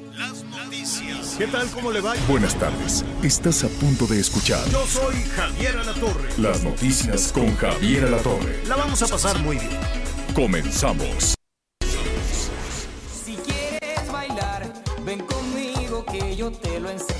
Las 0.00 0.44
noticias. 0.44 1.34
¿Qué 1.38 1.48
tal? 1.48 1.68
¿Cómo 1.72 1.90
le 1.90 2.00
va? 2.00 2.14
Buenas 2.28 2.56
tardes. 2.56 3.04
Estás 3.24 3.64
a 3.64 3.68
punto 3.68 4.06
de 4.06 4.20
escuchar 4.20 4.64
Yo 4.70 4.86
soy 4.86 5.16
Javier 5.34 5.76
Alatorre. 5.76 6.28
las 6.38 6.62
noticias 6.62 7.32
con 7.32 7.52
Javier 7.56 8.04
Alatorre. 8.04 8.62
La 8.68 8.76
vamos 8.76 9.02
a 9.02 9.08
pasar 9.08 9.36
muy 9.40 9.56
bien. 9.56 9.76
Comenzamos. 10.36 11.34
Si 13.24 13.34
quieres 13.38 14.12
bailar, 14.12 14.72
ven 15.04 15.18
conmigo 15.26 16.04
que 16.06 16.36
yo 16.36 16.52
te 16.52 16.78
lo 16.78 16.90
enseñaré. 16.90 17.17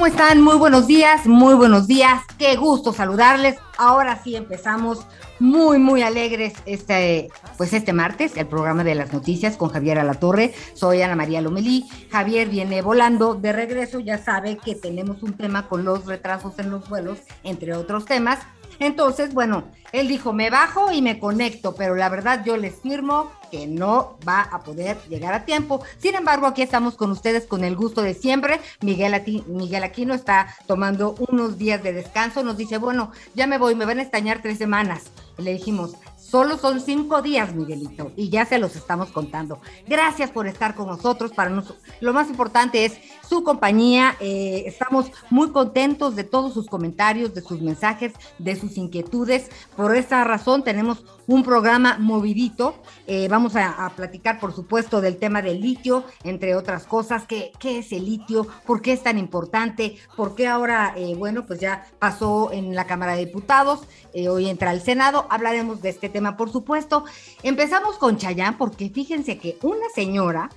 ¿Cómo 0.00 0.12
están? 0.12 0.40
Muy 0.40 0.56
buenos 0.56 0.86
días, 0.86 1.26
muy 1.26 1.52
buenos 1.52 1.86
días. 1.86 2.22
Qué 2.38 2.56
gusto 2.56 2.94
saludarles. 2.94 3.58
Ahora 3.76 4.18
sí 4.24 4.34
empezamos 4.34 5.06
muy, 5.38 5.78
muy 5.78 6.00
alegres 6.00 6.54
este, 6.64 7.28
pues 7.58 7.74
este 7.74 7.92
martes, 7.92 8.34
el 8.38 8.46
programa 8.46 8.82
de 8.82 8.94
las 8.94 9.12
noticias 9.12 9.58
con 9.58 9.68
Javier 9.68 9.98
Alatorre. 9.98 10.54
Soy 10.72 11.02
Ana 11.02 11.16
María 11.16 11.42
Lomelí. 11.42 11.86
Javier 12.10 12.48
viene 12.48 12.80
volando 12.80 13.34
de 13.34 13.52
regreso. 13.52 14.00
Ya 14.00 14.16
sabe 14.16 14.56
que 14.56 14.74
tenemos 14.74 15.22
un 15.22 15.34
tema 15.34 15.68
con 15.68 15.84
los 15.84 16.06
retrasos 16.06 16.58
en 16.58 16.70
los 16.70 16.88
vuelos, 16.88 17.18
entre 17.44 17.74
otros 17.74 18.06
temas. 18.06 18.38
Entonces, 18.80 19.32
bueno, 19.34 19.64
él 19.92 20.08
dijo, 20.08 20.32
me 20.32 20.50
bajo 20.50 20.90
y 20.90 21.02
me 21.02 21.18
conecto, 21.18 21.74
pero 21.74 21.94
la 21.94 22.08
verdad 22.08 22.42
yo 22.44 22.56
les 22.56 22.74
firmo 22.80 23.30
que 23.50 23.66
no 23.66 24.16
va 24.26 24.42
a 24.42 24.60
poder 24.60 24.96
llegar 25.08 25.34
a 25.34 25.44
tiempo. 25.44 25.82
Sin 25.98 26.14
embargo, 26.14 26.46
aquí 26.46 26.62
estamos 26.62 26.96
con 26.96 27.10
ustedes 27.10 27.46
con 27.46 27.62
el 27.62 27.76
gusto 27.76 28.02
de 28.02 28.14
siempre. 28.14 28.60
Miguel, 28.80 29.14
Ati- 29.14 29.44
Miguel 29.46 29.84
Aquino 29.84 30.14
está 30.14 30.54
tomando 30.66 31.14
unos 31.28 31.58
días 31.58 31.82
de 31.82 31.92
descanso. 31.92 32.42
Nos 32.42 32.56
dice, 32.56 32.78
bueno, 32.78 33.12
ya 33.34 33.46
me 33.46 33.58
voy, 33.58 33.74
me 33.74 33.84
van 33.84 33.98
a 33.98 34.02
extrañar 34.02 34.40
tres 34.42 34.58
semanas. 34.58 35.04
Y 35.36 35.42
le 35.42 35.52
dijimos, 35.52 35.94
solo 36.16 36.56
son 36.58 36.80
cinco 36.80 37.22
días, 37.22 37.52
Miguelito, 37.54 38.12
y 38.16 38.28
ya 38.28 38.44
se 38.46 38.58
los 38.58 38.76
estamos 38.76 39.10
contando. 39.10 39.60
Gracias 39.88 40.30
por 40.30 40.46
estar 40.46 40.74
con 40.76 40.86
nosotros. 40.86 41.32
Para 41.32 41.50
nosotros, 41.50 41.80
lo 42.00 42.12
más 42.12 42.28
importante 42.30 42.84
es 42.84 42.98
su 43.30 43.44
compañía. 43.44 44.16
Eh, 44.18 44.64
estamos 44.66 45.12
muy 45.30 45.50
contentos 45.52 46.16
de 46.16 46.24
todos 46.24 46.52
sus 46.52 46.66
comentarios, 46.66 47.32
de 47.32 47.40
sus 47.40 47.60
mensajes, 47.60 48.12
de 48.38 48.56
sus 48.56 48.76
inquietudes. 48.76 49.48
Por 49.76 49.94
esa 49.94 50.24
razón 50.24 50.64
tenemos 50.64 51.04
un 51.28 51.44
programa 51.44 51.96
movidito. 51.96 52.74
Eh, 53.06 53.28
vamos 53.28 53.54
a, 53.54 53.88
platicar, 53.94 54.40
por 54.40 54.52
supuesto, 54.52 55.00
del 55.00 55.16
tema 55.16 55.42
del 55.42 55.60
litio, 55.60 56.02
entre 56.24 56.56
otras 56.56 56.86
cosas. 56.86 57.22
¿Qué, 57.28 57.52
es 57.62 57.92
el 57.92 58.04
litio? 58.04 58.48
¿Por 58.66 58.82
qué 58.82 58.92
es 58.92 59.02
tan 59.04 59.16
importante? 59.16 59.96
¿Por 60.16 60.34
qué 60.34 60.48
ahora, 60.48 60.92
eh, 60.96 61.14
bueno, 61.16 61.46
pues 61.46 61.60
ya 61.60 61.86
pasó 62.00 62.50
en 62.50 62.74
la 62.74 62.86
Cámara 62.86 63.14
de 63.14 63.26
Diputados? 63.26 63.80
hoy 64.28 64.48
entra 64.48 64.70
al 64.70 64.82
Senado. 64.82 65.28
Hablaremos 65.30 65.82
de 65.82 65.90
este 65.90 66.08
tema, 66.08 66.36
por 66.36 66.50
supuesto. 66.50 67.04
Empezamos 67.44 67.96
con 67.96 68.16
Chayán, 68.16 68.58
porque 68.58 68.90
fíjense 68.90 69.38
que 69.38 69.56
una 69.62 69.88
señora 69.94 70.50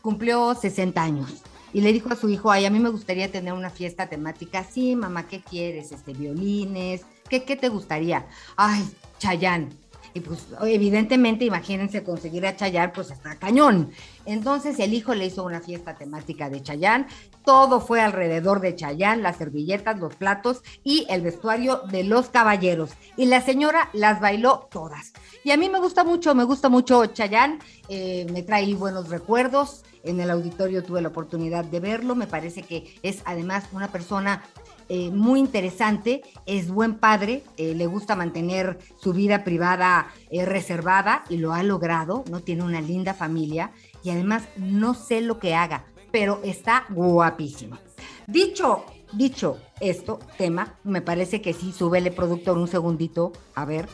cumplió 0.00 0.54
60 0.54 1.02
años 1.02 1.42
y 1.72 1.80
le 1.80 1.92
dijo 1.92 2.12
a 2.12 2.16
su 2.16 2.28
hijo, 2.28 2.50
ay, 2.50 2.64
a 2.64 2.70
mí 2.70 2.78
me 2.78 2.88
gustaría 2.88 3.30
tener 3.30 3.52
una 3.52 3.70
fiesta 3.70 4.08
temática. 4.08 4.64
Sí, 4.64 4.96
mamá, 4.96 5.28
¿qué 5.28 5.40
quieres? 5.40 5.92
Este, 5.92 6.12
violines, 6.12 7.02
¿qué, 7.28 7.44
qué 7.44 7.56
te 7.56 7.68
gustaría? 7.68 8.26
Ay, 8.56 8.88
Chayán. 9.18 9.70
Y 10.14 10.20
pues 10.20 10.46
evidentemente, 10.62 11.44
imagínense 11.44 12.02
conseguir 12.02 12.46
a 12.46 12.56
Chayán, 12.56 12.92
pues 12.94 13.10
está 13.10 13.36
cañón. 13.36 13.92
Entonces 14.24 14.78
el 14.78 14.94
hijo 14.94 15.14
le 15.14 15.26
hizo 15.26 15.44
una 15.44 15.60
fiesta 15.60 15.94
temática 15.94 16.50
de 16.50 16.62
Chayán. 16.62 17.06
Todo 17.44 17.80
fue 17.80 18.00
alrededor 18.00 18.60
de 18.60 18.74
Chayán, 18.74 19.22
las 19.22 19.36
servilletas, 19.36 19.98
los 19.98 20.14
platos 20.16 20.62
y 20.82 21.06
el 21.10 21.22
vestuario 21.22 21.82
de 21.90 22.04
los 22.04 22.30
caballeros. 22.30 22.90
Y 23.16 23.26
la 23.26 23.42
señora 23.42 23.90
las 23.92 24.20
bailó 24.20 24.68
todas. 24.70 25.12
Y 25.48 25.50
a 25.50 25.56
mí 25.56 25.70
me 25.70 25.80
gusta 25.80 26.04
mucho, 26.04 26.34
me 26.34 26.44
gusta 26.44 26.68
mucho 26.68 27.06
Chayán. 27.06 27.58
eh, 27.88 28.26
me 28.30 28.42
trae 28.42 28.74
buenos 28.74 29.08
recuerdos. 29.08 29.82
En 30.04 30.20
el 30.20 30.30
auditorio 30.30 30.84
tuve 30.84 31.00
la 31.00 31.08
oportunidad 31.08 31.64
de 31.64 31.80
verlo. 31.80 32.14
Me 32.14 32.26
parece 32.26 32.60
que 32.60 32.98
es 33.02 33.22
además 33.24 33.64
una 33.72 33.90
persona 33.90 34.42
eh, 34.90 35.10
muy 35.10 35.40
interesante, 35.40 36.20
es 36.44 36.70
buen 36.70 36.96
padre, 36.96 37.44
eh, 37.56 37.74
le 37.74 37.86
gusta 37.86 38.14
mantener 38.14 38.78
su 39.00 39.14
vida 39.14 39.42
privada 39.42 40.12
reservada 40.30 41.24
y 41.30 41.38
lo 41.38 41.54
ha 41.54 41.62
logrado, 41.62 42.24
¿no? 42.30 42.40
Tiene 42.40 42.62
una 42.62 42.82
linda 42.82 43.14
familia 43.14 43.70
y 44.04 44.10
además 44.10 44.42
no 44.58 44.92
sé 44.92 45.22
lo 45.22 45.38
que 45.38 45.54
haga, 45.54 45.86
pero 46.12 46.40
está 46.44 46.84
guapísimo. 46.90 47.78
Dicho, 48.26 48.84
dicho 49.14 49.56
esto, 49.80 50.18
tema, 50.36 50.74
me 50.84 51.00
parece 51.00 51.40
que 51.40 51.54
sí, 51.54 51.72
súbele 51.72 52.10
productor 52.10 52.58
un 52.58 52.68
segundito, 52.68 53.32
a 53.54 53.64
ver. 53.64 53.88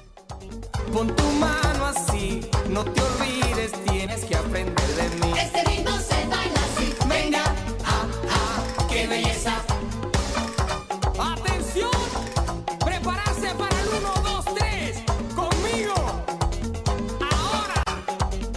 Pon 0.93 1.15
tu 1.17 1.25
mano 1.41 1.87
así, 1.87 2.49
no 2.69 2.85
te 2.85 3.01
olvides, 3.01 3.73
tienes 3.85 4.25
que 4.25 4.37
aprender 4.37 4.87
de 4.95 5.27
mí. 5.27 5.33
Este 5.39 5.65
ritmo 5.65 5.91
se 5.99 6.27
baila 6.29 6.61
así. 6.61 6.95
Venga, 7.09 7.45
ah, 7.85 8.07
ah, 8.31 8.87
qué 8.89 9.07
belleza. 9.07 9.57
Atención, 11.19 11.91
prepararse 12.85 13.55
para 13.57 13.81
el 13.81 13.89
1, 13.89 14.13
2, 14.23 14.45
3, 14.55 15.03
conmigo. 15.35 15.95
Ahora. 17.21 17.83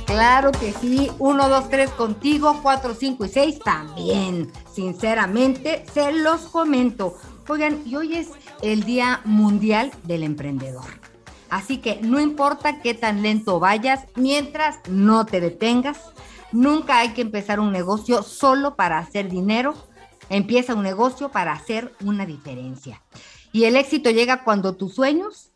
Claro 0.05 0.51
que 0.51 0.73
sí, 0.73 1.09
1, 1.17 1.49
2, 1.49 1.69
3 1.69 1.89
contigo, 1.91 2.59
4, 2.61 2.93
5 2.93 3.25
y 3.25 3.29
6 3.29 3.59
también. 3.59 4.51
Sinceramente, 4.71 5.85
se 5.91 6.11
los 6.11 6.41
comento. 6.41 7.17
Oigan, 7.47 7.81
y 7.85 7.95
hoy 7.95 8.15
es 8.15 8.27
el 8.61 8.83
Día 8.83 9.21
Mundial 9.23 9.91
del 10.03 10.23
Emprendedor. 10.23 11.06
Así 11.49 11.77
que 11.77 11.99
no 12.01 12.19
importa 12.19 12.81
qué 12.81 12.93
tan 12.93 13.21
lento 13.21 13.59
vayas, 13.59 14.05
mientras 14.15 14.79
no 14.89 15.25
te 15.25 15.39
detengas, 15.39 15.99
nunca 16.51 16.99
hay 16.99 17.09
que 17.13 17.21
empezar 17.21 17.59
un 17.59 17.71
negocio 17.71 18.21
solo 18.23 18.75
para 18.75 18.97
hacer 18.97 19.29
dinero. 19.29 19.73
Empieza 20.29 20.73
un 20.75 20.83
negocio 20.83 21.29
para 21.29 21.53
hacer 21.53 21.93
una 22.03 22.25
diferencia. 22.25 23.01
Y 23.53 23.63
el 23.63 23.77
éxito 23.77 24.09
llega 24.09 24.43
cuando 24.43 24.75
tus 24.75 24.93
sueños 24.95 25.51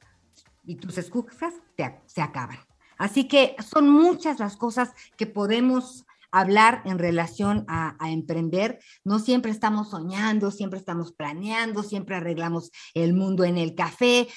y 0.66 0.76
tus 0.76 0.98
excusas 0.98 1.54
te- 1.76 2.00
se 2.06 2.22
acaban. 2.22 2.60
Así 2.98 3.28
que 3.28 3.56
son 3.68 3.90
muchas 3.90 4.40
las 4.40 4.56
cosas 4.56 4.92
que 5.18 5.26
podemos 5.26 6.06
hablar 6.32 6.82
en 6.86 6.98
relación 6.98 7.66
a, 7.68 7.96
emprender. 8.10 8.80
No 9.04 9.20
siempre 9.20 9.52
estamos 9.52 9.90
soñando, 9.90 10.52
siempre 10.52 10.80
estamos 10.80 11.14
planeando, 11.14 11.84
siempre 11.84 12.16
arreglamos 12.16 12.72
el 12.94 13.14
mundo 13.14 13.44
en 13.44 13.58
el 13.58 13.76
café. 13.76 14.28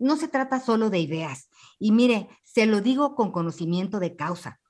No 0.00 0.16
se 0.16 0.28
trata 0.28 0.60
solo 0.60 0.90
de 0.90 0.98
ideas. 0.98 1.48
Y 1.78 1.92
mire, 1.92 2.28
se 2.42 2.66
lo 2.66 2.80
digo 2.80 3.14
con 3.14 3.32
conocimiento 3.32 4.00
de 4.00 4.16
causa. 4.16 4.60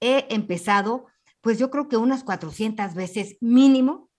He 0.00 0.26
empezado, 0.34 1.06
pues 1.40 1.58
yo 1.58 1.70
creo 1.70 1.88
que 1.88 1.96
unas 1.96 2.24
400 2.24 2.94
veces 2.94 3.36
mínimo, 3.40 4.10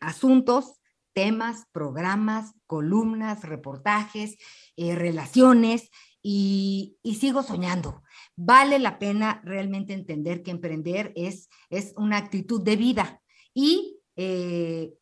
asuntos, 0.00 0.80
temas, 1.12 1.64
programas, 1.72 2.52
columnas, 2.66 3.42
reportajes, 3.42 4.36
eh, 4.76 4.94
relaciones 4.94 5.90
y 6.22 6.98
sigo 7.20 7.42
soñando. 7.42 8.02
Vale 8.36 8.78
la 8.78 8.98
pena 8.98 9.40
realmente 9.44 9.94
entender 9.94 10.42
que 10.42 10.50
emprender 10.50 11.12
es, 11.16 11.48
es 11.70 11.94
una 11.96 12.18
actitud 12.18 12.62
de 12.62 12.76
vida 12.76 13.22
y 13.54 13.98
eh, 14.16 14.92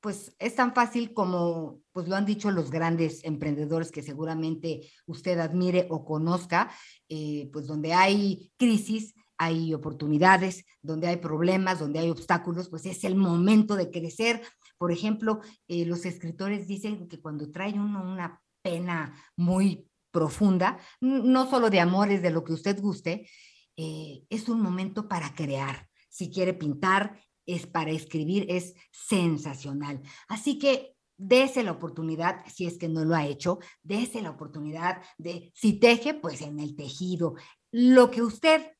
pues 0.00 0.34
es 0.38 0.54
tan 0.54 0.74
fácil 0.74 1.12
como 1.12 1.80
pues 1.92 2.06
lo 2.06 2.14
han 2.14 2.24
dicho 2.24 2.50
los 2.52 2.70
grandes 2.70 3.24
emprendedores 3.24 3.90
que 3.90 4.02
seguramente 4.02 4.88
usted 5.06 5.38
admire 5.40 5.88
o 5.90 6.04
conozca, 6.04 6.70
eh, 7.08 7.50
pues 7.52 7.66
donde 7.66 7.92
hay 7.94 8.52
crisis, 8.56 9.14
hay 9.36 9.74
oportunidades, 9.74 10.64
donde 10.80 11.08
hay 11.08 11.16
problemas, 11.16 11.80
donde 11.80 11.98
hay 11.98 12.10
obstáculos, 12.10 12.68
pues 12.68 12.86
es 12.86 13.02
el 13.02 13.16
momento 13.16 13.74
de 13.74 13.90
crecer. 13.90 14.42
Por 14.78 14.92
ejemplo, 14.92 15.40
eh, 15.66 15.84
los 15.84 16.04
escritores 16.06 16.68
dicen 16.68 17.08
que 17.08 17.20
cuando 17.20 17.50
trae 17.50 17.72
uno 17.72 18.02
una 18.02 18.40
pena 18.62 19.14
muy 19.36 19.88
profunda, 20.18 20.78
no 21.00 21.48
solo 21.48 21.70
de 21.70 21.78
amores, 21.78 22.22
de 22.22 22.30
lo 22.30 22.42
que 22.42 22.52
usted 22.52 22.80
guste, 22.80 23.28
eh, 23.76 24.24
es 24.28 24.48
un 24.48 24.60
momento 24.60 25.06
para 25.06 25.32
crear. 25.32 25.88
Si 26.08 26.28
quiere 26.28 26.54
pintar, 26.54 27.20
es 27.46 27.68
para 27.68 27.92
escribir, 27.92 28.44
es 28.48 28.74
sensacional. 28.90 30.02
Así 30.26 30.58
que 30.58 30.96
dése 31.16 31.62
la 31.62 31.70
oportunidad, 31.70 32.44
si 32.52 32.66
es 32.66 32.78
que 32.78 32.88
no 32.88 33.04
lo 33.04 33.14
ha 33.14 33.26
hecho, 33.26 33.60
dése 33.84 34.20
la 34.20 34.30
oportunidad 34.30 35.00
de, 35.18 35.52
si 35.54 35.78
teje, 35.78 36.14
pues 36.14 36.42
en 36.42 36.58
el 36.58 36.74
tejido. 36.74 37.36
Lo 37.70 38.10
que 38.10 38.22
usted 38.22 38.72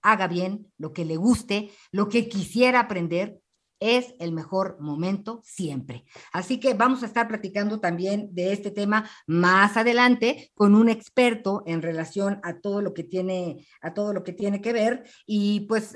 haga 0.00 0.26
bien, 0.26 0.72
lo 0.78 0.94
que 0.94 1.04
le 1.04 1.16
guste, 1.16 1.70
lo 1.92 2.08
que 2.08 2.30
quisiera 2.30 2.80
aprender, 2.80 3.42
es 3.80 4.14
el 4.18 4.32
mejor 4.32 4.78
momento 4.80 5.40
siempre. 5.44 6.04
Así 6.32 6.58
que 6.60 6.74
vamos 6.74 7.02
a 7.02 7.06
estar 7.06 7.28
platicando 7.28 7.80
también 7.80 8.34
de 8.34 8.52
este 8.52 8.70
tema 8.70 9.08
más 9.26 9.76
adelante 9.76 10.50
con 10.54 10.74
un 10.74 10.88
experto 10.88 11.62
en 11.66 11.82
relación 11.82 12.40
a 12.42 12.60
todo 12.60 12.82
lo 12.82 12.94
que 12.94 13.04
tiene 13.04 13.66
a 13.80 13.94
todo 13.94 14.12
lo 14.12 14.22
que 14.22 14.32
tiene 14.32 14.60
que 14.60 14.72
ver 14.72 15.04
y 15.26 15.60
pues 15.60 15.94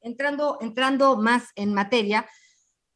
entrando 0.00 0.58
entrando 0.60 1.16
más 1.16 1.48
en 1.54 1.74
materia 1.74 2.26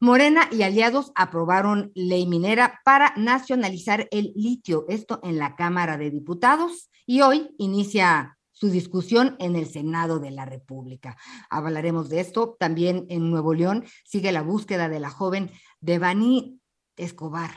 Morena 0.02 0.48
y 0.50 0.64
aliados 0.64 1.12
aprobaron 1.14 1.92
ley 1.94 2.26
minera 2.26 2.80
para 2.84 3.14
nacionalizar 3.16 4.08
el 4.10 4.32
litio, 4.34 4.84
esto 4.88 5.20
en 5.22 5.38
la 5.38 5.54
Cámara 5.54 5.96
de 5.96 6.10
Diputados, 6.10 6.90
y 7.06 7.20
hoy 7.20 7.54
inicia 7.56 8.36
su 8.62 8.70
discusión 8.70 9.34
en 9.40 9.56
el 9.56 9.66
Senado 9.66 10.20
de 10.20 10.30
la 10.30 10.44
República. 10.44 11.16
Hablaremos 11.50 12.08
de 12.08 12.20
esto. 12.20 12.56
También 12.60 13.06
en 13.08 13.28
Nuevo 13.28 13.54
León 13.54 13.84
sigue 14.04 14.30
la 14.30 14.42
búsqueda 14.42 14.88
de 14.88 15.00
la 15.00 15.10
joven 15.10 15.50
Devani 15.80 16.60
Escobar. 16.96 17.50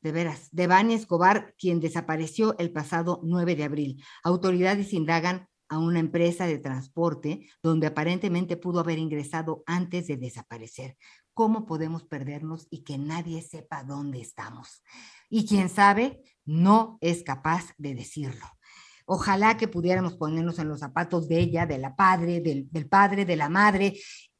De 0.00 0.12
veras, 0.12 0.48
Devani 0.50 0.94
Escobar, 0.94 1.54
quien 1.58 1.78
desapareció 1.78 2.56
el 2.56 2.72
pasado 2.72 3.20
9 3.22 3.54
de 3.54 3.64
abril. 3.64 4.02
Autoridades 4.22 4.94
indagan 4.94 5.46
a 5.68 5.76
una 5.76 5.98
empresa 5.98 6.46
de 6.46 6.58
transporte 6.58 7.46
donde 7.62 7.88
aparentemente 7.88 8.56
pudo 8.56 8.80
haber 8.80 8.98
ingresado 8.98 9.62
antes 9.66 10.06
de 10.06 10.16
desaparecer. 10.16 10.96
¿Cómo 11.34 11.66
podemos 11.66 12.04
perdernos 12.04 12.66
y 12.70 12.82
que 12.82 12.96
nadie 12.96 13.42
sepa 13.42 13.84
dónde 13.84 14.22
estamos? 14.22 14.82
Y 15.28 15.44
quien 15.44 15.68
sabe, 15.68 16.22
no 16.46 16.96
es 17.02 17.24
capaz 17.24 17.74
de 17.76 17.94
decirlo. 17.94 18.46
Ojalá 19.06 19.56
que 19.56 19.68
pudiéramos 19.68 20.14
ponernos 20.16 20.58
en 20.58 20.68
los 20.68 20.80
zapatos 20.80 21.28
de 21.28 21.38
ella, 21.38 21.66
de 21.66 21.78
la 21.78 21.94
padre, 21.94 22.40
del, 22.40 22.68
del 22.70 22.88
padre, 22.88 23.24
de 23.24 23.36
la 23.36 23.48
madre 23.48 23.94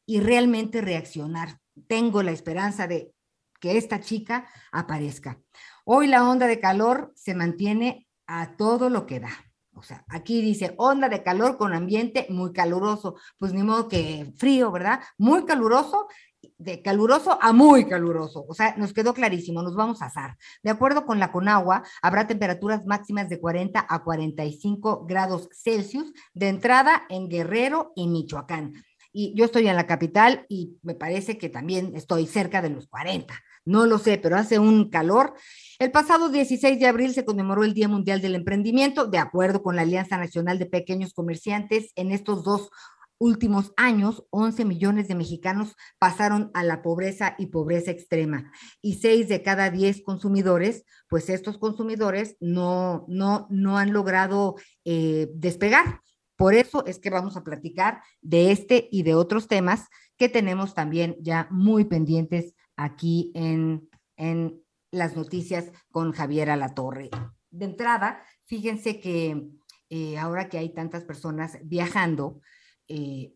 y 0.07 0.21
realmente 0.21 0.81
reaccionar. 0.81 1.59
Tengo 1.87 2.23
la 2.23 2.31
esperanza 2.31 2.87
de 2.87 3.13
que 3.61 3.77
esta 3.77 4.01
chica 4.01 4.47
aparezca. 4.73 5.41
Hoy 5.85 6.07
la 6.07 6.29
onda 6.29 6.47
de 6.47 6.61
calor 6.61 7.13
se 7.15 7.35
mantiene 7.35 8.07
a 8.27 8.57
todo 8.57 8.91
lo 8.91 9.07
que 9.07 9.21
da. 9.21 9.31
O 9.77 9.83
sea, 9.83 10.05
aquí 10.09 10.41
dice 10.41 10.75
onda 10.79 11.09
de 11.09 11.23
calor 11.23 11.57
con 11.57 11.75
ambiente 11.75 12.27
muy 12.31 12.53
caluroso. 12.53 13.17
Pues 13.39 13.53
ni 13.53 13.63
modo 13.63 13.89
que 13.89 14.33
frío, 14.37 14.71
¿verdad? 14.71 15.01
Muy 15.19 15.45
caluroso 15.45 16.07
de 16.59 16.83
caluroso 16.83 17.39
a 17.41 17.53
muy 17.53 17.87
caluroso. 17.87 18.45
O 18.49 18.55
sea, 18.55 18.75
nos 18.77 18.93
quedó 18.93 19.15
clarísimo, 19.15 19.63
nos 19.63 19.75
vamos 19.75 20.03
a 20.03 20.07
asar. 20.07 20.37
De 20.63 20.71
acuerdo 20.71 21.07
con 21.07 21.19
la 21.19 21.33
Conagua, 21.33 21.83
habrá 22.03 22.27
temperaturas 22.27 22.85
máximas 22.87 23.29
de 23.29 23.41
40 23.41 23.87
a 23.89 24.05
45 24.05 25.07
grados 25.07 25.49
Celsius 25.53 26.13
de 26.33 26.49
entrada 26.49 27.05
en 27.09 27.29
Guerrero 27.29 27.93
y 27.97 28.09
Michoacán. 28.09 28.75
Y 29.17 29.33
yo 29.37 29.45
estoy 29.45 29.69
en 29.69 29.77
la 29.77 29.87
capital 29.87 30.45
y 30.49 30.77
me 30.83 30.97
parece 30.97 31.39
que 31.39 31.49
también 31.49 31.93
estoy 31.95 32.27
cerca 32.27 32.61
de 32.61 32.71
los 32.71 32.89
40. 32.89 33.33
No 33.65 33.87
lo 33.87 33.99
sé, 33.99 34.19
pero 34.19 34.37
hace 34.37 34.59
un 34.59 34.91
calor. 34.91 35.35
El 35.79 35.93
pasado 35.93 36.29
16 36.29 36.81
de 36.81 36.87
abril 36.87 37.15
se 37.15 37.25
conmemoró 37.25 37.63
el 37.63 37.75
Día 37.75 37.89
Mundial 37.89 38.21
del 38.21 38.35
Emprendimiento, 38.35 39.07
de 39.07 39.19
acuerdo 39.19 39.63
con 39.63 39.77
la 39.77 39.83
Alianza 39.83 40.19
Nacional 40.19 40.59
de 40.59 40.67
Pequeños 40.67 41.15
Comerciantes. 41.15 41.93
En 41.95 42.11
estos 42.11 42.43
dos 42.43 42.71
últimos 43.25 43.73
años, 43.79 44.27
11 44.29 44.67
millones 44.67 45.09
de 45.09 45.15
mexicanos 45.15 45.77
pasaron 45.99 46.51
a 46.53 46.63
la 46.63 46.83
pobreza 46.83 47.35
y 47.39 47.47
pobreza 47.47 47.91
extrema. 47.91 48.53
Y 48.83 48.97
6 48.97 49.29
de 49.29 49.43
cada 49.43 49.71
10 49.71 50.03
consumidores, 50.03 50.85
pues 51.09 51.31
estos 51.31 51.57
consumidores 51.57 52.37
no, 52.41 53.07
no, 53.09 53.47
no 53.49 53.79
han 53.79 53.95
logrado 53.95 54.57
eh, 54.85 55.31
despegar. 55.35 56.03
Por 56.37 56.53
eso 56.53 56.85
es 56.85 56.99
que 56.99 57.09
vamos 57.09 57.39
a 57.39 57.45
platicar 57.45 58.03
de 58.21 58.53
este 58.53 58.89
y 58.93 59.05
de 59.05 59.15
otros 59.15 59.49
temas 59.49 59.89
que 60.19 60.29
tenemos 60.29 60.75
también 60.75 61.17
ya 61.21 61.49
muy 61.51 61.87
pendientes 61.87 62.55
aquí 62.77 63.33
en, 63.35 63.89
en 64.17 64.61
las 64.91 65.17
noticias 65.17 65.73
con 65.91 66.13
Javier 66.13 66.51
Alatorre. 66.51 67.09
De 67.51 67.65
entrada, 67.65 68.23
fíjense 68.45 69.01
que 69.01 69.49
eh, 69.89 70.19
ahora 70.19 70.49
que 70.49 70.59
hay 70.59 70.75
tantas 70.75 71.05
personas 71.05 71.59
viajando, 71.63 72.41
eh, 72.89 73.35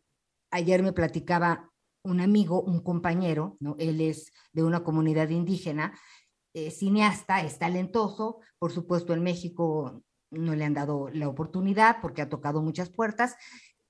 ayer 0.51 0.83
me 0.83 0.93
platicaba 0.93 1.71
un 2.03 2.21
amigo, 2.21 2.63
un 2.63 2.81
compañero, 2.81 3.57
¿no? 3.61 3.77
Él 3.79 4.01
es 4.01 4.33
de 4.53 4.65
una 4.65 4.83
comunidad 4.83 5.29
indígena, 5.29 5.99
eh, 6.55 6.71
cineasta, 6.71 7.43
es 7.43 7.59
talentoso, 7.59 8.41
por 8.59 8.73
supuesto 8.73 9.13
en 9.13 9.23
México 9.23 10.03
no 10.31 10.55
le 10.55 10.65
han 10.65 10.75
dado 10.75 11.09
la 11.11 11.29
oportunidad 11.29 12.01
porque 12.01 12.23
ha 12.23 12.29
tocado 12.29 12.63
muchas 12.63 12.91
puertas, 12.91 13.37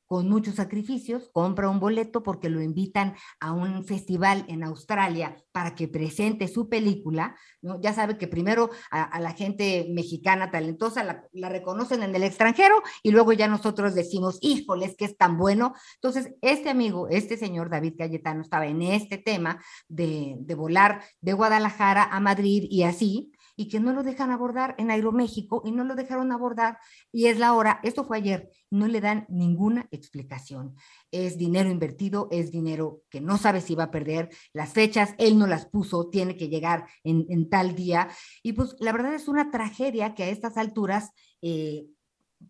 con 0.09 0.29
muchos 0.29 0.55
sacrificios, 0.55 1.31
compra 1.33 1.69
un 1.69 1.81
boleto 1.81 2.23
porque 2.23 2.49
lo 2.49 2.63
invitan 2.63 3.15
a 3.41 3.53
un 3.53 3.85
festival 3.85 4.45
en 4.49 4.65
Australia 4.65 5.37
para 5.53 5.75
que 5.75 5.87
presente 5.87 6.49
su 6.49 6.69
película, 6.69 7.37
¿no? 7.61 7.79
Ya 7.81 7.93
sabe 7.93 8.17
que 8.17 8.27
primero 8.27 8.71
a, 8.91 9.21
la 9.21 9.33
gente 9.35 9.87
mexicana 9.91 10.51
talentosa 10.51 11.05
la, 11.05 11.49
reconocen 11.51 12.03
en 12.03 12.15
el 12.15 12.23
extranjero 12.23 12.83
y 13.03 13.11
luego 13.11 13.35
ya 13.35 13.49
nosotros 13.49 13.95
decimos, 13.95 14.39
híjoles, 14.41 14.97
que 14.97 15.05
es 15.05 15.17
tan 15.17 15.37
bueno. 15.37 15.75
Entonces, 15.97 16.35
este 16.41 16.71
amigo, 16.71 17.09
este 17.09 17.37
señor 17.37 17.69
David 17.69 17.95
Cayetano 17.99 18.41
estaba 18.41 18.67
en 18.67 18.81
este 18.81 19.19
tema 19.19 19.63
de, 19.89 20.37
de 20.41 20.55
volar 20.55 21.03
de 21.21 21.35
Guadalajara 21.35 22.05
a 22.05 22.19
Madrid 22.19 22.67
y 22.71 22.85
así, 22.85 23.31
y 23.59 23.69
que 23.69 23.81
no 23.81 23.93
lo 23.93 24.05
dejan 24.05 24.31
abordar 24.31 24.77
en 24.79 24.93
Aeroméxico 24.93 25.63
y 25.65 25.73
no 25.73 25.83
lo 25.83 25.97
dejaron 25.97 26.31
abordar 26.31 26.79
y 27.11 27.27
es 27.27 27.41
la 27.41 27.55
hora, 27.55 27.81
esto 27.83 28.05
fue 28.05 28.19
ayer, 28.19 28.51
no 28.71 28.87
le 28.87 29.01
dan 29.01 29.27
ninguna 29.29 29.89
explicación. 29.91 30.77
Es 31.11 31.37
dinero 31.39 31.69
invertido, 31.69 32.29
es 32.31 32.53
dinero 32.53 33.03
que 33.11 33.21
no 33.21 33.37
sabe 33.37 33.61
si 33.61 33.75
va 33.75 33.85
a 33.85 33.91
perder, 33.91 34.31
las 34.53 34.73
fechas 34.73 35.17
él 35.19 35.39
no 35.39 35.49
las 35.49 35.67
puso, 35.67 36.09
tiene 36.09 36.37
que 36.37 36.49
llegar 36.49 36.87
en, 37.03 37.27
en 37.31 37.51
tal 37.51 37.75
día 37.75 38.09
y 38.45 38.53
pues 38.53 38.77
la 38.79 38.93
verdad 38.93 39.13
es 39.13 39.27
una 39.27 39.51
tragedia 39.51 40.15
que 40.15 40.23
a 40.23 40.29
estas 40.29 40.57
alturas 40.57 41.11
eh, 41.43 41.89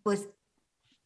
pues 0.03 0.29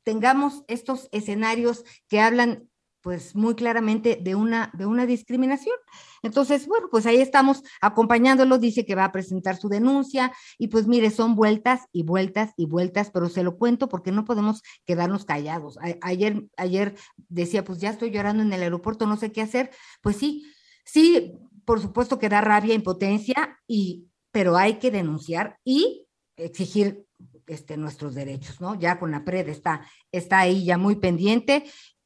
tengamos 0.04 0.66
estos 0.68 1.08
escenarios 1.14 1.86
que 2.10 2.20
hablan 2.20 2.68
pues 3.04 3.36
muy 3.36 3.54
claramente 3.54 4.18
de 4.20 4.34
una, 4.34 4.72
de 4.74 4.86
una 4.86 5.06
discriminación. 5.06 5.76
Entonces, 6.24 6.66
bueno, 6.68 6.88
pues 6.90 7.06
ahí 7.06 7.18
estamos 7.18 7.62
acompañándolo, 7.82 8.58
dice 8.58 8.86
que 8.86 8.96
va 8.96 9.04
a 9.04 9.12
presentar 9.12 9.58
su 9.58 9.68
denuncia 9.68 10.32
y 10.58 10.70
pues 10.70 10.88
mire, 10.88 11.12
son 11.12 11.36
vueltas 11.36 11.82
y 11.92 12.04
vueltas 12.04 12.54
y 12.56 12.66
vueltas, 12.66 13.12
pero 13.12 13.28
se 13.28 13.44
lo 13.44 13.58
cuento 13.58 13.90
porque 13.90 14.14
no 14.14 14.24
podemos 14.24 14.64
quedarnos 14.86 15.26
callados. 15.26 15.78
ayer, 16.02 16.48
ayer 16.56 16.96
decía, 17.28 17.66
pues 17.66 17.80
ya 17.80 17.90
estoy 17.90 18.10
llorando 18.10 18.42
en 18.42 18.54
el 18.54 18.64
aeropuerto, 18.64 19.06
no 19.06 19.18
sé 19.18 19.34
qué 19.34 19.42
hacer. 19.42 19.70
Pues 20.02 20.16
sí, 20.16 20.46
sí, 20.86 21.34
por 21.66 21.82
supuesto 21.82 22.18
que 22.18 22.30
da 22.30 22.40
rabia, 22.40 22.74
impotencia, 22.74 23.60
y, 23.68 24.08
pero 24.32 24.56
hay 24.56 24.76
que 24.76 24.92
denunciar 24.92 25.60
y 25.66 26.08
exigir 26.38 27.06
este, 27.48 27.76
nuestros 27.76 28.16
derechos, 28.16 28.62
¿no? 28.62 28.80
Ya 28.80 28.98
con 28.98 29.12
la 29.12 29.26
PRED 29.26 29.50
está, 29.50 29.86
está 30.12 30.40
ahí 30.40 30.64
ya 30.64 30.78
muy 30.78 30.96
pendiente 30.96 31.66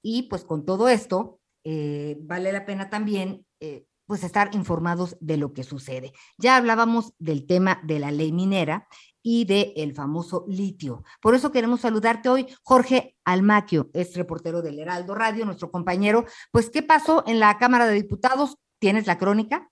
y 0.10 0.24
pues 0.24 0.46
con 0.46 0.66
todo 0.66 0.88
esto, 0.88 1.42
eh, 1.66 2.16
vale 2.22 2.54
la 2.54 2.66
pena 2.66 2.90
también 2.90 3.46
eh, 3.60 3.84
pues 4.06 4.24
estar 4.24 4.56
informados 4.56 5.18
de 5.20 5.36
lo 5.36 5.52
que 5.52 5.64
sucede. 5.64 6.14
Ya 6.38 6.56
hablábamos 6.56 7.14
del 7.20 7.46
tema 7.46 7.82
de 7.84 8.00
la 8.00 8.10
ley 8.12 8.32
minera 8.32 8.88
y 9.22 9.44
del 9.44 9.74
el 9.76 9.94
famoso 9.94 10.46
litio. 10.48 11.04
Por 11.22 11.36
eso 11.36 11.52
queremos 11.52 11.82
saludarte 11.82 12.30
hoy, 12.30 12.48
Jorge 12.64 13.18
Almaquio, 13.26 13.90
es 13.94 14.16
reportero 14.16 14.62
del 14.62 14.80
Heraldo 14.80 15.14
Radio, 15.14 15.44
nuestro 15.44 15.72
compañero. 15.72 16.24
Pues, 16.54 16.70
¿qué 16.70 16.84
pasó 16.84 17.26
en 17.28 17.42
la 17.42 17.58
Cámara 17.58 17.86
de 17.86 17.96
Diputados? 17.96 18.56
¿Tienes 18.80 19.08
la 19.08 19.18
crónica? 19.18 19.70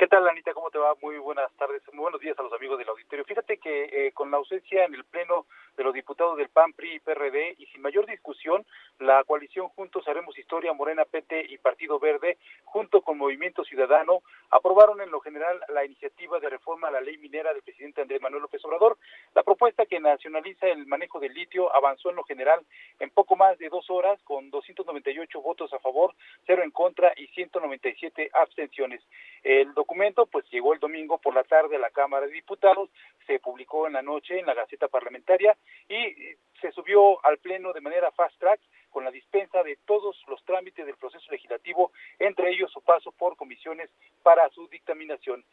¿Qué 0.00 0.06
tal, 0.06 0.26
Anita? 0.26 0.54
¿Cómo 0.54 0.70
te 0.70 0.78
va? 0.78 0.94
Muy 1.02 1.18
buenas 1.18 1.52
tardes, 1.56 1.82
muy 1.92 2.00
buenos 2.00 2.22
días 2.22 2.38
a 2.38 2.42
los 2.42 2.52
amigos 2.54 2.78
del 2.78 2.88
auditorio. 2.88 3.22
Fíjate 3.26 3.58
que 3.58 3.84
eh, 3.84 4.12
con 4.12 4.30
la 4.30 4.38
ausencia 4.38 4.86
en 4.86 4.94
el 4.94 5.04
Pleno 5.04 5.46
de 5.80 5.84
los 5.84 5.94
diputados 5.94 6.36
del 6.36 6.50
PAN, 6.50 6.74
PRI 6.74 6.96
y 6.96 7.00
PRD 7.00 7.54
y 7.56 7.64
sin 7.68 7.80
mayor 7.80 8.04
discusión, 8.04 8.66
la 8.98 9.24
coalición 9.24 9.68
Juntos 9.68 10.06
Haremos 10.06 10.36
Historia, 10.36 10.74
Morena, 10.74 11.06
PT 11.06 11.46
y 11.48 11.56
Partido 11.56 11.98
Verde, 11.98 12.36
junto 12.64 13.00
con 13.00 13.16
Movimiento 13.16 13.64
Ciudadano, 13.64 14.20
aprobaron 14.50 15.00
en 15.00 15.10
lo 15.10 15.20
general 15.20 15.58
la 15.72 15.82
iniciativa 15.86 16.38
de 16.38 16.50
reforma 16.50 16.88
a 16.88 16.90
la 16.90 17.00
ley 17.00 17.16
minera 17.16 17.54
del 17.54 17.62
presidente 17.62 18.02
Andrés 18.02 18.20
Manuel 18.20 18.42
López 18.42 18.62
Obrador. 18.66 18.98
La 19.34 19.42
propuesta 19.42 19.86
que 19.86 20.00
nacionaliza 20.00 20.66
el 20.66 20.84
manejo 20.86 21.18
del 21.18 21.32
litio 21.32 21.74
avanzó 21.74 22.10
en 22.10 22.16
lo 22.16 22.24
general 22.24 22.60
en 22.98 23.08
poco 23.08 23.36
más 23.36 23.56
de 23.56 23.70
dos 23.70 23.88
horas 23.88 24.20
con 24.24 24.50
298 24.50 25.40
votos 25.40 25.72
a 25.72 25.78
favor, 25.78 26.14
cero 26.46 26.62
en 26.62 26.72
contra 26.72 27.14
y 27.16 27.26
197 27.28 28.30
abstenciones. 28.34 29.00
El 29.42 29.72
documento 29.72 30.26
pues 30.26 30.44
llegó 30.50 30.74
el 30.74 30.80
domingo 30.80 31.16
por 31.16 31.34
la 31.34 31.44
tarde 31.44 31.76
a 31.76 31.78
la 31.78 31.88
Cámara 31.88 32.26
de 32.26 32.32
Diputados, 32.32 32.90
se 33.26 33.38
publicó 33.38 33.86
en 33.86 33.94
la 33.94 34.02
noche 34.02 34.38
en 34.38 34.44
la 34.44 34.52
Gaceta 34.52 34.88
Parlamentaria 34.88 35.56
y 35.88 36.36
se 36.60 36.72
subió 36.72 37.24
al 37.24 37.38
Pleno 37.38 37.72
de 37.72 37.80
manera 37.80 38.10
fast 38.12 38.38
track 38.38 38.60
con 38.90 39.04
la 39.04 39.10
dispensa 39.10 39.62
de 39.62 39.76
todos 39.86 40.16
los 40.28 40.44
trámites 40.44 40.84
del 40.84 40.96
proceso 40.96 41.30
legislativo, 41.30 41.92
entre 42.18 42.50
ellos 42.50 42.70
su 42.72 42.82
paso 42.82 43.12
por 43.12 43.36
comisiones 43.36 43.90
para 44.22 44.48
su 44.50 44.66
dictaminación. 44.68 45.44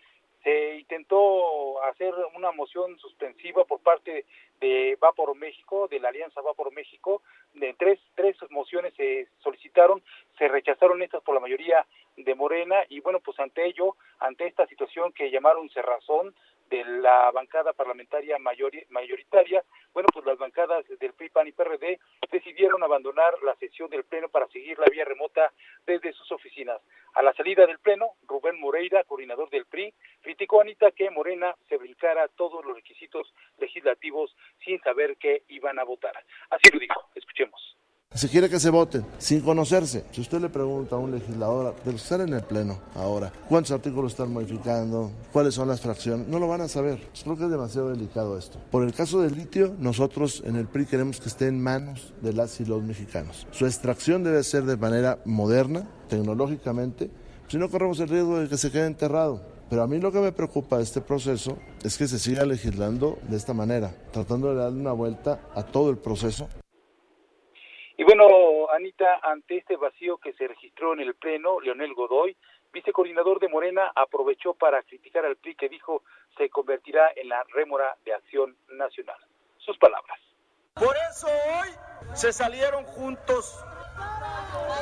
Se 0.43 0.75
intentó 0.75 1.83
hacer 1.83 2.13
una 2.35 2.51
moción 2.51 2.97
suspensiva 2.99 3.65
por 3.65 3.81
parte 3.81 4.25
de 4.59 4.97
Va 5.03 5.11
por 5.11 5.35
México, 5.35 5.87
de 5.87 5.99
la 5.99 6.09
Alianza 6.09 6.41
Va 6.41 6.53
por 6.53 6.71
México, 6.71 7.21
de 7.53 7.73
tres, 7.73 7.99
tres 8.15 8.37
mociones 8.49 8.93
se 8.95 9.27
solicitaron, 9.39 10.01
se 10.37 10.47
rechazaron 10.47 11.01
estas 11.01 11.23
por 11.23 11.35
la 11.35 11.41
mayoría 11.41 11.85
de 12.15 12.35
Morena 12.35 12.83
y 12.89 12.99
bueno, 13.01 13.19
pues 13.19 13.39
ante 13.39 13.65
ello, 13.65 13.95
ante 14.19 14.47
esta 14.47 14.65
situación 14.67 15.11
que 15.11 15.31
llamaron 15.31 15.69
cerrazón 15.69 16.33
de 16.69 16.83
la 16.85 17.31
bancada 17.31 17.73
parlamentaria 17.73 18.37
mayori- 18.37 18.85
mayoritaria, 18.89 19.63
bueno, 19.93 20.07
pues 20.13 20.25
las 20.25 20.37
bancadas 20.37 20.85
del 20.99 21.13
PRI, 21.13 21.29
PAN 21.29 21.47
y 21.47 21.51
PRD 21.51 21.99
decidieron 22.31 22.83
abandonar 22.83 23.41
la 23.43 23.55
sesión 23.55 23.89
del 23.89 24.03
Pleno 24.03 24.29
para 24.29 24.47
seguir 24.47 24.77
la 24.79 24.85
vía 24.91 25.05
remota 25.05 25.51
desde 25.85 26.13
sus 26.13 26.31
oficinas. 26.31 26.81
A 27.13 27.23
la 27.23 27.33
salida 27.33 27.65
del 27.65 27.79
Pleno, 27.79 28.11
Rubén 28.27 28.59
Moreira, 28.59 29.03
coordinador 29.05 29.49
del 29.49 29.65
PRI, 29.65 29.93
criticó 30.21 30.59
a 30.59 30.63
Anita 30.63 30.91
que 30.91 31.09
Morena 31.09 31.55
se 31.69 31.77
brincara 31.77 32.27
todos 32.29 32.63
los 32.65 32.75
requisitos 32.75 33.33
legislativos 33.57 34.35
sin 34.63 34.79
saber 34.81 35.17
que 35.17 35.43
iban 35.47 35.79
a 35.79 35.83
votar. 35.83 36.13
Así 36.49 36.69
lo 36.71 36.79
dijo, 36.79 37.09
escuchemos. 37.15 37.77
Se 38.17 38.29
quiere 38.29 38.49
que 38.49 38.59
se 38.59 38.71
voten 38.71 39.05
sin 39.19 39.41
conocerse. 39.41 40.05
Si 40.11 40.21
usted 40.21 40.41
le 40.41 40.49
pregunta 40.49 40.95
a 40.95 40.97
un 40.97 41.11
legislador 41.11 41.75
de 41.85 41.91
los 41.91 42.01
que 42.01 42.03
están 42.03 42.21
en 42.21 42.33
el 42.33 42.41
Pleno 42.41 42.79
ahora, 42.95 43.31
¿cuántos 43.47 43.73
artículos 43.73 44.13
están 44.13 44.33
modificando? 44.33 45.11
¿Cuáles 45.31 45.53
son 45.53 45.67
las 45.67 45.81
fracciones? 45.81 46.27
No 46.27 46.39
lo 46.39 46.47
van 46.47 46.61
a 46.61 46.67
saber. 46.67 46.99
Creo 47.21 47.37
que 47.37 47.43
es 47.43 47.51
demasiado 47.51 47.89
delicado 47.89 48.35
esto. 48.35 48.57
Por 48.71 48.83
el 48.83 48.91
caso 48.91 49.21
del 49.21 49.35
litio, 49.35 49.75
nosotros 49.77 50.41
en 50.47 50.55
el 50.55 50.65
PRI 50.65 50.87
queremos 50.87 51.19
que 51.19 51.29
esté 51.29 51.45
en 51.45 51.61
manos 51.61 52.15
de 52.23 52.33
las 52.33 52.59
y 52.59 52.65
los 52.65 52.81
mexicanos. 52.81 53.45
Su 53.51 53.67
extracción 53.67 54.23
debe 54.23 54.43
ser 54.43 54.63
de 54.63 54.77
manera 54.77 55.19
moderna, 55.23 55.87
tecnológicamente, 56.09 57.11
si 57.47 57.57
no 57.57 57.69
corremos 57.69 57.99
el 57.99 58.09
riesgo 58.09 58.39
de 58.39 58.49
que 58.49 58.57
se 58.57 58.71
quede 58.71 58.87
enterrado. 58.87 59.43
Pero 59.69 59.83
a 59.83 59.87
mí 59.87 59.99
lo 59.99 60.11
que 60.11 60.21
me 60.21 60.31
preocupa 60.31 60.77
de 60.77 60.83
este 60.83 61.01
proceso 61.01 61.59
es 61.83 61.99
que 61.99 62.07
se 62.07 62.17
siga 62.17 62.45
legislando 62.45 63.19
de 63.29 63.37
esta 63.37 63.53
manera, 63.53 63.93
tratando 64.11 64.49
de 64.49 64.55
darle 64.55 64.79
una 64.81 64.93
vuelta 64.93 65.39
a 65.53 65.61
todo 65.61 65.91
el 65.91 65.97
proceso 65.97 66.49
Y 67.97 68.03
bueno, 68.03 68.69
Anita, 68.69 69.19
ante 69.23 69.57
este 69.57 69.75
vacío 69.75 70.17
que 70.17 70.31
se 70.33 70.47
registró 70.47 70.93
en 70.93 70.99
el 70.99 71.15
Pleno, 71.15 71.59
Leonel 71.59 71.95
Godoy, 71.95 72.37
vicecoordinador 72.71 73.39
de 73.39 73.49
Morena, 73.49 73.91
aprovechó 73.95 74.53
para 74.53 74.83
criticar 74.83 75.25
al 75.25 75.35
PRI 75.35 75.55
que 75.55 75.67
dijo 75.67 76.03
se 76.37 76.47
convertirá 76.49 77.11
en 77.15 77.29
la 77.29 77.43
rémora 77.55 77.97
de 78.05 78.13
acción 78.13 78.55
nacional. 78.69 79.17
Sus 79.57 79.77
palabras. 79.79 80.19
Por 80.75 80.95
eso 81.09 81.27
hoy 81.27 81.69
se 82.13 82.31
salieron 82.31 82.83
juntos 82.85 83.65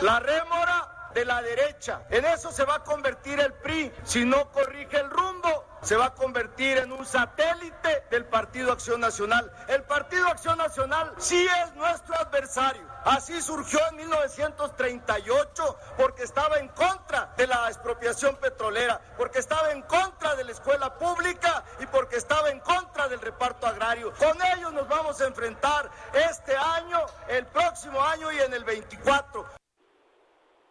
la 0.01 0.19
rémora 0.19 1.04
de 1.15 1.25
la 1.25 1.41
derecha. 1.41 2.01
En 2.10 2.25
eso 2.25 2.51
se 2.51 2.65
va 2.65 2.75
a 2.75 2.84
convertir 2.84 3.39
el 3.39 3.53
PRI. 3.53 3.91
Si 4.03 4.25
no 4.25 4.51
corrige 4.51 5.00
el 5.00 5.10
rumbo, 5.10 5.65
se 5.81 5.95
va 5.95 6.07
a 6.07 6.13
convertir 6.13 6.77
en 6.77 6.91
un 6.91 7.05
satélite 7.05 8.03
del 8.12 8.25
Partido 8.25 8.74
Acción 8.74 9.00
Nacional. 9.00 9.50
El 9.69 9.84
Partido 9.84 10.27
Acción 10.27 10.57
Nacional 10.57 11.13
sí 11.17 11.48
es 11.63 11.74
nuestro 11.75 12.15
adversario. 12.17 12.84
Así 13.05 13.41
surgió 13.41 13.79
en 13.91 13.98
1938 13.98 15.77
porque 15.95 16.24
estaba 16.24 16.57
en 16.57 16.67
contra 16.69 17.34
de 17.38 17.48
la 17.48 17.67
expropiación 17.69 18.36
petrolera, 18.36 19.00
porque 19.17 19.39
estaba 19.39 19.72
en 19.72 19.84
contra 19.84 20.36
de 20.36 20.43
la 20.43 20.51
escuela 20.51 20.98
pública 20.98 21.63
y 21.79 21.86
porque 21.86 22.17
estaba 22.17 22.50
en 22.50 22.60
contra 22.60 23.07
del 23.07 23.22
reparto 23.22 23.67
agrario. 23.67 24.12
Con 24.15 24.38
ellos 24.57 24.74
nos 24.74 24.88
vamos 24.89 25.22
a 25.22 25.27
enfrentar 25.27 25.89
este 26.13 26.57
año, 26.57 27.00
el 27.29 27.45
próximo 27.45 28.01
año 28.01 28.31
y 28.34 28.39
en 28.39 28.53
el 28.53 28.65
24. 28.65 29.64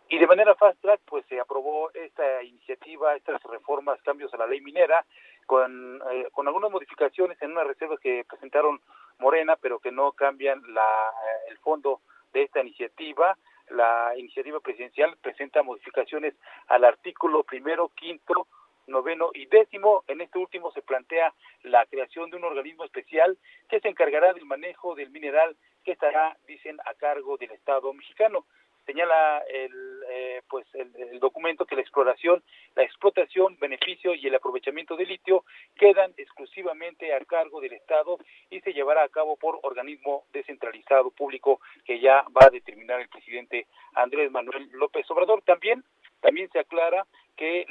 Y 0.09 0.19
de 0.19 0.27
manera 0.27 0.55
fast 0.55 0.81
track, 0.81 1.01
pues 1.07 1.25
se 1.27 1.41
aprobó 1.41 1.91
esta 1.93 2.43
iniciativa, 2.43 3.17
estas 3.17 3.43
reformas, 3.45 4.01
cambios 4.03 4.33
a 4.35 4.37
la 4.37 4.47
ley 4.47 4.61
minera, 4.61 5.05
con, 5.47 6.01
eh, 6.13 6.29
con 6.33 6.47
algunas 6.47 6.71
modificaciones 6.71 7.41
en 7.41 7.53
unas 7.53 7.67
reservas 7.67 8.01
que 8.01 8.25
presentaron 8.29 8.81
Morena, 9.19 9.57
pero 9.57 9.79
que 9.79 9.91
no 9.91 10.13
cambian 10.13 10.63
la, 10.75 10.83
eh, 10.83 11.51
el 11.51 11.59
fondo 11.59 12.01
de 12.33 12.43
esta 12.43 12.61
iniciativa. 12.61 13.37
La 13.71 14.13
iniciativa 14.17 14.61
presidencial 14.61 15.17
presenta 15.23 15.63
modificaciones 15.63 16.35
al 16.69 16.85
artículo 16.85 17.43
primero, 17.45 17.89
quinto, 17.95 18.47
noveno 18.87 19.31
y 19.33 19.47
décimo. 19.47 20.05
En 20.07 20.21
este 20.21 20.39
último 20.39 20.71
se 20.73 20.83
plantea 20.83 21.33
la 21.63 21.87
creación 21.87 22.31
de 22.31 22.37
un 22.37 22.45
organismo 22.45 22.85
especial 22.85 23.39
que 23.69 23.81
se 23.81 23.89
encargará 23.89 24.35
del 24.35 24.45
manejo 24.45 24.95
del 24.95 25.11
mineral 25.11 25.57
que 25.83 25.93
estará, 25.93 26.37
dicen, 26.47 26.79
a 26.85 26.95
cargo 26.95 27.37
del 27.39 27.53
Estado 27.53 27.93
mexicano 27.95 28.45
señala 28.87 29.43
el 29.49 29.95
eh, 30.11 30.43
pues 30.49 30.67
el, 30.75 30.95
el, 30.97 31.19
documento 31.19 31.65
que 31.65 31.75
la 31.75 31.81
exploración, 31.81 32.43
la 32.75 32.83
explotación, 32.83 33.57
beneficio 33.59 34.15
y 34.15 34.27
el 34.27 34.35
aprovechamiento 34.35 34.97
de 34.97 35.07
litio 35.07 35.45
quedan 35.77 36.13
exclusivamente 36.17 37.13
a 37.15 37.25
cargo 37.25 37.61
del 37.61 37.73
Estado 37.73 38.19
y 38.51 38.61
se 38.61 38.73
llevará 38.73 39.03
a 39.03 39.09
cabo 39.09 39.37
por 39.37 39.59
organismo 39.63 40.25
descentralizado 40.33 41.11
público 41.11 41.61
que 41.85 42.01
ya 42.01 42.25
va 42.37 42.47
a 42.47 42.51
determinar 42.51 43.01
el 43.01 43.09
presidente 43.09 43.67
Andrés 43.95 44.31
Manuel 44.31 44.69
López 44.73 45.11
Obrador. 45.11 45.43
También 45.43 45.83
también 46.21 46.49
se 46.51 46.59
aclara 46.59 47.07
que 47.37 47.67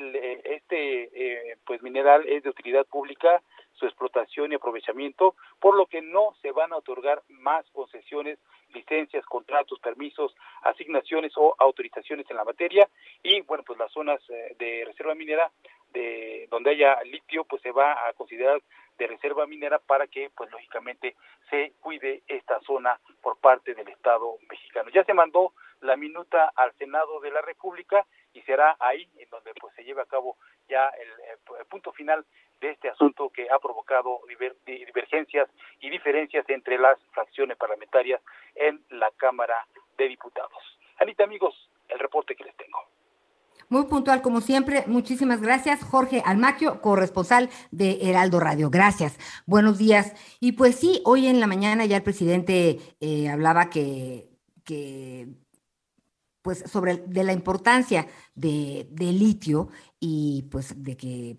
este 0.46 1.10
eh, 1.14 1.58
pues 1.66 1.82
mineral 1.82 2.28
es 2.28 2.44
de 2.44 2.50
utilidad 2.50 2.86
pública 2.86 3.42
su 3.74 3.86
explotación 3.86 4.52
y 4.52 4.56
aprovechamiento, 4.56 5.36
por 5.60 5.76
lo 5.76 5.86
que 5.86 6.02
no 6.02 6.36
se 6.42 6.52
van 6.52 6.74
a 6.74 6.78
otorgar 6.78 7.22
más 7.30 7.66
concesiones, 7.72 8.40
licencias, 8.74 9.26
contratos, 9.26 9.80
permisos, 9.80 10.36
asignaciones 10.64 11.34
o 11.36 11.56
autorizaciones 11.60 12.30
en 12.30 12.38
la 12.38 12.44
materia 12.44 12.90
y 13.22 13.42
bueno, 13.42 13.64
pues 13.66 13.78
las 13.80 13.92
zonas 13.92 14.20
de 14.28 14.84
reserva 14.86 15.16
minera 15.16 15.52
de 15.94 16.48
donde 16.50 16.72
haya 16.72 17.02
litio 17.04 17.46
pues 17.46 17.62
se 17.62 17.72
va 17.72 18.08
a 18.08 18.14
considerar 18.14 18.62
de 18.98 19.08
reserva 19.08 19.48
minera 19.48 19.80
para 19.80 20.08
que 20.08 20.30
pues 20.36 20.52
lógicamente 20.52 21.16
se 21.50 21.74
cuide 21.80 22.24
esta 22.28 22.60
zona 22.62 23.00
por 23.22 23.38
parte 23.38 23.74
del 23.74 23.88
Estado 23.90 24.38
mexicano. 24.50 24.90
Ya 24.90 25.04
se 25.04 25.14
mandó 25.14 25.54
la 25.82 25.96
minuta 25.96 26.52
al 26.56 26.74
Senado 26.74 27.20
de 27.20 27.32
la 27.32 27.42
República 27.42 28.06
y 28.34 28.42
será 28.42 28.76
ahí 28.80 29.08
en 29.18 29.30
donde 29.30 29.54
pues 29.60 29.74
se 29.76 29.84
lleve 29.84 30.02
a 30.02 30.06
cabo 30.06 30.38
ya 30.68 30.88
el, 30.88 31.10
el 31.60 31.66
punto 31.66 31.92
final 31.92 32.26
de 32.64 32.72
este 32.72 32.90
asunto 32.90 33.30
que 33.30 33.50
ha 33.52 33.60
provocado 33.60 34.22
diver, 34.28 34.56
divergencias 34.66 35.50
y 35.82 35.90
diferencias 35.90 36.46
entre 36.48 36.78
las 36.78 36.98
fracciones 37.12 37.58
parlamentarias 37.58 38.22
en 38.56 38.82
la 38.90 39.12
Cámara 39.18 39.68
de 39.98 40.08
Diputados. 40.08 40.64
Anita, 40.98 41.26
amigos, 41.26 41.54
el 41.90 42.00
reporte 42.00 42.36
que 42.36 42.46
les 42.46 42.56
tengo. 42.56 42.80
Muy 43.68 43.86
puntual, 43.88 44.22
como 44.22 44.40
siempre. 44.40 44.84
Muchísimas 44.88 45.42
gracias, 45.42 45.84
Jorge 45.84 46.22
Almaquio, 46.26 46.80
corresponsal 46.82 47.50
de 47.72 47.98
Heraldo 48.02 48.40
Radio. 48.40 48.70
Gracias. 48.70 49.18
Buenos 49.46 49.78
días. 49.78 50.14
Y 50.40 50.54
pues 50.54 50.76
sí, 50.76 51.02
hoy 51.06 51.28
en 51.28 51.40
la 51.42 51.48
mañana 51.48 51.86
ya 51.86 51.98
el 51.98 52.04
presidente 52.04 52.80
eh, 53.02 53.30
hablaba 53.30 53.70
que, 53.70 54.30
que 54.64 55.28
pues 56.42 56.60
sobre 56.60 56.98
de 56.98 57.24
la 57.24 57.34
importancia 57.34 58.08
de, 58.36 58.88
de 58.90 59.06
litio 59.12 59.70
y 60.00 60.48
pues 60.52 60.82
de 60.82 60.96
que 60.96 61.38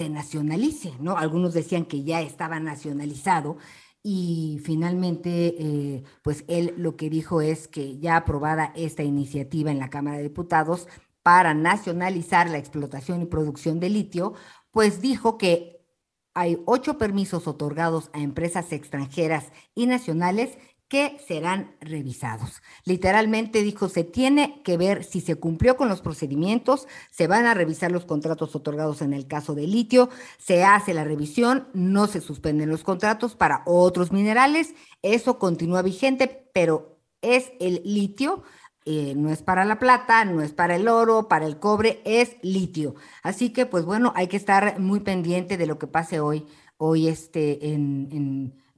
se 0.00 0.08
nacionalice, 0.08 0.94
¿no? 0.98 1.18
Algunos 1.18 1.52
decían 1.52 1.84
que 1.84 2.04
ya 2.04 2.22
estaba 2.22 2.58
nacionalizado 2.58 3.58
y 4.02 4.58
finalmente, 4.64 5.56
eh, 5.58 6.04
pues 6.22 6.44
él 6.48 6.72
lo 6.78 6.96
que 6.96 7.10
dijo 7.10 7.42
es 7.42 7.68
que 7.68 7.98
ya 7.98 8.16
aprobada 8.16 8.72
esta 8.74 9.02
iniciativa 9.02 9.70
en 9.70 9.78
la 9.78 9.90
Cámara 9.90 10.16
de 10.16 10.22
Diputados 10.22 10.88
para 11.22 11.52
nacionalizar 11.52 12.48
la 12.48 12.56
explotación 12.56 13.20
y 13.20 13.26
producción 13.26 13.78
de 13.78 13.90
litio, 13.90 14.32
pues 14.70 15.02
dijo 15.02 15.36
que 15.36 15.84
hay 16.32 16.62
ocho 16.64 16.96
permisos 16.96 17.46
otorgados 17.46 18.08
a 18.14 18.20
empresas 18.20 18.72
extranjeras 18.72 19.52
y 19.74 19.84
nacionales 19.84 20.56
que 20.90 21.20
serán 21.24 21.76
revisados. 21.80 22.62
Literalmente 22.84 23.62
dijo, 23.62 23.88
se 23.88 24.02
tiene 24.02 24.60
que 24.64 24.76
ver 24.76 25.04
si 25.04 25.20
se 25.20 25.36
cumplió 25.36 25.76
con 25.76 25.88
los 25.88 26.02
procedimientos, 26.02 26.88
se 27.12 27.28
van 27.28 27.46
a 27.46 27.54
revisar 27.54 27.92
los 27.92 28.04
contratos 28.04 28.56
otorgados 28.56 29.00
en 29.00 29.12
el 29.12 29.28
caso 29.28 29.54
de 29.54 29.68
litio, 29.68 30.10
se 30.38 30.64
hace 30.64 30.92
la 30.92 31.04
revisión, 31.04 31.68
no 31.74 32.08
se 32.08 32.20
suspenden 32.20 32.70
los 32.70 32.82
contratos 32.82 33.36
para 33.36 33.62
otros 33.66 34.10
minerales, 34.10 34.74
eso 35.00 35.38
continúa 35.38 35.82
vigente, 35.82 36.50
pero 36.52 36.98
es 37.22 37.52
el 37.60 37.82
litio, 37.84 38.42
eh, 38.84 39.14
no 39.14 39.30
es 39.30 39.42
para 39.42 39.64
la 39.64 39.78
plata, 39.78 40.24
no 40.24 40.42
es 40.42 40.50
para 40.50 40.74
el 40.74 40.88
oro, 40.88 41.28
para 41.28 41.46
el 41.46 41.60
cobre, 41.60 42.00
es 42.04 42.36
litio. 42.42 42.96
Así 43.22 43.50
que, 43.50 43.64
pues 43.64 43.84
bueno, 43.84 44.12
hay 44.16 44.26
que 44.26 44.36
estar 44.36 44.80
muy 44.80 44.98
pendiente 44.98 45.56
de 45.56 45.66
lo 45.66 45.78
que 45.78 45.86
pase 45.86 46.18
hoy, 46.18 46.46
hoy 46.78 47.06
este, 47.06 47.60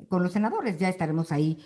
con 0.08 0.22
los 0.22 0.32
senadores, 0.32 0.78
ya 0.78 0.90
estaremos 0.90 1.32
ahí 1.32 1.58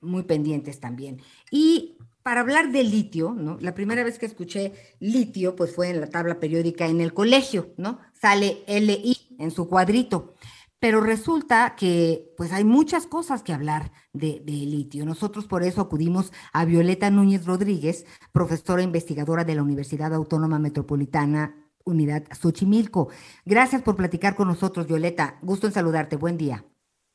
muy 0.00 0.24
pendientes 0.24 0.80
también. 0.80 1.20
Y 1.50 1.96
para 2.22 2.40
hablar 2.40 2.72
de 2.72 2.82
litio, 2.82 3.34
¿no? 3.34 3.56
La 3.60 3.74
primera 3.74 4.02
vez 4.02 4.18
que 4.18 4.26
escuché 4.26 4.72
litio, 4.98 5.54
pues 5.54 5.74
fue 5.74 5.90
en 5.90 6.00
la 6.00 6.08
tabla 6.08 6.40
periódica 6.40 6.86
en 6.86 7.00
el 7.00 7.14
colegio, 7.14 7.72
¿no? 7.76 8.00
Sale 8.20 8.64
LI 8.66 9.36
en 9.38 9.50
su 9.50 9.68
cuadrito. 9.68 10.34
Pero 10.78 11.00
resulta 11.00 11.74
que 11.76 12.34
pues 12.36 12.52
hay 12.52 12.64
muchas 12.64 13.06
cosas 13.06 13.42
que 13.42 13.52
hablar 13.52 13.92
de, 14.12 14.42
de, 14.44 14.52
litio. 14.52 15.06
Nosotros 15.06 15.46
por 15.46 15.62
eso 15.62 15.80
acudimos 15.80 16.32
a 16.52 16.64
Violeta 16.64 17.10
Núñez 17.10 17.46
Rodríguez, 17.46 18.04
profesora 18.32 18.82
investigadora 18.82 19.44
de 19.44 19.54
la 19.54 19.62
Universidad 19.62 20.12
Autónoma 20.12 20.58
Metropolitana 20.58 21.66
Unidad 21.84 22.24
Xochimilco. 22.32 23.08
Gracias 23.44 23.82
por 23.82 23.96
platicar 23.96 24.34
con 24.34 24.48
nosotros, 24.48 24.86
Violeta. 24.86 25.38
Gusto 25.42 25.68
en 25.68 25.72
saludarte. 25.72 26.16
Buen 26.16 26.36
día. 26.36 26.64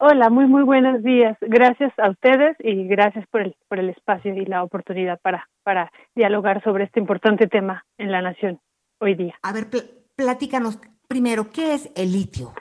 Hola, 0.03 0.31
muy 0.31 0.47
muy 0.47 0.63
buenos 0.63 1.03
días. 1.03 1.37
Gracias 1.41 1.93
a 1.99 2.09
ustedes 2.09 2.57
y 2.57 2.87
gracias 2.87 3.23
por 3.27 3.41
el 3.41 3.55
por 3.67 3.77
el 3.77 3.89
espacio 3.89 4.33
y 4.33 4.47
la 4.47 4.63
oportunidad 4.63 5.21
para 5.21 5.47
para 5.61 5.91
dialogar 6.15 6.63
sobre 6.63 6.85
este 6.85 6.99
importante 6.99 7.45
tema 7.45 7.85
en 7.99 8.11
la 8.11 8.23
nación 8.23 8.59
hoy 8.99 9.13
día. 9.13 9.35
A 9.43 9.53
ver, 9.53 9.69
pl 9.69 9.83
platícanos 10.15 10.79
primero, 11.07 11.51
¿qué 11.53 11.75
es 11.75 11.91
el 11.95 12.13
litio? 12.13 12.51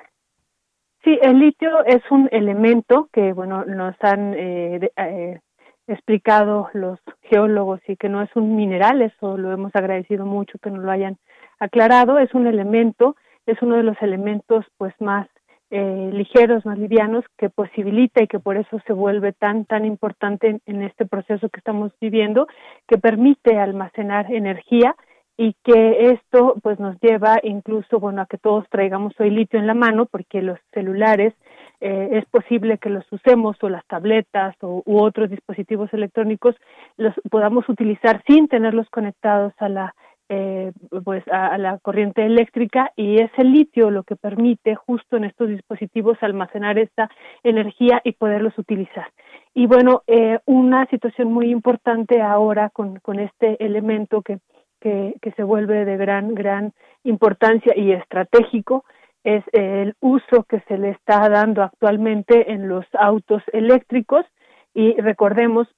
Sí, 1.02 1.18
el 1.22 1.38
litio 1.38 1.82
es 1.86 2.02
un 2.10 2.28
elemento 2.30 3.08
que, 3.10 3.32
bueno, 3.32 3.64
nos 3.64 3.94
han 4.02 4.34
eh, 4.34 4.78
de, 4.78 4.92
eh, 4.98 5.40
explicado 5.86 6.68
los 6.74 6.98
geólogos 7.22 7.80
y 7.88 7.96
que 7.96 8.10
no 8.10 8.20
es 8.20 8.28
un 8.36 8.54
mineral, 8.54 9.00
eso 9.00 9.38
lo 9.38 9.50
hemos 9.50 9.74
agradecido 9.74 10.26
mucho 10.26 10.58
que 10.58 10.70
nos 10.70 10.84
lo 10.84 10.90
hayan 10.90 11.16
aclarado, 11.58 12.18
es 12.18 12.34
un 12.34 12.46
elemento, 12.46 13.16
es 13.46 13.56
uno 13.62 13.76
de 13.76 13.82
los 13.82 13.96
elementos 14.02 14.66
pues 14.76 14.92
más 15.00 15.26
eh, 15.70 16.10
ligeros, 16.12 16.66
más 16.66 16.78
livianos, 16.78 17.24
que 17.38 17.48
posibilita 17.48 18.22
y 18.22 18.26
que 18.26 18.38
por 18.38 18.56
eso 18.56 18.80
se 18.86 18.92
vuelve 18.92 19.32
tan, 19.32 19.64
tan 19.64 19.84
importante 19.84 20.48
en, 20.48 20.60
en 20.66 20.82
este 20.82 21.06
proceso 21.06 21.48
que 21.48 21.58
estamos 21.58 21.92
viviendo, 22.00 22.46
que 22.88 22.98
permite 22.98 23.58
almacenar 23.58 24.32
energía 24.32 24.94
y 25.42 25.54
que 25.64 26.10
esto 26.10 26.56
pues 26.62 26.78
nos 26.78 27.00
lleva 27.00 27.38
incluso 27.42 27.98
bueno 27.98 28.20
a 28.20 28.26
que 28.26 28.36
todos 28.36 28.66
traigamos 28.68 29.14
hoy 29.18 29.30
litio 29.30 29.58
en 29.58 29.66
la 29.66 29.72
mano 29.72 30.04
porque 30.04 30.42
los 30.42 30.58
celulares 30.74 31.32
eh, 31.80 32.10
es 32.12 32.26
posible 32.26 32.76
que 32.76 32.90
los 32.90 33.10
usemos 33.10 33.56
o 33.62 33.70
las 33.70 33.86
tabletas 33.86 34.54
o, 34.60 34.82
u 34.84 34.98
otros 35.00 35.30
dispositivos 35.30 35.90
electrónicos 35.94 36.56
los 36.98 37.14
podamos 37.30 37.66
utilizar 37.70 38.22
sin 38.26 38.48
tenerlos 38.48 38.90
conectados 38.90 39.54
a 39.56 39.70
la 39.70 39.94
eh, 40.30 40.72
pues 41.04 41.26
a, 41.28 41.48
a, 41.48 41.58
la 41.58 41.78
corriente 41.78 42.24
eléctrica 42.24 42.92
y 42.94 43.20
es 43.20 43.30
el 43.36 43.52
litio 43.52 43.90
lo 43.90 44.04
que 44.04 44.14
permite 44.14 44.76
justo 44.76 45.16
en 45.16 45.24
estos 45.24 45.48
dispositivos 45.48 46.16
almacenar 46.22 46.78
esta 46.78 47.10
energía 47.42 48.00
y 48.04 48.12
poderlos 48.12 48.56
utilizar. 48.56 49.08
Y 49.54 49.66
bueno, 49.66 50.02
eh, 50.06 50.38
una 50.46 50.86
situación 50.86 51.32
muy 51.32 51.50
importante 51.50 52.22
ahora 52.22 52.70
con, 52.70 53.00
con 53.00 53.18
este 53.18 53.62
elemento 53.62 54.22
que 54.22 54.38
que, 54.80 55.16
que 55.20 55.32
se 55.32 55.42
vuelve 55.42 55.84
de 55.84 55.96
gran, 55.96 56.34
gran 56.34 56.72
importancia 57.04 57.74
y 57.76 57.92
estratégico 57.92 58.84
es 59.22 59.44
el 59.52 59.94
uso 60.00 60.44
que 60.44 60.60
se 60.60 60.78
le 60.78 60.90
está 60.90 61.28
dando 61.28 61.62
actualmente 61.62 62.52
en 62.52 62.68
los 62.68 62.86
autos 62.94 63.42
eléctricos 63.52 64.24
y 64.72 64.94
recordemos 65.00 65.68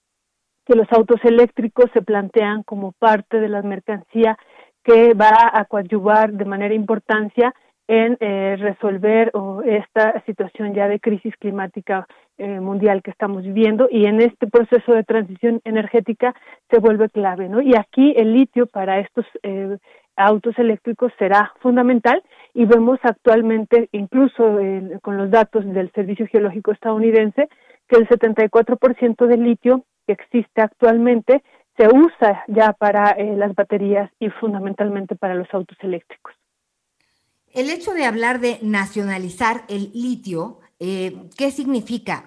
que 0.66 0.74
los 0.74 0.86
autos 0.92 1.20
eléctricos 1.24 1.86
se 1.92 2.02
plantean 2.02 2.62
como 2.62 2.92
parte 2.92 3.40
de 3.40 3.48
la 3.48 3.62
mercancía 3.62 4.36
que 4.84 5.14
va 5.14 5.50
a 5.52 5.64
coadyuvar 5.64 6.32
de 6.32 6.44
manera 6.44 6.74
importancia 6.74 7.54
en 7.88 8.16
eh, 8.20 8.56
resolver 8.58 9.30
oh, 9.34 9.62
esta 9.62 10.22
situación 10.24 10.74
ya 10.74 10.88
de 10.88 11.00
crisis 11.00 11.34
climática 11.36 12.06
eh, 12.38 12.60
mundial 12.60 13.02
que 13.02 13.10
estamos 13.10 13.42
viviendo 13.42 13.88
y 13.90 14.06
en 14.06 14.20
este 14.20 14.46
proceso 14.46 14.92
de 14.92 15.04
transición 15.04 15.60
energética 15.64 16.34
se 16.70 16.78
vuelve 16.78 17.08
clave, 17.10 17.48
¿no? 17.48 17.60
Y 17.60 17.74
aquí 17.76 18.14
el 18.16 18.32
litio 18.32 18.66
para 18.66 19.00
estos 19.00 19.26
eh, 19.42 19.76
autos 20.16 20.58
eléctricos 20.58 21.12
será 21.18 21.52
fundamental 21.60 22.22
y 22.54 22.64
vemos 22.64 22.98
actualmente, 23.02 23.88
incluso 23.92 24.58
eh, 24.60 24.98
con 25.02 25.16
los 25.16 25.30
datos 25.30 25.64
del 25.66 25.90
Servicio 25.92 26.26
Geológico 26.26 26.72
estadounidense, 26.72 27.48
que 27.88 27.96
el 27.96 28.08
74% 28.08 29.26
del 29.26 29.42
litio 29.42 29.84
que 30.06 30.12
existe 30.12 30.60
actualmente 30.60 31.42
se 31.76 31.88
usa 31.88 32.44
ya 32.48 32.72
para 32.72 33.10
eh, 33.12 33.34
las 33.36 33.54
baterías 33.54 34.10
y 34.20 34.28
fundamentalmente 34.28 35.16
para 35.16 35.34
los 35.34 35.48
autos 35.52 35.78
eléctricos. 35.80 36.34
El 37.52 37.68
hecho 37.68 37.92
de 37.92 38.06
hablar 38.06 38.40
de 38.40 38.58
nacionalizar 38.62 39.64
el 39.68 39.90
litio, 39.92 40.60
eh, 40.80 41.28
¿qué 41.36 41.50
significa? 41.50 42.24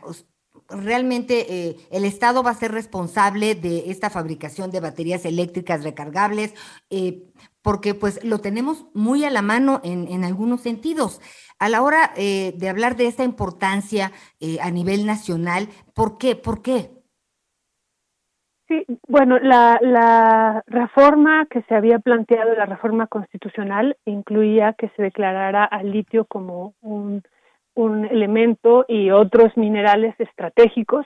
realmente 0.67 1.45
eh, 1.47 1.77
el 1.91 2.05
Estado 2.05 2.41
va 2.41 2.49
a 2.49 2.55
ser 2.55 2.71
responsable 2.71 3.53
de 3.53 3.91
esta 3.91 4.09
fabricación 4.09 4.71
de 4.71 4.79
baterías 4.79 5.23
eléctricas 5.25 5.83
recargables, 5.83 6.55
eh, 6.89 7.31
porque 7.61 7.93
pues 7.93 8.23
lo 8.23 8.39
tenemos 8.39 8.85
muy 8.95 9.25
a 9.25 9.29
la 9.29 9.43
mano 9.43 9.79
en, 9.83 10.07
en 10.07 10.23
algunos 10.23 10.61
sentidos. 10.61 11.21
A 11.59 11.69
la 11.69 11.83
hora 11.83 12.13
de 12.15 12.69
hablar 12.69 12.97
de 12.97 13.07
esta 13.07 13.23
importancia 13.23 14.11
a 14.61 14.71
nivel 14.71 15.05
nacional, 15.05 15.69
¿por 15.93 16.17
qué? 16.17 16.35
¿Por 16.35 16.61
qué? 16.61 16.94
Sí, 18.67 18.83
bueno, 19.07 19.37
la, 19.37 20.63
reforma 20.65 21.45
que 21.45 21.61
se 21.63 21.75
había 21.75 21.99
planteado, 21.99 22.55
la 22.55 22.65
reforma 22.65 23.05
constitucional, 23.05 23.95
incluía 24.05 24.73
que 24.73 24.89
se 24.95 25.03
declarara 25.03 25.65
al 25.65 25.91
litio 25.91 26.25
como 26.25 26.73
un, 26.81 27.21
un 27.75 28.05
elemento 28.05 28.85
y 28.87 29.11
otros 29.11 29.55
minerales 29.55 30.15
estratégicos. 30.19 31.05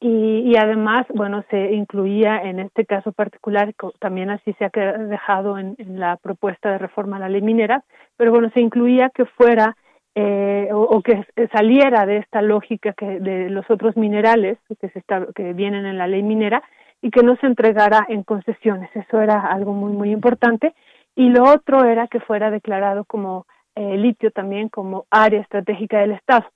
Y, 0.00 0.42
y, 0.46 0.56
además, 0.56 1.06
bueno, 1.14 1.44
se 1.50 1.72
incluía 1.72 2.42
en 2.42 2.60
este 2.60 2.84
caso 2.84 3.12
particular, 3.12 3.74
también 4.00 4.30
así 4.30 4.52
se 4.54 4.64
ha 4.64 4.70
dejado 4.70 5.58
en, 5.58 5.76
la 5.98 6.16
propuesta 6.16 6.70
de 6.70 6.78
reforma 6.78 7.16
a 7.16 7.20
la 7.20 7.28
ley 7.28 7.42
minera, 7.42 7.84
pero 8.16 8.30
bueno, 8.32 8.50
se 8.54 8.60
incluía 8.60 9.10
que 9.10 9.24
fuera 9.24 9.76
eh, 10.14 10.68
o, 10.72 11.00
que 11.02 11.24
saliera 11.52 12.06
de 12.06 12.18
esta 12.18 12.42
lógica 12.42 12.92
que 12.92 13.20
de 13.20 13.50
los 13.50 13.68
otros 13.70 13.96
minerales 13.96 14.58
que 14.80 14.88
se 14.88 14.98
está, 14.98 15.26
que 15.34 15.52
vienen 15.52 15.86
en 15.86 15.98
la 15.98 16.06
ley 16.06 16.22
minera 16.22 16.62
y 17.02 17.10
que 17.10 17.22
no 17.22 17.36
se 17.36 17.46
entregara 17.46 18.04
en 18.08 18.22
concesiones. 18.22 18.90
Eso 18.94 19.20
era 19.20 19.40
algo 19.40 19.72
muy, 19.72 19.92
muy 19.92 20.10
importante. 20.10 20.74
Y 21.14 21.30
lo 21.30 21.44
otro 21.44 21.84
era 21.84 22.06
que 22.08 22.20
fuera 22.20 22.50
declarado 22.50 23.04
como 23.04 23.46
eh, 23.74 23.96
litio 23.96 24.30
también 24.30 24.68
como 24.68 25.06
área 25.10 25.40
estratégica 25.40 26.00
del 26.00 26.12
Estado. 26.12 26.46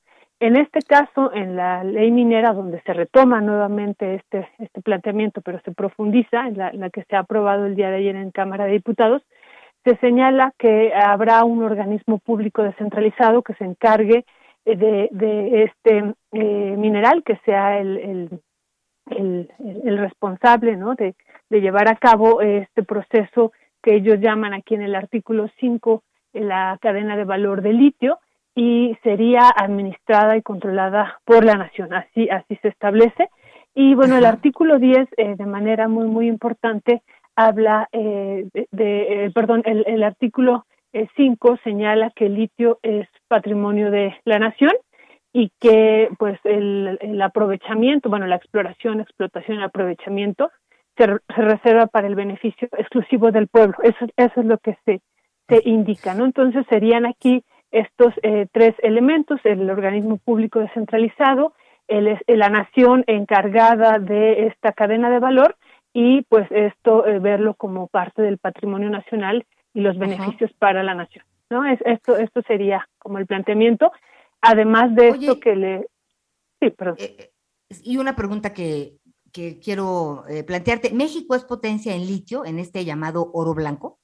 En 0.41 0.57
este 0.57 0.81
caso, 0.81 1.33
en 1.33 1.55
la 1.55 1.85
ley 1.85 2.11
minera, 2.11 2.53
donde 2.53 2.81
se 2.83 2.93
retoma 2.93 3.41
nuevamente 3.41 4.17
este, 4.17 4.49
este 4.59 4.83
planteamiento, 4.83 5.41
pero 5.41 5.61
se 5.65 5.71
profundiza, 5.71 6.49
en 6.49 6.59
la, 6.59 6.73
la 6.73 6.91
que 6.91 7.05
se 7.05 7.15
ha 7.15 7.21
aprobado 7.21 7.67
el 7.67 7.77
día 7.77 7.91
de 7.91 7.99
ayer 7.99 8.17
en 8.17 8.33
Cámara 8.33 8.65
de 8.65 8.73
Diputados, 8.73 9.23
se 9.85 9.97
señala 9.99 10.53
que 10.59 10.93
habrá 10.95 11.45
un 11.45 11.63
organismo 11.63 12.19
público 12.19 12.63
descentralizado 12.63 13.43
que 13.43 13.55
se 13.55 13.65
encargue 13.65 14.25
de, 14.65 15.09
de 15.11 15.65
este 15.65 16.15
eh, 16.33 16.75
mineral, 16.77 17.23
que 17.25 17.37
sea 17.45 17.79
el, 17.79 17.97
el, 17.99 18.41
el, 19.13 19.51
el 19.85 19.99
responsable 19.99 20.77
¿no? 20.77 20.95
de, 20.95 21.15
de, 21.51 21.61
llevar 21.61 21.89
a 21.89 21.97
cabo 21.97 22.41
este 22.41 22.83
proceso 22.83 23.53
que 23.83 23.97
ellos 23.97 24.21
llaman 24.21 24.55
aquí 24.55 24.75
en 24.75 24.83
el 24.83 24.95
artículo 24.95 25.49
5 25.59 26.03
la 26.33 26.79
cadena 26.81 27.17
de 27.17 27.25
valor 27.25 27.63
de 27.63 27.73
litio 27.73 28.19
y 28.55 28.97
sería 29.03 29.49
administrada 29.55 30.37
y 30.37 30.43
controlada 30.43 31.21
por 31.25 31.45
la 31.45 31.55
nación, 31.55 31.95
así, 31.95 32.29
así 32.29 32.57
se 32.63 32.69
establece. 32.69 33.29
Y 33.75 33.95
bueno, 33.95 34.19
el 34.19 34.27
artículo 34.27 34.79
10, 34.79 35.09
eh, 35.17 35.35
de 35.37 35.47
manera 35.47 35.89
muy, 35.89 36.07
muy 36.07 36.29
importante, 36.29 37.03
habla 37.35 37.89
eh, 37.93 38.47
de, 38.53 38.69
de 38.71 39.25
eh, 39.25 39.31
perdón, 39.31 39.63
el, 39.65 39.85
el 39.87 40.03
artículo 40.03 40.67
5 41.17 41.59
señala 41.65 42.13
que 42.15 42.27
el 42.27 42.35
litio 42.35 42.79
es 42.83 43.09
patrimonio 43.29 43.91
de 43.91 44.15
la 44.27 44.39
nación 44.39 44.73
y 45.33 45.51
que 45.61 46.09
pues 46.19 46.39
el, 46.45 46.99
el 47.01 47.23
aprovechamiento, 47.23 48.09
bueno, 48.11 48.27
la 48.27 48.37
exploración, 48.37 49.01
explotación 49.01 49.61
y 49.61 49.63
aprovechamiento 49.63 50.51
se, 50.97 51.07
se, 51.07 51.43
reserva 51.43 51.87
para 51.87 52.07
el 52.07 52.15
beneficio 52.15 52.69
exclusivo 52.77 53.31
del 53.33 53.49
pueblo. 53.49 53.75
Eso, 53.83 54.07
eso 54.17 54.41
es 54.41 54.47
lo 54.47 54.59
que 54.59 54.77
se, 54.85 55.01
se 55.49 55.63
indica, 55.65 56.15
¿no? 56.15 56.27
Entonces 56.27 56.67
serían 56.69 57.07
aquí 57.07 57.45
estos 57.71 58.13
eh, 58.23 58.47
tres 58.53 58.75
elementos, 58.83 59.41
el 59.45 59.69
organismo 59.71 60.19
público 60.19 60.61
descentralizado, 60.61 61.55
el, 61.89 62.19
la 62.27 62.49
nación 62.51 63.05
encargada 63.07 63.99
de 63.99 64.47
esta 64.47 64.73
cadena 64.73 65.11
de 65.11 65.19
valor 65.19 65.57
y 65.93 66.23
pues 66.23 66.47
esto 66.51 67.07
eh, 67.07 67.19
verlo 67.19 67.55
como 67.55 67.87
parte 67.87 68.23
del 68.23 68.39
patrimonio 68.39 68.91
nacional 68.91 69.45
y 69.75 69.81
los 69.81 69.99
beneficios 69.99 70.51
Ajá. 70.51 70.59
para 70.59 70.83
la 70.83 70.95
nación, 70.95 71.25
¿no? 71.51 71.65
Es, 71.65 71.81
esto, 71.85 72.17
esto 72.17 72.43
sería 72.43 72.87
como 72.99 73.19
el 73.19 73.27
planteamiento, 73.27 73.93
además 74.43 74.95
de 74.95 75.11
Oye, 75.13 75.27
esto 75.27 75.41
que 75.41 75.57
le... 75.57 75.87
Sí, 76.61 76.71
perdón. 76.71 76.97
Eh, 76.99 77.31
y 77.83 77.97
una 77.97 78.15
pregunta 78.15 78.53
que, 78.53 78.99
que 79.33 79.59
quiero 79.59 80.25
eh, 80.29 80.45
plantearte, 80.45 80.93
¿México 80.93 81.35
es 81.35 81.45
potencia 81.45 81.95
en 81.95 82.07
litio 82.07 82.45
en 82.45 82.59
este 82.59 82.85
llamado 82.85 83.31
oro 83.33 83.55
blanco? 83.55 83.99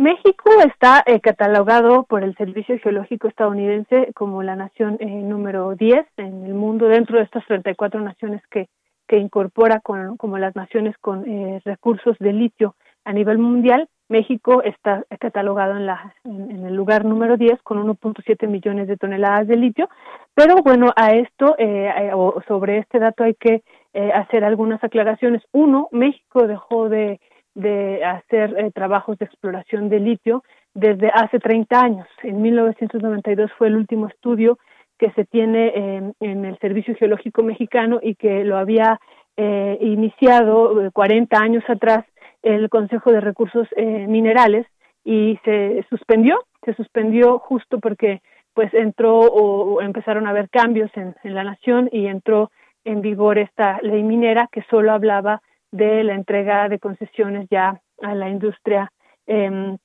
México 0.00 0.50
está 0.66 1.02
eh, 1.04 1.20
catalogado 1.20 2.04
por 2.04 2.24
el 2.24 2.34
Servicio 2.36 2.78
Geológico 2.78 3.28
estadounidense 3.28 4.10
como 4.14 4.42
la 4.42 4.56
nación 4.56 4.96
eh, 4.98 5.04
número 5.04 5.74
10 5.74 6.06
en 6.16 6.46
el 6.46 6.54
mundo 6.54 6.88
dentro 6.88 7.18
de 7.18 7.24
estas 7.24 7.44
34 7.46 8.00
naciones 8.00 8.40
que, 8.50 8.70
que 9.06 9.18
incorpora 9.18 9.80
con, 9.80 10.16
como 10.16 10.38
las 10.38 10.56
naciones 10.56 10.96
con 11.02 11.28
eh, 11.28 11.60
recursos 11.66 12.16
de 12.18 12.32
litio 12.32 12.76
a 13.04 13.12
nivel 13.12 13.38
mundial, 13.38 13.88
México 14.08 14.62
está 14.62 15.04
catalogado 15.20 15.76
en, 15.76 15.86
la, 15.86 16.14
en, 16.24 16.66
el 16.66 16.74
lugar 16.74 17.04
número 17.04 17.36
10 17.36 17.62
con 17.62 17.78
1.7 17.78 18.48
millones 18.48 18.88
de 18.88 18.96
toneladas 18.96 19.46
de 19.46 19.56
litio, 19.56 19.88
pero 20.34 20.56
bueno, 20.64 20.92
a 20.96 21.12
esto 21.12 21.54
eh, 21.58 22.10
o 22.12 22.42
sobre 22.48 22.78
este 22.78 22.98
dato 22.98 23.22
hay 23.22 23.34
que 23.34 23.62
eh, 23.94 24.12
hacer 24.12 24.44
algunas 24.44 24.82
aclaraciones. 24.82 25.42
Uno, 25.52 25.88
México 25.92 26.48
dejó 26.48 26.88
de, 26.88 27.20
de 27.54 28.04
hacer 28.04 28.58
eh, 28.58 28.72
trabajos 28.72 29.16
de 29.18 29.26
exploración 29.26 29.88
de 29.88 30.00
litio 30.00 30.42
desde 30.74 31.10
hace 31.10 31.38
30 31.38 31.80
años. 31.80 32.08
En 32.24 32.42
1992 32.42 33.50
fue 33.56 33.68
el 33.68 33.76
último 33.76 34.08
estudio 34.08 34.58
que 34.98 35.12
se 35.12 35.24
tiene 35.24 36.12
en 36.20 36.44
el 36.44 36.58
Servicio 36.58 36.94
Geológico 36.94 37.42
Mexicano 37.42 38.00
y 38.02 38.16
que 38.16 38.44
lo 38.44 38.58
había 38.58 39.00
eh, 39.42 39.78
iniciado 39.80 40.90
40 40.92 41.38
años 41.38 41.64
atrás 41.66 42.04
el 42.42 42.68
Consejo 42.68 43.12
de 43.12 43.20
Recursos 43.20 43.68
eh, 43.76 44.06
Minerales 44.06 44.66
y 45.04 45.38
se 45.44 45.84
suspendió, 45.88 46.38
se 46.64 46.74
suspendió 46.74 47.38
justo 47.38 47.78
porque 47.80 48.20
pues 48.54 48.72
entró 48.74 49.18
o, 49.18 49.80
empezaron 49.80 50.26
a 50.26 50.30
haber 50.30 50.50
cambios 50.50 50.90
en, 50.96 51.14
la 51.22 51.44
nación 51.44 51.88
y 51.92 52.06
entró 52.06 52.50
en 52.84 53.00
vigor 53.00 53.38
esta 53.38 53.78
ley 53.82 54.02
minera 54.02 54.48
que 54.50 54.62
solo 54.70 54.92
hablaba 54.92 55.40
de 55.70 56.02
la 56.04 56.14
entrega 56.14 56.68
de 56.68 56.78
concesiones 56.78 57.46
ya 57.50 57.80
a 58.02 58.14
la 58.14 58.28
industria 58.28 58.90
em, 59.26 59.76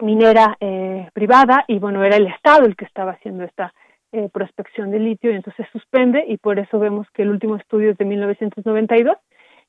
minera 0.00 0.56
eh, 0.60 1.08
privada 1.12 1.64
y 1.68 1.78
bueno 1.78 2.02
era 2.04 2.16
el 2.16 2.26
Estado 2.26 2.66
el 2.66 2.76
que 2.76 2.84
estaba 2.84 3.12
haciendo 3.12 3.44
esta 3.44 3.72
eh, 4.12 4.28
prospección 4.32 4.90
de 4.90 4.98
litio 4.98 5.30
y 5.30 5.34
entonces 5.34 5.66
se 5.66 5.72
suspende 5.72 6.24
y 6.26 6.38
por 6.38 6.58
eso 6.58 6.78
vemos 6.78 7.06
que 7.12 7.22
el 7.22 7.30
último 7.30 7.56
estudio 7.56 7.90
es 7.90 7.98
de 7.98 8.04
1992 8.04 9.16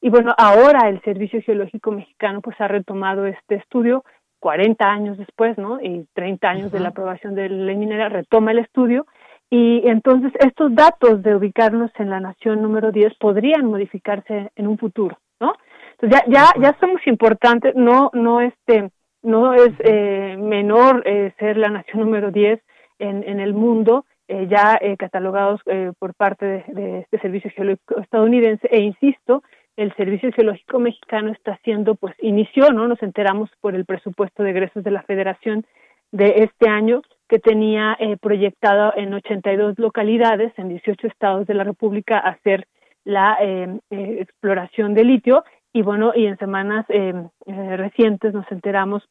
y 0.02 0.10
bueno, 0.10 0.34
ahora 0.38 0.90
el 0.90 1.02
Servicio 1.02 1.42
Geológico 1.42 1.92
Mexicano 1.92 2.42
pues 2.42 2.60
ha 2.62 2.68
retomado 2.68 3.26
este 3.26 3.56
estudio 3.56 4.04
40 4.40 4.86
años 4.86 5.18
después, 5.18 5.58
¿no? 5.58 5.82
Y 5.82 6.08
30 6.14 6.50
años 6.50 6.72
de 6.72 6.80
la 6.80 6.90
aprobación 6.90 7.36
de 7.36 7.50
la 7.50 7.66
ley 7.66 7.76
minera 7.76 8.10
retoma 8.10 8.52
el 8.52 8.60
estudio. 8.60 9.06
Y 9.50 9.88
entonces 9.90 10.32
estos 10.40 10.74
datos 10.74 11.22
de 11.24 11.36
ubicarnos 11.36 11.92
en 11.98 12.10
la 12.10 12.20
nación 12.20 12.62
número 12.62 12.92
10 12.92 13.16
podrían 13.20 13.66
modificarse 13.66 14.52
en 14.56 14.68
un 14.68 14.78
futuro, 14.78 15.18
¿no? 15.40 15.54
Entonces 15.94 16.24
ya 16.28 16.54
ya 16.56 16.62
ya 16.62 16.78
somos 16.80 17.06
importantes, 17.08 17.76
no 17.76 18.12
no 18.14 18.42
este 18.42 18.92
no 19.22 19.54
es 19.54 19.72
eh, 19.80 20.38
menor 20.40 21.04
eh, 21.06 21.34
ser 21.40 21.58
la 21.58 21.70
nación 21.70 22.02
número 22.02 22.32
10 22.32 22.62
en, 23.00 23.24
en 23.28 23.40
el 23.40 23.54
mundo, 23.54 24.06
eh, 24.28 24.48
ya 24.48 24.78
eh, 24.80 24.96
catalogados 24.96 25.60
eh, 25.66 25.92
por 25.98 26.14
parte 26.14 26.46
de, 26.46 26.64
de, 26.68 27.00
este 27.00 27.20
servicio 27.20 27.50
geológico 27.56 28.00
estadounidense. 28.00 28.68
E 28.72 28.80
insisto 28.80 29.42
el 29.80 29.96
Servicio 29.96 30.30
Geológico 30.34 30.78
Mexicano 30.78 31.32
está 31.32 31.54
haciendo, 31.54 31.96
pues 31.96 32.14
inició, 32.20 32.72
¿no? 32.74 32.86
Nos 32.90 33.02
enteramos 33.02 33.50
por 33.62 33.76
el 33.76 33.86
presupuesto 33.86 34.44
de 34.44 34.50
egresos 34.50 34.84
de 34.84 34.92
la 34.92 35.04
Federación 35.04 35.66
de 36.12 36.44
este 36.44 36.68
año 36.68 37.02
que 37.30 37.40
tenía 37.40 37.96
eh, 37.98 38.18
proyectado 38.18 38.92
en 38.98 39.14
82 39.14 39.80
localidades, 39.80 40.52
en 40.58 40.68
18 40.68 41.08
estados 41.08 41.48
de 41.48 41.54
la 41.54 41.64
República, 41.64 42.18
hacer 42.20 42.68
la 43.06 43.38
eh, 43.40 43.80
eh, 43.90 44.18
exploración 44.20 44.94
de 44.94 45.06
litio 45.06 45.46
y 45.72 45.82
bueno, 45.82 46.12
y 46.14 46.26
en 46.26 46.38
semanas 46.40 46.86
eh, 46.90 47.14
recientes 47.46 48.34
nos 48.34 48.52
enteramos 48.52 49.08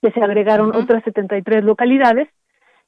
que 0.00 0.10
se 0.10 0.20
agregaron 0.20 0.70
uh 0.70 0.72
-huh. 0.72 0.82
otras 0.82 1.04
73 1.04 1.62
localidades 1.62 2.28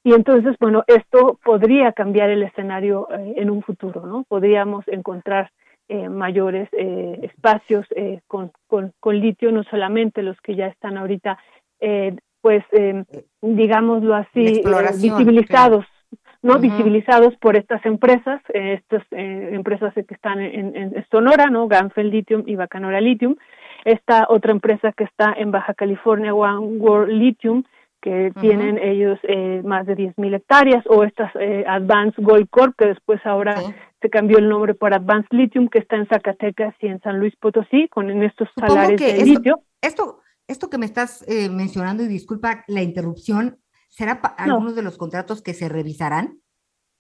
y 0.03 0.15
entonces, 0.15 0.57
bueno, 0.59 0.83
esto 0.89 1.39
podría 1.45 1.93
cambiar 1.93 2.29
el 2.31 2.43
escenario 2.43 3.07
en 3.11 3.51
un 3.51 3.63
futuro, 3.63 4.05
¿no? 4.05 4.25
Podríamos 4.29 4.87
encontrar 4.89 5.51
eh, 5.89 6.09
mayores 6.09 6.69
eh, 6.73 7.21
espacios 7.23 7.87
eh, 7.95 8.21
con, 8.27 8.53
con, 8.67 8.93
con, 9.01 9.19
litio, 9.19 9.53
no 9.53 9.65
solamente 9.65 10.23
los 10.23 10.41
que 10.41 10.55
ya 10.57 10.67
están 10.67 10.97
ahorita, 10.97 11.39
eh, 11.81 12.17
pues, 12.41 12.65
em, 12.73 13.05
digámoslo 13.43 14.15
así, 14.15 14.47
eh, 14.47 14.63
visibilizados, 15.01 15.85
claro. 15.85 16.39
¿no? 16.43 16.53
Uh 16.55 16.57
-huh. 16.57 16.61
Visibilizados 16.61 17.37
por 17.37 17.57
estas 17.57 17.85
empresas, 17.87 18.41
estas 18.49 19.03
empresas 19.11 19.93
que 19.95 20.15
están 20.15 20.41
en, 20.41 20.77
en, 20.77 21.07
Sonora, 21.11 21.47
¿no? 21.47 21.69
Ganfel 21.69 22.11
Lithium 22.11 22.45
y 22.47 22.57
Bacanora 22.57 23.01
Lithium. 23.01 23.37
Esta 23.85 24.27
otra 24.29 24.53
empresa 24.53 24.93
que 24.93 25.05
está 25.05 25.35
en 25.37 25.51
Baja 25.51 25.75
California, 25.75 26.35
One 26.35 26.79
World 26.79 27.13
Lithium, 27.13 27.65
que 28.05 28.11
uh 28.11 28.33
-huh. 28.35 28.41
tienen 28.43 28.77
ellos 28.77 29.19
eh, 29.23 29.63
más 29.65 29.87
de 29.87 29.97
10.000 29.97 30.37
hectáreas, 30.37 30.85
o 30.89 31.05
estas 31.05 31.35
eh, 31.41 31.65
Advanced 31.67 32.23
Gold 32.23 32.51
Corp, 32.51 32.75
que 32.77 32.89
después 32.89 33.19
ahora 33.25 33.57
sí. 33.57 33.75
se 34.03 34.11
cambió 34.11 34.37
el 34.37 34.49
nombre 34.51 34.75
por 34.75 34.93
Advanced 34.93 35.31
Lithium, 35.31 35.69
que 35.69 35.79
está 35.79 35.97
en 35.97 36.07
Zacatecas 36.07 36.75
y 36.81 36.89
en 36.89 37.01
San 37.01 37.19
Luis 37.19 37.35
Potosí, 37.37 37.89
con 37.89 38.11
en 38.11 38.23
estos 38.23 38.49
Supongo 38.55 38.75
salares 38.75 39.01
de 39.01 39.11
esto, 39.11 39.25
litio. 39.25 39.63
Esto, 39.81 40.21
esto 40.47 40.69
que 40.69 40.77
me 40.77 40.85
estás 40.85 41.25
eh, 41.27 41.49
mencionando, 41.49 42.03
y 42.03 42.09
disculpa 42.09 42.63
la 42.69 42.83
interrupción, 42.83 43.57
¿será 43.89 44.21
no. 44.23 44.35
algunos 44.37 44.77
de 44.77 44.83
los 44.83 44.99
contratos 44.99 45.41
que 45.41 45.55
se 45.55 45.71
revisarán? 45.71 46.41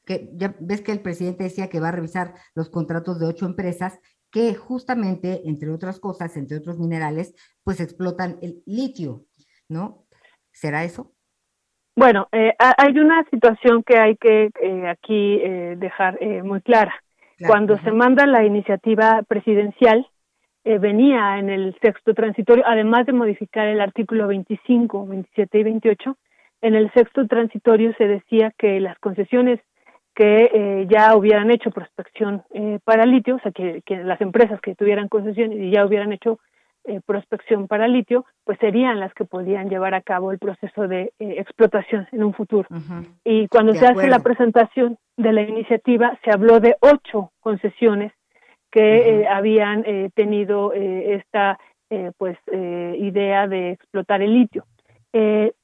Que 0.07 0.31
ya 0.35 0.55
ves 0.59 0.81
que 0.81 0.93
el 0.93 1.01
presidente 1.01 1.45
decía 1.45 1.69
que 1.69 1.81
va 1.81 1.89
a 1.89 1.93
revisar 1.93 2.33
los 2.55 2.71
contratos 2.71 3.21
de 3.21 3.27
ocho 3.27 3.45
empresas 3.45 4.01
que 4.31 4.55
justamente, 4.55 5.43
entre 5.45 5.71
otras 5.71 6.01
cosas, 6.01 6.37
entre 6.37 6.57
otros 6.57 6.79
minerales, 6.79 7.35
pues 7.63 7.79
explotan 7.81 8.39
el 8.43 8.63
litio, 8.67 9.27
¿no? 9.69 10.04
¿Será 10.55 10.85
eso? 10.85 11.11
Bueno, 11.97 12.29
eh, 12.33 12.55
hay 12.59 12.99
una 12.99 13.25
situación 13.31 13.83
que 13.83 13.99
hay 13.99 14.17
que 14.17 14.51
eh, 14.61 14.89
aquí 14.89 15.39
eh, 15.43 15.75
dejar 15.77 16.17
eh, 16.21 16.43
muy 16.43 16.61
clara. 16.63 16.95
Claro. 17.37 17.53
Cuando 17.53 17.79
se 17.79 17.93
manda 17.93 18.27
la 18.27 18.45
iniciativa 18.45 19.23
presidencial, 19.29 20.07
eh, 20.65 20.79
venía 20.79 21.39
en 21.39 21.51
el 21.51 21.77
sexto 21.83 22.15
transitorio, 22.15 22.65
además 22.67 23.05
de 23.05 23.13
modificar 23.13 23.67
el 23.69 23.83
artículo 23.83 24.27
25, 24.29 25.07
27 25.07 25.59
y 25.59 25.63
28, 25.63 26.17
en 26.63 26.75
el 26.75 26.91
sexto 26.95 27.27
transitorio 27.27 27.93
se 27.99 28.07
decía 28.07 28.51
que 28.57 28.81
las 28.81 28.99
concesiones 28.99 29.61
que 30.15 30.51
eh, 30.55 30.87
ya 30.89 31.15
hubieran 31.17 31.51
hecho 31.51 31.71
prospección 31.71 32.45
eh, 32.55 32.79
para 32.83 33.05
litio, 33.05 33.37
o 33.37 33.41
sea, 33.41 33.53
que, 33.53 33.83
que, 33.85 33.97
las 33.97 34.21
empresas 34.23 34.59
que 34.63 34.75
tuvieran 34.75 35.09
concesiones 35.09 35.59
y 35.59 35.71
ya 35.71 35.85
hubieran 35.85 36.13
hecho 36.15 36.39
eh, 36.85 37.01
prospección 37.07 37.67
para 37.67 37.89
litio, 37.89 38.25
pues 38.45 38.59
serían 38.59 39.01
las 39.01 39.13
que 39.15 39.25
podían 39.25 39.69
llevar 39.69 39.95
a 39.95 40.03
cabo 40.03 40.33
el 40.33 40.39
proceso 40.39 40.87
de 40.89 41.13
eh, 41.19 41.35
explotación 41.39 42.07
en 42.13 42.23
un 42.25 42.33
futuro. 42.35 42.67
Uh 42.71 42.77
-huh. 42.77 43.07
Y 43.25 43.49
cuando 43.49 43.73
de 43.73 43.79
se 43.79 43.87
acuerdo. 43.87 44.01
hace 44.01 44.11
la 44.11 44.23
presentación 44.23 44.99
de 45.17 45.33
la 45.33 45.43
iniciativa, 45.43 46.19
se 46.25 46.31
habló 46.31 46.61
de 46.61 46.77
ocho 46.81 47.31
concesiones 47.41 48.13
que 48.71 48.81
uh 48.81 48.85
-huh. 48.85 49.23
eh, 49.23 49.27
habían 49.29 49.85
eh, 49.87 50.11
tenido 50.15 50.73
eh, 50.73 51.15
esta 51.15 51.59
pues 52.19 52.37
eh, 52.51 52.97
idea 52.99 53.47
de 53.47 53.71
explotar 53.71 54.21
el 54.21 54.33
litio. 54.35 54.65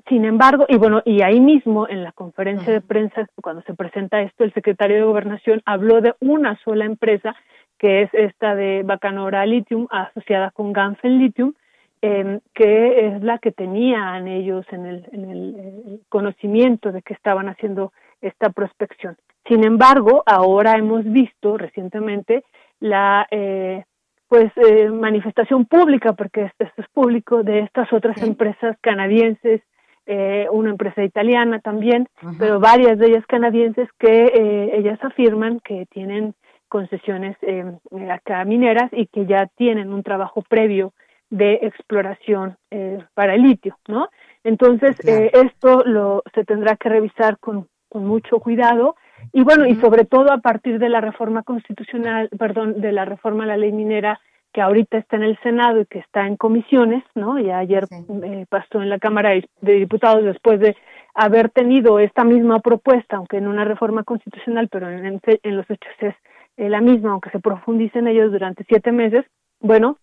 Sin 0.09 0.24
embargo, 0.24 0.64
y 0.68 0.76
bueno, 0.76 1.02
y 1.04 1.22
ahí 1.22 1.40
mismo 1.40 1.88
en 1.88 2.04
la 2.04 2.12
conferencia 2.12 2.68
uh 2.68 2.76
-huh. 2.76 2.80
de 2.80 2.87
prensa, 2.92 3.26
cuando 3.42 3.62
se 3.62 3.74
presenta 3.74 4.22
esto, 4.22 4.44
el 4.44 4.52
secretario 4.52 4.96
de 4.96 5.02
Gobernación 5.02 5.61
habló 5.64 6.00
de 6.00 6.14
una 6.20 6.56
sola 6.64 6.85
empresa 6.85 7.35
que 7.80 8.02
es 8.02 8.10
esta 8.12 8.54
de 8.54 8.82
Bacanora 8.84 9.46
Lithium 9.46 9.86
asociada 9.90 10.50
con 10.50 10.72
Ganfel 10.74 11.18
Lithium, 11.18 11.54
eh, 12.02 12.40
que 12.54 13.06
es 13.06 13.22
la 13.22 13.38
que 13.38 13.52
tenían 13.52 14.28
ellos 14.28 14.66
en 14.70 14.84
el, 14.84 15.08
en 15.12 15.30
el 15.30 15.54
eh, 15.58 15.98
conocimiento 16.10 16.92
de 16.92 17.00
que 17.00 17.14
estaban 17.14 17.48
haciendo 17.48 17.92
esta 18.20 18.50
prospección. 18.50 19.16
Sin 19.48 19.64
embargo, 19.64 20.22
ahora 20.26 20.76
hemos 20.76 21.04
visto 21.04 21.56
recientemente 21.56 22.44
la 22.80 23.26
eh, 23.30 23.84
pues 24.28 24.52
eh, 24.56 24.90
manifestación 24.90 25.64
pública, 25.64 26.12
porque 26.12 26.42
esto, 26.42 26.64
esto, 26.64 26.82
es 26.82 26.88
público, 26.90 27.42
de 27.42 27.60
estas 27.60 27.90
otras 27.94 28.16
sí. 28.20 28.26
empresas 28.26 28.76
canadienses, 28.82 29.62
eh, 30.06 30.46
una 30.52 30.70
empresa 30.70 31.02
italiana 31.02 31.60
también, 31.60 32.08
uh 32.22 32.28
-huh. 32.28 32.36
pero 32.38 32.60
varias 32.60 32.98
de 32.98 33.06
ellas 33.06 33.24
canadienses 33.26 33.88
que 33.98 34.26
eh, 34.26 34.78
ellas 34.78 34.98
afirman 35.02 35.60
que 35.60 35.86
tienen 35.86 36.34
concesiones 36.70 37.37
eh, 37.42 37.64
acá 38.11 38.42
mineras 38.46 38.88
y 38.92 39.06
que 39.09 39.26
ya 39.26 39.46
tienen 39.56 39.92
un 39.92 40.02
trabajo 40.02 40.40
previo 40.48 40.94
de 41.28 41.61
exploración 41.62 42.56
eh, 42.70 42.98
para 43.14 43.35
el 43.35 43.42
litio, 43.42 43.76
¿no? 43.87 44.09
Entonces, 44.42 44.96
claro. 44.96 45.24
eh, 45.24 45.30
esto 45.35 45.83
lo 45.85 46.22
se 46.35 46.44
tendrá 46.44 46.76
que 46.76 46.88
revisar 46.88 47.38
con, 47.38 47.68
con 47.90 48.06
mucho 48.06 48.38
cuidado 48.40 48.96
y 49.33 49.42
bueno, 49.44 49.64
uh 49.64 49.66
-huh. 49.66 49.72
y 49.72 49.80
sobre 49.80 50.04
todo 50.06 50.33
a 50.33 50.38
partir 50.38 50.78
de 50.78 50.88
la 50.88 51.00
reforma 51.00 51.42
constitucional, 51.42 52.30
perdón, 52.38 52.80
de 52.80 52.92
la 52.92 53.04
reforma 53.04 53.44
a 53.44 53.48
la 53.48 53.56
ley 53.59 53.72
minera 53.72 54.18
que 54.52 54.61
ahorita 54.61 54.98
está 54.98 55.16
en 55.16 55.22
el 55.22 55.38
Senado 55.42 55.80
y 55.80 55.87
que 55.87 56.00
está 56.00 56.26
en 56.26 56.37
comisiones, 56.37 57.04
¿no? 57.14 57.38
Y 57.38 57.50
ayer 57.50 57.87
sí. 57.87 57.94
eh, 58.24 58.46
pasó 58.48 58.83
en 58.83 58.88
la 58.88 58.98
Cámara 58.98 59.30
de 59.61 59.72
Diputados 59.74 60.24
después 60.24 60.59
de 60.59 60.76
haber 61.14 61.50
tenido 61.50 61.98
esta 62.00 62.24
misma 62.24 62.59
propuesta, 62.61 63.16
aunque 63.16 63.37
en 63.37 63.46
una 63.46 63.64
reforma 63.64 64.02
constitucional, 64.02 64.68
pero 64.68 64.88
en, 64.90 65.06
en, 65.06 65.20
en 65.42 65.56
los 65.56 65.70
hechos 65.70 65.92
es 66.00 66.14
eh, 66.60 66.68
la 66.68 66.82
misma, 66.82 67.12
aunque 67.12 67.30
se 67.30 67.40
profundice 67.40 68.00
en 68.00 68.08
ellos 68.08 68.30
durante 68.30 68.64
siete 68.64 68.92
meses, 68.92 69.24
bueno, 69.60 69.96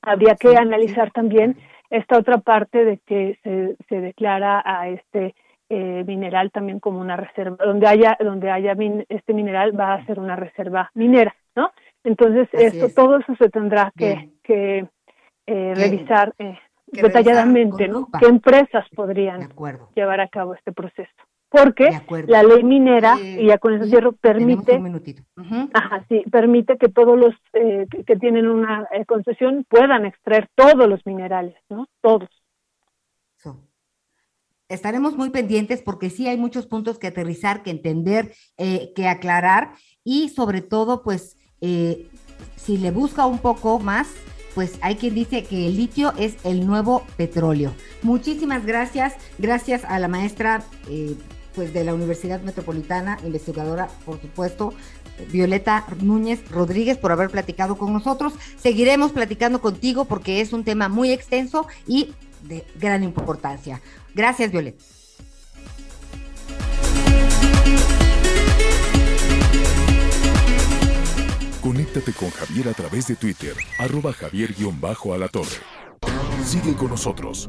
habría 0.00 0.36
que 0.36 0.56
analizar 0.56 1.10
también 1.10 1.56
esta 1.90 2.16
otra 2.16 2.38
parte 2.38 2.82
de 2.82 2.98
que 3.04 3.38
se, 3.42 3.76
se 3.88 4.00
declara 4.00 4.62
a 4.64 4.88
este 4.88 5.34
eh, 5.68 6.04
mineral 6.06 6.50
también 6.50 6.80
como 6.80 6.98
una 6.98 7.16
reserva, 7.16 7.62
donde 7.62 7.86
haya, 7.86 8.16
donde 8.20 8.50
haya 8.50 8.74
min, 8.74 9.04
este 9.10 9.34
mineral 9.34 9.78
va 9.78 9.92
a 9.92 10.06
ser 10.06 10.18
una 10.18 10.34
reserva 10.34 10.90
minera, 10.94 11.34
¿no? 11.54 11.72
Entonces, 12.04 12.48
esto, 12.52 12.88
todo 12.94 13.18
eso 13.18 13.34
se 13.36 13.50
tendrá 13.50 13.92
que, 13.94 14.30
que 14.42 14.88
eh, 15.46 15.74
revisar 15.74 16.32
eh, 16.38 16.58
detalladamente, 16.86 17.86
¿no? 17.86 18.00
lupa. 18.00 18.18
¿Qué 18.18 18.28
empresas 18.28 18.86
podrían 18.96 19.50
llevar 19.94 20.22
a 20.22 20.28
cabo 20.28 20.54
este 20.54 20.72
proceso? 20.72 21.10
Porque 21.50 21.88
la 22.28 22.42
ley 22.42 22.62
minera, 22.62 23.16
Eh, 23.20 23.42
y 23.42 23.46
ya 23.46 23.56
con 23.58 23.72
eso 23.72 23.86
cierro, 23.86 24.12
permite 24.12 24.76
un 24.76 24.82
minutito. 24.82 25.22
Ajá, 25.72 26.04
sí, 26.08 26.22
permite 26.30 26.76
que 26.76 26.88
todos 26.88 27.18
los 27.18 27.34
eh, 27.54 27.86
que- 27.90 28.04
que 28.04 28.16
tienen 28.16 28.46
una 28.48 28.86
eh, 28.92 29.06
concesión 29.06 29.64
puedan 29.68 30.04
extraer 30.04 30.48
todos 30.54 30.86
los 30.88 31.04
minerales, 31.06 31.56
¿no? 31.70 31.88
Todos. 32.02 32.28
Estaremos 34.68 35.16
muy 35.16 35.30
pendientes 35.30 35.80
porque 35.80 36.10
sí 36.10 36.28
hay 36.28 36.36
muchos 36.36 36.66
puntos 36.66 36.98
que 36.98 37.06
aterrizar, 37.06 37.62
que 37.62 37.70
entender, 37.70 38.34
eh, 38.58 38.92
que 38.94 39.08
aclarar 39.08 39.70
y 40.04 40.28
sobre 40.28 40.60
todo, 40.60 41.02
pues, 41.02 41.38
eh, 41.62 42.06
si 42.56 42.76
le 42.76 42.90
busca 42.90 43.24
un 43.24 43.38
poco 43.38 43.78
más, 43.78 44.14
pues 44.54 44.78
hay 44.82 44.96
quien 44.96 45.14
dice 45.14 45.42
que 45.44 45.68
el 45.68 45.76
litio 45.78 46.12
es 46.18 46.44
el 46.44 46.66
nuevo 46.66 47.02
petróleo. 47.16 47.72
Muchísimas 48.02 48.66
gracias, 48.66 49.16
gracias 49.38 49.86
a 49.86 49.98
la 49.98 50.08
maestra, 50.08 50.62
eh, 50.90 51.14
pues, 51.58 51.72
de 51.72 51.82
la 51.82 51.92
Universidad 51.92 52.40
Metropolitana, 52.40 53.18
investigadora, 53.24 53.88
por 54.06 54.20
supuesto, 54.20 54.74
Violeta 55.32 55.84
Núñez 56.00 56.48
Rodríguez 56.52 56.96
por 56.98 57.10
haber 57.10 57.30
platicado 57.30 57.76
con 57.76 57.92
nosotros. 57.92 58.32
Seguiremos 58.62 59.10
platicando 59.10 59.60
contigo 59.60 60.04
porque 60.04 60.40
es 60.40 60.52
un 60.52 60.62
tema 60.62 60.88
muy 60.88 61.10
extenso 61.10 61.66
y 61.84 62.14
de 62.44 62.64
gran 62.78 63.02
importancia. 63.02 63.80
Gracias, 64.14 64.52
Violeta. 64.52 64.84
Conéctate 71.60 72.12
con 72.12 72.30
Javier 72.30 72.68
a 72.68 72.72
través 72.72 73.08
de 73.08 73.16
Twitter, 73.16 73.54
arroba 73.80 74.12
javier-alatorre. 74.12 75.58
Sigue 76.44 76.76
con 76.76 76.90
nosotros. 76.90 77.48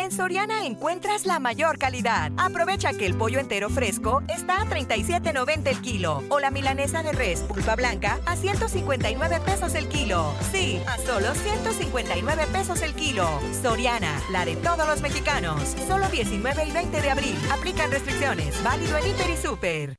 En 0.00 0.10
Soriana 0.10 0.64
encuentras 0.64 1.26
la 1.26 1.38
mayor 1.40 1.76
calidad. 1.76 2.32
Aprovecha 2.38 2.94
que 2.94 3.04
el 3.04 3.14
pollo 3.14 3.38
entero 3.38 3.68
fresco 3.68 4.22
está 4.28 4.62
a 4.62 4.64
37.90 4.64 5.66
el 5.66 5.82
kilo 5.82 6.22
o 6.30 6.40
la 6.40 6.50
milanesa 6.50 7.02
de 7.02 7.12
res 7.12 7.40
pulpa 7.40 7.76
blanca 7.76 8.18
a 8.24 8.34
159 8.34 9.40
pesos 9.44 9.74
el 9.74 9.88
kilo. 9.88 10.32
Sí, 10.52 10.80
a 10.86 10.96
solo 10.96 11.34
159 11.34 12.46
pesos 12.50 12.80
el 12.80 12.94
kilo. 12.94 13.28
Soriana, 13.60 14.18
la 14.32 14.46
de 14.46 14.56
todos 14.56 14.88
los 14.88 15.02
mexicanos. 15.02 15.76
Solo 15.86 16.08
19 16.08 16.64
y 16.64 16.72
20 16.72 17.02
de 17.02 17.10
abril. 17.10 17.36
Aplican 17.52 17.90
restricciones. 17.90 18.64
Válido 18.64 18.96
en 18.96 19.06
Hiper 19.06 19.28
y 19.28 19.36
Super. 19.36 19.96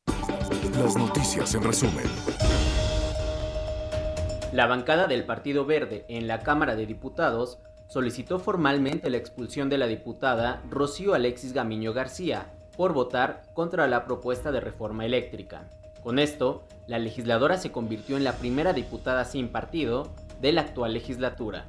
Las 0.83 0.95
noticias 0.95 1.53
en 1.53 1.63
resumen. 1.63 2.05
La 4.51 4.65
bancada 4.65 5.05
del 5.05 5.25
Partido 5.25 5.63
Verde 5.65 6.05
en 6.09 6.27
la 6.27 6.39
Cámara 6.39 6.75
de 6.75 6.87
Diputados 6.87 7.59
solicitó 7.91 8.39
formalmente 8.39 9.09
la 9.09 9.17
expulsión 9.17 9.67
de 9.67 9.77
la 9.77 9.85
diputada 9.85 10.61
Rocío 10.69 11.13
Alexis 11.13 11.51
Gamiño 11.51 11.91
García 11.91 12.53
por 12.77 12.93
votar 12.93 13.43
contra 13.53 13.85
la 13.89 14.05
propuesta 14.05 14.53
de 14.53 14.61
reforma 14.61 15.05
eléctrica. 15.05 15.67
Con 16.01 16.17
esto, 16.17 16.63
la 16.87 16.99
legisladora 16.99 17.57
se 17.57 17.73
convirtió 17.73 18.15
en 18.15 18.23
la 18.23 18.37
primera 18.37 18.71
diputada 18.71 19.25
sin 19.25 19.49
partido 19.49 20.07
de 20.39 20.53
la 20.53 20.61
actual 20.61 20.93
legislatura. 20.93 21.65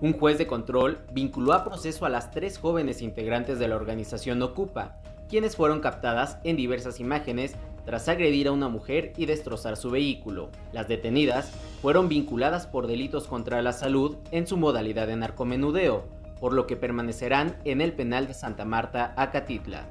Un 0.00 0.12
juez 0.12 0.38
de 0.38 0.48
control 0.48 0.98
vinculó 1.12 1.52
a 1.52 1.64
proceso 1.64 2.04
a 2.04 2.08
las 2.08 2.32
tres 2.32 2.58
jóvenes 2.58 3.00
integrantes 3.00 3.60
de 3.60 3.68
la 3.68 3.76
organización 3.76 4.42
Ocupa, 4.42 4.96
quienes 5.28 5.54
fueron 5.54 5.78
captadas 5.78 6.38
en 6.42 6.56
diversas 6.56 6.98
imágenes 6.98 7.54
tras 7.84 8.08
agredir 8.08 8.48
a 8.48 8.52
una 8.52 8.68
mujer 8.68 9.12
y 9.16 9.26
destrozar 9.26 9.76
su 9.76 9.90
vehículo. 9.90 10.50
Las 10.72 10.88
detenidas 10.88 11.52
fueron 11.80 12.08
vinculadas 12.08 12.66
por 12.66 12.86
delitos 12.86 13.26
contra 13.26 13.62
la 13.62 13.72
salud 13.72 14.16
en 14.30 14.46
su 14.46 14.56
modalidad 14.56 15.06
de 15.06 15.16
narcomenudeo, 15.16 16.04
por 16.40 16.52
lo 16.52 16.66
que 16.66 16.76
permanecerán 16.76 17.56
en 17.64 17.80
el 17.80 17.92
penal 17.92 18.26
de 18.26 18.34
Santa 18.34 18.64
Marta, 18.64 19.14
Acatitla. 19.16 19.86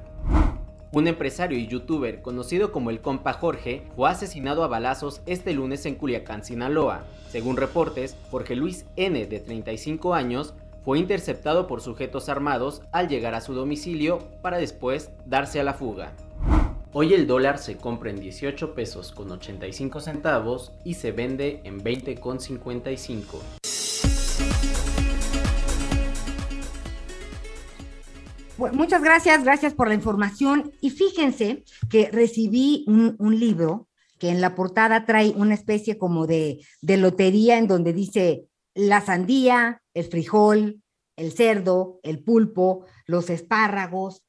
Un 0.92 1.08
empresario 1.08 1.56
y 1.58 1.66
youtuber 1.66 2.20
conocido 2.20 2.70
como 2.70 2.90
el 2.90 3.00
compa 3.00 3.32
Jorge 3.32 3.82
fue 3.96 4.10
asesinado 4.10 4.62
a 4.62 4.68
balazos 4.68 5.22
este 5.24 5.54
lunes 5.54 5.86
en 5.86 5.94
Culiacán, 5.94 6.44
Sinaloa. 6.44 7.04
Según 7.30 7.56
reportes, 7.56 8.14
Jorge 8.30 8.54
Luis 8.54 8.84
N., 8.96 9.24
de 9.24 9.40
35 9.40 10.12
años, 10.12 10.52
fue 10.84 10.98
interceptado 10.98 11.66
por 11.66 11.80
sujetos 11.80 12.28
armados 12.28 12.82
al 12.92 13.08
llegar 13.08 13.34
a 13.34 13.40
su 13.40 13.54
domicilio 13.54 14.18
para 14.42 14.58
después 14.58 15.10
darse 15.24 15.60
a 15.60 15.64
la 15.64 15.72
fuga. 15.72 16.12
Hoy 16.94 17.14
el 17.14 17.26
dólar 17.26 17.56
se 17.56 17.78
compra 17.78 18.10
en 18.10 18.20
18 18.20 18.74
pesos 18.74 19.12
con 19.12 19.30
85 19.30 19.98
centavos 20.00 20.72
y 20.84 20.92
se 20.92 21.10
vende 21.10 21.62
en 21.64 21.82
20 21.82 22.20
con 22.20 22.38
55. 22.38 23.40
Bueno, 28.58 28.76
muchas 28.76 29.02
gracias, 29.02 29.42
gracias 29.42 29.72
por 29.72 29.88
la 29.88 29.94
información. 29.94 30.70
Y 30.82 30.90
fíjense 30.90 31.64
que 31.88 32.10
recibí 32.10 32.84
un, 32.86 33.16
un 33.18 33.40
libro 33.40 33.88
que 34.18 34.28
en 34.28 34.42
la 34.42 34.54
portada 34.54 35.06
trae 35.06 35.30
una 35.30 35.54
especie 35.54 35.96
como 35.96 36.26
de, 36.26 36.60
de 36.82 36.98
lotería 36.98 37.56
en 37.56 37.68
donde 37.68 37.94
dice 37.94 38.44
la 38.74 39.00
sandía, 39.00 39.80
el 39.94 40.04
frijol, 40.04 40.82
el 41.16 41.32
cerdo, 41.32 42.00
el 42.02 42.22
pulpo, 42.22 42.84
los 43.06 43.30
espárragos, 43.30 44.22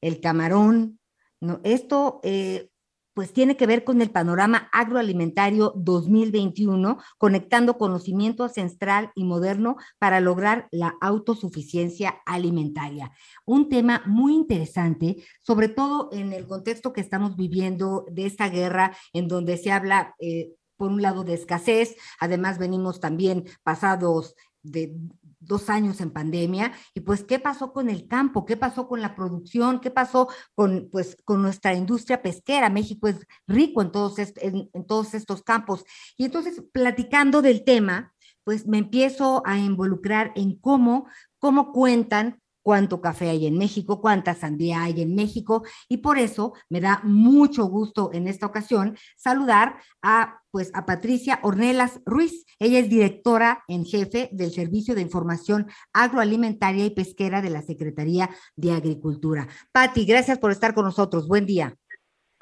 el 0.00 0.20
camarón. 0.20 0.99
No, 1.40 1.60
esto 1.64 2.20
eh, 2.22 2.70
pues 3.14 3.32
tiene 3.32 3.56
que 3.56 3.66
ver 3.66 3.84
con 3.84 4.00
el 4.00 4.10
panorama 4.10 4.68
agroalimentario 4.72 5.72
2021, 5.76 6.98
conectando 7.18 7.76
conocimiento 7.76 8.44
ancestral 8.44 9.10
y 9.14 9.24
moderno 9.24 9.76
para 9.98 10.20
lograr 10.20 10.68
la 10.70 10.94
autosuficiencia 11.00 12.20
alimentaria. 12.24 13.12
Un 13.44 13.68
tema 13.68 14.02
muy 14.06 14.34
interesante, 14.34 15.16
sobre 15.42 15.68
todo 15.68 16.08
en 16.12 16.32
el 16.32 16.46
contexto 16.46 16.92
que 16.92 17.00
estamos 17.00 17.36
viviendo 17.36 18.06
de 18.10 18.26
esta 18.26 18.48
guerra, 18.48 18.96
en 19.12 19.28
donde 19.28 19.56
se 19.56 19.72
habla, 19.72 20.14
eh, 20.20 20.52
por 20.76 20.90
un 20.90 21.02
lado, 21.02 21.24
de 21.24 21.34
escasez, 21.34 21.96
además 22.20 22.58
venimos 22.58 23.00
también 23.00 23.44
pasados 23.62 24.34
de 24.62 24.94
dos 25.40 25.68
años 25.70 26.00
en 26.00 26.10
pandemia 26.10 26.72
y 26.94 27.00
pues 27.00 27.24
qué 27.24 27.38
pasó 27.38 27.72
con 27.72 27.88
el 27.88 28.06
campo, 28.06 28.46
qué 28.46 28.56
pasó 28.56 28.86
con 28.86 29.00
la 29.00 29.16
producción, 29.16 29.80
qué 29.80 29.90
pasó 29.90 30.28
con 30.54 30.88
pues 30.92 31.16
con 31.24 31.42
nuestra 31.42 31.74
industria 31.74 32.22
pesquera. 32.22 32.70
México 32.70 33.08
es 33.08 33.26
rico 33.46 33.82
en 33.82 33.90
todos, 33.90 34.14
en 34.18 34.86
todos 34.86 35.14
estos 35.14 35.42
campos. 35.42 35.84
Y 36.16 36.24
entonces 36.24 36.62
platicando 36.72 37.42
del 37.42 37.64
tema, 37.64 38.14
pues 38.44 38.66
me 38.66 38.78
empiezo 38.78 39.42
a 39.44 39.58
involucrar 39.58 40.32
en 40.36 40.56
cómo 40.56 41.06
cómo 41.40 41.72
cuentan 41.72 42.39
cuánto 42.62 43.00
café 43.00 43.30
hay 43.30 43.46
en 43.46 43.58
México, 43.58 44.00
cuánta 44.00 44.34
sandía 44.34 44.82
hay 44.82 45.02
en 45.02 45.14
México 45.14 45.62
y 45.88 45.98
por 45.98 46.18
eso 46.18 46.52
me 46.68 46.80
da 46.80 47.00
mucho 47.04 47.64
gusto 47.66 48.10
en 48.12 48.28
esta 48.28 48.46
ocasión 48.46 48.96
saludar 49.16 49.76
a 50.02 50.40
pues 50.50 50.72
a 50.74 50.84
Patricia 50.84 51.38
Ornelas 51.42 52.00
Ruiz. 52.04 52.44
Ella 52.58 52.80
es 52.80 52.90
directora 52.90 53.62
en 53.68 53.84
jefe 53.84 54.28
del 54.32 54.50
Servicio 54.50 54.96
de 54.96 55.00
Información 55.00 55.68
Agroalimentaria 55.92 56.84
y 56.84 56.90
Pesquera 56.90 57.40
de 57.40 57.50
la 57.50 57.62
Secretaría 57.62 58.30
de 58.56 58.72
Agricultura. 58.72 59.46
Pati, 59.72 60.04
gracias 60.04 60.38
por 60.38 60.50
estar 60.50 60.74
con 60.74 60.84
nosotros. 60.84 61.28
Buen 61.28 61.46
día. 61.46 61.74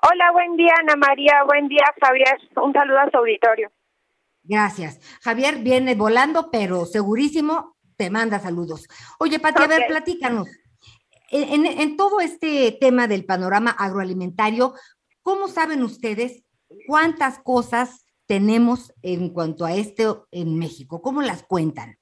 Hola, 0.01 0.33
buen 0.33 0.57
día 0.57 0.73
Ana 0.81 0.95
María, 0.97 1.43
buen 1.47 1.69
día 1.69 1.85
Javier. 2.01 2.39
Un 2.57 2.73
saludo 2.73 2.99
a 3.01 3.11
su 3.11 3.19
auditorio. 3.19 3.71
Gracias. 4.45 5.01
Javier 5.23 5.57
viene 5.59 5.95
volando, 5.95 6.51
pero 6.51 6.87
segurísimo 6.87 7.77
te 7.99 8.09
manda 8.11 8.39
saludos. 8.39 8.89
Oye, 9.19 9.39
Pati, 9.39 9.63
okay. 9.63 9.77
a 9.77 9.79
ver, 9.79 9.89
platícanos. 9.89 10.49
En, 11.31 11.67
en, 11.67 11.81
en, 11.81 11.97
todo 11.97 12.21
este 12.21 12.73
tema 12.81 13.07
del 13.07 13.27
panorama 13.27 13.71
agroalimentario, 13.71 14.73
¿cómo 15.23 15.49
saben 15.49 15.83
ustedes 15.83 16.45
cuántas 16.87 17.39
cosas 17.41 18.07
tenemos 18.27 18.95
en 19.03 19.31
cuanto 19.35 19.67
a 19.67 19.75
esto 19.75 20.29
en 20.31 20.59
México? 20.59 21.03
¿Cómo 21.03 21.21
las 21.21 21.43
cuentan? 21.43 21.99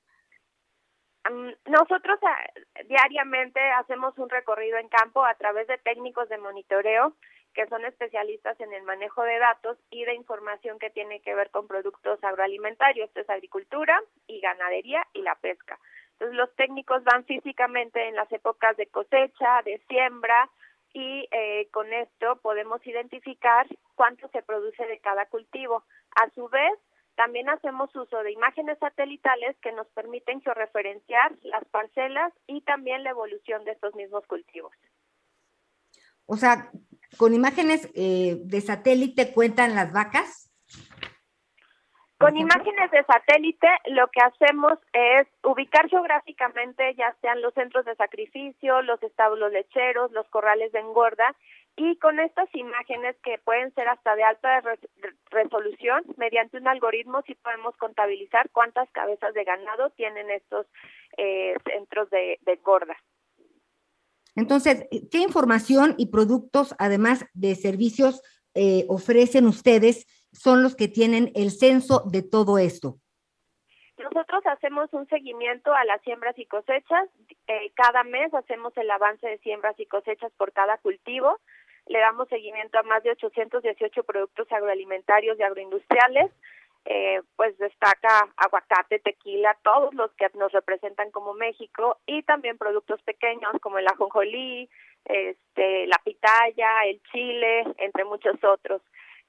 Nosotros 1.66 2.18
uh, 2.22 2.88
diariamente 2.88 3.58
hacemos 3.80 4.16
un 4.18 4.28
recorrido 4.28 4.78
en 4.78 4.88
campo 4.88 5.24
a 5.24 5.34
través 5.34 5.66
de 5.66 5.78
técnicos 5.78 6.28
de 6.28 6.38
monitoreo 6.38 7.16
que 7.56 7.66
son 7.68 7.86
especialistas 7.86 8.60
en 8.60 8.74
el 8.74 8.82
manejo 8.82 9.22
de 9.22 9.38
datos 9.38 9.78
y 9.90 10.04
de 10.04 10.14
información 10.14 10.78
que 10.78 10.90
tiene 10.90 11.20
que 11.20 11.34
ver 11.34 11.50
con 11.50 11.66
productos 11.66 12.22
agroalimentarios. 12.22 13.08
Esto 13.08 13.20
es 13.20 13.30
agricultura 13.30 13.98
y 14.26 14.40
ganadería 14.40 15.02
y 15.14 15.22
la 15.22 15.34
pesca. 15.36 15.78
Entonces 16.12 16.36
los 16.36 16.54
técnicos 16.54 17.02
van 17.04 17.24
físicamente 17.24 18.08
en 18.08 18.14
las 18.14 18.30
épocas 18.30 18.76
de 18.76 18.86
cosecha, 18.88 19.62
de 19.64 19.78
siembra 19.88 20.50
y 20.92 21.26
eh, 21.30 21.68
con 21.72 21.90
esto 21.94 22.36
podemos 22.42 22.86
identificar 22.86 23.66
cuánto 23.94 24.28
se 24.28 24.42
produce 24.42 24.86
de 24.86 24.98
cada 25.00 25.24
cultivo. 25.24 25.82
A 26.14 26.28
su 26.34 26.48
vez, 26.50 26.78
También 27.16 27.48
hacemos 27.48 27.88
uso 27.96 28.22
de 28.22 28.32
imágenes 28.32 28.78
satelitales 28.78 29.56
que 29.62 29.72
nos 29.72 29.86
permiten 29.88 30.42
georreferenciar 30.42 31.32
las 31.44 31.64
parcelas 31.64 32.30
y 32.46 32.60
también 32.60 33.04
la 33.04 33.10
evolución 33.10 33.64
de 33.64 33.72
estos 33.72 33.94
mismos 33.94 34.26
cultivos. 34.26 34.74
O 36.26 36.36
sea, 36.36 36.70
con 37.16 37.34
imágenes 37.34 37.90
eh, 37.94 38.36
de 38.44 38.60
satélite 38.60 39.32
cuentan 39.32 39.74
las 39.74 39.92
vacas. 39.92 40.46
Con 42.18 42.34
imágenes 42.34 42.90
de 42.90 43.04
satélite 43.04 43.68
lo 43.88 44.08
que 44.08 44.22
hacemos 44.22 44.78
es 44.94 45.28
ubicar 45.44 45.86
geográficamente 45.90 46.94
ya 46.94 47.14
sean 47.20 47.42
los 47.42 47.52
centros 47.52 47.84
de 47.84 47.94
sacrificio, 47.96 48.80
los 48.80 49.02
establos 49.02 49.52
lecheros, 49.52 50.10
los 50.12 50.26
corrales 50.28 50.72
de 50.72 50.78
engorda 50.78 51.36
y 51.76 51.98
con 51.98 52.18
estas 52.18 52.48
imágenes 52.54 53.16
que 53.22 53.38
pueden 53.44 53.72
ser 53.74 53.88
hasta 53.88 54.16
de 54.16 54.24
alta 54.24 54.62
res 54.62 54.80
resolución, 55.30 56.04
mediante 56.16 56.56
un 56.56 56.68
algoritmo 56.68 57.20
sí 57.26 57.34
podemos 57.34 57.76
contabilizar 57.76 58.48
cuántas 58.50 58.90
cabezas 58.92 59.34
de 59.34 59.44
ganado 59.44 59.90
tienen 59.90 60.30
estos 60.30 60.66
eh, 61.18 61.54
centros 61.66 62.08
de, 62.08 62.38
de 62.40 62.52
engorda. 62.52 62.96
Entonces, 64.36 64.86
¿qué 65.10 65.18
información 65.18 65.94
y 65.96 66.06
productos, 66.06 66.74
además 66.78 67.24
de 67.34 67.54
servicios, 67.56 68.22
eh, 68.54 68.84
ofrecen 68.88 69.46
ustedes 69.46 70.06
son 70.32 70.62
los 70.62 70.76
que 70.76 70.88
tienen 70.88 71.32
el 71.34 71.50
censo 71.50 72.02
de 72.06 72.22
todo 72.22 72.58
esto? 72.58 72.98
Nosotros 73.98 74.44
hacemos 74.46 74.92
un 74.92 75.08
seguimiento 75.08 75.72
a 75.72 75.84
las 75.84 76.02
siembras 76.02 76.38
y 76.38 76.44
cosechas. 76.44 77.08
Eh, 77.48 77.72
cada 77.74 78.04
mes 78.04 78.32
hacemos 78.34 78.76
el 78.76 78.90
avance 78.90 79.26
de 79.26 79.38
siembras 79.38 79.74
y 79.80 79.86
cosechas 79.86 80.30
por 80.36 80.52
cada 80.52 80.76
cultivo. 80.78 81.38
Le 81.86 82.00
damos 82.00 82.28
seguimiento 82.28 82.78
a 82.78 82.82
más 82.82 83.02
de 83.02 83.12
818 83.12 84.04
productos 84.04 84.52
agroalimentarios 84.52 85.38
y 85.38 85.42
agroindustriales. 85.42 86.30
Eh, 86.88 87.20
pues 87.34 87.58
destaca 87.58 88.28
aguacate, 88.36 89.00
tequila, 89.00 89.56
todos 89.64 89.92
los 89.94 90.12
que 90.12 90.28
nos 90.34 90.52
representan 90.52 91.10
como 91.10 91.34
México 91.34 91.98
y 92.06 92.22
también 92.22 92.58
productos 92.58 93.02
pequeños 93.02 93.52
como 93.60 93.78
el 93.78 93.88
ajonjolí, 93.88 94.70
este, 95.04 95.88
la 95.88 96.00
pitaya, 96.04 96.84
el 96.84 97.02
chile, 97.10 97.64
entre 97.78 98.04
muchos 98.04 98.36
otros 98.44 98.82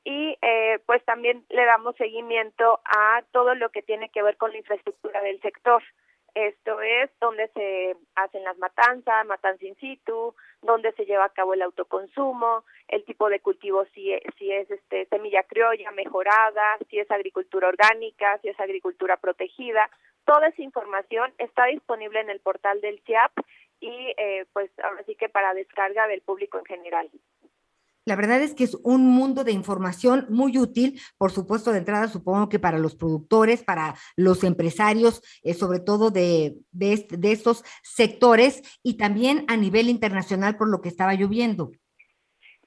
y 0.08 0.38
eh, 0.42 0.80
pues 0.86 1.04
también 1.04 1.44
le 1.50 1.66
damos 1.66 1.94
seguimiento 1.98 2.80
a 2.86 3.24
todo 3.34 3.56
lo 3.56 3.72
que 3.72 3.82
tiene 3.82 4.08
que 4.08 4.24
ver 4.24 4.38
con 4.38 4.52
la 4.52 4.58
infraestructura 4.58 5.22
del 5.22 5.42
sector. 5.42 5.84
Esto 6.38 6.80
es 6.82 7.10
donde 7.20 7.48
se 7.48 7.98
hacen 8.14 8.44
las 8.44 8.60
matanzas, 8.60 9.26
matanza 9.26 9.66
in 9.66 9.76
situ, 9.78 10.36
donde 10.62 10.92
se 10.92 11.06
lleva 11.06 11.26
a 11.26 11.34
cabo 11.34 11.56
el 11.56 11.64
autoconsumo, 11.64 12.64
el 12.90 13.04
tipo 13.06 13.28
de 13.28 13.40
cultivo 13.40 13.86
si 13.96 14.14
es, 14.14 14.22
si 14.38 14.52
es 14.52 14.70
este 14.70 15.08
semilla 15.08 15.42
criolla 15.42 15.90
mejorada, 15.90 16.78
si 16.92 17.00
es 17.00 17.10
agricultura 17.10 17.70
orgánica, 17.70 18.38
si 18.44 18.50
es 18.50 18.60
agricultura 18.60 19.18
protegida. 19.18 19.90
Toda 20.26 20.50
esa 20.50 20.62
información 20.62 21.34
está 21.40 21.66
disponible 21.66 22.20
en 22.20 22.30
el 22.30 22.40
portal 22.40 22.82
del 22.82 23.02
CIAP 23.08 23.32
y 23.80 24.14
eh, 24.18 24.46
pues 24.54 24.70
ahora 24.84 25.04
sí 25.06 25.16
que 25.16 25.30
para 25.30 25.56
descarga 25.56 26.06
del 26.06 26.22
público 26.22 26.60
en 26.60 26.66
general. 26.66 27.10
La 28.08 28.16
verdad 28.16 28.42
es 28.42 28.56
que 28.56 28.64
es 28.64 28.74
un 28.86 29.06
mundo 29.06 29.44
de 29.44 29.52
información 29.52 30.28
muy 30.30 30.58
útil, 30.58 30.98
por 31.18 31.30
supuesto, 31.30 31.74
de 31.74 31.80
entrada 31.80 32.08
supongo 32.08 32.48
que 32.48 32.58
para 32.58 32.78
los 32.78 32.96
productores, 32.96 33.66
para 33.66 33.96
los 34.16 34.46
empresarios, 34.46 35.22
eh, 35.44 35.54
sobre 35.54 35.82
todo 35.82 36.10
de, 36.10 36.56
de, 36.72 37.06
de, 37.10 37.32
estos 37.34 37.66
sectores 37.84 38.80
y 38.82 38.96
también 38.96 39.44
a 39.50 39.58
nivel 39.58 39.90
internacional 39.90 40.56
por 40.56 40.70
lo 40.70 40.80
que 40.80 40.88
estaba 40.88 41.16
lloviendo. 41.16 41.72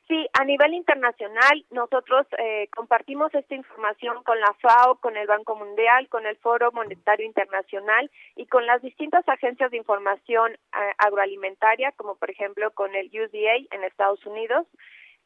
Sí, 0.09 0.29
a 0.39 0.45
nivel 0.45 0.75
internacional 0.75 1.65
nosotros 1.71 2.27
eh, 2.37 2.69
compartimos 2.77 3.33
esta 3.35 3.55
información 3.55 4.23
con 4.25 4.39
la 4.41 4.53
FAO, 4.61 4.97
con 4.97 5.17
el 5.17 5.27
Banco 5.27 5.57
Mundial, 5.57 6.07
con 6.11 6.27
el 6.27 6.37
Foro 6.37 6.71
Monetario 6.73 7.25
Internacional 7.25 8.11
y 8.37 8.45
con 8.45 8.67
las 8.67 8.83
distintas 8.83 9.27
agencias 9.27 9.71
de 9.71 9.79
información 9.79 10.53
eh, 10.53 10.59
agroalimentaria, 10.99 11.93
como 11.93 12.17
por 12.17 12.29
ejemplo 12.29 12.73
con 12.73 12.95
el 12.95 13.07
USDA 13.07 13.57
en 13.71 13.85
Estados 13.85 14.27
Unidos 14.27 14.67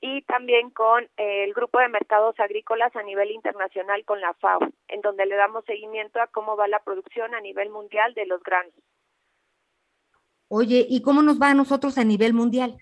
y 0.06 0.20
también 0.20 0.68
con 0.68 1.02
eh, 1.16 1.44
el 1.44 1.54
grupo 1.54 1.78
de 1.78 1.88
mercados 1.88 2.38
agrícolas 2.38 2.94
a 2.94 3.02
nivel 3.02 3.30
internacional 3.30 4.04
con 4.04 4.20
la 4.20 4.34
FAO, 4.34 4.60
en 4.88 5.00
donde 5.00 5.24
le 5.24 5.34
damos 5.34 5.64
seguimiento 5.64 6.20
a 6.20 6.26
cómo 6.26 6.58
va 6.58 6.68
la 6.68 6.80
producción 6.80 7.34
a 7.34 7.40
nivel 7.40 7.70
mundial 7.70 8.12
de 8.12 8.26
los 8.26 8.42
granos. 8.42 8.74
Oye, 10.48 10.84
¿y 10.90 11.00
cómo 11.00 11.22
nos 11.22 11.40
va 11.40 11.52
a 11.52 11.54
nosotros 11.54 11.96
a 11.96 12.04
nivel 12.04 12.34
mundial? 12.34 12.76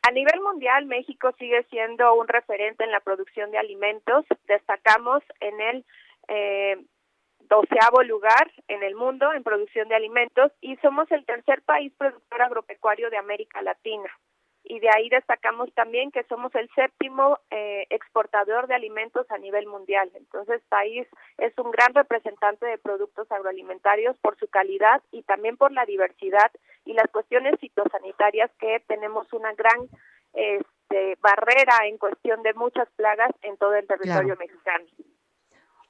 A 0.00 0.10
nivel 0.12 0.40
mundial, 0.40 0.86
México 0.86 1.32
sigue 1.38 1.64
siendo 1.64 2.14
un 2.14 2.28
referente 2.28 2.82
en 2.82 2.92
la 2.92 3.00
producción 3.00 3.50
de 3.50 3.58
alimentos. 3.58 4.24
Destacamos 4.48 5.22
en 5.40 5.60
el 5.60 5.84
eh, 6.28 6.82
doceavo 7.40 8.02
lugar 8.04 8.50
en 8.68 8.82
el 8.82 8.94
mundo 8.94 9.34
en 9.34 9.42
producción 9.42 9.88
de 9.90 9.96
alimentos 9.96 10.50
y 10.62 10.76
somos 10.76 11.12
el 11.12 11.26
tercer 11.26 11.60
país 11.60 11.92
productor 11.98 12.40
agropecuario 12.40 13.10
de 13.10 13.18
América 13.18 13.60
Latina 13.60 14.10
y 14.70 14.78
de 14.78 14.88
ahí 14.88 15.08
destacamos 15.08 15.68
también 15.74 16.12
que 16.12 16.22
somos 16.28 16.54
el 16.54 16.70
séptimo 16.76 17.38
eh, 17.50 17.86
exportador 17.90 18.68
de 18.68 18.76
alimentos 18.76 19.28
a 19.28 19.36
nivel 19.36 19.66
mundial. 19.66 20.08
Entonces, 20.14 20.62
país 20.68 21.08
es 21.38 21.52
un 21.58 21.72
gran 21.72 21.92
representante 21.92 22.64
de 22.66 22.78
productos 22.78 23.26
agroalimentarios 23.32 24.16
por 24.18 24.38
su 24.38 24.46
calidad 24.46 25.02
y 25.10 25.22
también 25.22 25.56
por 25.56 25.72
la 25.72 25.84
diversidad 25.86 26.52
y 26.84 26.92
las 26.92 27.10
cuestiones 27.10 27.58
fitosanitarias 27.58 28.48
que 28.60 28.80
tenemos 28.86 29.32
una 29.32 29.52
gran 29.54 29.88
este, 30.34 31.16
barrera 31.20 31.88
en 31.88 31.98
cuestión 31.98 32.40
de 32.44 32.54
muchas 32.54 32.88
plagas 32.90 33.32
en 33.42 33.56
todo 33.56 33.74
el 33.74 33.88
territorio 33.88 34.36
claro. 34.36 34.38
mexicano. 34.38 34.84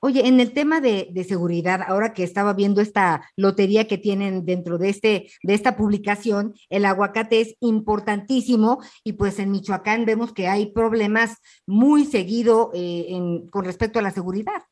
Oye, 0.03 0.27
en 0.27 0.41
el 0.41 0.55
tema 0.55 0.81
de, 0.81 1.13
seguridad, 1.29 1.83
ahora 1.87 2.15
que 2.15 2.23
estaba 2.23 2.55
viendo 2.55 2.81
esta 2.81 3.23
lotería 3.37 3.87
que 3.87 3.99
tienen 3.99 4.47
dentro 4.47 4.79
de, 4.79 4.89
este, 4.89 5.27
de 5.43 5.55
esta 5.55 5.77
publicación, 5.77 6.55
el 6.71 6.87
aguacate 6.87 7.43
es 7.43 7.55
importantísimo 7.61 8.79
y 9.05 9.13
pues 9.13 9.39
en 9.39 9.51
Michoacán 9.51 10.07
vemos 10.07 10.33
que 10.33 10.49
hay 10.49 10.73
problemas 10.73 11.37
muy 11.67 12.07
seguido 12.07 12.71
eh, 12.73 13.09
en, 13.11 13.51
con 13.51 13.67
respecto 13.67 13.99
a 13.99 14.03
la 14.03 14.11
seguridad. 14.11 14.63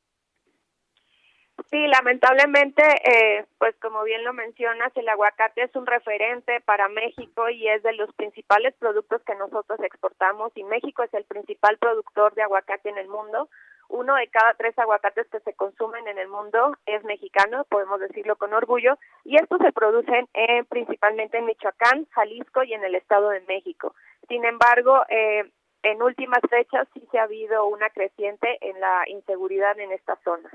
Sí, 1.70 1.86
lamentablemente, 1.88 2.82
eh, 2.82 3.44
pues 3.58 3.74
como 3.82 4.04
bien 4.04 4.24
lo 4.24 4.32
mencionas, 4.32 4.92
el 4.94 5.08
aguacate 5.08 5.64
es 5.64 5.76
un 5.76 5.84
referente 5.84 6.62
para 6.62 6.88
México 6.88 7.50
y 7.50 7.68
es 7.68 7.82
de 7.82 7.92
los 7.92 8.14
principales 8.14 8.74
productos 8.78 9.20
que 9.26 9.34
nosotros 9.34 9.78
exportamos 9.80 10.52
y 10.54 10.64
México 10.64 11.02
es 11.02 11.12
el 11.12 11.24
principal 11.24 11.76
productor 11.76 12.34
de 12.34 12.42
aguacate 12.42 12.88
en 12.88 12.96
el 12.96 13.08
mundo 13.08 13.50
uno 13.88 14.14
de 14.14 14.28
cada 14.28 14.54
tres 14.54 14.78
aguacates 14.78 15.26
que 15.28 15.40
se 15.40 15.54
consumen 15.54 16.06
en 16.08 16.18
el 16.18 16.28
mundo 16.28 16.76
es 16.86 17.02
mexicano, 17.04 17.64
podemos 17.68 18.00
decirlo 18.00 18.36
con 18.36 18.52
orgullo, 18.52 18.98
y 19.24 19.36
estos 19.36 19.58
se 19.60 19.72
producen 19.72 20.28
principalmente 20.68 21.38
en 21.38 21.46
Michoacán, 21.46 22.06
Jalisco 22.10 22.62
y 22.62 22.74
en 22.74 22.84
el 22.84 22.94
Estado 22.94 23.30
de 23.30 23.40
México. 23.42 23.94
Sin 24.28 24.44
embargo, 24.44 25.02
eh, 25.08 25.50
en 25.82 26.02
últimas 26.02 26.40
fechas 26.48 26.86
sí 26.92 27.02
se 27.10 27.18
ha 27.18 27.24
habido 27.24 27.66
una 27.66 27.88
creciente 27.90 28.58
en 28.60 28.78
la 28.80 29.04
inseguridad 29.08 29.78
en 29.78 29.92
esta 29.92 30.18
zona. 30.22 30.50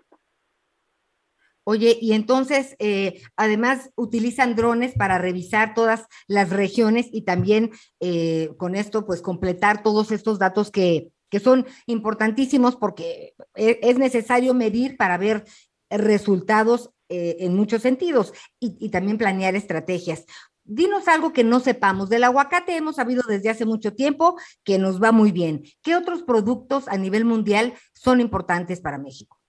Oye, 1.66 1.98
y 2.00 2.12
entonces, 2.12 2.76
eh, 2.80 3.22
además, 3.38 3.92
utilizan 3.96 4.54
drones 4.54 4.96
para 4.96 5.18
revisar 5.18 5.74
todas 5.74 6.08
las 6.28 6.50
regiones 6.50 7.08
y 7.10 7.24
también 7.24 7.72
eh, 8.02 8.50
con 8.58 8.76
esto, 8.76 9.06
pues, 9.06 9.22
completar 9.22 9.82
todos 9.82 10.12
estos 10.12 10.40
datos 10.40 10.72
que, 10.72 11.08
que 11.34 11.40
son 11.40 11.66
importantísimos 11.88 12.76
porque 12.76 13.34
e, 13.56 13.80
es 13.82 13.98
necesario 13.98 14.54
medir 14.54 14.98
para 14.98 15.18
ver 15.18 15.46
resultados 15.90 16.92
eh, 17.10 17.38
en 17.40 17.56
muchos 17.56 17.82
sentidos 17.82 18.34
y, 18.60 18.92
también 18.92 19.18
planear 19.18 19.56
estrategias. 19.56 20.28
Dinos 20.64 21.08
algo 21.08 21.34
que 21.34 21.44
no 21.44 21.60
sepamos. 21.60 22.08
Del 22.10 22.24
aguacate 22.24 22.78
hemos 22.78 22.98
sabido 22.98 23.24
desde 23.28 23.50
hace 23.50 23.66
mucho 23.66 23.96
tiempo 23.96 24.38
que 24.64 24.78
nos 24.78 25.02
va 25.02 25.12
muy 25.12 25.32
bien. 25.32 25.64
¿Qué 25.82 25.96
otros 25.96 26.22
productos 26.22 26.88
a 26.88 26.98
nivel 26.98 27.26
mundial 27.26 27.74
son 27.94 28.22
importantes 28.22 28.80
para 28.80 29.00
México? 29.00 29.40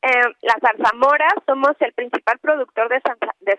Eh, 0.00 0.08
la 0.40 0.56
zarzamora, 0.62 1.28
somos 1.44 1.72
el 1.80 1.92
principal 1.92 2.38
productor 2.38 2.88
de, 2.88 3.02
de 3.40 3.58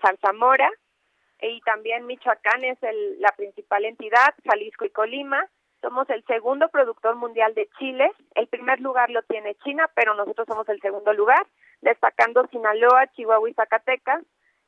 y 1.39 1.61
también 1.61 2.07
Michoacán 2.07 2.63
es 2.63 2.81
el, 2.81 3.21
la 3.21 3.31
principal 3.33 3.85
entidad, 3.85 4.33
Jalisco 4.43 4.85
y 4.85 4.89
Colima. 4.89 5.47
Somos 5.81 6.09
el 6.09 6.23
segundo 6.25 6.69
productor 6.69 7.15
mundial 7.15 7.53
de 7.53 7.69
chile. 7.77 8.11
El 8.35 8.47
primer 8.47 8.79
lugar 8.79 9.09
lo 9.09 9.21
tiene 9.23 9.55
China, 9.63 9.89
pero 9.95 10.13
nosotros 10.15 10.47
somos 10.47 10.67
el 10.69 10.81
segundo 10.81 11.13
lugar, 11.13 11.45
destacando 11.81 12.47
Sinaloa, 12.47 13.07
Chihuahua 13.13 13.49
y 13.49 13.53
Zacatecas. 13.53 14.23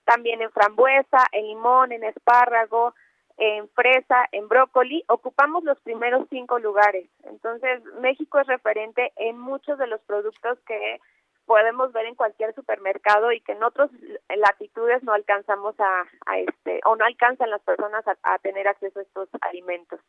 También 0.06 0.42
en 0.42 0.52
frambuesa, 0.52 1.26
en 1.32 1.48
limón, 1.48 1.92
en 1.92 2.04
espárrago, 2.04 2.94
en 3.38 3.70
fresa, 3.70 4.28
en 4.32 4.48
brócoli, 4.48 5.04
ocupamos 5.08 5.64
los 5.64 5.80
primeros 5.82 6.28
cinco 6.30 6.60
lugares. 6.60 7.10
Entonces, 7.24 7.84
México 8.02 8.40
es 8.40 8.48
referente 8.48 9.14
en 9.16 9.40
muchos 9.40 9.78
de 9.78 9.88
los 9.88 10.02
productos 10.02 10.60
que 10.68 11.00
podemos 11.46 11.92
ver 11.94 12.06
en 12.06 12.16
cualquier 12.16 12.54
supermercado 12.54 13.32
y 13.32 13.42
que 13.42 13.54
en 13.54 13.64
otras 13.64 13.90
latitudes 14.30 15.02
no 15.04 15.14
alcanzamos 15.14 15.74
a, 15.80 16.04
a 16.28 16.38
este 16.38 16.80
o 16.86 16.96
no 16.96 17.06
alcanzan 17.06 17.50
las 17.50 17.62
personas 17.62 18.08
a, 18.08 18.16
a 18.22 18.38
tener 18.40 18.68
acceso 18.68 19.00
a 19.00 19.02
estos 19.02 19.30
alimentos. 19.42 20.00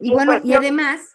Y 0.00 0.10
bueno, 0.10 0.40
y 0.42 0.54
además, 0.54 1.14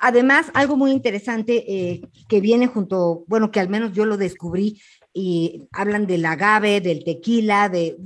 además, 0.00 0.50
algo 0.54 0.76
muy 0.76 0.90
interesante 0.90 1.64
eh, 1.66 2.00
que 2.28 2.40
viene 2.40 2.66
junto, 2.66 3.24
bueno, 3.26 3.50
que 3.50 3.60
al 3.60 3.68
menos 3.68 3.92
yo 3.92 4.06
lo 4.06 4.16
descubrí 4.16 4.80
y 5.18 5.66
hablan 5.72 6.06
del 6.06 6.26
agave, 6.26 6.82
del 6.82 7.02
tequila, 7.02 7.70
de, 7.70 7.96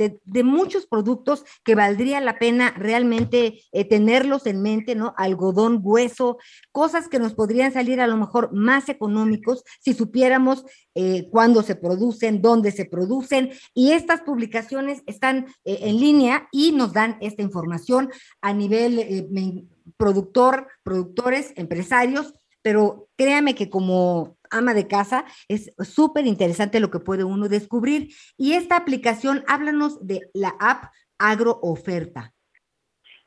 muchos 0.44 0.86
productos 0.86 1.44
que 1.64 1.74
valdría 1.74 2.20
la 2.20 2.38
pena 2.38 2.72
realmente 2.76 3.64
eh, 3.72 3.84
tenerlos 3.84 4.46
en 4.46 4.62
mente, 4.62 4.94
¿no? 4.94 5.12
Algodón, 5.16 5.80
hueso, 5.82 6.38
cosas 6.70 7.08
que 7.08 7.18
nos 7.18 7.34
podrían 7.34 7.72
salir 7.72 8.00
a 8.00 8.06
lo 8.06 8.16
mejor 8.16 8.52
más 8.52 8.88
económicos 8.88 9.64
si 9.80 9.92
supiéramos 9.92 10.64
eh, 10.94 11.28
cuándo 11.32 11.64
se 11.64 11.74
producen, 11.74 12.42
dónde 12.42 12.70
se 12.70 12.84
producen. 12.84 13.50
Y 13.74 13.90
estas 13.90 14.20
publicaciones 14.20 15.02
están 15.06 15.46
eh, 15.64 15.78
en 15.82 15.98
línea 15.98 16.48
y 16.52 16.70
nos 16.70 16.92
dan 16.92 17.18
esta 17.20 17.42
información 17.42 18.10
a 18.40 18.52
nivel 18.52 19.26
productor, 19.96 20.68
productores, 20.84 21.52
empresarios, 21.56 22.34
pero 22.62 23.08
créame 23.16 23.56
que 23.56 23.68
como 23.68 24.36
ama 24.50 24.74
de 24.74 24.88
casa, 24.88 25.24
es 25.48 25.72
súper 25.78 26.26
interesante 26.26 26.80
lo 26.80 26.90
que 26.90 26.98
puede 27.00 27.24
uno 27.24 27.48
descubrir. 27.48 28.14
Y 28.36 28.54
esta 28.54 28.76
aplicación, 28.76 29.44
háblanos 29.46 30.06
de 30.06 30.30
la 30.34 30.54
app 30.58 30.92
Agrooferta. 31.18 32.32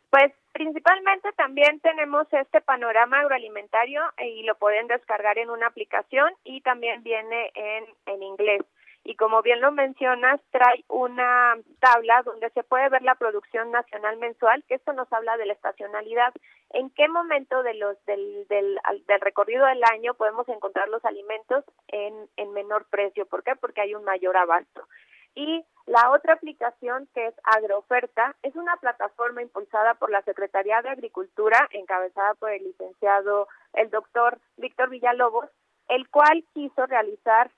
Pues 0.09 0.31
principalmente 0.51 1.31
también 1.33 1.79
tenemos 1.79 2.27
este 2.31 2.61
panorama 2.61 3.19
agroalimentario 3.19 4.01
y 4.17 4.43
lo 4.43 4.55
pueden 4.55 4.87
descargar 4.87 5.37
en 5.37 5.49
una 5.49 5.67
aplicación 5.67 6.31
y 6.43 6.61
también 6.61 7.03
viene 7.03 7.51
en, 7.55 7.85
en 8.05 8.23
inglés 8.23 8.61
y 9.03 9.15
como 9.15 9.41
bien 9.41 9.59
lo 9.59 9.71
mencionas, 9.71 10.39
trae 10.51 10.85
una 10.87 11.55
tabla 11.79 12.21
donde 12.23 12.49
se 12.51 12.63
puede 12.63 12.87
ver 12.89 13.01
la 13.01 13.15
producción 13.15 13.69
nacional 13.71 14.17
mensual, 14.17 14.63
que 14.67 14.75
esto 14.75 14.93
nos 14.93 15.11
habla 15.11 15.35
de 15.35 15.45
la 15.45 15.53
estacionalidad. 15.53 16.33
¿En 16.69 16.89
qué 16.89 17.09
momento 17.09 17.63
de 17.63 17.73
los 17.73 18.03
del, 18.05 18.47
del, 18.47 18.79
del 19.07 19.21
recorrido 19.21 19.65
del 19.65 19.83
año 19.91 20.13
podemos 20.13 20.47
encontrar 20.47 20.87
los 20.87 21.03
alimentos 21.03 21.65
en, 21.89 22.29
en 22.37 22.53
menor 22.53 22.85
precio? 22.85 23.25
¿Por 23.25 23.43
qué? 23.43 23.55
Porque 23.57 23.81
hay 23.81 23.93
un 23.93 24.05
mayor 24.05 24.37
abasto. 24.37 24.87
Y 25.35 25.65
la 25.85 26.11
otra 26.11 26.33
aplicación 26.33 27.09
que 27.13 27.27
es 27.27 27.35
Agrooferta 27.43 28.35
es 28.41 28.55
una 28.55 28.77
plataforma 28.77 29.41
impulsada 29.41 29.95
por 29.95 30.11
la 30.11 30.21
Secretaría 30.21 30.81
de 30.81 30.89
Agricultura, 30.89 31.67
encabezada 31.71 32.35
por 32.35 32.51
el 32.51 32.63
licenciado, 32.63 33.47
el 33.73 33.89
doctor 33.89 34.39
Víctor 34.57 34.89
Villalobos, 34.89 35.49
el 35.89 36.07
cual 36.09 36.45
quiso 36.53 36.85
realizar 36.85 37.51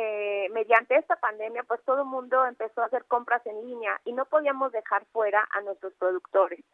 eh, 0.00 0.48
mediante 0.50 0.94
esta 0.94 1.16
pandemia, 1.16 1.64
pues 1.64 1.82
todo 1.82 2.02
el 2.02 2.08
mundo 2.08 2.46
empezó 2.46 2.82
a 2.82 2.84
hacer 2.84 3.04
compras 3.06 3.44
en 3.46 3.60
línea 3.66 4.00
y 4.04 4.12
no 4.12 4.26
podíamos 4.26 4.70
dejar 4.70 5.04
fuera 5.06 5.48
a 5.50 5.60
nuestros 5.62 5.92
productores. 5.94 6.64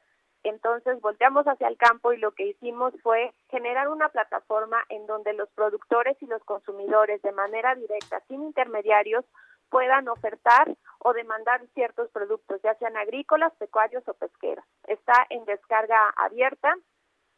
Entonces 0.43 1.01
volteamos 1.01 1.47
hacia 1.47 1.69
el 1.69 1.79
campo 1.79 2.13
y 2.13 2.19
lo 2.19 2.33
que 2.33 2.49
hicimos 2.49 2.93
fue 3.03 3.33
generar 3.49 3.89
una 3.89 4.11
plataforma 4.11 4.85
en 4.91 5.07
donde 5.07 5.33
los 5.33 5.49
productores 5.53 6.19
y 6.21 6.27
los 6.27 6.45
consumidores 6.45 7.23
de 7.23 7.33
manera 7.33 7.75
directa, 7.75 8.21
sin 8.29 8.43
intermediarios, 8.43 9.25
puedan 9.71 10.07
ofertar 10.09 10.77
o 10.99 11.15
demandar 11.15 11.67
ciertos 11.73 12.11
productos, 12.11 12.61
ya 12.63 12.75
sean 12.75 12.99
agrícolas, 12.99 13.55
pecuarios 13.55 14.07
o 14.07 14.13
pesqueros. 14.13 14.67
Está 14.87 15.27
en 15.31 15.47
descarga 15.47 16.11
abierta, 16.11 16.75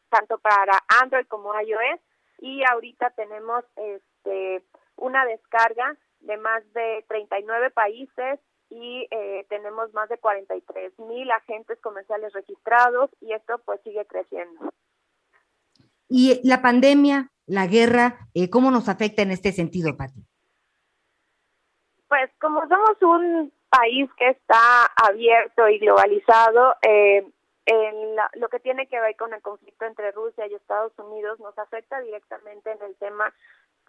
tanto 0.09 0.39
para 0.39 0.83
Android 1.01 1.27
como 1.29 1.55
iOS, 1.61 2.01
y 2.41 2.65
ahorita 2.65 3.11
tenemos 3.11 3.65
este 3.77 4.65
una 4.97 5.25
descarga 5.27 5.97
de 6.21 6.37
más 6.39 6.63
de 6.73 7.05
39 7.09 7.71
países 7.71 8.41
y 8.69 9.07
eh, 9.11 9.47
tenemos 9.49 9.93
más 9.95 10.09
de 10.09 10.19
43 10.19 10.99
mil 10.99 11.31
agentes 11.31 11.79
comerciales 11.81 12.33
registrados 12.33 13.11
y 13.21 13.33
esto 13.33 13.61
pues 13.65 13.81
sigue 13.83 14.05
creciendo. 14.07 14.73
Y 16.09 16.41
la 16.49 16.63
pandemia, 16.63 17.31
la 17.47 17.67
guerra, 17.67 18.29
eh, 18.35 18.51
¿cómo 18.51 18.71
nos 18.71 18.89
afecta 18.89 19.23
en 19.23 19.31
este 19.31 19.53
sentido, 19.53 19.97
Pati? 19.97 20.21
Pues 22.09 22.31
como 22.41 22.61
somos 22.69 23.03
un 23.03 23.53
país 23.69 24.09
que 24.17 24.31
está 24.31 24.87
abierto 24.97 25.69
y 25.69 25.79
globalizado, 25.79 26.77
eh, 26.83 27.27
en 27.67 28.17
lo 28.41 28.49
que 28.49 28.61
tiene 28.61 28.87
que 28.87 29.01
ver 29.01 29.17
con 29.17 29.35
el 29.35 29.43
conflicto 29.43 29.85
entre 29.85 30.13
Rusia 30.13 30.47
y 30.47 30.55
Estados 30.55 30.93
Unidos 30.99 31.41
nos 31.41 31.59
afecta 31.59 32.01
directamente 32.01 32.71
en 32.71 32.81
el 32.83 32.95
tema 32.97 33.35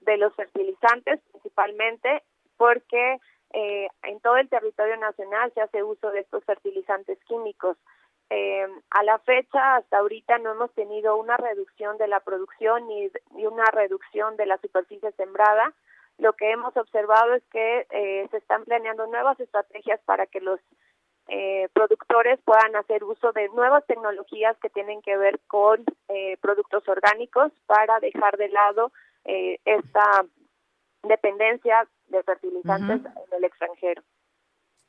de 0.02 0.18
los 0.18 0.34
fertilizantes 0.36 1.20
principalmente 1.32 2.24
porque 2.58 3.20
eh, 3.54 3.88
en 4.04 4.20
todo 4.20 4.38
el 4.38 4.50
territorio 4.50 4.98
nacional 4.98 5.52
se 5.54 5.62
hace 5.62 5.84
uso 5.84 6.12
de 6.12 6.20
estos 6.20 6.44
fertilizantes 6.44 7.18
químicos. 7.26 7.78
Eh, 8.30 8.68
a 8.90 9.04
la 9.04 9.20
fecha, 9.20 9.78
hasta 9.78 10.00
ahorita, 10.00 10.38
no 10.40 10.52
hemos 10.52 10.74
tenido 10.74 11.16
una 11.16 11.38
reducción 11.38 11.98
de 11.98 12.08
la 12.08 12.20
producción 12.20 12.86
ni, 12.88 13.10
una 13.46 13.66
reducción 13.72 14.36
de 14.36 14.48
la 14.48 14.58
superficie 14.58 15.12
sembrada. 15.14 15.74
Lo 16.18 16.34
que 16.34 16.52
hemos 16.52 16.76
observado 16.76 17.36
es 17.36 17.44
que 17.52 17.88
eh, 17.90 18.28
se 18.32 18.38
están 18.38 18.66
planeando 18.66 19.08
nuevas 19.08 19.40
estrategias 19.40 20.02
para 20.06 20.26
que 20.26 20.42
los 20.42 20.60
productores 21.74 22.40
puedan 22.46 22.74
hacer 22.78 23.04
uso 23.04 23.34
de 23.34 23.50
nuevas 23.50 23.86
tecnologías 23.86 24.58
que 24.60 24.70
tienen 24.70 25.02
que 25.02 25.18
ver 25.18 25.42
con 25.48 25.84
productos 26.40 26.88
orgánicos 26.88 27.52
para 27.66 28.00
dejar 28.00 28.38
de 28.38 28.48
lado 28.48 28.94
eh, 29.28 29.60
esta 29.66 30.26
dependencia 31.04 31.88
de 32.08 32.24
fertilizantes 32.24 33.02
en 33.06 33.38
el 33.38 33.44
extranjero. 33.44 34.02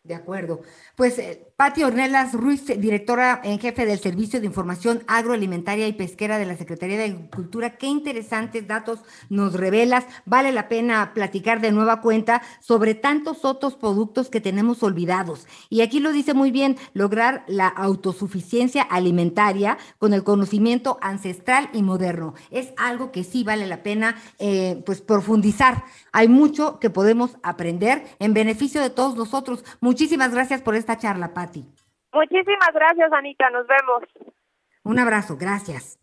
De 0.08 0.14
acuerdo. 0.14 0.62
Pues 0.96 1.18
eh, 1.18 1.52
Pati 1.54 1.82
Ornelas 1.82 2.32
Ruiz, 2.32 2.64
directora 2.64 3.42
en 3.44 3.58
jefe 3.58 3.84
del 3.84 3.98
Servicio 3.98 4.40
de 4.40 4.46
Información 4.46 5.02
Agroalimentaria 5.06 5.86
y 5.86 5.92
Pesquera 5.92 6.38
de 6.38 6.46
la 6.46 6.56
Secretaría 6.56 6.96
de 6.96 7.04
Agricultura, 7.04 7.76
qué 7.76 7.88
interesantes 7.88 8.66
datos 8.66 9.00
nos 9.28 9.52
revelas. 9.52 10.06
Vale 10.24 10.50
la 10.50 10.68
pena 10.68 11.12
platicar 11.12 11.60
de 11.60 11.72
nueva 11.72 12.00
cuenta 12.00 12.40
sobre 12.60 12.94
tantos 12.94 13.44
otros 13.44 13.74
productos 13.74 14.30
que 14.30 14.40
tenemos 14.40 14.82
olvidados. 14.82 15.46
Y 15.68 15.82
aquí 15.82 16.00
lo 16.00 16.12
dice 16.12 16.32
muy 16.32 16.52
bien, 16.52 16.78
lograr 16.94 17.44
la 17.48 17.68
autosuficiencia 17.68 18.82
alimentaria 18.82 19.76
con 19.98 20.14
el 20.14 20.24
conocimiento 20.24 20.98
ancestral 21.02 21.68
y 21.74 21.82
moderno. 21.82 22.32
Es 22.50 22.72
algo 22.78 23.12
que 23.12 23.24
sí 23.24 23.44
vale 23.44 23.66
la 23.66 23.82
pena 23.82 24.16
eh, 24.38 24.82
pues 24.86 25.02
profundizar. 25.02 25.84
Hay 26.12 26.28
mucho 26.28 26.78
que 26.78 26.88
podemos 26.88 27.32
aprender 27.42 28.06
en 28.20 28.32
beneficio 28.32 28.80
de 28.80 28.90
todos 28.90 29.14
nosotros. 29.16 29.64
Muchísimas 29.98 30.32
gracias 30.32 30.62
por 30.62 30.76
esta 30.76 30.96
charla, 30.96 31.34
Patti. 31.34 31.66
Muchísimas 32.12 32.70
gracias, 32.72 33.12
Anita. 33.12 33.50
Nos 33.50 33.66
vemos. 33.66 34.32
Un 34.84 35.00
abrazo, 35.00 35.36
gracias. 35.36 35.98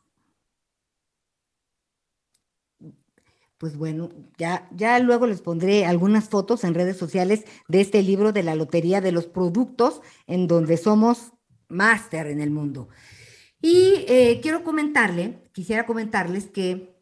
Pues 3.57 3.77
bueno, 3.77 4.09
ya, 4.37 4.67
ya 4.71 4.99
luego 4.99 5.27
les 5.27 5.41
pondré 5.41 5.85
algunas 5.85 6.27
fotos 6.27 6.65
en 6.65 6.73
redes 6.73 6.97
sociales 6.97 7.45
de 7.69 7.79
este 7.79 8.03
libro 8.03 8.33
de 8.33 8.43
la 8.43 8.55
Lotería 8.55 8.99
de 8.99 9.13
los 9.13 9.27
Productos, 9.27 10.01
en 10.27 10.47
donde 10.47 10.75
somos 10.75 11.31
máster 11.69 12.27
en 12.27 12.41
el 12.41 12.51
mundo. 12.51 12.89
Y 13.61 14.03
eh, 14.09 14.41
quiero 14.41 14.65
comentarle, 14.65 15.49
quisiera 15.53 15.85
comentarles 15.85 16.47
que 16.47 16.97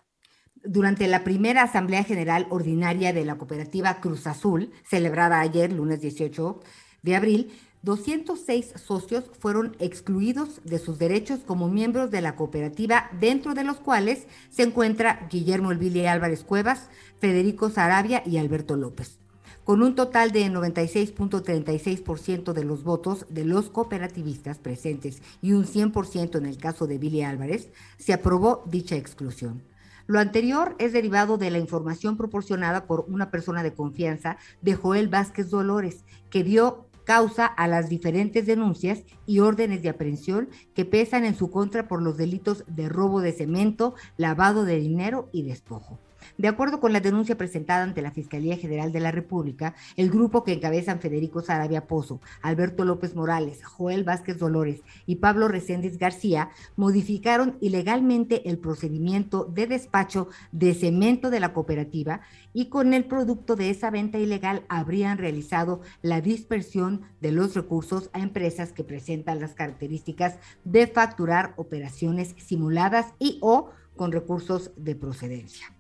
durante 0.63 1.07
la 1.07 1.23
primera 1.23 1.63
Asamblea 1.63 2.03
General 2.03 2.45
Ordinaria 2.51 3.13
de 3.13 3.25
la 3.25 3.39
Cooperativa 3.39 3.99
Cruz 3.99 4.27
Azul, 4.27 4.71
celebrada 4.85 5.39
ayer, 5.39 5.73
lunes 5.73 6.01
18 6.01 6.61
de 7.03 7.15
abril, 7.15 7.51
206 7.83 8.73
socios 8.77 9.25
fueron 9.39 9.75
excluidos 9.79 10.61
de 10.63 10.79
sus 10.79 10.97
derechos 10.97 11.41
como 11.45 11.67
miembros 11.67 12.11
de 12.11 12.21
la 12.21 12.37
cooperativa, 12.37 13.09
dentro 13.19 13.53
de 13.53 13.65
los 13.65 13.77
cuales 13.77 14.25
se 14.49 14.63
encuentra 14.63 15.27
Guillermo 15.29 15.71
Elvili 15.71 16.05
Álvarez 16.05 16.45
Cuevas, 16.45 16.89
Federico 17.19 17.69
Sarabia 17.69 18.23
y 18.25 18.37
Alberto 18.37 18.77
López. 18.77 19.19
Con 19.65 19.81
un 19.81 19.95
total 19.95 20.31
de 20.31 20.47
96.36% 20.47 22.53
de 22.53 22.63
los 22.63 22.83
votos 22.83 23.25
de 23.29 23.45
los 23.45 23.69
cooperativistas 23.69 24.59
presentes 24.59 25.21
y 25.41 25.51
un 25.53 25.65
100% 25.65 26.37
en 26.37 26.45
el 26.45 26.57
caso 26.57 26.87
de 26.87 26.97
Billy 26.97 27.23
Álvarez, 27.23 27.69
se 27.97 28.13
aprobó 28.13 28.63
dicha 28.65 28.95
exclusión. 28.95 29.61
Lo 30.05 30.19
anterior 30.19 30.75
es 30.79 30.91
derivado 30.91 31.37
de 31.37 31.49
la 31.49 31.59
información 31.59 32.17
proporcionada 32.17 32.87
por 32.87 33.05
una 33.07 33.31
persona 33.31 33.63
de 33.63 33.73
confianza 33.73 34.37
de 34.61 34.75
Joel 34.75 35.07
Vázquez 35.07 35.49
Dolores, 35.49 36.03
que 36.29 36.43
dio 36.43 36.87
causa 37.03 37.45
a 37.45 37.67
las 37.67 37.89
diferentes 37.89 38.45
denuncias 38.45 39.03
y 39.25 39.39
órdenes 39.39 39.81
de 39.81 39.89
aprehensión 39.89 40.49
que 40.73 40.85
pesan 40.85 41.25
en 41.25 41.35
su 41.35 41.51
contra 41.51 41.87
por 41.87 42.01
los 42.01 42.17
delitos 42.17 42.63
de 42.67 42.89
robo 42.89 43.21
de 43.21 43.31
cemento, 43.31 43.95
lavado 44.17 44.65
de 44.65 44.79
dinero 44.79 45.29
y 45.31 45.43
despojo. 45.43 45.99
De 46.37 46.47
acuerdo 46.47 46.79
con 46.79 46.93
la 46.93 46.99
denuncia 46.99 47.37
presentada 47.37 47.83
ante 47.83 48.01
la 48.01 48.11
Fiscalía 48.11 48.57
General 48.57 48.91
de 48.91 48.99
la 48.99 49.11
República, 49.11 49.75
el 49.95 50.09
grupo 50.09 50.43
que 50.43 50.53
encabezan 50.53 50.99
Federico 50.99 51.41
Sarabia 51.41 51.87
Pozo, 51.87 52.21
Alberto 52.41 52.85
López 52.85 53.15
Morales, 53.15 53.63
Joel 53.63 54.03
Vázquez 54.03 54.37
Dolores 54.37 54.81
y 55.05 55.15
Pablo 55.15 55.47
Reséndiz 55.47 55.97
García 55.97 56.49
modificaron 56.75 57.57
ilegalmente 57.61 58.49
el 58.49 58.57
procedimiento 58.57 59.45
de 59.45 59.67
despacho 59.67 60.27
de 60.51 60.73
cemento 60.73 61.29
de 61.29 61.39
la 61.39 61.53
cooperativa 61.53 62.21
y 62.53 62.69
con 62.69 62.93
el 62.93 63.05
producto 63.05 63.55
de 63.55 63.69
esa 63.69 63.89
venta 63.89 64.17
ilegal 64.17 64.63
habrían 64.69 65.17
realizado 65.17 65.81
la 66.01 66.21
dispersión 66.21 67.01
de 67.21 67.31
los 67.31 67.55
recursos 67.55 68.09
a 68.13 68.19
empresas 68.19 68.71
que 68.71 68.83
presentan 68.83 69.39
las 69.39 69.53
características 69.53 70.37
de 70.63 70.87
facturar 70.87 71.53
operaciones 71.57 72.35
simuladas 72.37 73.13
y 73.19 73.39
o 73.41 73.69
con 73.95 74.11
recursos 74.11 74.71
de 74.75 74.95
procedencia. 74.95 75.72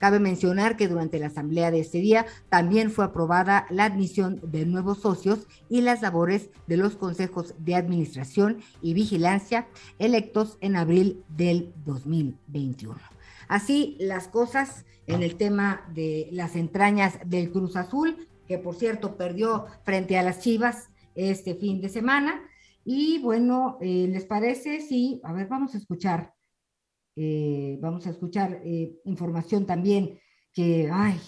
Cabe 0.00 0.18
mencionar 0.18 0.78
que 0.78 0.88
durante 0.88 1.18
la 1.18 1.26
asamblea 1.26 1.70
de 1.70 1.80
este 1.80 1.98
día 1.98 2.24
también 2.48 2.90
fue 2.90 3.04
aprobada 3.04 3.66
la 3.68 3.84
admisión 3.84 4.40
de 4.42 4.64
nuevos 4.64 5.02
socios 5.02 5.46
y 5.68 5.82
las 5.82 6.00
labores 6.00 6.48
de 6.66 6.78
los 6.78 6.96
consejos 6.96 7.54
de 7.58 7.74
administración 7.74 8.62
y 8.80 8.94
vigilancia 8.94 9.68
electos 9.98 10.56
en 10.62 10.76
abril 10.76 11.22
del 11.28 11.74
2021. 11.84 12.98
Así 13.46 13.98
las 14.00 14.26
cosas 14.26 14.86
en 15.06 15.22
el 15.22 15.36
tema 15.36 15.82
de 15.92 16.30
las 16.32 16.56
entrañas 16.56 17.18
del 17.26 17.52
Cruz 17.52 17.76
Azul, 17.76 18.26
que 18.48 18.56
por 18.56 18.76
cierto 18.76 19.18
perdió 19.18 19.66
frente 19.84 20.16
a 20.16 20.22
las 20.22 20.40
Chivas 20.40 20.88
este 21.14 21.54
fin 21.56 21.82
de 21.82 21.90
semana. 21.90 22.40
Y 22.86 23.18
bueno, 23.18 23.76
eh, 23.82 24.08
¿les 24.08 24.24
parece? 24.24 24.80
Sí, 24.80 25.20
a 25.24 25.34
ver, 25.34 25.46
vamos 25.46 25.74
a 25.74 25.78
escuchar 25.78 26.32
eh, 27.16 27.78
vamos 27.80 28.06
a 28.06 28.10
escuchar 28.10 28.60
eh, 28.64 28.96
información 29.04 29.66
también 29.66 30.18
que, 30.52 30.90
ay, 30.92 31.20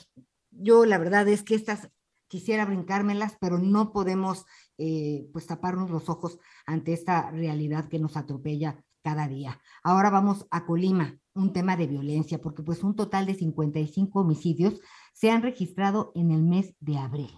yo 0.51 0.85
la 0.85 0.99
verdad 0.99 1.29
es 1.29 1.43
que 1.43 1.55
estas 1.55 1.91
quisiera 2.29 2.65
brincármelas, 2.65 3.37
pero 3.41 3.59
no 3.59 3.93
podemos 3.93 4.47
eh, 4.79 5.29
pues 5.33 5.47
taparnos 5.47 5.91
los 5.91 6.09
ojos 6.09 6.39
ante 6.65 6.95
esta 6.95 7.31
realidad 7.31 7.89
que 7.89 7.99
nos 7.99 8.17
atropella 8.17 8.83
cada 9.03 9.29
día. 9.29 9.61
Ahora 9.83 10.09
vamos 10.09 10.47
a 10.51 10.65
Colima, 10.65 11.19
un 11.35 11.53
tema 11.53 11.77
de 11.77 11.89
violencia, 11.89 12.41
porque 12.41 12.63
pues 12.63 12.83
un 12.83 12.97
total 12.97 13.27
de 13.27 13.35
55 13.35 14.21
homicidios 14.21 14.81
se 15.13 15.31
han 15.31 15.43
registrado 15.43 16.11
en 16.15 16.31
el 16.31 16.43
mes 16.43 16.75
de 16.81 16.97
abril. 16.97 17.31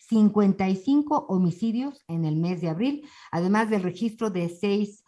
55 0.00 1.26
homicidios 1.28 2.02
en 2.08 2.24
el 2.24 2.36
mes 2.36 2.60
de 2.60 2.70
abril, 2.70 3.08
además 3.30 3.70
del 3.70 3.82
registro 3.82 4.30
de 4.30 4.48
seis 4.48 5.04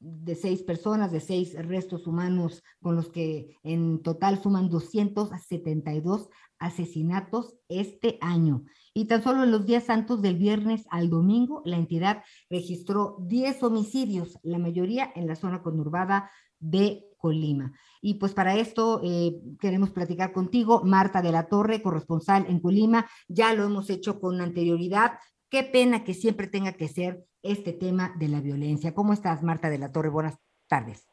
de 0.00 0.34
seis 0.34 0.62
personas, 0.62 1.12
de 1.12 1.20
seis 1.20 1.54
restos 1.54 2.06
humanos, 2.06 2.62
con 2.80 2.96
los 2.96 3.10
que 3.10 3.56
en 3.62 4.02
total 4.02 4.42
suman 4.42 4.70
272 4.70 6.28
asesinatos 6.58 7.54
este 7.68 8.18
año. 8.20 8.64
Y 8.94 9.04
tan 9.04 9.22
solo 9.22 9.44
en 9.44 9.50
los 9.50 9.66
días 9.66 9.84
santos 9.84 10.22
del 10.22 10.36
viernes 10.36 10.86
al 10.90 11.10
domingo, 11.10 11.62
la 11.64 11.76
entidad 11.76 12.24
registró 12.48 13.18
10 13.20 13.62
homicidios, 13.62 14.38
la 14.42 14.58
mayoría 14.58 15.12
en 15.14 15.26
la 15.26 15.36
zona 15.36 15.62
conurbada 15.62 16.30
de 16.58 17.06
Colima. 17.18 17.72
Y 18.00 18.14
pues 18.14 18.32
para 18.32 18.56
esto 18.56 19.00
eh, 19.04 19.38
queremos 19.60 19.90
platicar 19.90 20.32
contigo, 20.32 20.82
Marta 20.84 21.20
de 21.20 21.32
la 21.32 21.48
Torre, 21.48 21.82
corresponsal 21.82 22.46
en 22.48 22.60
Colima. 22.60 23.06
Ya 23.28 23.52
lo 23.52 23.64
hemos 23.64 23.90
hecho 23.90 24.18
con 24.18 24.40
anterioridad. 24.40 25.18
Qué 25.50 25.62
pena 25.62 26.04
que 26.04 26.14
siempre 26.14 26.46
tenga 26.46 26.72
que 26.72 26.88
ser 26.88 27.26
este 27.42 27.72
tema 27.72 28.14
de 28.18 28.28
la 28.28 28.40
violencia. 28.40 28.94
¿Cómo 28.94 29.12
estás, 29.12 29.42
Marta 29.42 29.70
de 29.70 29.78
la 29.78 29.92
Torre? 29.92 30.08
Buenas 30.08 30.38
tardes. 30.68 31.06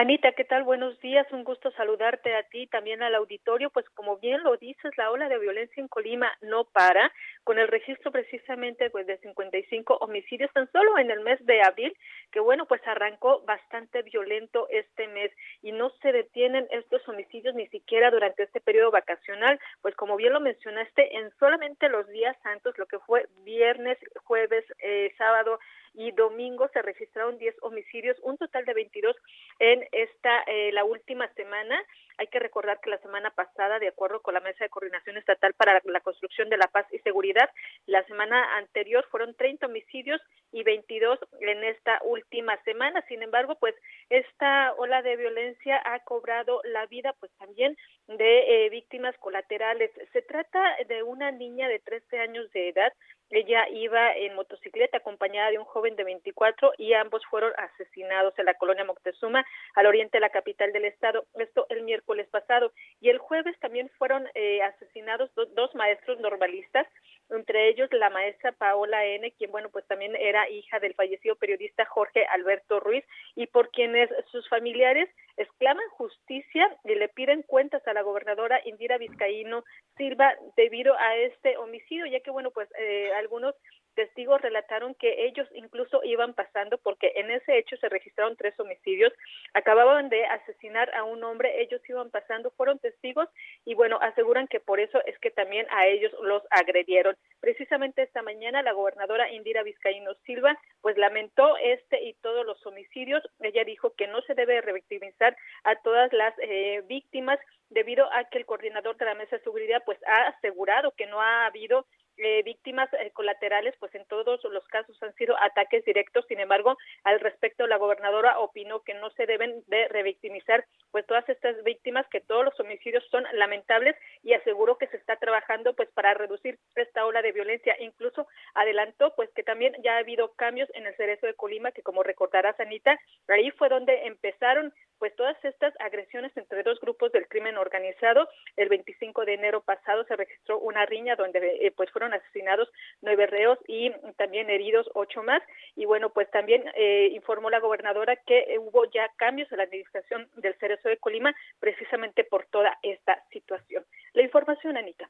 Anita, 0.00 0.30
¿qué 0.30 0.44
tal? 0.44 0.62
Buenos 0.62 0.96
días, 1.00 1.26
un 1.32 1.42
gusto 1.42 1.72
saludarte 1.72 2.32
a 2.36 2.44
ti, 2.44 2.68
también 2.68 3.02
al 3.02 3.16
auditorio. 3.16 3.68
Pues 3.70 3.84
como 3.96 4.18
bien 4.18 4.44
lo 4.44 4.56
dices, 4.56 4.96
la 4.96 5.10
ola 5.10 5.28
de 5.28 5.40
violencia 5.40 5.80
en 5.80 5.88
Colima 5.88 6.30
no 6.40 6.66
para, 6.66 7.12
con 7.42 7.58
el 7.58 7.66
registro 7.66 8.12
precisamente 8.12 8.90
pues, 8.90 9.08
de 9.08 9.18
55 9.18 9.96
homicidios 9.96 10.52
tan 10.52 10.70
solo 10.70 10.96
en 10.98 11.10
el 11.10 11.18
mes 11.22 11.44
de 11.44 11.62
abril, 11.62 11.96
que 12.30 12.38
bueno, 12.38 12.66
pues 12.66 12.80
arrancó 12.86 13.42
bastante 13.44 14.02
violento 14.02 14.68
este 14.70 15.08
mes 15.08 15.32
y 15.62 15.72
no 15.72 15.90
se 16.00 16.12
detienen 16.12 16.68
estos 16.70 17.02
homicidios 17.08 17.56
ni 17.56 17.66
siquiera 17.66 18.12
durante 18.12 18.44
este 18.44 18.60
periodo 18.60 18.92
vacacional, 18.92 19.58
pues 19.82 19.96
como 19.96 20.14
bien 20.14 20.32
lo 20.32 20.38
mencionaste, 20.38 21.16
en 21.16 21.32
solamente 21.40 21.88
los 21.88 22.06
días 22.06 22.36
santos, 22.44 22.78
lo 22.78 22.86
que 22.86 23.00
fue 23.00 23.26
viernes, 23.42 23.98
jueves, 24.22 24.64
eh, 24.78 25.12
sábado, 25.18 25.58
y 25.98 26.12
domingo 26.12 26.68
se 26.72 26.80
registraron 26.80 27.38
10 27.38 27.56
homicidios, 27.62 28.16
un 28.22 28.38
total 28.38 28.64
de 28.64 28.72
22 28.72 29.16
en 29.58 29.84
esta 29.90 30.44
eh, 30.46 30.70
la 30.72 30.84
última 30.84 31.26
semana. 31.34 31.76
Hay 32.18 32.28
que 32.28 32.38
recordar 32.38 32.78
que 32.80 32.90
la 32.90 32.98
semana 32.98 33.30
pasada, 33.30 33.80
de 33.80 33.88
acuerdo 33.88 34.22
con 34.22 34.34
la 34.34 34.40
Mesa 34.40 34.62
de 34.62 34.70
Coordinación 34.70 35.16
Estatal 35.16 35.54
para 35.54 35.80
la 35.84 36.00
Construcción 36.00 36.48
de 36.50 36.56
la 36.56 36.68
Paz 36.68 36.86
y 36.92 37.00
Seguridad, 37.00 37.50
la 37.86 38.04
semana 38.04 38.58
anterior 38.58 39.04
fueron 39.10 39.34
30 39.34 39.66
homicidios 39.66 40.20
y 40.52 40.62
22 40.62 41.18
en 41.40 41.64
esta 41.64 42.00
última 42.04 42.56
semana. 42.62 43.04
Sin 43.08 43.24
embargo, 43.24 43.56
pues 43.56 43.74
esta 44.08 44.74
ola 44.74 45.02
de 45.02 45.16
violencia 45.16 45.82
ha 45.84 45.98
cobrado 46.04 46.60
la 46.62 46.86
vida 46.86 47.12
pues 47.18 47.32
también 47.38 47.76
de 48.06 48.66
eh, 48.66 48.70
víctimas 48.70 49.16
colaterales. 49.18 49.90
Se 50.12 50.22
trata 50.22 50.62
de 50.86 51.02
una 51.02 51.32
niña 51.32 51.68
de 51.68 51.80
13 51.80 52.20
años 52.20 52.48
de 52.52 52.68
edad 52.68 52.92
ella 53.30 53.68
iba 53.68 54.12
en 54.14 54.34
motocicleta 54.34 54.98
acompañada 54.98 55.50
de 55.50 55.58
un 55.58 55.64
joven 55.64 55.96
de 55.96 56.04
24 56.04 56.72
y 56.78 56.94
ambos 56.94 57.24
fueron 57.26 57.52
asesinados 57.58 58.38
en 58.38 58.46
la 58.46 58.54
colonia 58.54 58.84
Moctezuma, 58.84 59.44
al 59.74 59.86
oriente 59.86 60.16
de 60.16 60.20
la 60.20 60.30
capital 60.30 60.72
del 60.72 60.86
estado. 60.86 61.26
Esto 61.34 61.66
el 61.68 61.82
miércoles 61.82 62.26
pasado. 62.28 62.72
Y 63.00 63.10
el 63.10 63.18
jueves 63.18 63.58
también 63.60 63.90
fueron 63.98 64.26
eh, 64.34 64.62
asesinados 64.62 65.30
dos 65.34 65.74
maestros 65.74 66.18
normalistas, 66.20 66.86
entre 67.30 67.68
ellos 67.68 67.88
la 67.92 68.10
maestra 68.10 68.52
Paola 68.52 69.04
N., 69.04 69.32
quien, 69.32 69.50
bueno, 69.50 69.68
pues 69.70 69.86
también 69.86 70.16
era 70.16 70.48
hija 70.48 70.78
del 70.80 70.94
fallecido 70.94 71.36
periodista 71.36 71.84
Jorge 71.84 72.26
Alberto 72.26 72.80
Ruiz, 72.80 73.04
y 73.34 73.46
por 73.46 73.70
quienes 73.70 74.10
sus 74.30 74.48
familiares 74.48 75.08
exclaman 75.36 75.88
justicia 75.90 76.76
y 76.84 76.94
le 76.94 77.08
piden 77.08 77.42
cuentas 77.42 77.86
a 77.86 77.92
la 77.92 78.02
gobernadora 78.02 78.60
Indira 78.64 78.98
Vizcaíno 78.98 79.64
Silva 79.96 80.34
debido 80.56 80.96
a 80.98 81.16
este 81.16 81.56
homicidio, 81.56 82.06
ya 82.06 82.20
que, 82.20 82.30
bueno, 82.30 82.50
pues 82.50 82.68
eh, 82.78 83.12
algunos 83.14 83.54
testigos 83.98 84.40
relataron 84.40 84.94
que 84.94 85.26
ellos 85.26 85.48
incluso 85.56 86.04
iban 86.04 86.32
pasando 86.32 86.78
porque 86.78 87.14
en 87.16 87.32
ese 87.32 87.58
hecho 87.58 87.76
se 87.78 87.88
registraron 87.88 88.36
tres 88.36 88.54
homicidios, 88.60 89.12
acababan 89.54 90.08
de 90.08 90.24
asesinar 90.24 90.88
a 90.94 91.02
un 91.02 91.24
hombre, 91.24 91.60
ellos 91.60 91.80
iban 91.88 92.08
pasando, 92.08 92.52
fueron 92.52 92.78
testigos 92.78 93.28
y 93.64 93.74
bueno, 93.74 93.98
aseguran 94.00 94.46
que 94.46 94.60
por 94.60 94.78
eso 94.78 95.04
es 95.04 95.18
que 95.18 95.32
también 95.32 95.66
a 95.70 95.88
ellos 95.88 96.12
los 96.22 96.44
agredieron. 96.50 97.16
Precisamente 97.40 98.02
esta 98.02 98.22
mañana 98.22 98.62
la 98.62 98.70
gobernadora 98.72 99.32
Indira 99.32 99.64
Vizcaíno 99.64 100.14
Silva 100.24 100.56
pues 100.80 100.96
lamentó 100.96 101.56
este 101.56 102.00
y 102.04 102.14
todos 102.22 102.46
los 102.46 102.64
homicidios, 102.66 103.24
ella 103.40 103.64
dijo 103.64 103.94
que 103.96 104.06
no 104.06 104.20
se 104.22 104.34
debe 104.34 104.60
revictimizar 104.60 105.36
a 105.64 105.74
todas 105.82 106.12
las 106.12 106.34
eh, 106.38 106.84
víctimas 106.86 107.40
debido 107.68 108.08
a 108.12 108.22
que 108.30 108.38
el 108.38 108.46
coordinador 108.46 108.96
de 108.96 109.06
la 109.06 109.14
mesa 109.14 109.38
de 109.38 109.42
seguridad 109.42 109.82
pues 109.84 109.98
ha 110.06 110.28
asegurado 110.28 110.92
que 110.92 111.06
no 111.06 111.20
ha 111.20 111.46
habido 111.46 111.84
eh, 112.18 112.42
víctimas 112.42 112.92
eh, 112.94 113.10
colaterales, 113.12 113.74
pues 113.78 113.94
en 113.94 114.04
todos 114.06 114.42
los 114.44 114.66
casos 114.68 115.00
han 115.02 115.14
sido 115.14 115.36
ataques 115.40 115.84
directos. 115.84 116.24
Sin 116.28 116.40
embargo, 116.40 116.76
al 117.04 117.20
respecto, 117.20 117.66
la 117.66 117.76
gobernadora 117.76 118.38
opinó 118.38 118.82
que 118.82 118.94
no 118.94 119.10
se 119.10 119.26
deben 119.26 119.62
de 119.66 119.88
revictimizar, 119.88 120.64
pues 120.90 121.06
todas 121.06 121.28
estas 121.28 121.62
víctimas, 121.64 122.06
que 122.08 122.20
todos 122.20 122.44
los 122.44 122.58
homicidios 122.60 123.04
son 123.10 123.24
lamentables 123.32 123.96
y 124.22 124.34
aseguró 124.34 124.78
que 124.78 124.88
se 124.88 124.96
está 124.96 125.16
trabajando, 125.16 125.74
pues 125.74 125.88
para 125.90 126.14
reducir 126.14 126.58
esta 126.74 127.06
ola 127.06 127.22
de 127.22 127.32
violencia. 127.32 127.76
Incluso 127.80 128.26
adelantó, 128.54 129.14
pues 129.14 129.30
que 129.34 129.42
también 129.42 129.74
ya 129.82 129.94
ha 129.94 129.98
habido 129.98 130.32
cambios 130.34 130.68
en 130.74 130.86
el 130.86 130.96
cerezo 130.96 131.26
de 131.26 131.34
Colima, 131.34 131.72
que 131.72 131.82
como 131.82 132.02
recordarás, 132.02 132.58
Anita, 132.60 132.98
ahí 133.28 133.50
fue 133.52 133.68
donde 133.68 134.06
empezaron, 134.06 134.72
pues 134.98 135.14
todas 135.16 135.36
estas 135.44 135.74
agresiones 135.80 136.36
entre 136.36 136.62
dos 136.62 136.80
grupos 136.80 137.12
del 137.12 137.28
crimen 137.28 137.56
organizado. 137.56 138.28
El 138.56 138.68
25 138.68 139.24
de 139.24 139.34
enero 139.34 139.62
pasado 139.62 140.04
se 140.04 140.16
registró 140.16 140.58
una 140.58 140.86
riña 140.86 141.16
donde, 141.16 141.38
eh, 141.38 141.72
pues 141.76 141.90
fueron 141.90 142.12
asesinados 142.14 142.68
nueve 143.00 143.26
reos 143.26 143.58
y 143.66 143.90
también 144.16 144.50
heridos 144.50 144.88
ocho 144.94 145.22
más. 145.22 145.42
Y 145.76 145.84
bueno, 145.84 146.10
pues 146.10 146.30
también 146.30 146.64
eh, 146.74 147.10
informó 147.12 147.50
la 147.50 147.60
gobernadora 147.60 148.16
que 148.16 148.56
hubo 148.58 148.84
ya 148.90 149.08
cambios 149.16 149.50
en 149.52 149.58
la 149.58 149.64
administración 149.64 150.28
del 150.36 150.54
Cerezo 150.58 150.88
de 150.88 150.98
Colima 150.98 151.34
precisamente 151.60 152.24
por 152.24 152.46
toda 152.46 152.78
esta 152.82 153.22
situación. 153.30 153.84
La 154.12 154.22
información, 154.22 154.76
Anita. 154.76 155.08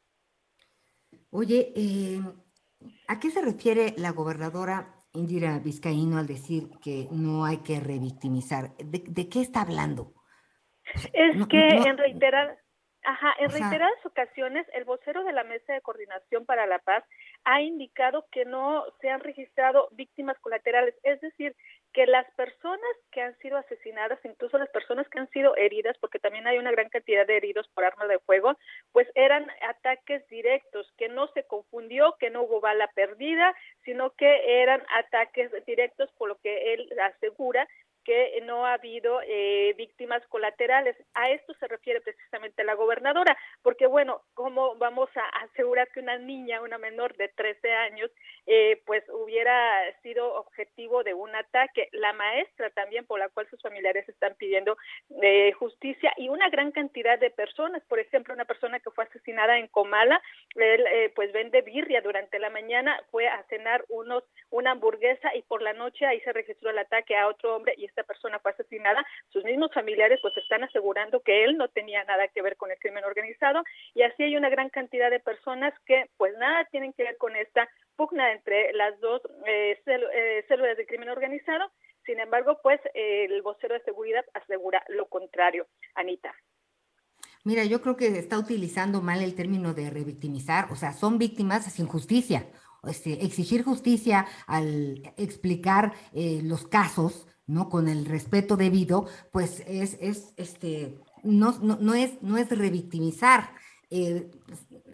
Oye, 1.30 1.72
eh, 1.76 2.20
¿a 3.06 3.20
qué 3.20 3.30
se 3.30 3.42
refiere 3.42 3.94
la 3.96 4.12
gobernadora 4.12 4.97
Indira 5.18 5.58
Vizcaíno 5.58 6.18
al 6.18 6.26
decir 6.26 6.70
que 6.82 7.08
no 7.10 7.44
hay 7.44 7.58
que 7.58 7.80
revictimizar? 7.80 8.76
¿De, 8.76 9.28
qué 9.28 9.40
está 9.40 9.62
hablando? 9.62 10.14
Es 11.12 11.46
que 11.48 11.68
en 11.68 11.98
reiterar 11.98 12.58
Ajá, 13.04 13.32
en 13.38 13.50
reiteradas 13.50 14.04
ocasiones 14.04 14.66
el 14.74 14.84
vocero 14.84 15.24
de 15.24 15.32
la 15.32 15.42
Mesa 15.44 15.72
de 15.72 15.80
Coordinación 15.80 16.44
para 16.44 16.66
la 16.66 16.78
Paz 16.78 17.04
ha 17.44 17.62
indicado 17.62 18.26
que 18.30 18.44
no 18.44 18.84
se 19.00 19.08
han 19.08 19.20
registrado 19.20 19.88
víctimas 19.92 20.38
colaterales, 20.40 20.94
es 21.04 21.18
decir, 21.22 21.56
que 21.92 22.06
las 22.06 22.30
personas 22.34 22.80
que 23.10 23.22
han 23.22 23.36
sido 23.38 23.56
asesinadas, 23.56 24.18
incluso 24.24 24.58
las 24.58 24.68
personas 24.70 25.08
que 25.08 25.18
han 25.18 25.30
sido 25.30 25.56
heridas, 25.56 25.96
porque 25.98 26.18
también 26.18 26.46
hay 26.46 26.58
una 26.58 26.70
gran 26.70 26.88
cantidad 26.88 27.26
de 27.26 27.36
heridos 27.36 27.68
por 27.68 27.84
arma 27.84 28.06
de 28.06 28.18
fuego, 28.20 28.56
pues 28.92 29.08
eran 29.14 29.46
ataques 29.68 30.26
directos, 30.28 30.92
que 30.96 31.08
no 31.08 31.28
se 31.28 31.44
confundió, 31.44 32.16
que 32.18 32.30
no 32.30 32.42
hubo 32.42 32.60
bala 32.60 32.88
perdida, 32.94 33.54
sino 33.84 34.10
que 34.10 34.62
eran 34.62 34.82
ataques 34.96 35.50
directos, 35.66 36.10
por 36.18 36.28
lo 36.28 36.38
que 36.38 36.74
él 36.74 36.88
asegura 37.00 37.66
que 38.08 38.40
no 38.44 38.64
ha 38.64 38.72
habido 38.72 39.20
eh, 39.26 39.74
víctimas 39.76 40.26
colaterales. 40.28 40.96
A 41.12 41.30
esto 41.30 41.52
se 41.60 41.68
refiere 41.68 42.00
precisamente 42.00 42.64
la 42.64 42.72
gobernadora, 42.72 43.36
porque 43.62 43.86
bueno, 43.86 44.22
¿cómo 44.32 44.76
vamos 44.76 45.10
a 45.14 45.28
asegurar 45.44 45.88
que 45.92 46.00
una 46.00 46.16
niña, 46.16 46.62
una 46.62 46.78
menor 46.78 47.14
de 47.18 47.28
13 47.28 47.70
años, 47.70 48.10
eh, 48.46 48.80
pues 48.86 49.04
hubiera 49.10 49.60
sido 50.02 50.36
objetivo 50.36 51.04
de 51.04 51.12
un 51.12 51.34
ataque? 51.34 51.90
La 51.92 52.14
maestra 52.14 52.70
también, 52.70 53.04
por 53.04 53.18
la 53.18 53.28
cual 53.28 53.46
sus 53.50 53.60
familiares 53.60 54.08
están 54.08 54.34
pidiendo 54.36 54.78
eh, 55.20 55.52
justicia 55.52 56.10
y 56.16 56.30
una 56.30 56.48
gran 56.48 56.72
cantidad 56.72 57.18
de 57.18 57.28
personas, 57.28 57.82
por 57.90 57.98
ejemplo, 57.98 58.32
una 58.32 58.46
persona 58.46 58.80
que 58.80 58.90
fue 58.90 59.04
asesinada 59.04 59.58
en 59.58 59.66
Comala, 59.66 60.22
él 60.54 60.82
eh, 60.94 61.12
pues 61.14 61.30
vende 61.32 61.60
birria 61.60 62.00
durante 62.00 62.38
la 62.38 62.48
mañana, 62.48 62.98
fue 63.10 63.28
a 63.28 63.42
cenar 63.50 63.84
unos 63.90 64.24
una 64.50 64.70
hamburguesa 64.70 65.34
y 65.34 65.42
por 65.42 65.60
la 65.60 65.74
noche 65.74 66.06
ahí 66.06 66.20
se 66.20 66.32
registró 66.32 66.70
el 66.70 66.78
ataque 66.78 67.14
a 67.14 67.28
otro 67.28 67.54
hombre 67.54 67.74
y 67.76 67.84
esta 67.98 68.06
persona 68.06 68.38
fue 68.38 68.52
asesinada. 68.52 69.04
Sus 69.30 69.44
mismos 69.44 69.72
familiares 69.72 70.20
pues 70.22 70.36
están 70.36 70.62
asegurando 70.62 71.20
que 71.20 71.44
él 71.44 71.56
no 71.56 71.68
tenía 71.68 72.04
nada 72.04 72.28
que 72.28 72.42
ver 72.42 72.56
con 72.56 72.70
el 72.70 72.78
crimen 72.78 73.04
organizado 73.04 73.62
y 73.94 74.02
así 74.02 74.22
hay 74.22 74.36
una 74.36 74.48
gran 74.48 74.70
cantidad 74.70 75.10
de 75.10 75.20
personas 75.20 75.74
que 75.84 76.08
pues 76.16 76.36
nada 76.38 76.64
tienen 76.70 76.92
que 76.92 77.02
ver 77.02 77.16
con 77.16 77.34
esta 77.34 77.68
pugna 77.96 78.32
entre 78.32 78.72
las 78.72 78.98
dos 79.00 79.20
eh, 79.46 79.80
eh, 79.86 80.44
células 80.46 80.76
de 80.76 80.86
crimen 80.86 81.08
organizado. 81.08 81.72
Sin 82.04 82.20
embargo, 82.20 82.58
pues 82.62 82.80
el 82.94 83.42
vocero 83.42 83.74
de 83.74 83.82
seguridad 83.82 84.24
asegura 84.32 84.82
lo 84.88 85.06
contrario. 85.08 85.66
Anita. 85.94 86.34
Mira, 87.44 87.64
yo 87.64 87.82
creo 87.82 87.96
que 87.96 88.18
está 88.18 88.38
utilizando 88.38 89.02
mal 89.02 89.22
el 89.22 89.34
término 89.34 89.74
de 89.74 89.90
revictimizar, 89.90 90.70
o 90.70 90.76
sea, 90.76 90.92
son 90.92 91.18
víctimas 91.18 91.70
sin 91.70 91.86
justicia. 91.86 92.46
Este, 92.84 93.24
exigir 93.24 93.64
justicia 93.64 94.26
al 94.46 95.02
explicar 95.16 95.92
eh, 96.14 96.40
los 96.44 96.66
casos, 96.66 97.26
¿no? 97.48 97.68
Con 97.68 97.88
el 97.88 98.04
respeto 98.04 98.56
debido, 98.56 99.06
pues 99.32 99.64
es, 99.66 99.98
es 100.00 100.32
este, 100.36 100.96
no, 101.24 101.58
no, 101.60 101.78
no 101.80 101.94
es, 101.94 102.22
no 102.22 102.38
es 102.38 102.48
revictimizar. 102.50 103.50
Eh, 103.90 104.30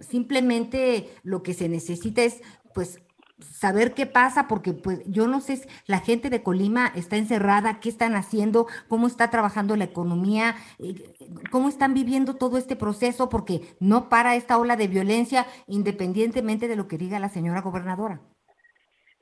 simplemente 0.01 1.11
lo 1.23 1.43
que 1.43 1.53
se 1.53 1.69
necesita 1.69 2.23
es, 2.23 2.41
pues, 2.73 3.01
saber 3.41 3.95
qué 3.95 4.07
pasa, 4.07 4.47
porque 4.49 4.73
pues 4.73 5.01
yo 5.07 5.27
no 5.27 5.41
sé, 5.41 5.67
la 5.87 6.01
gente 6.01 6.31
de 6.31 6.43
Colima 6.43 6.93
está 6.95 7.17
encerrada, 7.17 7.81
qué 7.81 7.89
están 7.89 8.15
haciendo, 8.15 8.67
cómo 8.89 9.07
está 9.07 9.31
trabajando 9.31 9.77
la 9.77 9.85
economía, 9.85 10.57
eh, 10.79 11.15
cómo 11.51 11.69
están 11.69 11.95
viviendo 11.95 12.35
todo 12.37 12.59
este 12.59 12.77
proceso, 12.77 13.29
porque 13.29 13.77
no 13.81 14.09
para 14.09 14.37
esta 14.37 14.57
ola 14.59 14.77
de 14.77 14.89
violencia 14.89 15.47
independientemente 15.67 16.69
de 16.69 16.77
lo 16.77 16.89
que 16.89 16.99
diga 16.99 17.19
la 17.19 17.29
señora 17.29 17.61
gobernadora. 17.61 18.21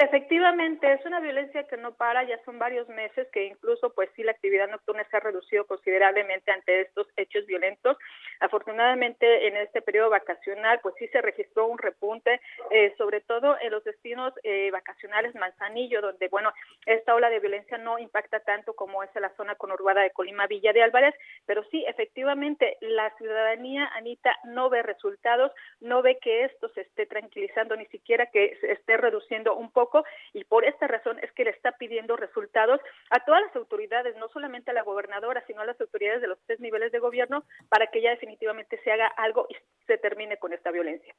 Efectivamente, 0.02 0.92
es 0.94 1.06
una 1.06 1.20
violencia 1.20 1.62
que 1.68 1.76
no 1.76 1.94
para, 1.94 2.24
ya 2.24 2.36
son 2.44 2.58
varios 2.58 2.88
meses 2.88 3.28
que 3.32 3.44
incluso 3.44 3.94
pues 3.94 4.10
sí 4.16 4.24
la 4.24 4.32
actividad 4.32 4.68
nocturna 4.68 5.06
se 5.08 5.16
ha 5.16 5.20
reducido 5.20 5.64
considerablemente 5.64 6.50
ante 6.50 6.80
estos 6.80 7.06
hechos 7.16 7.46
violentos. 7.46 7.96
Afortunadamente 8.40 9.46
en 9.46 9.56
este 9.56 9.80
periodo 9.80 10.10
vacacional 10.10 10.80
pues 10.82 10.96
sí 10.98 11.06
se 11.06 11.22
registró 11.22 11.68
un 11.68 11.78
repunte, 11.78 12.40
eh, 12.72 12.92
sobre 12.98 13.20
todo 13.20 13.56
en 13.60 13.70
los 13.70 13.84
destinos 13.84 14.34
eh, 14.42 14.72
vacacionales 14.72 15.36
Manzanillo, 15.36 16.00
donde 16.00 16.26
bueno, 16.26 16.52
esta 16.84 17.14
ola 17.14 17.30
de 17.30 17.38
violencia 17.38 17.78
no 17.78 18.00
impacta 18.00 18.40
tanto 18.40 18.74
como 18.74 19.04
es 19.04 19.10
en 19.14 19.22
la 19.22 19.36
zona 19.36 19.54
conurbada 19.54 20.02
de 20.02 20.10
Colima 20.10 20.48
Villa 20.48 20.72
de 20.72 20.82
Álvarez, 20.82 21.14
pero 21.46 21.62
sí 21.70 21.84
efectivamente 21.86 22.76
la 22.80 23.14
ciudadanía, 23.18 23.88
Anita, 23.94 24.34
no 24.46 24.68
ve 24.68 24.82
resultados, 24.82 25.52
no 25.78 26.02
ve 26.02 26.18
que 26.20 26.42
esto 26.42 26.68
se 26.70 26.80
esté 26.80 27.06
tranquilizando, 27.06 27.76
ni 27.76 27.86
siquiera 27.86 28.26
que 28.26 28.56
se 28.60 28.72
esté 28.72 28.96
reduciendo 28.96 29.54
un 29.54 29.70
poco 29.70 29.91
y 30.32 30.44
por 30.44 30.64
esta 30.64 30.86
razón 30.86 31.18
es 31.22 31.32
que 31.32 31.44
le 31.44 31.50
está 31.50 31.72
pidiendo 31.72 32.16
resultados 32.16 32.80
a 33.10 33.24
todas 33.24 33.42
las 33.42 33.56
autoridades, 33.56 34.16
no 34.16 34.28
solamente 34.28 34.70
a 34.70 34.74
la 34.74 34.82
gobernadora, 34.82 35.44
sino 35.46 35.60
a 35.60 35.66
las 35.66 35.80
autoridades 35.80 36.20
de 36.20 36.28
los 36.28 36.38
tres 36.46 36.60
niveles 36.60 36.92
de 36.92 36.98
gobierno 36.98 37.44
para 37.68 37.88
que 37.88 38.02
ya 38.02 38.10
definitivamente 38.10 38.80
se 38.82 38.92
haga 38.92 39.06
algo 39.06 39.46
y 39.50 39.56
se 39.86 39.98
termine 39.98 40.38
con 40.38 40.52
esta 40.52 40.70
violencia. 40.70 41.14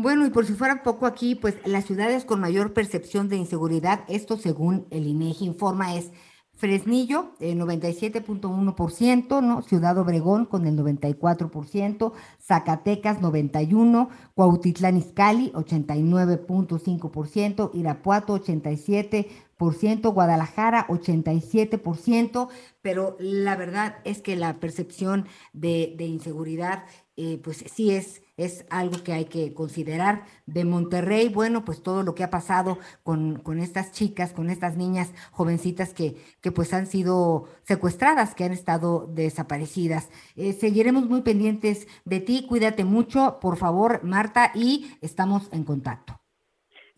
Bueno, 0.00 0.24
y 0.24 0.30
por 0.30 0.46
si 0.46 0.52
fuera 0.52 0.84
poco 0.84 1.06
aquí, 1.06 1.34
pues 1.34 1.56
las 1.66 1.84
ciudades 1.84 2.24
con 2.24 2.40
mayor 2.40 2.72
percepción 2.72 3.28
de 3.28 3.34
inseguridad, 3.34 4.04
esto 4.08 4.36
según 4.36 4.86
el 4.92 5.08
INEGI 5.08 5.44
informa, 5.44 5.96
es 5.96 6.12
Fresnillo, 6.58 7.32
el 7.38 7.58
97.1%, 7.60 9.42
¿no? 9.42 9.62
Ciudad 9.62 9.96
Obregón 9.96 10.44
con 10.44 10.66
el 10.66 10.76
94%, 10.76 12.12
Zacatecas 12.40 13.20
91%, 13.20 14.08
Cuautitlán 14.34 14.96
Izcalli 14.96 15.52
89.5%, 15.52 17.70
Irapuato 17.74 18.36
87%, 18.36 20.12
Guadalajara 20.12 20.88
87%, 20.88 22.48
pero 22.82 23.16
la 23.20 23.54
verdad 23.54 23.98
es 24.02 24.20
que 24.20 24.34
la 24.34 24.58
percepción 24.58 25.26
de, 25.52 25.94
de 25.96 26.06
inseguridad, 26.06 26.86
eh, 27.16 27.40
pues 27.40 27.64
sí 27.72 27.92
es 27.92 28.22
es 28.38 28.64
algo 28.70 29.04
que 29.04 29.12
hay 29.12 29.26
que 29.26 29.52
considerar. 29.52 30.22
De 30.46 30.64
Monterrey, 30.64 31.28
bueno, 31.28 31.64
pues 31.64 31.82
todo 31.82 32.02
lo 32.02 32.14
que 32.14 32.24
ha 32.24 32.30
pasado 32.30 32.78
con, 33.02 33.40
con 33.40 33.58
estas 33.58 33.92
chicas, 33.92 34.32
con 34.32 34.48
estas 34.48 34.76
niñas 34.76 35.12
jovencitas 35.32 35.92
que, 35.92 36.14
que, 36.40 36.50
pues 36.50 36.72
han 36.72 36.86
sido 36.86 37.48
secuestradas, 37.64 38.34
que 38.34 38.44
han 38.44 38.52
estado 38.52 39.06
desaparecidas. 39.08 40.10
Eh, 40.36 40.54
seguiremos 40.54 41.04
muy 41.04 41.20
pendientes 41.20 41.86
de 42.06 42.20
ti, 42.20 42.46
cuídate 42.48 42.84
mucho, 42.84 43.38
por 43.40 43.58
favor, 43.58 44.02
Marta, 44.04 44.52
y 44.54 44.96
estamos 45.02 45.52
en 45.52 45.64
contacto. 45.64 46.18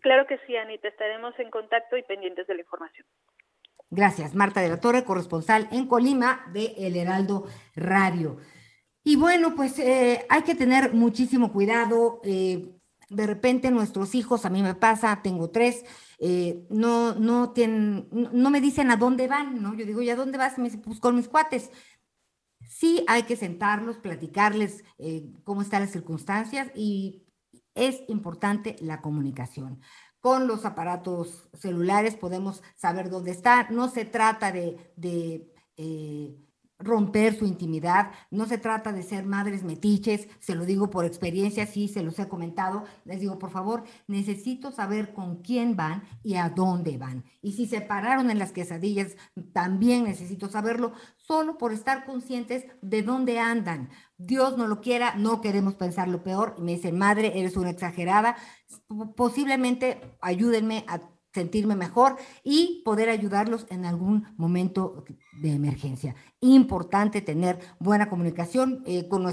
Claro 0.01 0.27
que 0.27 0.39
sí, 0.47 0.57
Anita, 0.57 0.89
estaremos 0.89 1.39
en 1.39 1.51
contacto 1.51 1.97
y 1.97 2.03
pendientes 2.03 2.47
de 2.47 2.55
la 2.55 2.61
información. 2.61 3.07
Gracias, 3.91 4.35
Marta 4.35 4.61
de 4.61 4.69
la 4.69 4.81
Torre, 4.81 5.05
corresponsal 5.05 5.67
en 5.73 5.89
Colima 5.89 6.47
de 6.53 6.75
El 6.79 6.97
Heraldo 6.97 7.47
Radio. 7.75 8.37
Y 9.03 9.17
bueno, 9.17 9.55
pues 9.55 9.79
eh, 9.79 10.27
hay 10.29 10.43
que 10.43 10.55
tener 10.55 10.93
muchísimo 10.95 11.53
cuidado. 11.53 12.21
Eh, 12.25 12.77
de 13.09 13.27
repente 13.27 13.71
nuestros 13.71 14.15
hijos, 14.15 14.45
a 14.45 14.51
mí 14.51 14.63
me 14.63 14.75
pasa, 14.75 15.21
tengo 15.23 15.51
tres, 15.51 15.85
eh, 16.19 16.67
no, 16.71 17.15
no 17.15 17.51
tienen, 17.53 18.09
no, 18.11 18.51
me 18.51 18.61
dicen 18.61 18.91
a 18.91 18.97
dónde 18.97 19.27
van, 19.27 19.61
¿no? 19.63 19.75
Yo 19.75 19.85
digo, 19.85 20.03
¿y 20.03 20.11
a 20.11 20.17
dónde 20.17 20.39
vas? 20.39 20.59
me 20.59 20.65
dice, 20.65 20.79
pues 20.79 21.01
con 21.01 21.17
mis 21.17 21.29
cuates. 21.29 21.71
Sí 22.69 23.05
hay 23.09 23.25
que 23.25 23.37
sentarlos, 23.37 23.99
platicarles 23.99 24.85
cómo 25.45 25.63
están 25.63 25.83
las 25.83 25.91
circunstancias 25.91 26.71
y 26.75 27.25
es 27.75 28.03
importante 28.09 28.77
la 28.81 29.01
comunicación. 29.01 29.81
Con 30.21 30.47
los 30.47 30.65
aparatos 30.65 31.49
celulares 31.55 32.15
podemos 32.15 32.63
saber 32.77 33.11
dónde 33.11 33.33
está. 33.33 33.69
No 33.71 33.89
se 33.89 34.05
trata 34.05 34.53
de 34.53 35.51
romper 36.81 37.39
su 37.39 37.47
intimidad. 37.47 38.11
No 38.31 38.47
se 38.47 38.59
trata 38.59 38.93
de 38.93 39.03
ser 39.03 39.25
madres 39.25 39.63
metiches, 39.63 40.29
se 40.41 40.55
lo 40.55 40.65
digo 40.65 40.91
por 40.91 41.05
experiencia, 41.05 41.67
sí, 41.67 41.89
se 41.89 42.03
los 42.03 42.19
he 42.19 42.29
comentado. 42.29 42.85
Les 43.05 43.21
digo, 43.21 43.39
por 43.39 43.51
favor, 43.51 43.85
necesito 44.07 44.73
saber 44.73 45.13
con 45.13 45.43
quién 45.43 45.77
van 45.77 46.03
y 46.23 46.35
a 46.35 46.49
dónde 46.49 46.99
van. 46.99 47.25
Y 47.43 47.53
si 47.53 47.67
se 47.67 47.81
pararon 47.81 48.31
en 48.31 48.39
las 48.39 48.53
quesadillas, 48.53 49.17
también 49.53 50.05
necesito 50.05 50.49
saberlo, 50.49 50.93
solo 51.17 51.59
por 51.59 51.73
estar 51.73 52.05
conscientes 52.05 52.67
de 52.83 53.03
dónde 53.03 53.39
andan. 53.39 53.91
Dios 54.17 54.59
no 54.59 54.67
lo 54.67 54.81
quiera, 54.81 55.15
no 55.17 55.41
queremos 55.41 55.75
pensar 55.75 56.09
lo 56.09 56.23
peor. 56.23 56.57
me 56.59 56.73
dicen, 56.73 56.99
madre, 56.99 57.39
eres 57.39 57.57
una 57.57 57.71
exagerada. 57.71 58.37
Posiblemente 59.17 60.17
ayúdenme 60.21 60.85
a 60.89 61.01
sentirme 61.33 61.77
mejor 61.77 62.17
y 62.43 62.83
poder 62.85 63.09
ayudarlos 63.09 63.67
en 63.71 63.85
algún 63.85 64.27
momento 64.37 65.05
de 65.41 65.53
emergencia. 65.53 66.15
Importante 66.41 67.21
tener 67.21 67.59
buena 67.79 68.09
comunicación 68.09 68.83
eh, 68.87 69.09
con, 69.09 69.33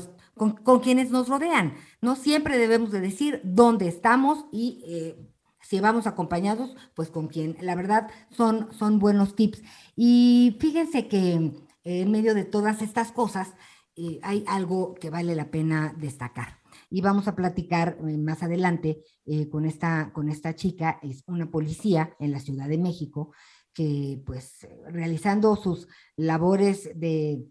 con, 0.63 0.79
quienes 0.79 1.11
nos 1.11 1.27
rodean. 1.27 1.73
No 2.01 2.15
siempre 2.15 2.57
debemos 2.57 2.91
de 2.91 3.01
decir 3.01 3.41
dónde 3.43 3.87
estamos 3.87 4.45
y 4.51 4.83
eh, 4.87 5.15
si 5.61 5.79
vamos 5.79 6.07
acompañados, 6.07 6.75
pues 6.93 7.09
con 7.09 7.27
quién. 7.27 7.57
La 7.61 7.75
verdad 7.75 8.09
son, 8.29 8.69
son 8.77 8.99
buenos 8.99 9.35
tips. 9.35 9.61
Y 9.95 10.57
fíjense 10.59 11.07
que 11.07 11.33
eh, 11.33 11.61
en 11.83 12.11
medio 12.11 12.35
de 12.35 12.45
todas 12.45 12.81
estas 12.81 13.11
cosas 13.11 13.53
hay 14.21 14.43
algo 14.45 14.93
que 14.93 15.09
vale 15.09 15.33
la 15.33 15.49
pena 15.49 15.91
destacar 15.97 16.59
y 16.89 17.01
vamos 17.01 17.27
a 17.27 17.35
platicar 17.35 17.97
eh, 18.07 18.17
más 18.17 18.43
adelante 18.43 19.03
eh, 19.25 19.49
con, 19.49 19.65
esta, 19.65 20.11
con 20.13 20.29
esta 20.29 20.55
chica, 20.55 20.99
es 21.01 21.23
una 21.27 21.49
policía 21.49 22.15
en 22.19 22.31
la 22.31 22.39
Ciudad 22.39 22.67
de 22.67 22.77
México, 22.77 23.33
que 23.73 24.21
pues 24.25 24.67
realizando 24.87 25.55
sus 25.55 25.87
labores 26.15 26.89
de, 26.95 27.45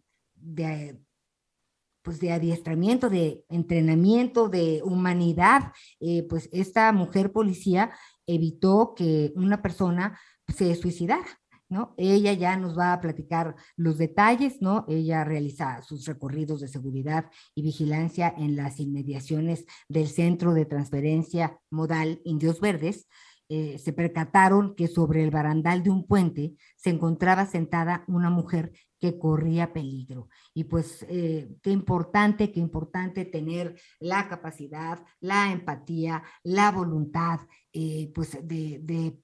pues 2.03 2.19
de 2.21 2.33
adiestramiento, 2.33 3.09
de 3.11 3.45
entrenamiento, 3.49 4.49
de 4.49 4.81
humanidad, 4.83 5.73
eh, 6.01 6.25
pues 6.29 6.49
esta 6.53 6.91
mujer 6.93 7.33
policía 7.33 7.93
evitó 8.27 8.95
que 8.97 9.33
una 9.37 9.63
persona 9.63 10.19
se 10.49 10.75
suicidara. 10.75 11.27
¿No? 11.69 11.95
Ella 11.97 12.33
ya 12.33 12.57
nos 12.57 12.79
va 12.79 12.93
a 12.93 13.01
platicar 13.01 13.57
los 13.77 13.99
detalles, 13.99 14.61
¿no? 14.61 14.85
Ella 14.89 15.25
realiza 15.25 15.83
sus 15.83 16.07
recorridos 16.07 16.61
de 16.61 16.69
seguridad 16.69 17.31
y 17.55 17.63
vigilancia 17.63 18.33
en 18.37 18.57
las 18.57 18.81
inmediaciones 18.81 19.65
del 19.89 20.09
Centro 20.09 20.55
de 20.55 20.67
Transferencia 20.67 21.59
Modal 21.71 22.21
Indios 22.25 22.61
Verdes 22.61 23.07
eh, 23.49 23.79
se 23.79 23.93
percataron 23.93 24.75
que 24.75 24.89
sobre 24.89 25.23
el 25.23 25.31
barandal 25.31 25.85
de 25.85 25.91
un 25.91 26.05
puente 26.05 26.57
se 26.75 26.91
encontraba 26.91 27.47
sentada 27.47 28.05
una 28.09 28.29
mujer 28.29 28.73
que 28.99 29.21
corría 29.21 29.73
peligro. 29.73 30.29
Y 30.53 30.65
pues 30.65 31.07
eh, 31.09 31.49
qué 31.63 31.71
importante, 31.71 32.51
qué 32.51 32.59
importante 32.59 33.25
tener 33.25 33.81
la 34.01 34.29
capacidad, 34.29 35.01
la 35.21 35.53
empatía, 35.53 36.25
la 36.43 36.73
voluntad, 36.73 37.41
eh, 37.73 38.11
pues 38.13 38.33
de, 38.43 38.81
de, 38.83 39.17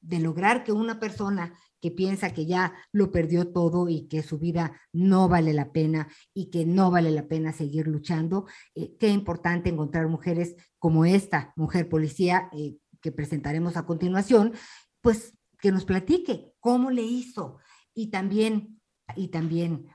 de 0.00 0.20
lograr 0.20 0.62
que 0.62 0.70
una 0.70 1.00
persona 1.00 1.52
que 1.80 1.90
piensa 1.90 2.32
que 2.32 2.46
ya 2.46 2.74
lo 2.92 3.10
perdió 3.10 3.52
todo 3.52 3.88
y 3.88 4.08
que 4.08 4.22
su 4.22 4.38
vida 4.38 4.80
no 4.92 5.28
vale 5.28 5.52
la 5.52 5.72
pena 5.72 6.08
y 6.34 6.50
que 6.50 6.64
no 6.64 6.90
vale 6.90 7.10
la 7.10 7.28
pena 7.28 7.52
seguir 7.52 7.86
luchando. 7.86 8.46
Eh, 8.74 8.96
qué 8.98 9.08
importante 9.08 9.68
encontrar 9.68 10.08
mujeres 10.08 10.56
como 10.78 11.04
esta 11.04 11.52
mujer 11.56 11.88
policía 11.88 12.48
eh, 12.52 12.76
que 13.00 13.12
presentaremos 13.12 13.76
a 13.76 13.86
continuación, 13.86 14.52
pues 15.00 15.34
que 15.60 15.72
nos 15.72 15.84
platique 15.84 16.52
cómo 16.60 16.90
le 16.90 17.02
hizo 17.02 17.58
y 17.94 18.08
también, 18.08 18.80
y 19.14 19.28
también 19.28 19.86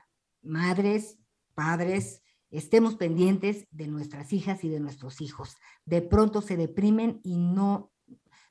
madres, 0.42 1.18
padres, 1.54 2.22
estemos 2.50 2.96
pendientes 2.96 3.66
de 3.70 3.86
nuestras 3.86 4.32
hijas 4.32 4.64
y 4.64 4.68
de 4.68 4.80
nuestros 4.80 5.20
hijos. 5.20 5.56
De 5.84 6.02
pronto 6.02 6.42
se 6.42 6.56
deprimen 6.56 7.20
y 7.22 7.38
no, 7.38 7.92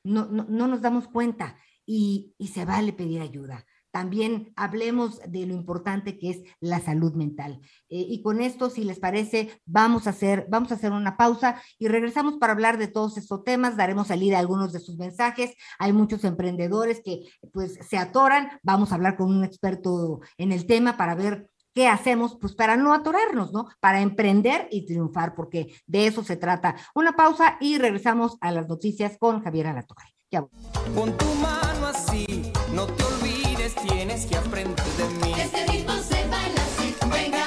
no, 0.03 0.25
no, 0.25 0.45
no 0.45 0.67
nos 0.67 0.81
damos 0.81 1.07
cuenta 1.07 1.57
y, 1.91 2.33
y 2.37 2.47
se 2.47 2.65
vale 2.65 2.93
pedir 2.93 3.21
ayuda 3.21 3.65
también 3.91 4.53
hablemos 4.55 5.19
de 5.27 5.45
lo 5.45 5.53
importante 5.53 6.17
que 6.17 6.29
es 6.31 6.41
la 6.59 6.79
salud 6.79 7.13
mental. 7.13 7.59
Eh, 7.89 8.05
y 8.07 8.21
con 8.23 8.41
esto, 8.41 8.69
si 8.69 8.83
les 8.83 8.99
parece, 8.99 9.61
vamos 9.65 10.07
a, 10.07 10.11
hacer, 10.11 10.47
vamos 10.49 10.71
a 10.71 10.75
hacer 10.75 10.93
una 10.93 11.17
pausa 11.17 11.61
y 11.77 11.87
regresamos 11.87 12.37
para 12.37 12.53
hablar 12.53 12.77
de 12.77 12.87
todos 12.87 13.17
estos 13.17 13.43
temas. 13.43 13.77
Daremos 13.77 14.07
salida 14.07 14.37
a 14.37 14.39
algunos 14.39 14.71
de 14.71 14.79
sus 14.79 14.97
mensajes. 14.97 15.53
Hay 15.77 15.93
muchos 15.93 16.23
emprendedores 16.23 17.01
que 17.03 17.23
pues 17.51 17.77
se 17.87 17.97
atoran. 17.97 18.49
Vamos 18.63 18.91
a 18.91 18.95
hablar 18.95 19.17
con 19.17 19.27
un 19.27 19.43
experto 19.43 20.21
en 20.37 20.51
el 20.51 20.65
tema 20.65 20.97
para 20.97 21.15
ver 21.15 21.47
¿Qué 21.73 21.87
hacemos? 21.87 22.37
Pues 22.37 22.53
para 22.53 22.75
no 22.75 22.93
atorarnos, 22.93 23.53
¿no? 23.53 23.69
Para 23.79 24.01
emprender 24.01 24.67
y 24.71 24.85
triunfar, 24.85 25.35
porque 25.35 25.73
de 25.87 26.05
eso 26.05 26.21
se 26.21 26.35
trata. 26.35 26.75
Una 26.93 27.13
pausa 27.13 27.55
y 27.61 27.77
regresamos 27.77 28.37
a 28.41 28.51
las 28.51 28.67
noticias 28.67 29.17
con 29.17 29.41
Javier 29.41 29.67
Alatorre. 29.67 30.13
Ya. 30.33 30.45
Pon 30.95 31.11
tu 31.17 31.25
mano 31.35 31.87
así, 31.87 32.25
no 32.71 32.87
te 32.87 33.03
olvides, 33.03 33.75
tienes 33.75 34.25
que 34.25 34.37
aprender 34.37 34.85
de 34.97 35.09
mí. 35.19 35.33
Este 35.37 35.67
ritmo 35.67 35.91
se 35.97 36.25
baila 36.29 36.61
así. 36.61 36.95
Venga, 37.11 37.40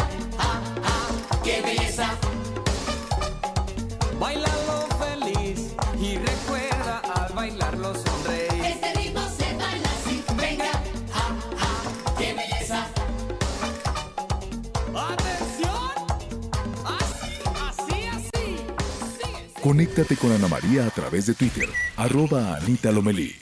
Conéctate 19.64 20.18
con 20.18 20.30
Ana 20.30 20.46
María 20.46 20.86
a 20.86 20.90
través 20.90 21.24
de 21.24 21.32
Twitter, 21.32 21.66
arroba 21.96 22.58
Anita 22.58 22.92
Lomelí. 22.92 23.32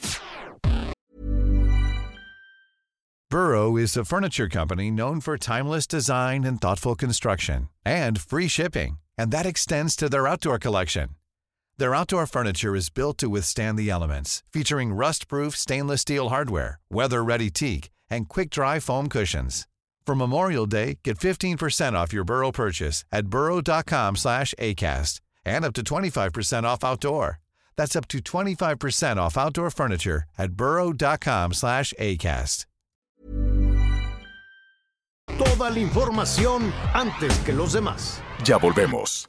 Burrow 3.29 3.77
is 3.77 3.97
a 3.97 4.05
furniture 4.05 4.49
company 4.49 4.89
known 4.89 5.21
for 5.21 5.37
timeless 5.37 5.85
design 5.85 6.45
and 6.45 6.61
thoughtful 6.61 6.95
construction 6.95 7.69
and 7.85 8.21
free 8.21 8.47
shipping, 8.47 8.99
and 9.19 9.33
that 9.33 9.47
extends 9.47 9.97
to 9.97 10.09
their 10.09 10.29
outdoor 10.29 10.61
collection. 10.61 11.09
Their 11.79 11.93
outdoor 11.93 12.27
furniture 12.27 12.77
is 12.77 12.89
built 12.89 13.19
to 13.19 13.29
withstand 13.29 13.77
the 13.77 13.91
elements, 13.91 14.45
featuring 14.53 14.93
rust-proof 14.93 15.57
stainless 15.57 16.03
steel 16.03 16.29
hardware, 16.29 16.79
weather-ready 16.89 17.51
teak, 17.51 17.91
and 18.09 18.29
quick-dry 18.29 18.79
foam 18.79 19.09
cushions. 19.09 19.67
For 20.07 20.15
Memorial 20.15 20.67
Day, 20.67 20.99
get 21.03 21.19
15% 21.19 21.95
off 21.95 22.13
your 22.13 22.25
Burrow 22.25 22.53
purchase 22.53 23.05
at 23.11 23.27
burrow.com 23.27 24.15
slash 24.15 24.55
ACAST 24.61 25.19
and 25.45 25.65
up 25.65 25.73
to 25.75 25.83
25% 25.83 26.65
off 26.65 26.85
outdoor. 26.85 27.41
That's 27.77 27.97
up 27.97 28.09
to 28.09 28.19
25% 28.19 29.17
off 29.17 29.37
outdoor 29.37 29.71
furniture 29.71 30.25
at 30.39 30.53
burrow.com 30.53 31.53
slash 31.55 31.93
ACAST. 31.99 32.67
Toda 35.39 35.71
la 35.71 35.79
información 35.79 36.73
antes 36.95 37.39
que 37.39 37.53
los 37.53 37.73
demás. 37.73 38.21
Ya 38.45 38.59
volvemos. 38.59 39.29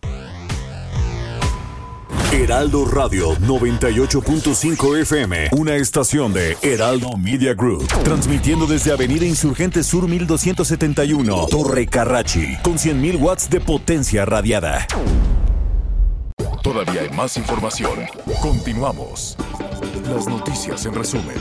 Heraldo 2.34 2.86
Radio 2.86 3.36
98.5 3.36 5.02
FM, 5.02 5.50
una 5.52 5.76
estación 5.76 6.34
de 6.34 6.58
Heraldo 6.64 7.16
Media 7.16 7.54
Group, 7.54 7.88
transmitiendo 8.04 8.66
desde 8.66 8.92
Avenida 8.92 9.26
Insurgente 9.26 9.84
Sur 9.84 10.08
1271, 10.08 11.48
Torre 11.50 11.86
Carrachi, 11.86 12.58
con 12.64 12.78
100.000 12.78 13.20
watts 13.20 13.50
de 13.50 13.60
potencia 13.62 14.26
radiada. 14.26 14.88
Todavía 16.64 17.02
hay 17.02 17.10
más 17.10 17.36
información. 17.36 17.92
Continuamos. 18.42 19.36
Las 20.10 20.28
noticias 20.30 20.86
en 20.86 20.96
resumen. 20.96 21.36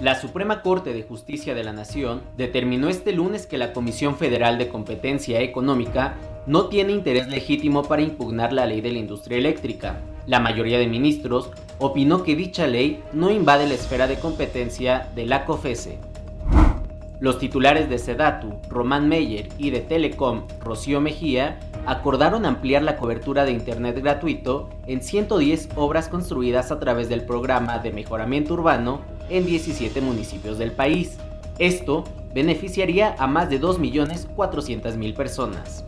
La 0.00 0.18
Suprema 0.18 0.62
Corte 0.62 0.94
de 0.94 1.02
Justicia 1.02 1.54
de 1.54 1.62
la 1.62 1.74
Nación 1.74 2.22
determinó 2.38 2.88
este 2.88 3.12
lunes 3.12 3.46
que 3.46 3.58
la 3.58 3.74
Comisión 3.74 4.16
Federal 4.16 4.56
de 4.56 4.68
Competencia 4.68 5.42
Económica 5.42 6.14
no 6.46 6.68
tiene 6.68 6.92
interés 6.92 7.28
legítimo 7.28 7.82
para 7.82 8.00
impugnar 8.00 8.54
la 8.54 8.64
ley 8.64 8.80
de 8.80 8.92
la 8.92 8.98
industria 8.98 9.36
eléctrica. 9.36 9.98
La 10.26 10.40
mayoría 10.40 10.78
de 10.78 10.86
ministros 10.86 11.50
opinó 11.78 12.22
que 12.22 12.34
dicha 12.34 12.66
ley 12.66 13.02
no 13.12 13.30
invade 13.30 13.66
la 13.66 13.74
esfera 13.74 14.06
de 14.06 14.18
competencia 14.18 15.10
de 15.14 15.26
la 15.26 15.44
COFESE. 15.44 15.98
Los 17.20 17.38
titulares 17.40 17.90
de 17.90 17.98
Sedatu, 17.98 18.54
Román 18.70 19.06
Meyer, 19.08 19.48
y 19.58 19.68
de 19.68 19.80
Telecom, 19.80 20.44
Rocío 20.60 21.00
Mejía, 21.00 21.58
acordaron 21.86 22.46
ampliar 22.46 22.82
la 22.82 22.96
cobertura 22.96 23.44
de 23.44 23.52
Internet 23.52 24.00
gratuito 24.00 24.68
en 24.86 25.02
110 25.02 25.70
obras 25.76 26.08
construidas 26.08 26.70
a 26.70 26.78
través 26.78 27.08
del 27.08 27.24
programa 27.24 27.78
de 27.78 27.92
mejoramiento 27.92 28.54
urbano 28.54 29.00
en 29.28 29.46
17 29.46 30.00
municipios 30.00 30.58
del 30.58 30.72
país. 30.72 31.18
Esto 31.58 32.04
beneficiaría 32.34 33.14
a 33.18 33.26
más 33.26 33.50
de 33.50 33.60
2.400.000 33.60 35.14
personas. 35.14 35.84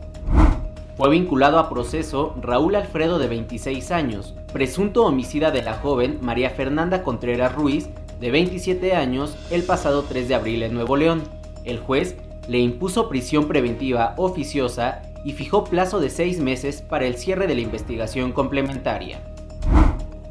Fue 0.96 1.10
vinculado 1.10 1.58
a 1.58 1.70
proceso 1.70 2.34
Raúl 2.42 2.74
Alfredo 2.74 3.18
de 3.18 3.28
26 3.28 3.90
años, 3.90 4.34
presunto 4.52 5.06
homicida 5.06 5.50
de 5.50 5.62
la 5.62 5.74
joven 5.74 6.18
María 6.20 6.50
Fernanda 6.50 7.02
Contreras 7.02 7.54
Ruiz 7.54 7.88
de 8.20 8.30
27 8.30 8.94
años 8.94 9.36
el 9.50 9.62
pasado 9.62 10.02
3 10.02 10.28
de 10.28 10.34
abril 10.34 10.62
en 10.62 10.74
Nuevo 10.74 10.96
León. 10.96 11.22
El 11.64 11.78
juez 11.78 12.16
le 12.48 12.58
impuso 12.58 13.08
prisión 13.08 13.48
preventiva 13.48 14.14
oficiosa 14.18 15.02
y 15.24 15.32
fijó 15.32 15.64
plazo 15.64 16.00
de 16.00 16.10
seis 16.10 16.40
meses 16.40 16.82
para 16.82 17.06
el 17.06 17.16
cierre 17.16 17.46
de 17.46 17.54
la 17.54 17.60
investigación 17.60 18.32
complementaria. 18.32 19.20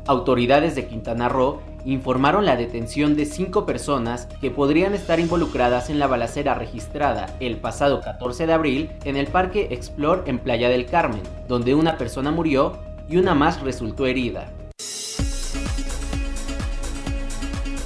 Autoridades 0.06 0.76
de 0.76 0.88
Quintana 0.88 1.30
Roo 1.30 1.62
informaron 1.86 2.46
la 2.46 2.56
detención 2.56 3.16
de 3.16 3.26
cinco 3.26 3.66
personas 3.66 4.28
que 4.42 4.52
podrían 4.52 4.94
estar 4.94 5.20
involucradas 5.20 5.90
en 5.90 6.00
la 6.00 6.08
balacera 6.08 6.56
registrada 6.56 7.36
el 7.40 7.58
pasado 7.58 8.02
14 8.02 8.48
de 8.48 8.54
abril 8.54 8.90
en 9.06 9.18
el 9.18 9.28
Parque 9.28 9.68
Explore 9.72 10.24
en 10.26 10.40
Playa 10.40 10.70
del 10.70 10.88
Carmen, 10.88 11.22
donde 11.48 11.76
una 11.76 11.98
persona 11.98 12.32
murió 12.32 12.80
y 13.08 13.18
una 13.18 13.36
más 13.36 13.62
resultó 13.62 14.06
herida. 14.06 14.52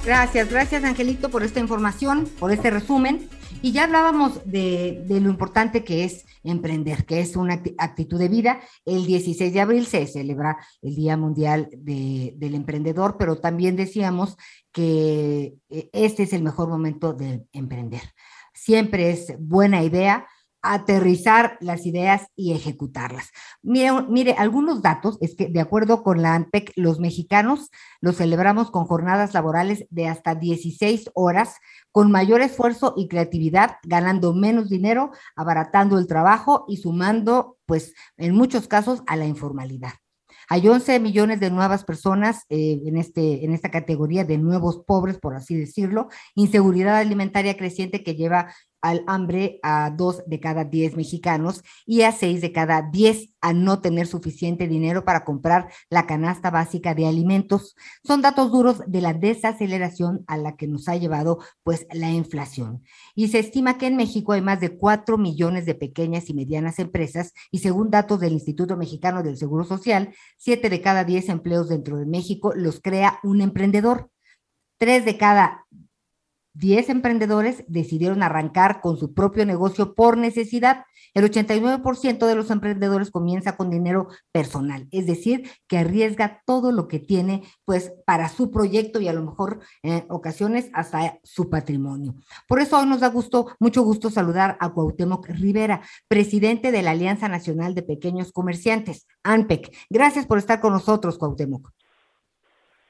Gracias, 0.05 0.49
gracias 0.49 0.83
Angelito 0.83 1.29
por 1.29 1.43
esta 1.43 1.59
información, 1.59 2.27
por 2.39 2.51
este 2.51 2.69
resumen. 2.69 3.29
Y 3.63 3.71
ya 3.71 3.85
hablábamos 3.85 4.41
de, 4.43 5.05
lo 5.07 5.29
importante 5.29 5.85
que 5.85 6.03
es 6.03 6.25
emprender, 6.43 7.05
que 7.05 7.21
es 7.21 7.37
una 7.37 7.63
actitud 7.77 8.19
de 8.19 8.27
vida. 8.27 8.59
El 8.83 9.05
16 9.05 9.53
de 9.53 9.61
abril 9.61 9.85
se 9.85 10.05
celebra 10.05 10.57
el 10.81 10.95
Día 10.95 11.15
Mundial 11.15 11.69
de, 11.71 12.33
del 12.35 12.55
Emprendedor, 12.55 13.15
pero 13.17 13.39
también 13.39 13.77
decíamos 13.77 14.35
que 14.73 15.55
eh, 15.69 15.89
este 15.93 16.23
es 16.23 16.33
el 16.33 16.43
mejor 16.43 16.67
momento 16.67 17.13
de 17.13 17.45
emprender. 17.53 18.01
Siempre 18.53 19.11
es 19.11 19.33
buena 19.39 19.81
idea 19.81 20.27
aterrizar 20.63 21.57
las 21.59 21.85
ideas 21.85 22.27
y 22.35 22.53
ejecutarlas. 22.53 23.29
Mire, 23.61 23.91
mire, 24.09 24.35
algunos 24.37 24.81
datos 24.81 25.17
es 25.21 25.35
que 25.35 25.47
de 25.49 25.59
acuerdo 25.59 26.01
con 26.03 26.21
la 26.21 26.33
ANPEC, 26.33 26.71
los 26.77 26.99
mexicanos 26.99 27.69
los 27.99 28.15
celebramos 28.15 28.71
con 28.71 28.85
jornadas 28.85 29.33
laborales 29.33 29.85
de 29.89 30.07
hasta 30.07 30.35
16 30.35 31.11
horas, 31.13 31.57
con 31.91 32.11
mayor 32.11 32.41
esfuerzo 32.41 32.93
y 32.97 33.09
creatividad, 33.09 33.75
ganando 33.83 34.33
menos 34.33 34.69
dinero, 34.69 35.11
abaratando 35.35 35.99
el 35.99 36.07
trabajo 36.07 36.65
y 36.67 36.77
sumando, 36.77 37.57
pues, 37.65 37.93
en 38.17 38.33
muchos 38.33 38.67
casos 38.67 39.03
a 39.05 39.17
la 39.17 39.25
informalidad. 39.25 39.91
Hay 40.49 40.67
11 40.67 40.99
millones 40.99 41.39
de 41.39 41.51
nuevas 41.51 41.83
personas 41.83 42.43
eh, 42.49 42.81
en, 42.85 42.97
este, 42.97 43.45
en 43.45 43.53
esta 43.53 43.71
categoría 43.71 44.23
de 44.23 44.37
nuevos 44.37 44.83
pobres, 44.85 45.17
por 45.17 45.35
así 45.35 45.55
decirlo, 45.55 46.09
inseguridad 46.35 46.97
alimentaria 46.97 47.57
creciente 47.57 48.03
que 48.03 48.15
lleva 48.15 48.53
al 48.83 49.03
hambre 49.07 49.59
a 49.63 49.89
dos 49.89 50.21
de 50.27 50.39
cada 50.39 50.65
diez 50.65 50.95
mexicanos 50.95 51.63
y 51.85 52.01
a 52.01 52.11
seis 52.11 52.41
de 52.41 52.51
cada 52.51 52.81
diez 52.91 53.29
a 53.41 53.53
no 53.53 53.79
tener 53.81 54.07
suficiente 54.07 54.67
dinero 54.67 55.05
para 55.05 55.23
comprar 55.23 55.69
la 55.89 56.05
canasta 56.05 56.51
básica 56.51 56.93
de 56.93 57.07
alimentos. 57.07 57.75
Son 58.03 58.21
datos 58.21 58.51
duros 58.51 58.81
de 58.85 59.01
la 59.01 59.13
desaceleración 59.13 60.23
a 60.27 60.37
la 60.37 60.55
que 60.57 60.67
nos 60.67 60.87
ha 60.89 60.97
llevado 60.97 61.39
pues 61.63 61.87
la 61.93 62.11
inflación. 62.11 62.83
Y 63.15 63.29
se 63.29 63.39
estima 63.39 63.77
que 63.77 63.87
en 63.87 63.95
México 63.95 64.33
hay 64.33 64.41
más 64.41 64.59
de 64.59 64.77
cuatro 64.77 65.17
millones 65.17 65.65
de 65.65 65.75
pequeñas 65.75 66.29
y 66.29 66.33
medianas 66.33 66.77
empresas 66.77 67.33
y 67.51 67.59
según 67.59 67.89
datos 67.89 68.19
del 68.19 68.33
Instituto 68.33 68.75
Mexicano 68.75 69.23
del 69.23 69.37
Seguro 69.37 69.63
Social, 69.63 70.13
siete 70.37 70.69
de 70.69 70.81
cada 70.81 71.05
diez 71.05 71.29
empleos 71.29 71.69
dentro 71.69 71.97
de 71.97 72.05
México 72.05 72.53
los 72.53 72.81
crea 72.81 73.19
un 73.23 73.39
emprendedor. 73.39 74.09
Tres 74.77 75.05
de 75.05 75.17
cada 75.17 75.62
10 76.53 76.89
emprendedores 76.89 77.63
decidieron 77.67 78.23
arrancar 78.23 78.81
con 78.81 78.97
su 78.97 79.13
propio 79.13 79.45
negocio 79.45 79.95
por 79.95 80.17
necesidad. 80.17 80.85
El 81.13 81.29
89% 81.29 82.25
de 82.25 82.35
los 82.35 82.51
emprendedores 82.51 83.11
comienza 83.11 83.55
con 83.55 83.69
dinero 83.69 84.07
personal, 84.31 84.87
es 84.91 85.05
decir, 85.05 85.49
que 85.67 85.77
arriesga 85.77 86.41
todo 86.45 86.71
lo 86.71 86.87
que 86.87 86.99
tiene 86.99 87.43
pues 87.65 87.93
para 88.05 88.29
su 88.29 88.51
proyecto 88.51 88.99
y 88.99 89.07
a 89.07 89.13
lo 89.13 89.23
mejor 89.23 89.59
en 89.81 90.05
ocasiones 90.09 90.69
hasta 90.73 91.19
su 91.23 91.49
patrimonio. 91.49 92.15
Por 92.47 92.59
eso 92.59 92.77
hoy 92.77 92.87
nos 92.87 93.01
da 93.01 93.09
gusto, 93.09 93.55
mucho 93.59 93.83
gusto 93.83 94.09
saludar 94.09 94.57
a 94.59 94.73
Cuauhtémoc 94.73 95.27
Rivera, 95.27 95.81
presidente 96.07 96.71
de 96.71 96.81
la 96.81 96.91
Alianza 96.91 97.27
Nacional 97.27 97.75
de 97.75 97.83
Pequeños 97.83 98.31
Comerciantes, 98.31 99.07
ANPEC. 99.23 99.75
Gracias 99.89 100.25
por 100.25 100.37
estar 100.37 100.59
con 100.59 100.73
nosotros, 100.73 101.17
Cuauhtémoc. 101.17 101.71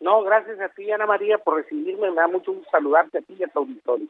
No, 0.03 0.21
gracias 0.21 0.59
a 0.59 0.67
ti, 0.67 0.91
Ana 0.91 1.05
María, 1.05 1.37
por 1.37 1.55
recibirme. 1.55 2.09
Me 2.09 2.17
da 2.17 2.27
mucho 2.27 2.51
gusto 2.51 2.69
saludarte 2.69 3.19
a 3.19 3.21
ti 3.21 3.37
y 3.39 3.43
a 3.43 3.47
tu 3.47 3.59
auditorio. 3.59 4.07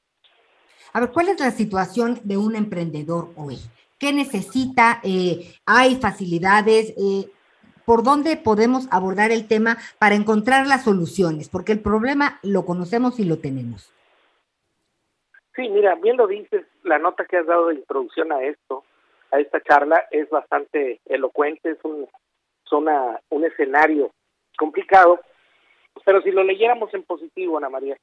A 0.92 1.00
ver, 1.00 1.12
¿cuál 1.12 1.30
es 1.30 1.40
la 1.40 1.52
situación 1.52 2.20
de 2.24 2.36
un 2.36 2.56
emprendedor 2.56 3.30
hoy? 3.38 3.58
¿Qué 4.00 4.12
necesita? 4.12 5.00
Eh, 5.04 5.54
¿Hay 5.68 5.98
facilidades? 5.98 6.96
Eh, 6.98 7.30
¿Por 7.86 8.02
dónde 8.02 8.38
podemos 8.38 8.88
abordar 8.92 9.30
el 9.30 9.48
tema 9.48 9.78
para 10.00 10.16
encontrar 10.16 10.66
las 10.66 10.84
soluciones? 10.84 11.48
Porque 11.48 11.74
el 11.74 11.82
problema 11.82 12.40
lo 12.42 12.66
conocemos 12.66 13.20
y 13.20 13.26
lo 13.26 13.38
tenemos. 13.38 13.94
Sí, 15.56 15.70
mira, 15.70 15.94
bien 15.94 16.18
lo 16.18 16.26
dices, 16.26 16.66
la 16.82 16.98
nota 16.98 17.26
que 17.26 17.38
has 17.38 17.46
dado 17.46 17.68
de 17.68 17.76
introducción 17.76 18.32
a 18.32 18.42
esto, 18.42 18.84
a 19.30 19.40
esta 19.40 19.62
charla, 19.62 20.04
es 20.10 20.28
bastante 20.32 21.02
elocuente, 21.06 21.70
es 21.70 21.78
un, 21.84 22.08
es 22.66 22.72
una, 22.72 23.20
un 23.30 23.46
escenario 23.46 24.10
complicado, 24.58 25.20
pero 26.06 26.22
si 26.22 26.32
lo 26.32 26.44
leyéramos 26.44 26.94
en 26.94 27.04
positivo, 27.04 27.58
Ana 27.58 27.70
María, 27.70 27.98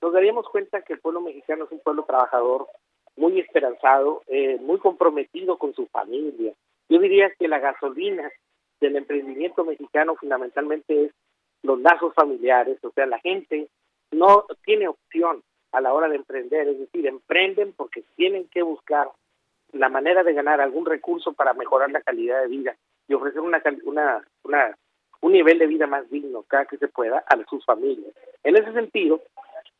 nos 0.00 0.12
daríamos 0.12 0.48
cuenta 0.48 0.82
que 0.82 0.94
el 0.94 1.00
pueblo 1.00 1.20
mexicano 1.20 1.64
es 1.64 1.72
un 1.72 1.80
pueblo 1.80 2.04
trabajador, 2.04 2.66
muy 3.16 3.40
esperanzado, 3.40 4.22
eh, 4.26 4.58
muy 4.60 4.78
comprometido 4.78 5.56
con 5.58 5.74
su 5.74 5.86
familia. 5.86 6.52
Yo 6.88 6.98
diría 6.98 7.30
que 7.38 7.48
la 7.48 7.58
gasolina 7.58 8.30
del 8.80 8.96
emprendimiento 8.96 9.64
mexicano 9.64 10.16
fundamentalmente 10.16 11.06
es 11.06 11.12
los 11.62 11.80
lazos 11.80 12.14
familiares, 12.14 12.78
o 12.84 12.90
sea, 12.90 13.06
la 13.06 13.18
gente 13.18 13.68
no 14.12 14.44
tiene 14.64 14.88
opción 14.88 15.42
a 15.72 15.80
la 15.80 15.92
hora 15.92 16.08
de 16.08 16.16
emprender, 16.16 16.68
es 16.68 16.78
decir, 16.78 17.06
emprenden 17.06 17.72
porque 17.72 18.04
tienen 18.14 18.48
que 18.48 18.62
buscar 18.62 19.08
la 19.72 19.88
manera 19.88 20.22
de 20.22 20.32
ganar 20.32 20.60
algún 20.60 20.86
recurso 20.86 21.32
para 21.32 21.54
mejorar 21.54 21.90
la 21.90 22.02
calidad 22.02 22.42
de 22.42 22.48
vida 22.48 22.76
y 23.08 23.14
ofrecer 23.14 23.40
una, 23.40 23.62
una, 23.84 24.26
una 24.44 24.78
un 25.20 25.32
nivel 25.32 25.58
de 25.58 25.66
vida 25.66 25.86
más 25.86 26.08
digno 26.10 26.44
cada 26.48 26.66
que 26.66 26.78
se 26.78 26.88
pueda 26.88 27.24
a 27.26 27.44
sus 27.48 27.64
familias. 27.64 28.12
En 28.44 28.56
ese 28.56 28.72
sentido, 28.72 29.22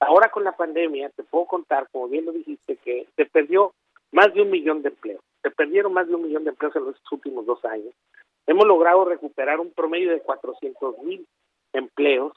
ahora 0.00 0.30
con 0.30 0.44
la 0.44 0.52
pandemia, 0.52 1.10
te 1.10 1.22
puedo 1.22 1.46
contar, 1.46 1.88
como 1.90 2.08
bien 2.08 2.24
lo 2.24 2.32
dijiste, 2.32 2.76
que 2.76 3.06
se 3.16 3.26
perdió 3.26 3.72
más 4.12 4.32
de 4.34 4.42
un 4.42 4.50
millón 4.50 4.82
de 4.82 4.88
empleos. 4.88 5.20
Se 5.42 5.50
perdieron 5.50 5.92
más 5.92 6.08
de 6.08 6.14
un 6.14 6.22
millón 6.22 6.44
de 6.44 6.50
empleos 6.50 6.74
en 6.76 6.84
los 6.84 6.96
últimos 7.10 7.46
dos 7.46 7.64
años. 7.64 7.94
Hemos 8.46 8.66
logrado 8.66 9.04
recuperar 9.04 9.60
un 9.60 9.70
promedio 9.72 10.10
de 10.10 10.20
400 10.20 10.98
mil 10.98 11.26
empleos, 11.72 12.32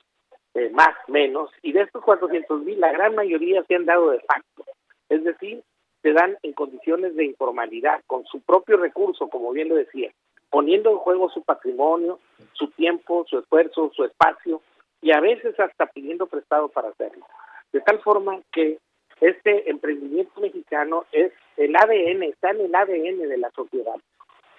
eh, 0.56 0.70
más 0.72 0.96
menos, 1.08 1.52
y 1.62 1.72
de 1.72 1.82
estos 1.82 2.04
400 2.04 2.64
mil, 2.64 2.80
la 2.80 2.92
gran 2.92 3.16
mayoría 3.16 3.64
se 3.64 3.76
han 3.76 3.86
dado 3.86 4.10
de 4.12 4.20
facto. 4.20 4.66
Es 5.08 5.24
decir, 5.24 5.64
se 6.02 6.14
dan 6.14 6.38
en 6.44 6.54
condiciones 6.54 7.16
de 7.16 7.26
informalidad, 7.26 8.02
con 8.08 8.26
su 8.26 8.42
propio 8.42 8.78
recurso, 8.78 9.28
como 9.30 9.52
bien 9.52 9.70
lo 9.70 9.76
decía, 9.76 10.12
poniendo 10.50 10.92
en 10.92 10.98
juego 10.98 11.30
su 11.30 11.44
patrimonio, 11.44 12.20
su 12.54 12.68
tiempo, 12.72 13.26
su 13.30 13.40
esfuerzo, 13.40 13.92
su 13.96 14.04
espacio 14.04 14.62
y 15.02 15.12
a 15.12 15.20
veces 15.20 15.60
hasta 15.60 15.88
pidiendo 15.88 16.28
prestado 16.28 16.70
para 16.70 16.90
hacerlo. 16.90 17.26
De 17.72 17.82
tal 17.82 18.00
forma 18.00 18.42
que 18.52 18.80
este 19.22 19.70
emprendimiento 19.70 20.40
mexicano 20.42 21.06
es 21.12 21.32
el 21.58 21.76
ADN, 21.76 22.24
está 22.24 22.52
en 22.52 22.62
el 22.62 22.76
ADN 22.76 23.30
de 23.30 23.38
la 23.38 23.52
sociedad. 23.52 23.96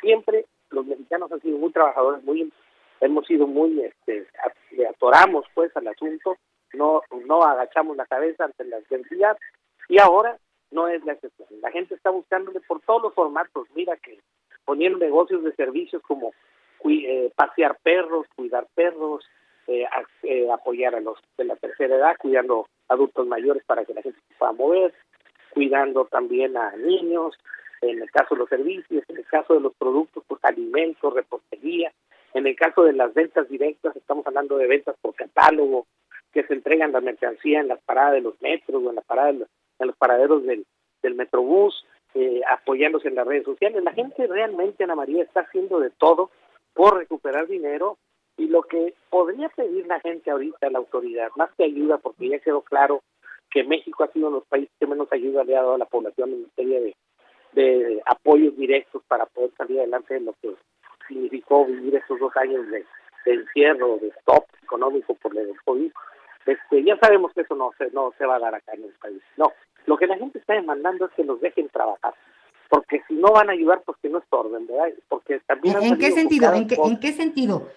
Siempre 0.00 0.46
los 0.70 0.86
mexicanos 0.86 1.32
han 1.32 1.40
sido 1.40 1.58
muy 1.58 1.72
trabajadores, 1.72 2.22
muy 2.24 2.52
hemos 3.00 3.26
sido 3.26 3.46
muy 3.46 3.80
este 3.80 4.26
le 4.72 4.86
atoramos 4.86 5.46
pues 5.54 5.74
al 5.76 5.88
asunto, 5.88 6.36
no 6.74 7.02
no 7.26 7.42
agachamos 7.42 7.96
la 7.96 8.06
cabeza 8.06 8.44
ante 8.44 8.64
la 8.64 8.76
adversidad 8.76 9.36
y 9.88 9.98
ahora 9.98 10.38
no 10.70 10.86
es 10.88 11.04
la 11.04 11.14
excepción. 11.14 11.48
La 11.60 11.72
gente 11.72 11.94
está 11.94 12.10
buscándole 12.10 12.60
por 12.60 12.80
todos 12.82 13.02
los 13.02 13.14
formatos. 13.14 13.66
Mira 13.74 13.96
que 13.96 14.20
poniendo 14.70 14.98
negocios 14.98 15.42
de 15.42 15.52
servicios 15.56 16.00
como 16.02 16.32
eh, 16.88 17.32
pasear 17.34 17.76
perros, 17.82 18.24
cuidar 18.36 18.68
perros, 18.72 19.24
eh, 19.66 19.84
eh, 20.22 20.48
apoyar 20.48 20.94
a 20.94 21.00
los 21.00 21.18
de 21.36 21.44
la 21.44 21.56
tercera 21.56 21.96
edad, 21.96 22.14
cuidando 22.16 22.68
adultos 22.86 23.26
mayores 23.26 23.64
para 23.64 23.84
que 23.84 23.94
la 23.94 24.02
gente 24.02 24.20
se 24.28 24.34
pueda 24.38 24.52
mover, 24.52 24.94
cuidando 25.52 26.04
también 26.04 26.56
a 26.56 26.76
niños, 26.76 27.34
en 27.80 28.00
el 28.00 28.08
caso 28.12 28.36
de 28.36 28.38
los 28.42 28.48
servicios, 28.48 29.02
en 29.08 29.16
el 29.16 29.26
caso 29.26 29.54
de 29.54 29.60
los 29.60 29.74
productos, 29.74 30.22
pues 30.28 30.38
alimentos, 30.44 31.14
repostería, 31.14 31.92
en 32.32 32.46
el 32.46 32.54
caso 32.54 32.84
de 32.84 32.92
las 32.92 33.12
ventas 33.12 33.48
directas, 33.48 33.96
estamos 33.96 34.24
hablando 34.24 34.56
de 34.56 34.68
ventas 34.68 34.94
por 35.02 35.16
catálogo, 35.16 35.88
que 36.32 36.44
se 36.44 36.54
entregan 36.54 36.92
la 36.92 37.00
mercancía 37.00 37.58
en 37.58 37.66
las 37.66 37.80
paradas 37.80 38.12
de 38.12 38.20
los 38.20 38.40
metros 38.40 38.84
o 38.84 38.90
en, 38.90 38.94
la 38.94 39.02
parada 39.02 39.30
en 39.30 39.46
los 39.80 39.96
paraderos 39.96 40.44
del, 40.44 40.64
del 41.02 41.16
metrobús, 41.16 41.84
eh, 42.14 42.40
apoyándose 42.48 43.08
en 43.08 43.14
las 43.14 43.26
redes 43.26 43.44
sociales. 43.44 43.82
La 43.82 43.92
gente 43.92 44.26
realmente, 44.26 44.84
Ana 44.84 44.94
María, 44.94 45.22
está 45.22 45.40
haciendo 45.40 45.80
de 45.80 45.90
todo 45.90 46.30
por 46.74 46.96
recuperar 46.96 47.46
dinero 47.46 47.98
y 48.36 48.48
lo 48.48 48.62
que 48.62 48.94
podría 49.10 49.48
pedir 49.50 49.86
la 49.86 50.00
gente 50.00 50.30
ahorita 50.30 50.66
a 50.66 50.70
la 50.70 50.78
autoridad, 50.78 51.28
más 51.36 51.50
que 51.56 51.64
ayuda, 51.64 51.98
porque 51.98 52.28
ya 52.28 52.38
quedó 52.38 52.62
claro 52.62 53.02
que 53.50 53.64
México 53.64 54.04
ha 54.04 54.12
sido 54.12 54.28
uno 54.28 54.36
de 54.36 54.40
los 54.40 54.48
países 54.48 54.70
que 54.78 54.86
menos 54.86 55.08
ayuda 55.12 55.44
le 55.44 55.56
ha 55.56 55.60
dado 55.60 55.74
a 55.74 55.78
la 55.78 55.84
población 55.84 56.30
en 56.30 56.42
materia 56.42 56.80
de, 56.80 56.96
de 57.52 58.02
apoyos 58.06 58.56
directos 58.56 59.02
para 59.08 59.26
poder 59.26 59.50
salir 59.56 59.80
adelante 59.80 60.14
de 60.14 60.20
lo 60.20 60.34
que 60.40 60.54
significó 61.08 61.66
vivir 61.66 61.96
estos 61.96 62.18
dos 62.18 62.34
años 62.36 62.66
de, 62.70 62.84
encierro, 63.26 63.98
de 63.98 64.08
stop 64.08 64.44
económico 64.62 65.14
por 65.16 65.36
el 65.36 65.52
COVID. 65.64 65.90
Este, 66.46 66.84
ya 66.84 66.96
sabemos 66.98 67.32
que 67.32 67.42
eso 67.42 67.54
no 67.54 67.72
se, 67.78 67.90
no 67.90 68.12
se 68.18 68.26
va 68.26 68.36
a 68.36 68.40
dar 68.40 68.54
acá 68.54 68.72
en 68.74 68.84
el 68.84 68.92
país. 68.92 69.22
No, 69.36 69.52
lo 69.86 69.96
que 69.96 70.06
la 70.06 70.16
gente 70.16 70.38
está 70.38 70.54
demandando 70.54 71.06
es 71.06 71.12
que 71.12 71.24
los 71.24 71.40
dejen 71.40 71.68
trabajar, 71.68 72.14
porque 72.68 73.02
si 73.08 73.14
no 73.14 73.32
van 73.32 73.50
a 73.50 73.52
ayudar, 73.52 73.82
pues 73.84 73.98
que 74.02 74.08
no 74.08 74.18
estorben, 74.18 74.66
¿verdad? 74.66 74.88
Porque 75.08 75.40
también 75.46 75.82
¿En, 75.82 75.98
qué 75.98 76.12
sentido? 76.12 76.52
¿En 76.52 76.66
qué, 76.66 76.76
¿En 76.76 76.98
qué 76.98 77.12
sentido? 77.12 77.68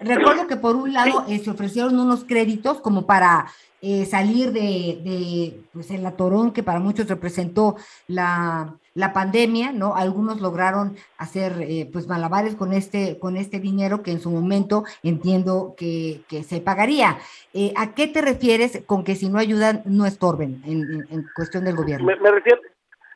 Recuerdo 0.00 0.46
que 0.46 0.56
por 0.56 0.76
un 0.76 0.92
lado 0.92 1.24
eh, 1.28 1.38
se 1.38 1.50
ofrecieron 1.50 1.98
unos 1.98 2.24
créditos 2.24 2.80
como 2.80 3.06
para 3.06 3.46
eh, 3.82 4.06
salir 4.06 4.52
de, 4.52 5.00
de, 5.04 5.60
pues 5.72 5.90
el 5.90 6.06
atorón 6.06 6.52
que 6.52 6.62
para 6.62 6.78
muchos 6.78 7.08
representó 7.08 7.76
la, 8.06 8.74
la 8.94 9.12
pandemia, 9.12 9.72
¿no? 9.72 9.96
Algunos 9.96 10.40
lograron 10.40 10.96
hacer 11.18 11.52
eh, 11.60 11.90
pues 11.92 12.08
malabares 12.08 12.54
con 12.56 12.72
este, 12.72 13.18
con 13.18 13.36
este 13.36 13.60
dinero 13.60 14.02
que 14.02 14.12
en 14.12 14.20
su 14.20 14.30
momento 14.30 14.84
entiendo 15.02 15.74
que, 15.76 16.22
que 16.28 16.42
se 16.42 16.62
pagaría. 16.62 17.18
¿A 17.76 17.94
qué 17.94 18.08
te 18.08 18.22
refieres 18.22 18.82
con 18.86 19.04
que 19.04 19.14
si 19.14 19.28
no 19.28 19.38
ayudan 19.38 19.82
no 19.84 20.06
estorben 20.06 20.62
en, 20.64 21.06
en, 21.10 21.26
cuestión 21.36 21.64
del 21.64 21.76
gobierno? 21.76 22.06
Me, 22.06 22.16
me, 22.16 22.30
refiero, 22.30 22.60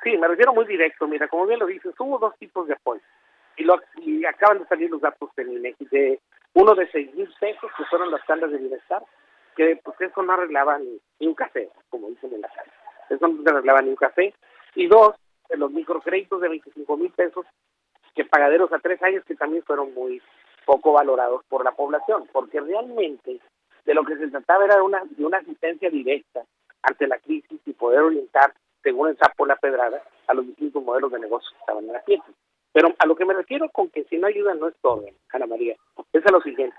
sí, 0.05 0.17
me 0.19 0.29
refiero 0.29 0.53
muy 0.53 0.67
directo. 0.67 1.09
Mira, 1.09 1.27
como 1.29 1.47
bien 1.47 1.59
lo 1.59 1.67
dices, 1.67 1.95
hubo 1.99 2.19
dos 2.19 2.37
tipos 2.39 2.69
de 2.69 2.75
apoyo 2.75 3.01
y, 3.59 3.65
lo, 3.65 3.81
y 3.97 4.25
acaban 4.25 4.61
de 4.61 4.67
salir 4.67 4.91
los 4.91 5.01
datos 5.01 5.31
de 5.37 5.43
INEGI 5.43 5.85
de 5.87 6.21
uno 6.55 6.75
de 6.75 6.89
seis 6.91 7.13
mil 7.15 7.29
pesos 7.39 7.71
que 7.77 7.85
fueron 7.85 8.11
las 8.11 8.25
tandas 8.27 8.51
de 8.51 8.59
bienestar 8.59 9.03
que 9.57 9.79
pues 9.83 10.01
eso 10.01 10.23
no 10.23 10.33
arreglaba 10.33 10.79
ni, 10.79 11.01
un 11.27 11.35
café 11.35 11.69
como 11.91 12.09
dicen 12.09 12.33
en 12.33 12.41
la 12.41 12.49
calle. 12.49 12.71
Eso 13.11 13.27
no 13.27 13.51
arreglaba 13.51 13.83
ni 13.83 13.91
un 13.91 13.97
café. 13.97 14.33
Y 14.77 14.87
dos 14.87 15.17
de 15.49 15.57
los 15.57 15.73
microcréditos 15.73 16.41
de 16.41 16.49
25 16.49 16.97
mil 16.97 17.11
pesos 17.11 17.45
que 18.15 18.25
pagaderos 18.25 18.73
a 18.73 18.79
tres 18.79 19.03
años 19.03 19.25
que 19.25 19.35
también 19.35 19.65
fueron 19.65 19.93
muy 19.95 20.23
poco 20.65 20.93
valorados 20.93 21.45
por 21.49 21.65
la 21.65 21.73
población 21.73 22.29
porque 22.33 22.61
realmente 22.61 23.41
de 23.85 23.95
lo 23.95 24.05
que 24.05 24.17
se 24.17 24.29
trataba 24.29 24.67
era 24.67 24.83
una, 24.83 25.03
de 25.05 25.25
una 25.25 25.39
asistencia 25.39 25.89
directa 25.89 26.45
ante 26.83 27.07
la 27.07 27.19
crisis 27.19 27.61
y 27.65 27.73
poder 27.73 28.01
orientar 28.01 28.53
según 28.83 29.09
el 29.09 29.17
sapo 29.17 29.47
la 29.47 29.57
pedrada 29.57 30.03
a 30.27 30.35
los 30.35 30.47
distintos 30.47 30.85
modelos 30.85 31.11
de 31.11 31.21
negocio 31.21 31.51
que 31.51 31.61
estaban 31.61 31.85
en 31.85 31.93
la 31.93 32.01
fiesta 32.03 32.29
pero 32.79 32.95
a 32.97 33.07
lo 33.07 33.17
que 33.17 33.25
me 33.25 33.35
refiero 33.35 33.69
con 33.71 33.91
que 33.91 34.05
si 34.05 34.19
no 34.19 34.29
ayudan 34.29 34.61
no 34.61 34.69
es 34.69 34.75
todo, 34.81 35.05
Ana 35.33 35.47
María, 35.47 35.75
es 36.13 36.25
a 36.25 36.31
lo 36.31 36.41
siguiente. 36.41 36.77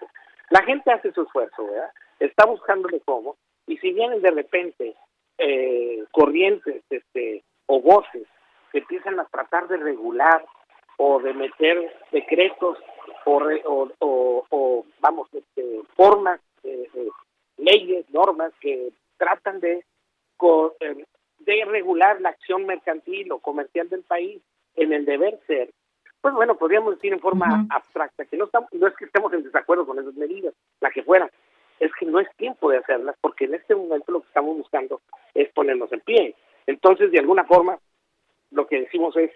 La 0.50 0.64
gente 0.64 0.90
hace 0.94 1.12
su 1.12 1.24
esfuerzo, 1.24 1.66
¿verdad? 1.66 1.92
Está 2.22 2.46
buscándole 2.46 3.02
cómo, 3.02 3.36
y 3.68 3.76
si 3.80 3.92
vienen 3.92 4.22
de 4.22 4.32
repente 4.32 4.96
eh, 5.38 6.06
corrientes 6.12 6.84
este, 6.90 7.44
o 7.66 7.82
voces 7.82 8.26
que 8.72 8.78
empiezan 8.78 9.20
a 9.20 9.26
tratar 9.26 9.68
de 9.68 9.76
regular 9.76 10.46
o 10.96 11.20
de 11.20 11.34
meter 11.34 11.94
decretos 12.14 12.78
o, 13.26 13.44
o, 14.00 14.46
o, 14.50 14.86
vamos, 15.02 15.28
este, 15.34 15.82
formas, 15.98 16.40
eh, 16.64 16.88
eh, 16.94 17.10
leyes, 17.58 18.10
normas 18.12 18.54
que 18.62 18.94
tratan 19.18 19.60
de, 19.60 19.84
eh, 20.80 21.06
de 21.40 21.66
regular 21.66 22.22
la 22.22 22.30
acción 22.30 22.66
mercantil 22.66 23.34
o 23.34 23.40
comercial 23.40 23.90
del 23.90 24.04
país 24.04 24.42
en 24.78 24.94
el 24.94 25.04
deber 25.04 25.38
ser, 25.46 25.72
pues 26.22 26.34
bueno, 26.34 26.56
podríamos 26.56 26.96
decir 26.96 27.14
en 27.14 27.20
forma 27.20 27.66
abstracta 27.70 28.26
que 28.26 28.38
no, 28.38 28.46
estamos, 28.46 28.70
no 28.74 28.88
es 28.88 28.96
que 28.96 29.06
estemos 29.06 29.32
en 29.34 29.44
desacuerdo 29.44 29.86
con 29.86 30.00
esas 30.00 30.14
medidas, 30.16 30.54
la 30.82 30.92
que 30.92 31.04
fuera, 31.04 31.30
es 31.80 31.92
que 31.98 32.06
no 32.06 32.20
es 32.20 32.28
tiempo 32.36 32.70
de 32.70 32.78
hacerlas 32.78 33.16
porque 33.22 33.46
en 33.46 33.56
este 33.56 33.76
momento 33.76 34.12
lo 34.12 34.22
que 34.22 34.28
estamos 34.28 34.58
buscando 34.58 35.02
es 35.34 35.50
ponernos 35.54 35.92
en 35.94 36.02
pie. 36.02 36.36
Entonces, 36.68 37.12
de 37.12 37.20
alguna 37.20 37.46
forma, 37.46 37.80
lo 38.52 38.68
que 38.68 38.82
decimos 38.82 39.16
es 39.16 39.32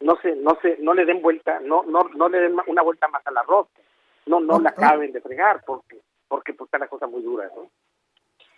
no 0.00 0.16
se 0.20 0.34
no 0.36 0.58
se 0.60 0.76
no 0.78 0.92
le 0.92 1.04
den 1.04 1.22
vuelta, 1.22 1.60
no 1.60 1.84
no 1.84 2.08
no 2.14 2.28
le 2.28 2.40
den 2.40 2.56
una 2.66 2.82
vuelta 2.82 3.08
más 3.08 3.26
a 3.26 3.30
la 3.30 3.42
rosca. 3.42 3.80
No 4.26 4.40
no 4.40 4.58
la 4.58 4.70
acaben 4.70 5.12
de 5.12 5.20
fregar 5.20 5.62
porque 5.64 6.00
porque 6.26 6.52
pues 6.54 6.66
está 6.68 6.78
la 6.78 6.88
cosa 6.88 7.06
muy 7.06 7.22
dura, 7.22 7.48
¿no? 7.54 7.70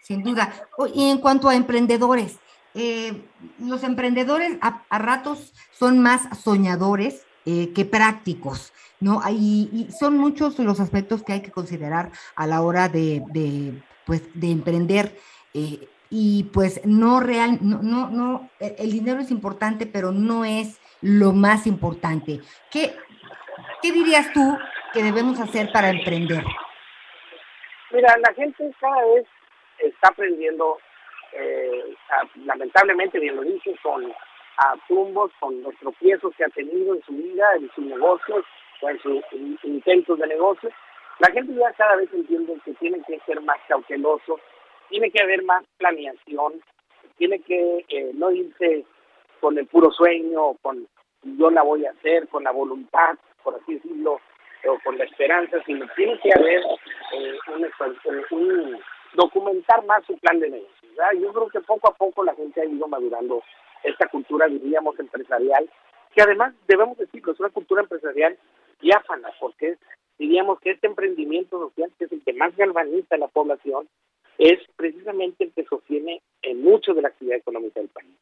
Sin 0.00 0.22
duda. 0.22 0.52
Y 0.94 1.10
en 1.10 1.18
cuanto 1.18 1.48
a 1.48 1.56
emprendedores, 1.56 2.38
eh, 2.74 3.24
los 3.58 3.82
emprendedores 3.82 4.56
a, 4.60 4.98
ratos 4.98 5.52
son 5.72 6.00
más 6.00 6.28
soñadores 6.38 7.25
eh, 7.46 7.72
que 7.72 7.84
prácticos, 7.84 8.72
¿no? 9.00 9.20
Y, 9.30 9.88
son 9.98 10.18
muchos 10.18 10.58
los 10.58 10.80
aspectos 10.80 11.22
que 11.22 11.32
hay 11.32 11.42
que 11.42 11.52
considerar 11.52 12.10
a 12.34 12.46
la 12.46 12.60
hora 12.60 12.88
de, 12.88 13.22
de 13.28 13.80
pues, 14.04 14.22
de 14.34 14.50
emprender. 14.50 15.16
Eh, 15.54 15.88
y 16.10 16.44
pues 16.52 16.84
no 16.84 17.20
real, 17.20 17.58
no, 17.62 17.82
no, 17.82 18.08
no, 18.10 18.50
el 18.60 18.92
dinero 18.92 19.20
es 19.20 19.30
importante, 19.30 19.86
pero 19.86 20.12
no 20.12 20.44
es 20.44 20.80
lo 21.00 21.32
más 21.32 21.66
importante. 21.66 22.40
¿Qué, 22.70 22.94
qué 23.82 23.92
dirías 23.92 24.32
tú 24.32 24.58
que 24.92 25.02
debemos 25.02 25.40
hacer 25.40 25.70
para 25.72 25.90
emprender? 25.90 26.44
Mira, 27.90 28.16
la 28.18 28.34
gente 28.34 28.70
cada 28.80 29.04
vez 29.14 29.26
está 29.78 30.08
aprendiendo, 30.08 30.78
eh, 31.32 31.94
lamentablemente, 32.44 33.18
bien 33.18 33.36
lo 33.36 33.42
dices, 33.42 33.78
con 33.82 34.12
a 34.58 34.74
tumbos, 34.88 35.32
con 35.40 35.62
los 35.62 35.74
tropiezos 35.76 36.34
que 36.36 36.44
ha 36.44 36.48
tenido 36.48 36.94
en 36.94 37.02
su 37.02 37.12
vida, 37.12 37.54
en 37.56 37.70
sus 37.74 37.84
negocios 37.84 38.44
o 38.80 38.88
en 38.88 38.98
sus 39.00 39.22
intentos 39.64 40.18
de 40.18 40.26
negocio. 40.26 40.70
La 41.18 41.32
gente 41.32 41.54
ya 41.54 41.72
cada 41.72 41.96
vez 41.96 42.12
entiende 42.12 42.58
que 42.64 42.74
tiene 42.74 43.02
que 43.06 43.18
ser 43.20 43.40
más 43.40 43.58
cauteloso, 43.68 44.38
tiene 44.88 45.10
que 45.10 45.22
haber 45.22 45.42
más 45.44 45.64
planeación, 45.78 46.60
tiene 47.16 47.40
que 47.40 47.84
eh, 47.88 48.10
no 48.14 48.30
irse 48.30 48.84
con 49.40 49.56
el 49.58 49.66
puro 49.66 49.90
sueño, 49.90 50.54
con 50.62 50.86
yo 51.22 51.50
la 51.50 51.62
voy 51.62 51.84
a 51.86 51.90
hacer, 51.90 52.28
con 52.28 52.44
la 52.44 52.52
voluntad, 52.52 53.16
por 53.42 53.54
así 53.54 53.74
decirlo, 53.74 54.20
o 54.68 54.78
con 54.84 54.98
la 54.98 55.04
esperanza, 55.04 55.58
sino 55.64 55.86
tiene 55.96 56.18
que 56.20 56.30
haber 56.36 56.60
eh, 57.12 57.38
un, 58.30 58.80
documentar 59.14 59.84
más 59.86 60.04
su 60.04 60.16
plan 60.18 60.38
de 60.40 60.50
negocio. 60.50 60.88
Yo 61.20 61.32
creo 61.32 61.48
que 61.48 61.60
poco 61.60 61.88
a 61.88 61.94
poco 61.94 62.24
la 62.24 62.34
gente 62.34 62.60
ha 62.60 62.64
ido 62.64 62.86
madurando 62.88 63.42
esta 63.82 64.08
cultura, 64.08 64.46
diríamos, 64.46 64.98
empresarial, 64.98 65.68
que 66.14 66.22
además 66.22 66.54
debemos 66.66 66.96
decirlo, 66.98 67.32
es 67.32 67.40
una 67.40 67.50
cultura 67.50 67.82
empresarial 67.82 68.38
diáfana, 68.80 69.30
porque 69.38 69.76
diríamos 70.18 70.60
que 70.60 70.70
este 70.70 70.86
emprendimiento 70.86 71.58
social, 71.58 71.90
que 71.98 72.06
es 72.06 72.12
el 72.12 72.22
que 72.22 72.32
más 72.32 72.56
galvaniza 72.56 73.14
a 73.14 73.18
la 73.18 73.28
población, 73.28 73.88
es 74.38 74.58
precisamente 74.76 75.44
el 75.44 75.52
que 75.52 75.64
sostiene 75.64 76.22
en 76.42 76.62
mucho 76.62 76.94
de 76.94 77.02
la 77.02 77.08
actividad 77.08 77.38
económica 77.38 77.80
del 77.80 77.88
país. 77.88 78.14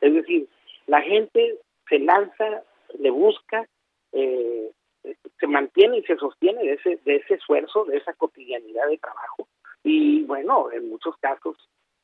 Es 0.00 0.14
decir, 0.14 0.48
la 0.86 1.02
gente 1.02 1.58
se 1.88 1.98
lanza, 1.98 2.62
le 2.98 3.10
busca, 3.10 3.66
eh, 4.12 4.70
se 5.38 5.46
mantiene 5.46 5.98
y 5.98 6.02
se 6.02 6.16
sostiene 6.16 6.62
de 6.62 6.72
ese, 6.74 6.98
de 7.04 7.16
ese 7.16 7.34
esfuerzo, 7.34 7.84
de 7.84 7.98
esa 7.98 8.12
cotidianidad 8.14 8.88
de 8.88 8.98
trabajo. 8.98 9.46
Y 9.82 10.22
bueno, 10.24 10.70
en 10.72 10.88
muchos 10.88 11.16
casos 11.18 11.56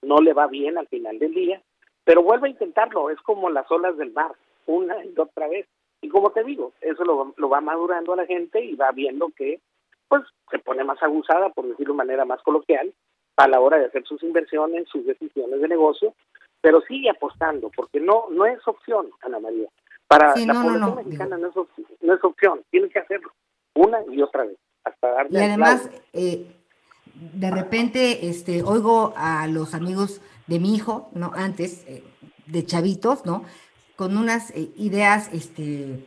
no 0.02 0.18
le 0.18 0.32
va 0.32 0.46
bien 0.46 0.78
al 0.78 0.88
final 0.88 1.18
del 1.18 1.34
día, 1.34 1.62
pero 2.07 2.22
vuelve 2.22 2.46
a 2.46 2.52
intentarlo, 2.52 3.11
es 3.11 3.20
como 3.20 3.50
las 3.50 3.68
olas 3.68 3.96
del 3.96 4.12
mar, 4.12 4.30
una 4.66 5.04
y 5.04 5.12
otra 5.18 5.48
vez. 5.48 5.66
Y 6.00 6.09
como 6.09 6.30
te 6.30 6.44
digo, 6.44 6.72
eso 6.80 7.04
lo, 7.04 7.34
lo 7.36 7.48
va 7.48 7.61
madurando 7.61 8.12
a 8.12 8.16
la 8.16 8.26
gente 8.26 8.64
y 8.64 8.76
va 8.76 8.92
viendo 8.92 9.28
que 9.36 9.61
pues 10.07 10.22
se 10.48 10.61
pone 10.61 10.84
más 10.84 11.02
aguzada, 11.02 11.48
por 11.50 11.66
decirlo 11.66 11.94
de 11.94 11.98
manera 11.98 12.24
más 12.24 12.40
coloquial, 12.42 12.94
a 13.36 13.48
la 13.48 13.59
hora 13.59 13.78
de 13.78 13.86
hacer 13.86 14.04
sus 14.04 14.22
inversiones, 14.22 14.88
sus 14.88 15.04
decisiones 15.04 15.61
de 15.61 15.66
negocio, 15.66 16.14
pero 16.61 16.80
sigue 16.82 17.11
apostando, 17.11 17.72
porque 17.74 17.98
no 17.98 18.26
no 18.30 18.46
es 18.46 18.61
opción, 18.68 19.11
Ana 19.22 19.40
María. 19.40 19.68
Para 20.07 20.28
la 20.36 20.54
población 20.54 20.94
mexicana 20.94 21.36
no, 21.36 21.48
es 21.48 21.57
opción, 21.57 21.86
no 22.02 22.14
es 22.14 22.22
opción, 22.22 22.62
tiene 22.70 22.88
que 22.88 23.00
hacerlo 23.00 23.32
una 23.74 23.98
y 24.09 24.22
otra 24.22 24.44
vez, 24.44 24.57
hasta 24.84 25.09
darle 25.09 25.40
Y 25.40 25.42
además, 25.42 25.90
eh, 26.12 26.46
de 27.14 27.50
repente, 27.50 28.28
este, 28.28 28.62
oigo 28.62 29.12
a 29.16 29.48
los 29.48 29.74
amigos 29.74 30.20
de 30.47 30.61
mi 30.61 30.74
hijo, 30.74 31.11
¿no? 31.12 31.32
Antes, 31.34 31.84
eh, 31.86 32.05
de 32.47 32.64
chavitos, 32.64 33.24
¿no? 33.24 33.44
Con 33.97 34.16
unas 34.16 34.51
eh, 34.51 34.70
ideas, 34.76 35.28
este, 35.32 36.07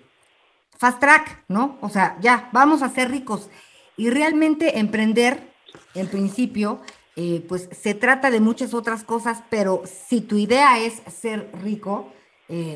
fast 0.78 1.00
track, 1.00 1.44
¿no? 1.48 1.78
O 1.82 1.90
sea, 1.90 2.18
ya, 2.22 2.50
vamos 2.52 2.82
a 2.82 2.90
ser 2.90 3.12
ricos. 3.12 3.50
Y 3.98 4.10
realmente 4.10 4.80
emprender, 4.80 5.52
en 5.94 6.08
principio, 6.08 6.80
eh, 7.16 7.46
pues 7.48 7.70
se 7.72 7.94
trata 7.94 8.32
de 8.32 8.40
muchas 8.40 8.74
otras 8.74 9.04
cosas, 9.04 9.44
pero 9.50 9.84
si 10.08 10.22
tu 10.22 10.38
idea 10.38 10.80
es 10.80 11.02
ser 11.12 11.52
rico, 11.62 12.14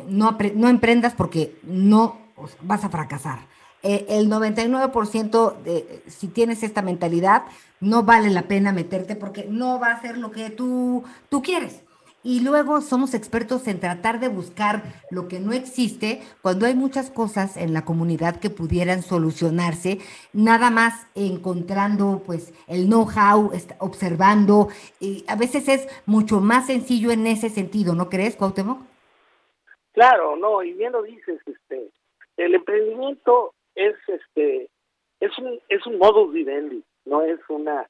no, 0.08 0.38
no 0.54 0.70
emprendas 0.70 1.16
porque 1.16 1.58
no 1.64 2.20
vas 2.62 2.84
a 2.84 2.90
fracasar. 2.90 3.40
Eh, 3.86 4.06
el 4.08 4.30
99% 4.30 5.62
de, 5.62 6.04
si 6.08 6.30
tienes 6.30 6.64
esta 6.64 6.82
mentalidad, 6.82 7.44
no 7.84 8.04
vale 8.04 8.30
la 8.30 8.44
pena 8.44 8.72
meterte 8.72 9.16
porque 9.16 9.46
no 9.50 9.80
va 9.80 9.92
a 9.92 10.02
ser 10.02 10.18
lo 10.18 10.32
que 10.32 10.50
tú, 10.50 11.04
tú 11.30 11.42
quieres. 11.42 11.84
Y 12.26 12.40
luego 12.40 12.80
somos 12.80 13.14
expertos 13.14 13.68
en 13.68 13.82
tratar 13.82 14.22
de 14.22 14.30
buscar 14.30 14.84
lo 15.12 15.28
que 15.28 15.42
no 15.42 15.52
existe 15.52 16.22
cuando 16.42 16.66
hay 16.66 16.74
muchas 16.74 17.12
cosas 17.12 17.58
en 17.58 17.74
la 17.74 17.84
comunidad 17.84 18.40
que 18.40 18.50
pudieran 18.50 19.02
solucionarse, 19.02 20.00
nada 20.32 20.70
más 20.70 21.06
encontrando 21.16 22.24
pues 22.26 22.54
el 22.68 22.86
know-how, 22.86 23.52
observando, 23.80 24.70
y 25.02 25.26
a 25.28 25.36
veces 25.36 25.68
es 25.68 25.88
mucho 26.06 26.40
más 26.40 26.68
sencillo 26.68 27.12
en 27.12 27.28
ese 27.28 27.50
sentido, 27.50 27.94
¿no 27.94 28.10
crees, 28.10 28.38
Cuauhtémoc? 28.38 28.80
Claro, 29.92 30.38
no, 30.38 30.64
y 30.64 30.72
bien 30.72 30.94
lo 30.94 31.04
dices, 31.04 31.42
este, 31.46 31.90
el 32.38 32.56
emprendimiento 32.56 33.54
es 33.76 33.96
este 34.08 34.70
es 35.20 35.38
un 35.38 35.60
es 35.68 35.86
un 35.86 35.98
modus 35.98 36.32
vivendi, 36.32 36.84
no 37.06 37.22
es 37.22 37.40
una 37.50 37.88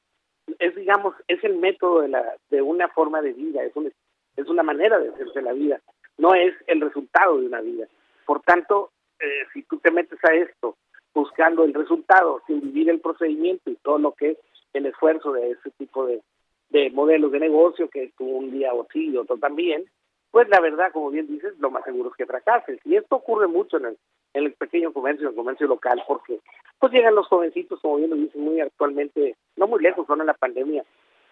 es 0.60 0.76
digamos 0.76 1.16
es 1.28 1.44
el 1.44 1.58
método 1.58 2.02
de 2.02 2.10
la 2.10 2.36
de 2.50 2.62
una 2.62 2.88
forma 2.90 3.22
de 3.22 3.34
vida, 3.34 3.64
es 3.64 3.76
un 3.76 3.92
es 4.36 4.48
una 4.48 4.64
manera 4.64 5.00
de 5.00 5.10
hacerse 5.10 5.42
la 5.42 5.54
vida, 5.54 5.80
no 6.18 6.34
es 6.34 6.54
el 6.68 6.82
resultado 6.82 7.40
de 7.40 7.46
una 7.46 7.62
vida. 7.62 7.88
Por 8.26 8.42
tanto, 8.42 8.92
eh, 9.20 9.46
si 9.54 9.64
tú 9.64 9.78
te 9.78 9.92
metes 9.92 10.20
a 10.24 10.34
esto 10.34 10.76
buscando 11.14 11.64
el 11.64 11.74
resultado 11.74 12.42
sin 12.48 12.62
vivir 12.62 12.90
el 12.90 13.00
procedimiento 13.00 13.70
y 13.70 13.76
todo 13.76 14.00
lo 14.00 14.14
que 14.14 14.32
es 14.32 14.38
el 14.74 14.88
esfuerzo 14.88 15.34
de 15.34 15.52
ese 15.52 15.70
tipo 15.78 16.08
de, 16.08 16.22
de 16.70 16.90
modelos 16.90 17.32
de 17.32 17.40
negocio, 17.40 17.90
que 17.90 18.12
tú 18.18 18.26
un 18.26 18.52
día 18.52 18.74
o 18.74 18.88
sí 18.92 19.12
y 19.12 19.18
otro 19.18 19.38
también, 19.38 19.86
pues 20.32 20.50
la 20.50 20.60
verdad, 20.60 20.92
como 20.92 21.12
bien 21.12 21.28
dices, 21.28 21.54
lo 21.60 21.70
más 21.70 21.84
seguro 21.84 22.10
es 22.10 22.16
que 22.16 22.26
fracases. 22.26 22.80
Y 22.86 22.96
esto 22.96 23.18
ocurre 23.18 23.46
mucho 23.46 23.78
en 23.78 23.86
el, 23.86 23.98
en 24.34 24.46
el 24.46 24.54
pequeño 24.54 24.92
comercio, 24.92 25.28
en 25.28 25.34
el 25.34 25.36
comercio 25.36 25.68
local, 25.68 26.02
porque 26.08 26.40
pues 26.80 26.92
llegan 26.92 27.16
los 27.16 27.28
jovencitos, 27.28 27.80
como 27.80 27.98
bien 27.98 28.10
lo 28.10 28.16
dicen 28.16 28.42
muy 28.42 28.60
actualmente, 28.60 29.36
no 29.56 29.68
muy 29.68 29.82
lejos, 29.82 30.06
son 30.08 30.22
en 30.22 30.28
la 30.28 30.34
pandemia, 30.34 30.84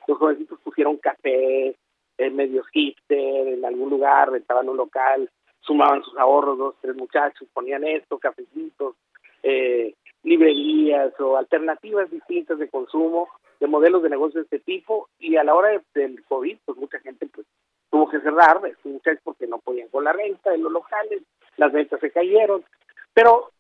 los 0.08 0.18
jovencitos 0.18 0.60
pusieron 0.64 0.98
café, 0.98 1.76
en 2.18 2.36
medios 2.36 2.68
hipster, 2.70 3.48
en 3.48 3.66
algún 3.66 3.90
lugar, 3.90 4.32
rentaban 4.32 4.70
un 4.70 4.78
local, 4.78 5.30
sumaban 5.62 6.04
sus 6.04 6.18
ahorros, 6.18 6.58
dos, 6.58 6.76
tres 6.82 6.96
muchachos, 6.96 7.48
ponían 7.54 7.84
esto, 7.84 8.20
cafecitos, 8.20 8.96
eh, 9.44 9.96
librerías 10.24 11.20
o 11.20 11.38
alternativas 11.38 12.12
distintas 12.12 12.60
de 12.60 12.70
consumo, 12.70 13.28
de 13.60 13.68
modelos 13.68 14.04
de 14.04 14.10
negocio 14.10 14.40
de 14.40 14.44
este 14.44 14.60
tipo, 14.60 15.10
y 15.20 15.36
a 15.36 15.44
la 15.44 15.56
hora 15.56 15.82
del 15.94 16.24
COVID, 16.26 16.58
pues 16.66 16.78
mucha 16.78 17.00
gente 17.00 17.28
pues 17.34 17.48
tuvo 17.90 18.10
que 18.10 18.20
cerrar, 18.22 18.62
muchachos 18.84 19.22
porque 19.24 19.48
no 19.48 19.60
podían 19.60 19.90
con 19.90 20.04
la 20.04 20.14
renta 20.14 20.52
de 20.52 20.58
los 20.58 20.72
locales, 20.72 21.24
las 21.58 21.72
ventas 21.72 22.00
se 22.00 22.12
cayeron, 22.12 22.64
pero 23.14 23.52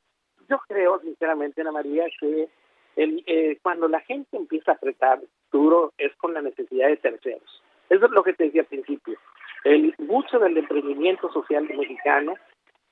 yo 0.49 0.59
creo 0.67 0.99
sinceramente, 0.99 1.61
Ana 1.61 1.71
María, 1.71 2.05
que 2.19 2.49
el, 2.95 3.23
eh, 3.25 3.57
cuando 3.61 3.87
la 3.87 4.01
gente 4.01 4.37
empieza 4.37 4.71
a 4.71 4.75
apretar 4.75 5.21
duro 5.51 5.93
es 5.97 6.15
con 6.17 6.33
la 6.33 6.41
necesidad 6.41 6.87
de 6.87 6.97
terceros. 6.97 7.63
Eso 7.89 8.05
es 8.05 8.11
lo 8.11 8.23
que 8.23 8.33
te 8.33 8.45
decía 8.45 8.61
al 8.61 8.67
principio. 8.67 9.17
El, 9.63 9.93
mucho 9.99 10.39
del 10.39 10.57
emprendimiento 10.57 11.31
social 11.31 11.63
mexicano 11.63 12.35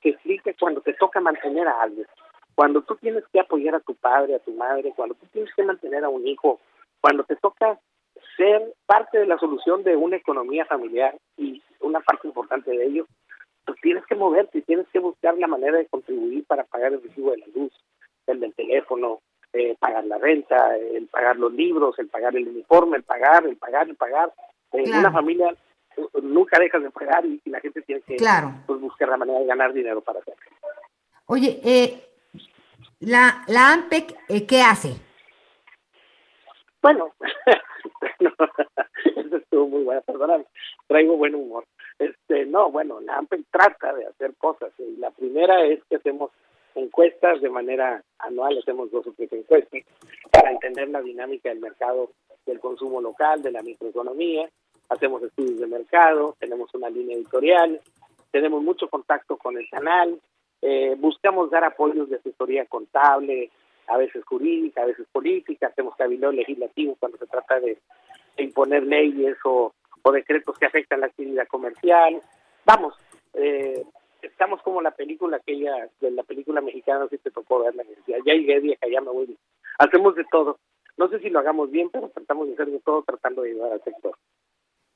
que 0.01 0.09
explica 0.09 0.51
cuando 0.59 0.81
te 0.81 0.93
toca 0.93 1.19
mantener 1.19 1.67
a 1.67 1.81
alguien, 1.81 2.05
cuando 2.55 2.81
tú 2.81 2.95
tienes 2.97 3.23
que 3.31 3.39
apoyar 3.39 3.75
a 3.75 3.79
tu 3.79 3.95
padre, 3.95 4.35
a 4.35 4.39
tu 4.39 4.51
madre, 4.51 4.93
cuando 4.95 5.15
tú 5.15 5.25
tienes 5.31 5.53
que 5.55 5.63
mantener 5.63 6.03
a 6.03 6.09
un 6.09 6.27
hijo, 6.27 6.59
cuando 7.01 7.23
te 7.23 7.35
toca 7.37 7.79
ser 8.35 8.73
parte 8.85 9.19
de 9.19 9.25
la 9.25 9.37
solución 9.37 9.83
de 9.83 9.95
una 9.95 10.17
economía 10.17 10.65
familiar 10.65 11.15
y 11.37 11.61
una 11.79 12.01
parte 12.01 12.27
importante 12.27 12.71
de 12.71 12.85
ello, 12.85 13.05
pues 13.69 13.81
tienes 13.81 14.03
que 14.07 14.15
moverte, 14.15 14.63
tienes 14.63 14.87
que 14.91 14.97
buscar 14.97 15.37
la 15.37 15.45
manera 15.45 15.77
de 15.77 15.85
contribuir 15.85 16.43
para 16.45 16.63
pagar 16.63 16.91
el 16.93 17.03
recibo 17.03 17.31
de 17.31 17.37
la 17.37 17.45
luz, 17.53 17.71
el 18.25 18.39
del 18.39 18.53
teléfono, 18.55 19.21
eh, 19.53 19.75
pagar 19.79 20.05
la 20.05 20.17
renta, 20.17 20.75
el 20.75 21.05
pagar 21.07 21.37
los 21.37 21.53
libros, 21.53 21.97
el 21.99 22.07
pagar 22.07 22.35
el 22.35 22.47
uniforme, 22.47 22.97
el 22.97 23.03
pagar, 23.03 23.45
el 23.45 23.57
pagar, 23.57 23.87
el 23.87 23.95
pagar. 23.95 24.33
Eh, 24.73 24.89
Una 24.89 25.11
familia 25.11 25.55
eh, 25.97 26.01
nunca 26.23 26.57
deja 26.59 26.79
de 26.79 26.89
pagar 26.89 27.23
y, 27.27 27.39
la 27.45 27.59
gente 27.59 27.83
tiene 27.83 28.01
que 28.01 28.17
pues, 28.65 28.81
buscar 28.81 29.09
la 29.09 29.17
manera 29.17 29.39
de 29.39 29.45
ganar 29.45 29.71
dinero 29.71 30.01
para 30.01 30.19
hacerlo. 30.19 30.41
Oye, 31.27 31.59
eh, 31.63 32.03
la, 33.01 33.43
la 33.47 33.73
AMPEC, 33.73 34.47
¿qué 34.47 34.61
hace? 34.63 34.95
Bueno, 36.81 37.13
eso 39.15 39.37
estuvo 39.37 39.67
muy 39.67 39.83
bueno, 39.83 40.01
perdóname, 40.01 40.45
traigo 40.87 41.17
buen 41.17 41.35
humor. 41.35 41.65
Este, 41.99 42.45
no, 42.45 42.71
bueno, 42.71 43.01
la 43.01 43.17
AMPEC 43.17 43.41
trata 43.51 43.93
de 43.93 44.05
hacer 44.05 44.33
cosas. 44.37 44.71
Y 44.79 44.97
la 44.97 45.11
primera 45.11 45.65
es 45.65 45.83
que 45.89 45.97
hacemos 45.97 46.31
encuestas 46.75 47.41
de 47.41 47.49
manera 47.49 48.01
anual, 48.19 48.57
hacemos 48.57 48.89
dos 48.89 49.05
o 49.07 49.13
tres 49.13 49.31
encuestas 49.33 49.81
para 50.31 50.51
entender 50.51 50.89
la 50.89 51.01
dinámica 51.01 51.49
del 51.49 51.59
mercado 51.59 52.11
del 52.45 52.59
consumo 52.59 53.01
local, 53.01 53.41
de 53.41 53.51
la 53.51 53.61
microeconomía. 53.61 54.49
Hacemos 54.87 55.21
estudios 55.21 55.59
de 55.59 55.67
mercado, 55.67 56.35
tenemos 56.39 56.73
una 56.73 56.89
línea 56.89 57.15
editorial, 57.15 57.79
tenemos 58.31 58.63
mucho 58.63 58.87
contacto 58.87 59.37
con 59.37 59.57
el 59.57 59.69
canal, 59.69 60.19
eh, 60.61 60.95
buscamos 60.97 61.51
dar 61.51 61.63
apoyos 61.63 62.09
de 62.09 62.15
asesoría 62.15 62.65
contable, 62.65 63.51
a 63.87 63.97
veces 63.97 64.23
jurídica, 64.23 64.83
a 64.83 64.85
veces 64.85 65.05
política, 65.11 65.67
hacemos 65.67 65.95
cabildo 65.95 66.31
legislativo 66.31 66.95
cuando 66.99 67.17
se 67.17 67.27
trata 67.27 67.59
de, 67.59 67.77
imponer 68.37 68.83
leyes 68.83 69.35
o, 69.43 69.73
decretos 70.11 70.57
que 70.57 70.65
afectan 70.65 71.01
la 71.01 71.07
actividad 71.07 71.47
comercial. 71.47 72.21
Vamos, 72.65 72.93
eh, 73.33 73.83
estamos 74.21 74.61
como 74.61 74.81
la 74.81 74.91
película 74.91 75.37
aquella, 75.37 75.89
de 75.99 76.11
la 76.11 76.23
película 76.23 76.61
mexicana, 76.61 77.07
si 77.09 77.17
te 77.17 77.31
tocó 77.31 77.63
verla, 77.63 77.83
ya 78.07 78.17
llegué 78.23 78.59
vieja, 78.59 78.87
ya 78.91 79.01
me 79.01 79.11
voy. 79.11 79.37
Hacemos 79.77 80.15
de 80.15 80.25
todo. 80.31 80.57
No 80.97 81.07
sé 81.07 81.19
si 81.19 81.29
lo 81.29 81.39
hagamos 81.39 81.71
bien, 81.71 81.89
pero 81.89 82.09
tratamos 82.09 82.47
de 82.47 82.53
hacer 82.53 82.67
de 82.67 82.79
todo 82.79 83.03
tratando 83.03 83.41
de 83.41 83.51
ayudar 83.51 83.73
al 83.73 83.83
sector. 83.83 84.15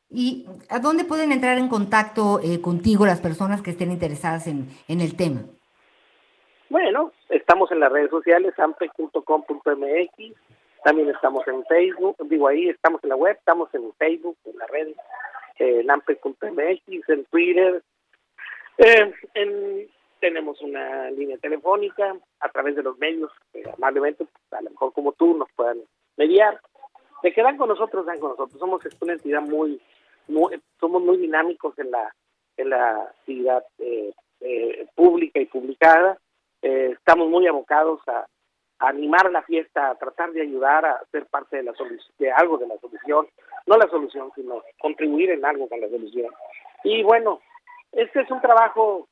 ¿Y 0.09 0.45
a 0.69 0.79
dónde 0.79 1.05
pueden 1.05 1.31
entrar 1.31 1.57
en 1.57 1.69
contacto 1.69 2.39
eh, 2.43 2.61
contigo 2.61 3.05
las 3.05 3.21
personas 3.21 3.61
que 3.61 3.71
estén 3.71 3.91
interesadas 3.91 4.47
en, 4.47 4.67
en 4.87 5.01
el 5.01 5.15
tema? 5.15 5.43
Bueno, 6.69 7.11
estamos 7.29 7.71
en 7.71 7.79
las 7.79 7.91
redes 7.91 8.09
sociales, 8.09 8.53
ampe.com.mx, 8.57 10.33
también 10.83 11.09
estamos 11.09 11.47
en 11.47 11.63
Facebook, 11.65 12.15
digo 12.29 12.47
ahí, 12.47 12.69
estamos 12.69 13.03
en 13.03 13.09
la 13.09 13.15
web, 13.15 13.35
estamos 13.37 13.73
en 13.73 13.93
Facebook, 13.93 14.37
en 14.45 14.57
las 14.57 14.69
redes, 14.69 14.97
eh, 15.59 15.81
en 15.81 15.91
ampe.mx, 15.91 17.09
en 17.09 17.25
Twitter, 17.25 17.83
eh, 18.77 19.13
en, 19.33 19.87
tenemos 20.19 20.61
una 20.61 21.11
línea 21.11 21.37
telefónica 21.37 22.15
a 22.39 22.49
través 22.49 22.75
de 22.75 22.83
los 22.83 22.97
medios, 22.97 23.31
eh, 23.53 23.63
amablemente, 23.75 24.25
pues, 24.25 24.59
a 24.59 24.61
lo 24.61 24.69
mejor 24.71 24.93
como 24.93 25.11
tú 25.13 25.37
nos 25.37 25.49
puedan 25.55 25.79
mediar. 26.17 26.59
De 27.21 27.33
que 27.33 27.41
dan 27.41 27.57
con 27.57 27.69
nosotros, 27.69 28.05
dan 28.05 28.19
con 28.19 28.31
nosotros. 28.31 28.59
Somos 28.59 28.81
una 28.99 29.13
entidad 29.13 29.41
muy, 29.41 29.81
muy 30.27 30.61
somos 30.79 31.01
muy 31.01 31.17
dinámicos 31.17 31.77
en 31.79 31.91
la 31.91 32.13
en 32.57 32.69
la 32.69 32.95
actividad 33.03 33.63
eh, 33.79 34.13
eh, 34.41 34.87
pública 34.95 35.39
y 35.39 35.45
publicada 35.45 36.17
eh, 36.61 36.91
estamos 36.93 37.29
muy 37.29 37.45
abocados 37.47 37.99
a, 38.07 38.25
animar 38.87 39.31
la 39.31 39.41
fiesta, 39.43 39.89
a 39.89 39.95
tratar 39.95 40.31
de 40.31 40.41
ayudar 40.41 40.85
a 40.85 41.01
ser 41.11 41.25
parte 41.27 41.57
de 41.57 41.63
la 41.63 41.73
de 42.19 42.31
algo 42.31 42.57
de 42.57 42.67
la 42.67 42.77
solución, 42.79 43.27
no 43.65 43.77
la 43.77 43.87
solución, 43.87 44.31
sino 44.35 44.63
contribuir 44.79 45.31
en 45.31 45.45
algo 45.45 45.67
con 45.67 45.79
la 45.79 45.89
solución. 45.89 46.31
Y 46.83 47.03
bueno, 47.03 47.41
este 47.91 48.21
es 48.21 48.31
un 48.31 48.41
trabajo 48.41 49.07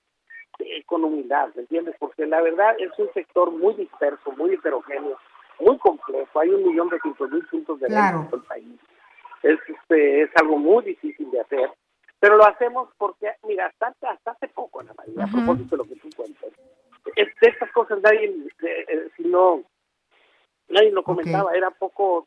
eh, 0.59 0.83
con 0.85 1.03
humildad, 1.03 1.49
¿me 1.55 1.61
entiendes? 1.61 1.95
Porque 1.99 2.25
la 2.25 2.41
verdad 2.41 2.75
es 2.79 2.91
un 2.97 3.11
sector 3.13 3.51
muy 3.51 3.73
disperso, 3.75 4.31
muy 4.33 4.53
heterogéneo, 4.53 5.17
muy 5.59 5.77
complejo. 5.77 6.39
Hay 6.39 6.49
un 6.49 6.67
millón 6.67 6.89
de 6.89 6.99
mil 7.31 7.45
puntos 7.47 7.79
de 7.79 7.87
venta 7.87 8.09
en 8.09 8.27
todo 8.27 8.41
el 8.41 8.47
país. 8.47 8.79
Es, 9.43 9.59
este, 9.67 10.23
es 10.23 10.29
algo 10.35 10.57
muy 10.57 10.83
difícil 10.83 11.31
de 11.31 11.39
hacer, 11.39 11.71
pero 12.19 12.37
lo 12.37 12.45
hacemos 12.45 12.89
porque, 12.97 13.31
mira, 13.47 13.65
hasta, 13.65 13.95
hasta 14.07 14.31
hace 14.31 14.47
poco, 14.49 14.81
Ana 14.81 14.93
María, 14.95 15.23
a 15.23 15.27
propósito 15.27 15.75
de 15.75 15.77
lo 15.77 15.89
que 15.89 15.95
tú 15.95 16.09
cuentas, 16.15 16.51
de 17.15 17.47
estas 17.47 17.71
cosas 17.71 17.99
nadie, 18.01 18.33
eh, 18.63 19.07
si 19.17 19.23
no, 19.23 19.63
nadie 20.69 20.91
lo 20.91 21.03
comentaba, 21.03 21.53
era 21.53 21.71
poco, 21.71 22.25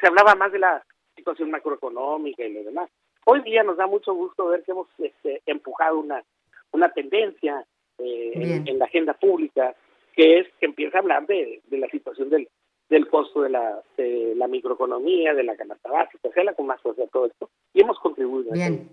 se 0.00 0.06
hablaba 0.06 0.34
más 0.34 0.52
de 0.52 0.58
la 0.58 0.84
situación 1.16 1.50
macroeconómica 1.50 2.44
y 2.44 2.52
lo 2.52 2.64
demás. 2.64 2.90
Hoy 3.26 3.42
día 3.42 3.62
nos 3.62 3.76
da 3.76 3.86
mucho 3.86 4.14
gusto 4.14 4.48
ver 4.48 4.62
que 4.62 4.72
hemos 4.72 4.88
este, 4.98 5.42
empujado 5.46 5.98
una, 5.98 6.24
una 6.72 6.90
tendencia 6.92 7.64
eh, 7.98 8.62
en, 8.66 8.78
la 8.78 8.86
agenda 8.86 9.14
pública 9.14 9.74
que 10.14 10.38
es 10.38 10.46
que 10.58 10.66
empieza 10.66 10.98
a 10.98 11.00
hablar 11.00 11.26
de, 11.26 11.60
de 11.66 11.78
la 11.78 11.88
situación 11.88 12.30
del, 12.30 12.48
del 12.90 13.06
costo 13.08 13.42
de 13.42 13.50
la, 13.50 13.82
de 13.96 14.34
la 14.36 14.48
microeconomía, 14.48 15.32
de 15.32 15.44
la 15.44 15.56
canasta 15.56 15.90
básica, 15.90 16.28
la 16.42 16.54
con 16.54 16.66
más 16.66 16.80
fuerza 16.82 17.06
todo 17.12 17.26
esto, 17.26 17.48
y 17.72 17.80
hemos 17.80 17.98
contribuido. 18.00 18.52
Bien. 18.52 18.90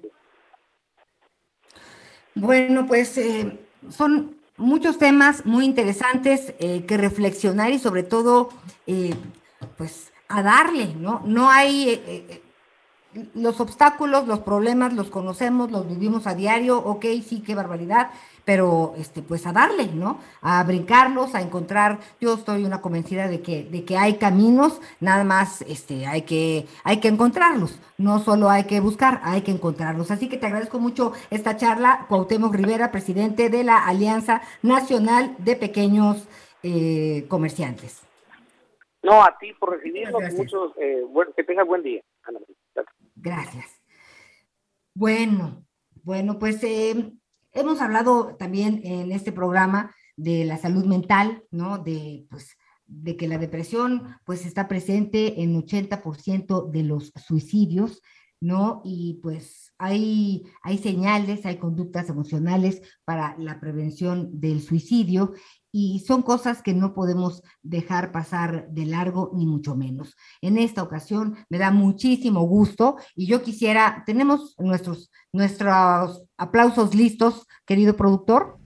Bueno, 2.36 2.86
pues 2.86 3.18
eh, 3.18 3.58
son 3.90 4.37
muchos 4.58 4.98
temas 4.98 5.46
muy 5.46 5.66
interesantes 5.66 6.54
eh, 6.60 6.86
que 6.86 6.98
reflexionar 6.98 7.72
y 7.72 7.80
sobre 7.80 8.04
todo, 8.04 8.50
eh, 8.88 9.14
pues, 9.78 10.12
a 10.28 10.44
darle, 10.44 10.94
¿no? 10.96 11.22
No 11.26 11.50
hay, 11.50 11.90
eh, 11.90 12.42
los 13.34 13.60
obstáculos, 13.60 14.28
los 14.28 14.40
problemas 14.40 14.94
los 14.94 15.10
conocemos, 15.10 15.72
los 15.72 15.88
vivimos 15.88 16.28
a 16.28 16.36
diario, 16.36 16.78
ok, 16.78 17.06
sí, 17.28 17.44
qué 17.46 17.56
barbaridad, 17.56 18.10
pero 18.46 18.94
este, 18.98 19.22
pues 19.22 19.46
a 19.46 19.52
darle, 19.52 19.88
¿no? 19.88 20.20
A 20.42 20.64
brincarlos, 20.64 21.36
a 21.36 21.42
encontrar, 21.42 22.00
yo 22.22 22.36
estoy 22.36 22.64
una 22.64 22.82
convencida 22.82 23.28
de 23.28 23.42
que, 23.42 23.64
de 23.66 23.84
que 23.84 23.98
hay 23.98 24.16
caminos, 24.16 24.80
nada 25.02 25.24
más 25.24 25.64
este, 25.64 26.08
hay, 26.08 26.22
que, 26.22 26.66
hay 26.84 27.02
que 27.02 27.10
encontrarlos, 27.10 27.78
no 27.98 28.20
solo 28.20 28.50
hay 28.50 28.64
que 28.64 28.80
buscar, 28.80 29.20
hay 29.24 29.42
que 29.42 29.52
encontrarlos. 29.52 30.12
Así 30.12 30.30
que 30.30 30.38
te 30.38 30.46
agradezco 30.46 30.80
mucho 30.80 31.12
esta 31.30 31.58
charla, 31.58 32.06
Cuauhtémoc 32.08 32.56
Rivera, 32.56 32.92
presidente 32.92 33.50
de 33.50 33.66
la 33.66 33.80
Alianza 33.86 34.42
Nacional 34.62 35.36
de 35.40 35.56
Pequeños 35.58 36.24
eh, 36.64 37.26
Comerciantes. 37.28 38.07
No, 39.08 39.24
a 39.24 39.38
ti 39.40 39.54
por 39.54 39.72
recibirnos, 39.72 40.22
muchos, 40.34 40.74
eh, 40.78 41.02
que 41.36 41.44
tengas 41.44 41.66
buen 41.66 41.82
día. 41.82 42.02
Gracias. 43.16 43.82
Bueno, 44.94 45.66
bueno, 46.04 46.38
pues 46.38 46.64
eh, 46.64 47.14
Hemos 47.58 47.82
hablado 47.82 48.36
también 48.36 48.82
en 48.84 49.12
este 49.12 49.32
programa 49.32 49.96
de 50.16 50.46
la 50.46 50.58
salud 50.58 50.86
mental, 50.86 51.44
¿no? 51.50 51.80
De, 51.80 52.28
pues, 52.30 52.56
de 52.86 53.18
que 53.18 53.28
la 53.28 53.40
depresión 53.40 54.16
pues 54.26 54.46
está 54.46 54.68
presente 54.68 55.42
en 55.42 55.56
80% 55.56 56.70
de 56.70 56.84
los 56.84 57.12
suicidios, 57.16 58.04
¿no? 58.40 58.84
Y 58.86 59.20
pues 59.24 59.74
hay, 59.80 60.44
hay 60.62 60.78
señales, 60.78 61.48
hay 61.48 61.58
conductas 61.58 62.10
emocionales 62.10 62.84
para 63.06 63.36
la 63.40 63.60
prevención 63.60 64.40
del 64.40 64.62
suicidio 64.62 65.34
y 65.80 66.00
son 66.00 66.24
cosas 66.24 66.64
que 66.64 66.74
no 66.74 66.96
podemos 66.96 67.44
dejar 67.62 68.12
pasar 68.12 68.68
de 68.72 68.88
largo, 68.88 69.30
ni 69.36 69.46
mucho 69.46 69.76
menos. 69.76 70.16
En 70.42 70.58
esta 70.58 70.82
ocasión 70.82 71.38
me 71.50 71.60
da 71.60 71.70
muchísimo 71.70 72.42
gusto 72.48 72.98
y 73.16 73.28
yo 73.28 73.44
quisiera, 73.44 74.02
tenemos 74.08 74.56
nuestros, 74.58 75.12
nuestros 75.32 76.24
aplausos 76.36 76.96
listos, 76.96 77.46
querido 77.64 77.96
productor. 77.96 78.58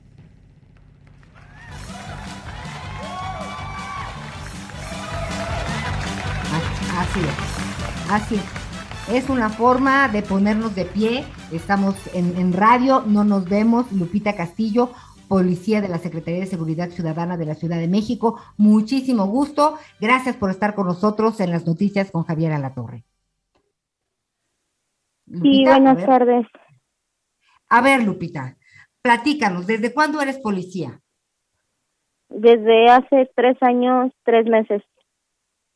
Así 6.98 7.20
es, 7.20 8.10
así 8.10 8.36
es. 8.36 8.62
Es 9.10 9.30
una 9.30 9.50
forma 9.50 10.08
de 10.08 10.22
ponernos 10.22 10.76
de 10.76 10.86
pie. 10.86 11.26
Estamos 11.52 11.96
en, 12.14 12.38
en 12.38 12.54
radio, 12.54 13.04
no 13.06 13.26
nos 13.26 13.44
vemos. 13.44 13.92
Lupita 13.92 14.38
Castillo, 14.38 14.92
policía 15.32 15.80
de 15.80 15.88
la 15.88 15.98
Secretaría 15.98 16.42
de 16.42 16.46
Seguridad 16.46 16.90
Ciudadana 16.90 17.38
de 17.38 17.46
la 17.46 17.56
Ciudad 17.56 17.80
de 17.80 17.88
México. 17.88 18.38
Muchísimo 18.58 19.28
gusto. 19.28 19.78
Gracias 20.02 20.36
por 20.36 20.50
estar 20.50 20.76
con 20.76 20.88
nosotros 20.88 21.40
en 21.40 21.52
las 21.52 21.66
noticias 21.66 22.12
con 22.12 22.24
Javier 22.24 22.52
Alatorre. 22.52 23.06
sí, 25.26 25.64
buenas 25.64 26.06
tardes. 26.06 26.46
A 27.70 27.80
ver, 27.80 28.04
Lupita, 28.04 28.58
platícanos, 29.02 29.68
¿desde 29.68 29.94
cuándo 29.94 30.20
eres 30.20 30.38
policía? 30.38 31.00
Desde 32.28 32.90
hace 32.90 33.32
tres 33.34 33.56
años, 33.62 34.12
tres 34.26 34.46
meses. 34.48 34.84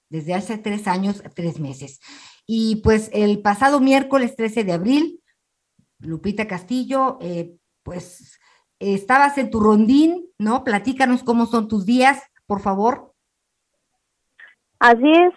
Desde 0.09 0.33
hace 0.33 0.57
tres 0.57 0.85
años, 0.85 1.23
tres 1.33 1.61
meses. 1.61 2.01
Y 2.45 2.81
pues 2.83 3.09
el 3.13 3.41
pasado 3.41 3.79
miércoles 3.79 4.35
13 4.35 4.65
de 4.65 4.73
abril, 4.73 5.21
Lupita 5.99 6.45
Castillo, 6.45 7.19
eh, 7.21 7.55
pues 7.83 8.37
estabas 8.79 9.37
en 9.37 9.49
tu 9.49 9.59
rondín, 9.59 10.29
¿no? 10.37 10.63
Platícanos 10.63 11.23
cómo 11.23 11.45
son 11.45 11.67
tus 11.67 11.85
días, 11.85 12.21
por 12.45 12.61
favor. 12.61 13.13
Así 14.79 15.11
es, 15.11 15.33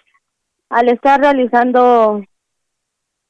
al 0.69 0.89
estar 0.89 1.21
realizando 1.21 2.23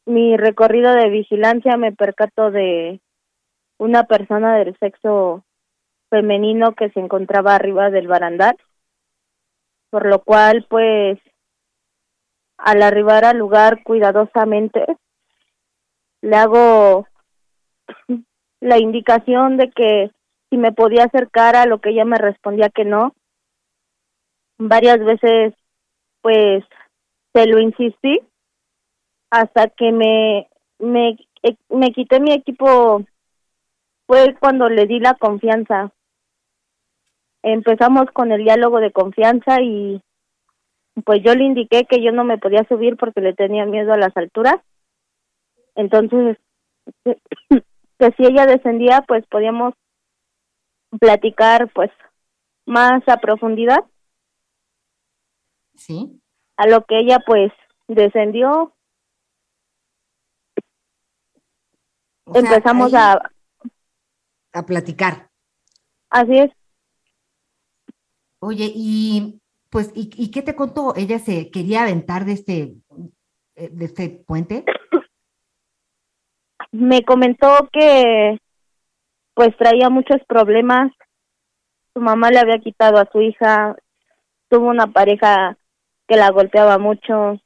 mi 0.06 0.36
recorrido 0.36 0.92
de 0.94 1.10
vigilancia 1.10 1.76
me 1.76 1.92
percato 1.92 2.50
de 2.50 3.00
una 3.76 4.04
persona 4.04 4.56
del 4.56 4.76
sexo 4.78 5.44
femenino 6.10 6.74
que 6.74 6.90
se 6.90 7.00
encontraba 7.00 7.54
arriba 7.54 7.90
del 7.90 8.08
barandal, 8.08 8.56
por 9.90 10.06
lo 10.06 10.22
cual 10.24 10.66
pues 10.68 11.18
al 12.56 12.82
arribar 12.82 13.24
al 13.24 13.38
lugar 13.38 13.82
cuidadosamente 13.84 14.84
le 16.22 16.36
hago 16.36 17.06
la 18.60 18.78
indicación 18.78 19.56
de 19.56 19.70
que 19.70 20.10
si 20.50 20.56
me 20.56 20.72
podía 20.72 21.04
acercar 21.04 21.56
a 21.56 21.66
lo 21.66 21.80
que 21.80 21.90
ella 21.90 22.04
me 22.04 22.18
respondía 22.18 22.70
que 22.70 22.84
no. 22.84 23.14
Varias 24.58 24.98
veces 25.04 25.54
pues 26.20 26.64
se 27.32 27.46
lo 27.46 27.60
insistí 27.60 28.20
hasta 29.30 29.68
que 29.68 29.92
me 29.92 30.48
me 30.78 31.16
me 31.68 31.92
quité 31.92 32.20
mi 32.20 32.32
equipo 32.32 33.04
fue 34.06 34.34
cuando 34.40 34.68
le 34.68 34.86
di 34.86 35.00
la 35.00 35.14
confianza. 35.14 35.92
Empezamos 37.42 38.06
con 38.12 38.32
el 38.32 38.42
diálogo 38.42 38.80
de 38.80 38.90
confianza 38.90 39.60
y 39.60 40.02
pues 41.04 41.22
yo 41.22 41.34
le 41.34 41.44
indiqué 41.44 41.84
que 41.84 42.02
yo 42.02 42.10
no 42.10 42.24
me 42.24 42.38
podía 42.38 42.64
subir 42.64 42.96
porque 42.96 43.20
le 43.20 43.34
tenía 43.34 43.64
miedo 43.66 43.92
a 43.92 43.98
las 43.98 44.16
alturas. 44.16 44.56
Entonces, 45.76 46.38
que 47.98 48.10
si 48.16 48.24
ella 48.24 48.46
descendía, 48.46 49.02
pues 49.06 49.26
podíamos 49.26 49.74
platicar 51.00 51.70
pues 51.72 51.90
más 52.66 53.02
a 53.06 53.16
profundidad. 53.18 53.84
Sí. 55.74 56.20
A 56.56 56.66
lo 56.66 56.84
que 56.84 56.98
ella 57.00 57.18
pues 57.26 57.52
descendió. 57.86 58.74
Empezamos 62.34 62.92
a 62.94 63.20
a 64.52 64.66
platicar. 64.66 65.30
Así 66.10 66.38
es. 66.38 66.50
Oye, 68.40 68.70
y 68.74 69.40
pues, 69.70 69.90
¿y, 69.94 70.10
¿y, 70.16 70.30
qué 70.30 70.42
te 70.42 70.54
contó? 70.54 70.94
¿Ella 70.96 71.18
se 71.18 71.50
quería 71.50 71.82
aventar 71.82 72.24
de 72.24 72.32
este, 72.32 72.76
eh, 73.56 73.68
de 73.70 73.84
este 73.84 74.08
puente? 74.08 74.64
Me 76.72 77.02
comentó 77.02 77.68
que 77.72 78.38
pues 79.34 79.56
traía 79.56 79.88
muchos 79.88 80.18
problemas. 80.26 80.92
Su 81.94 82.00
mamá 82.00 82.30
le 82.30 82.40
había 82.40 82.58
quitado 82.58 82.98
a 82.98 83.08
su 83.10 83.20
hija, 83.20 83.76
tuvo 84.48 84.68
una 84.68 84.88
pareja 84.88 85.56
que 86.06 86.16
la 86.16 86.30
golpeaba 86.30 86.78
mucho, 86.78 87.40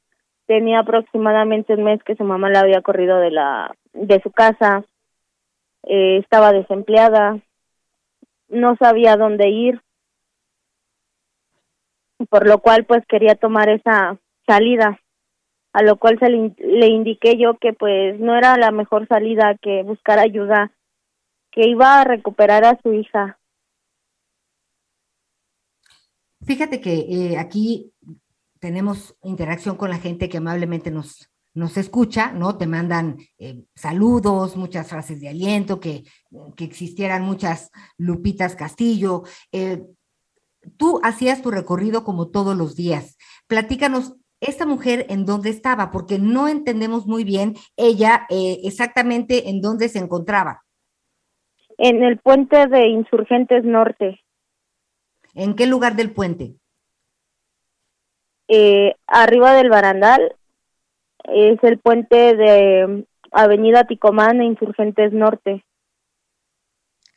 tenía 0.45 0.79
aproximadamente 0.79 1.73
un 1.73 1.83
mes 1.83 2.03
que 2.03 2.15
su 2.15 2.23
mamá 2.23 2.49
la 2.49 2.61
había 2.61 2.81
corrido 2.81 3.19
de 3.19 3.31
la 3.31 3.75
de 3.93 4.21
su 4.21 4.31
casa, 4.31 4.83
eh, 5.83 6.17
estaba 6.17 6.51
desempleada, 6.51 7.39
no 8.49 8.75
sabía 8.77 9.15
dónde 9.17 9.49
ir, 9.49 9.81
por 12.29 12.47
lo 12.47 12.59
cual 12.59 12.85
pues 12.85 13.05
quería 13.07 13.35
tomar 13.35 13.69
esa 13.69 14.17
salida, 14.47 14.99
a 15.73 15.81
lo 15.81 15.97
cual 15.97 16.19
se 16.19 16.29
le, 16.29 16.87
indiqué 16.87 17.37
yo 17.37 17.57
que 17.57 17.73
pues 17.73 18.19
no 18.19 18.37
era 18.37 18.57
la 18.57 18.71
mejor 18.71 19.07
salida, 19.07 19.57
que 19.59 19.81
buscar 19.83 20.19
ayuda, 20.19 20.71
que 21.51 21.67
iba 21.67 21.99
a 21.99 22.03
recuperar 22.03 22.63
a 22.63 22.79
su 22.81 22.93
hija. 22.93 23.39
Fíjate 26.45 26.79
que 26.79 26.93
eh, 26.93 27.37
aquí 27.37 27.91
tenemos 28.59 29.15
interacción 29.23 29.75
con 29.75 29.89
la 29.89 29.97
gente 29.97 30.29
que 30.29 30.37
amablemente 30.37 30.91
nos, 30.91 31.31
nos 31.55 31.77
escucha, 31.77 32.31
¿no? 32.31 32.57
Te 32.57 32.67
mandan 32.67 33.17
eh, 33.39 33.63
saludos, 33.75 34.55
muchas 34.55 34.87
frases 34.87 35.19
de 35.21 35.29
aliento, 35.29 35.79
que, 35.79 36.03
que, 36.55 36.65
existieran 36.65 37.23
muchas 37.23 37.71
Lupitas 37.97 38.55
Castillo. 38.55 39.23
Eh, 39.51 39.83
tú 40.77 40.99
hacías 41.03 41.41
tu 41.41 41.49
recorrido 41.49 42.03
como 42.03 42.29
todos 42.29 42.55
los 42.55 42.75
días. 42.75 43.17
Platícanos, 43.47 44.15
esta 44.43 44.65
mujer 44.65 45.05
en 45.09 45.25
dónde 45.25 45.49
estaba, 45.49 45.91
porque 45.91 46.19
no 46.19 46.47
entendemos 46.47 47.05
muy 47.05 47.23
bien 47.23 47.55
ella 47.77 48.25
eh, 48.29 48.59
exactamente 48.63 49.49
en 49.49 49.61
dónde 49.61 49.89
se 49.89 49.99
encontraba. 49.99 50.63
En 51.77 52.03
el 52.03 52.19
puente 52.19 52.67
de 52.67 52.87
Insurgentes 52.87 53.63
Norte. 53.63 54.21
¿En 55.33 55.55
qué 55.55 55.65
lugar 55.65 55.95
del 55.95 56.11
puente? 56.11 56.55
Eh, 58.47 58.95
arriba 59.07 59.53
del 59.53 59.69
barandal 59.69 60.35
es 61.23 61.57
el 61.63 61.79
puente 61.79 62.35
de 62.35 63.05
Avenida 63.31 63.85
Ticomán 63.85 64.41
e 64.41 64.45
Insurgentes 64.45 65.13
Norte. 65.13 65.65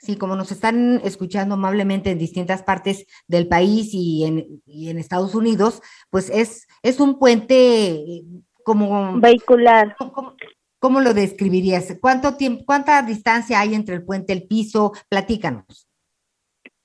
Sí, 0.07 0.16
como 0.16 0.37
nos 0.37 0.53
están 0.53 1.01
escuchando 1.03 1.57
amablemente 1.57 2.12
en 2.12 2.19
distintas 2.19 2.62
partes 2.62 3.09
del 3.27 3.49
país 3.49 3.91
y 3.93 4.24
en, 4.24 4.62
y 4.65 4.89
en 4.89 4.99
Estados 4.99 5.35
Unidos, 5.35 5.83
pues 6.11 6.31
es, 6.31 6.69
es 6.85 7.01
un 7.01 7.19
puente 7.19 8.23
como... 8.62 9.19
Vehicular. 9.19 9.97
¿cómo, 9.99 10.37
¿Cómo, 10.78 11.01
lo 11.01 11.12
describirías? 11.12 11.99
¿Cuánto 12.01 12.37
tiempo, 12.37 12.62
cuánta 12.65 13.03
distancia 13.03 13.59
hay 13.59 13.74
entre 13.74 13.97
el 13.97 14.05
puente 14.05 14.33
y 14.33 14.37
el 14.37 14.47
piso? 14.47 14.93
Platícanos. 15.09 15.89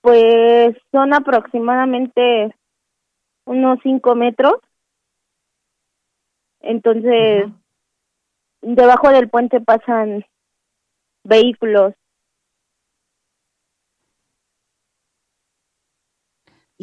Pues 0.01 0.75
son 0.91 1.13
aproximadamente 1.13 2.55
unos 3.45 3.77
cinco 3.83 4.15
metros. 4.15 4.55
Entonces, 6.59 7.45
uh 7.45 7.49
-huh. 7.49 8.75
debajo 8.75 9.09
del 9.09 9.29
puente 9.29 9.61
pasan 9.61 10.25
vehículos. 11.23 11.93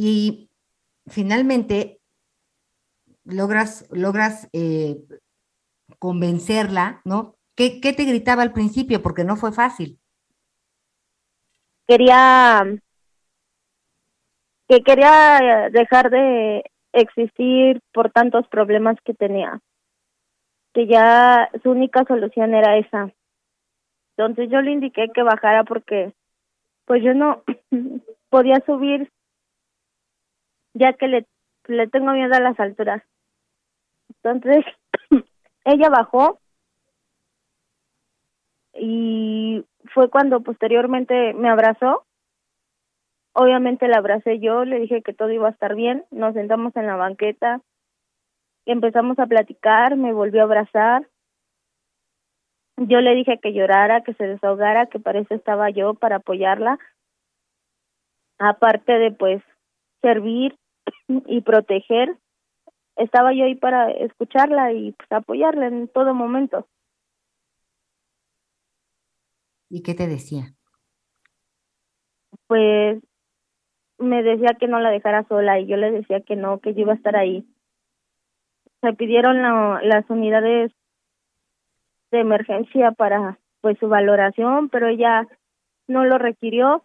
Y 0.01 0.49
finalmente 1.09 2.01
logras, 3.25 3.89
logras 3.91 4.49
eh, 4.53 4.97
convencerla, 5.99 7.01
¿no? 7.05 7.35
¿Qué, 7.57 7.81
¿Qué 7.81 7.93
te 7.93 8.05
gritaba 8.05 8.45
al 8.45 8.53
principio? 8.53 9.03
Porque 9.03 9.25
no 9.25 9.35
fue 9.35 9.51
fácil. 9.51 9.99
Quería 11.89 12.65
que 14.69 14.83
quería 14.85 15.69
dejar 15.73 16.11
de 16.11 16.63
existir 16.93 17.81
por 17.93 18.13
tantos 18.13 18.47
problemas 18.47 18.99
que 19.05 19.15
tenía, 19.15 19.59
que 20.75 20.87
ya 20.87 21.51
su 21.65 21.73
única 21.73 22.05
solución 22.05 22.55
era 22.55 22.79
esa. 22.79 23.13
Entonces 24.17 24.49
yo 24.49 24.61
le 24.61 24.71
indiqué 24.71 25.09
que 25.13 25.25
bajara 25.25 25.65
porque 25.65 26.13
pues 26.85 27.03
yo 27.03 27.15
no 27.15 27.43
podía 28.31 28.63
subir 28.65 29.11
ya 30.79 30.93
que 30.95 31.09
le, 31.09 31.27
le 31.67 31.87
tengo 31.89 32.13
miedo 32.13 32.35
a 32.35 32.41
las 32.41 32.59
alturas. 32.59 33.03
Entonces 34.09 34.65
ella 35.65 35.89
bajó 35.91 36.41
y 38.75 39.65
fue 39.93 40.09
cuando 40.09 40.41
posteriormente 40.41 41.35
me 41.35 41.49
abrazó 41.49 42.07
Obviamente 43.41 43.87
la 43.87 43.99
abracé 43.99 44.41
yo, 44.41 44.65
le 44.65 44.81
dije 44.81 45.01
que 45.01 45.13
todo 45.13 45.31
iba 45.31 45.47
a 45.47 45.53
estar 45.53 45.77
bien, 45.77 46.05
nos 46.11 46.35
sentamos 46.35 46.75
en 46.75 46.89
la 46.89 46.97
banqueta, 46.97 47.61
empezamos 48.67 49.17
a 49.21 49.27
platicar, 49.27 49.97
me 49.97 50.13
volvió 50.13 50.41
a 50.41 50.45
abrazar. 50.45 51.07
Yo 52.77 53.01
le 53.01 53.15
dije 53.15 53.39
que 53.39 53.53
llorara, 53.53 54.03
que 54.03 54.15
se 54.15 54.27
desahogara, 54.27 54.87
que 54.87 54.99
para 54.99 55.21
eso 55.21 55.37
estaba 55.37 55.71
yo, 55.71 55.95
para 55.95 56.17
apoyarla. 56.17 56.81
Aparte 58.41 58.99
de 58.99 59.13
pues 59.13 59.41
servir 60.03 60.57
y 61.09 61.41
proteger, 61.43 62.17
estaba 62.97 63.33
yo 63.33 63.45
ahí 63.45 63.55
para 63.55 63.91
escucharla 63.91 64.73
y 64.73 64.93
pues 64.93 65.11
apoyarla 65.13 65.67
en 65.67 65.89
todo 65.89 66.15
momento. 66.15 66.67
¿Y 69.71 69.83
qué 69.83 69.95
te 69.95 70.07
decía? 70.07 70.55
Pues 72.47 73.03
me 73.99 74.23
decía 74.23 74.57
que 74.59 74.69
no 74.69 74.81
la 74.81 74.91
dejara 74.91 75.25
sola 75.29 75.61
y 75.61 75.67
yo 75.67 75.77
le 75.77 75.91
decía 75.91 76.21
que 76.21 76.37
no, 76.37 76.61
que 76.61 76.75
yo 76.75 76.81
iba 76.83 76.93
a 76.93 76.97
estar 76.97 77.17
ahí. 77.17 77.47
Se 78.81 78.93
pidieron 78.95 79.43
la, 79.43 79.81
las 79.83 80.09
unidades 80.09 80.73
de 82.11 82.21
emergencia 82.21 82.93
para 82.93 83.39
pues 83.61 83.79
su 83.79 83.89
valoración, 83.89 84.69
pero 84.69 84.89
ella 84.89 85.27
no 85.89 86.05
lo 86.05 86.19
requirió. 86.19 86.85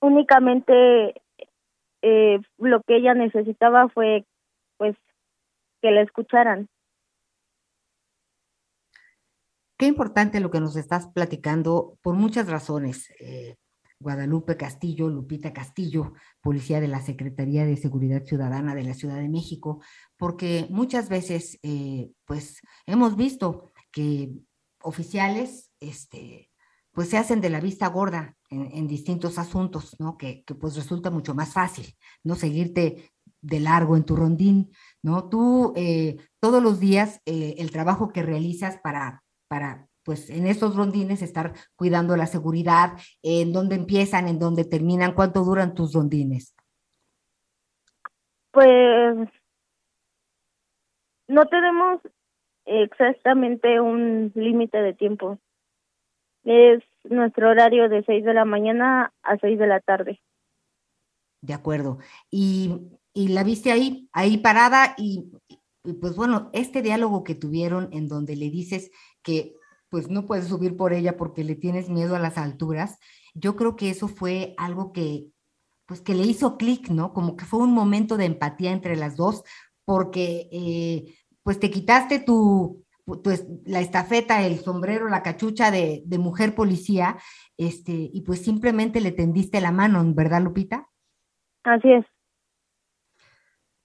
Únicamente 0.00 1.22
eh, 2.06 2.38
lo 2.58 2.82
que 2.82 2.96
ella 2.96 3.14
necesitaba 3.14 3.88
fue 3.88 4.26
pues 4.76 4.94
que 5.80 5.90
la 5.90 6.02
escucharan. 6.02 6.68
Qué 9.78 9.86
importante 9.86 10.40
lo 10.40 10.50
que 10.50 10.60
nos 10.60 10.76
estás 10.76 11.08
platicando 11.08 11.98
por 12.02 12.14
muchas 12.14 12.48
razones. 12.48 13.10
Eh, 13.20 13.56
Guadalupe 13.98 14.58
Castillo, 14.58 15.08
Lupita 15.08 15.54
Castillo, 15.54 16.12
policía 16.42 16.78
de 16.78 16.88
la 16.88 17.00
Secretaría 17.00 17.64
de 17.64 17.78
Seguridad 17.78 18.24
Ciudadana 18.24 18.74
de 18.74 18.84
la 18.84 18.92
Ciudad 18.92 19.16
de 19.16 19.30
México, 19.30 19.82
porque 20.18 20.66
muchas 20.68 21.08
veces, 21.08 21.58
eh, 21.62 22.10
pues, 22.26 22.60
hemos 22.84 23.16
visto 23.16 23.72
que 23.90 24.30
oficiales, 24.82 25.70
este, 25.80 26.50
pues 26.92 27.08
se 27.08 27.16
hacen 27.16 27.40
de 27.40 27.48
la 27.48 27.60
vista 27.60 27.86
gorda 27.88 28.36
en, 28.54 28.86
distintos 28.86 29.38
asuntos, 29.38 29.96
¿no? 29.98 30.16
Que, 30.16 30.44
pues 30.60 30.76
resulta 30.76 31.10
mucho 31.10 31.34
más 31.34 31.52
fácil, 31.52 31.86
¿no? 32.22 32.34
Seguirte 32.34 33.10
de 33.40 33.60
largo 33.60 33.96
en 33.96 34.04
tu 34.04 34.16
rondín, 34.16 34.70
¿no? 35.02 35.28
Tú 35.28 35.72
eh, 35.76 36.16
todos 36.40 36.62
los 36.62 36.80
días 36.80 37.20
eh, 37.26 37.56
el 37.58 37.70
trabajo 37.70 38.12
que 38.12 38.22
realizas 38.22 38.78
para, 38.78 39.22
para, 39.48 39.88
pues 40.02 40.30
en 40.30 40.46
esos 40.46 40.76
rondines 40.76 41.22
estar 41.22 41.52
cuidando 41.76 42.16
la 42.16 42.26
seguridad, 42.26 42.92
en 43.22 43.52
dónde 43.52 43.76
empiezan, 43.76 44.28
en 44.28 44.38
dónde 44.38 44.64
terminan, 44.64 45.14
cuánto 45.14 45.44
duran 45.44 45.74
tus 45.74 45.92
rondines. 45.92 46.54
Pues 48.50 49.28
no 51.26 51.46
tenemos 51.46 52.00
exactamente 52.64 53.80
un 53.80 54.32
límite 54.34 54.78
de 54.78 54.94
tiempo. 54.94 55.38
Es 56.44 56.82
nuestro 57.04 57.50
horario 57.50 57.88
de 57.88 58.02
6 58.04 58.24
de 58.24 58.34
la 58.34 58.44
mañana 58.44 59.12
a 59.22 59.38
6 59.38 59.58
de 59.58 59.66
la 59.66 59.80
tarde. 59.80 60.20
De 61.40 61.54
acuerdo. 61.54 61.98
Y, 62.30 62.98
y 63.12 63.28
la 63.28 63.44
viste 63.44 63.70
ahí, 63.70 64.08
ahí 64.12 64.38
parada 64.38 64.94
y, 64.96 65.30
pues 66.00 66.16
bueno, 66.16 66.50
este 66.52 66.82
diálogo 66.82 67.24
que 67.24 67.34
tuvieron 67.34 67.88
en 67.92 68.08
donde 68.08 68.36
le 68.36 68.50
dices 68.50 68.90
que 69.22 69.54
pues 69.90 70.08
no 70.08 70.26
puedes 70.26 70.48
subir 70.48 70.76
por 70.76 70.92
ella 70.92 71.16
porque 71.16 71.44
le 71.44 71.54
tienes 71.54 71.88
miedo 71.88 72.16
a 72.16 72.18
las 72.18 72.36
alturas, 72.36 72.98
yo 73.34 73.54
creo 73.54 73.76
que 73.76 73.90
eso 73.90 74.08
fue 74.08 74.54
algo 74.56 74.92
que 74.92 75.28
pues 75.86 76.00
que 76.00 76.14
le 76.14 76.24
hizo 76.24 76.56
clic, 76.56 76.88
¿no? 76.88 77.12
Como 77.12 77.36
que 77.36 77.44
fue 77.44 77.60
un 77.60 77.72
momento 77.72 78.16
de 78.16 78.24
empatía 78.24 78.72
entre 78.72 78.96
las 78.96 79.16
dos, 79.16 79.44
porque 79.84 80.48
eh, 80.50 81.14
pues 81.42 81.60
te 81.60 81.70
quitaste 81.70 82.20
tu, 82.20 82.83
pues 83.04 83.46
la 83.64 83.80
estafeta, 83.80 84.46
el 84.46 84.58
sombrero, 84.60 85.08
la 85.08 85.22
cachucha 85.22 85.70
de, 85.70 86.02
de, 86.06 86.18
mujer 86.18 86.54
policía, 86.54 87.18
este, 87.58 87.92
y 88.12 88.22
pues 88.22 88.42
simplemente 88.42 89.00
le 89.00 89.12
tendiste 89.12 89.60
la 89.60 89.72
mano, 89.72 90.02
¿verdad, 90.14 90.42
Lupita? 90.42 90.88
Así 91.64 91.92
es. 91.92 92.06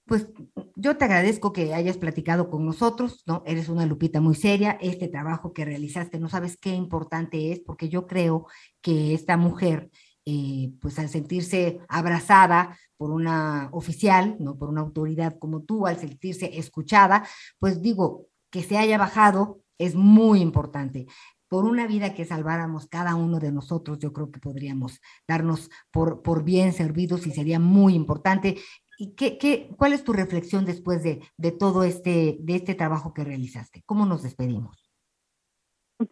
Pues 0.06 0.26
yo 0.74 0.96
te 0.96 1.04
agradezco 1.04 1.52
que 1.52 1.72
hayas 1.72 1.96
platicado 1.96 2.50
con 2.50 2.66
nosotros, 2.66 3.22
¿no? 3.26 3.44
Eres 3.46 3.68
una 3.68 3.86
Lupita 3.86 4.20
muy 4.20 4.34
seria, 4.34 4.76
este 4.80 5.06
trabajo 5.06 5.52
que 5.52 5.64
realizaste, 5.64 6.18
no 6.18 6.28
sabes 6.28 6.56
qué 6.56 6.70
importante 6.70 7.52
es, 7.52 7.60
porque 7.60 7.88
yo 7.88 8.06
creo 8.08 8.46
que 8.80 9.14
esta 9.14 9.36
mujer, 9.36 9.90
eh, 10.24 10.72
pues 10.80 10.98
al 10.98 11.10
sentirse 11.10 11.78
abrazada 11.88 12.76
por 12.96 13.12
una 13.12 13.68
oficial, 13.72 14.36
¿no? 14.40 14.58
Por 14.58 14.68
una 14.68 14.80
autoridad 14.80 15.38
como 15.38 15.62
tú, 15.62 15.86
al 15.86 15.98
sentirse 15.98 16.58
escuchada, 16.58 17.24
pues 17.60 17.80
digo, 17.80 18.29
que 18.50 18.62
se 18.62 18.78
haya 18.78 18.98
bajado 18.98 19.60
es 19.78 19.94
muy 19.94 20.40
importante. 20.40 21.06
Por 21.48 21.64
una 21.64 21.86
vida 21.86 22.14
que 22.14 22.24
salváramos 22.24 22.86
cada 22.86 23.16
uno 23.16 23.40
de 23.40 23.50
nosotros, 23.50 23.98
yo 23.98 24.12
creo 24.12 24.30
que 24.30 24.38
podríamos 24.38 25.00
darnos 25.26 25.70
por, 25.90 26.22
por 26.22 26.44
bien 26.44 26.72
servidos 26.72 27.26
y 27.26 27.32
sería 27.32 27.58
muy 27.58 27.94
importante. 27.94 28.56
¿Y 28.98 29.14
qué, 29.14 29.38
qué, 29.38 29.70
cuál 29.76 29.92
es 29.92 30.04
tu 30.04 30.12
reflexión 30.12 30.64
después 30.64 31.02
de, 31.02 31.20
de 31.38 31.52
todo 31.52 31.82
este, 31.82 32.36
de 32.40 32.56
este 32.56 32.74
trabajo 32.74 33.14
que 33.14 33.24
realizaste? 33.24 33.82
¿Cómo 33.86 34.06
nos 34.06 34.22
despedimos? 34.22 34.90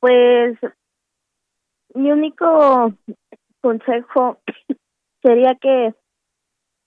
Pues 0.00 0.58
mi 1.94 2.10
único 2.10 2.92
consejo 3.60 4.38
sería 5.22 5.54
que 5.60 5.94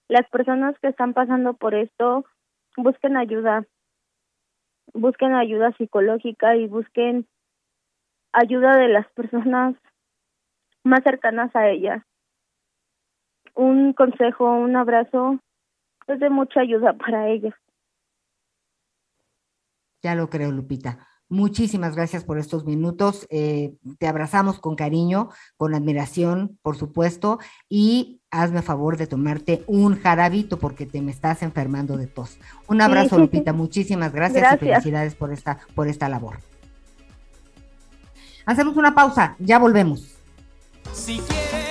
las 0.08 0.28
personas 0.28 0.76
que 0.80 0.88
están 0.88 1.14
pasando 1.14 1.54
por 1.54 1.74
esto 1.74 2.24
busquen 2.76 3.16
ayuda, 3.16 3.66
busquen 4.94 5.34
ayuda 5.34 5.72
psicológica 5.72 6.56
y 6.56 6.66
busquen 6.66 7.26
ayuda 8.32 8.76
de 8.76 8.88
las 8.88 9.08
personas 9.12 9.76
más 10.84 11.02
cercanas 11.04 11.54
a 11.54 11.68
ellas. 11.68 12.02
Un 13.54 13.92
consejo, 13.92 14.50
un 14.50 14.76
abrazo 14.76 15.38
es 16.06 16.18
de 16.20 16.30
mucha 16.30 16.60
ayuda 16.60 16.94
para 16.94 17.28
ellas. 17.28 17.54
Ya 20.02 20.14
lo 20.14 20.28
creo, 20.28 20.50
Lupita. 20.50 21.06
Muchísimas 21.32 21.96
gracias 21.96 22.24
por 22.24 22.38
estos 22.38 22.66
minutos. 22.66 23.26
Eh, 23.30 23.72
te 23.98 24.06
abrazamos 24.06 24.60
con 24.60 24.76
cariño, 24.76 25.30
con 25.56 25.74
admiración, 25.74 26.58
por 26.60 26.76
supuesto, 26.76 27.38
y 27.70 28.20
hazme 28.30 28.60
favor 28.60 28.98
de 28.98 29.06
tomarte 29.06 29.64
un 29.66 29.98
jarabito 29.98 30.58
porque 30.58 30.84
te 30.84 31.00
me 31.00 31.10
estás 31.10 31.42
enfermando 31.42 31.96
de 31.96 32.06
tos. 32.06 32.36
Un 32.66 32.82
abrazo, 32.82 33.18
Lupita. 33.18 33.54
Muchísimas 33.54 34.12
gracias, 34.12 34.56
y 34.56 34.58
felicidades 34.58 35.14
por 35.14 35.32
esta, 35.32 35.60
por 35.74 35.88
esta 35.88 36.06
labor. 36.10 36.40
Hacemos 38.44 38.76
una 38.76 38.94
pausa, 38.94 39.34
ya 39.38 39.58
volvemos. 39.58 40.18
Si 40.92 41.16
quieres 41.16 41.61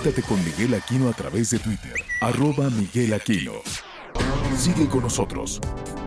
Conéctate 0.00 0.26
con 0.26 0.42
Miguel 0.42 0.72
Aquino 0.72 1.10
a 1.10 1.12
través 1.12 1.50
de 1.50 1.58
Twitter, 1.58 1.92
arroba 2.22 2.70
Miguel 2.70 3.12
Aquino. 3.12 3.52
Sigue 4.56 4.88
con 4.88 5.02
nosotros. 5.02 5.60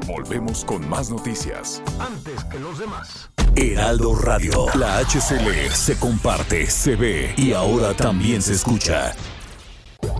Volvemos 0.07 0.65
con 0.65 0.89
más 0.89 1.11
noticias. 1.11 1.79
Antes 1.99 2.43
que 2.45 2.57
los 2.57 2.79
demás. 2.79 3.29
Heraldo 3.55 4.15
Radio. 4.15 4.65
La 4.73 4.97
HCL 4.97 5.69
se 5.71 5.95
comparte, 5.99 6.65
se 6.65 6.95
ve 6.95 7.35
y 7.37 7.53
ahora 7.53 7.93
también 7.93 8.41
se 8.41 8.53
escucha. 8.53 9.13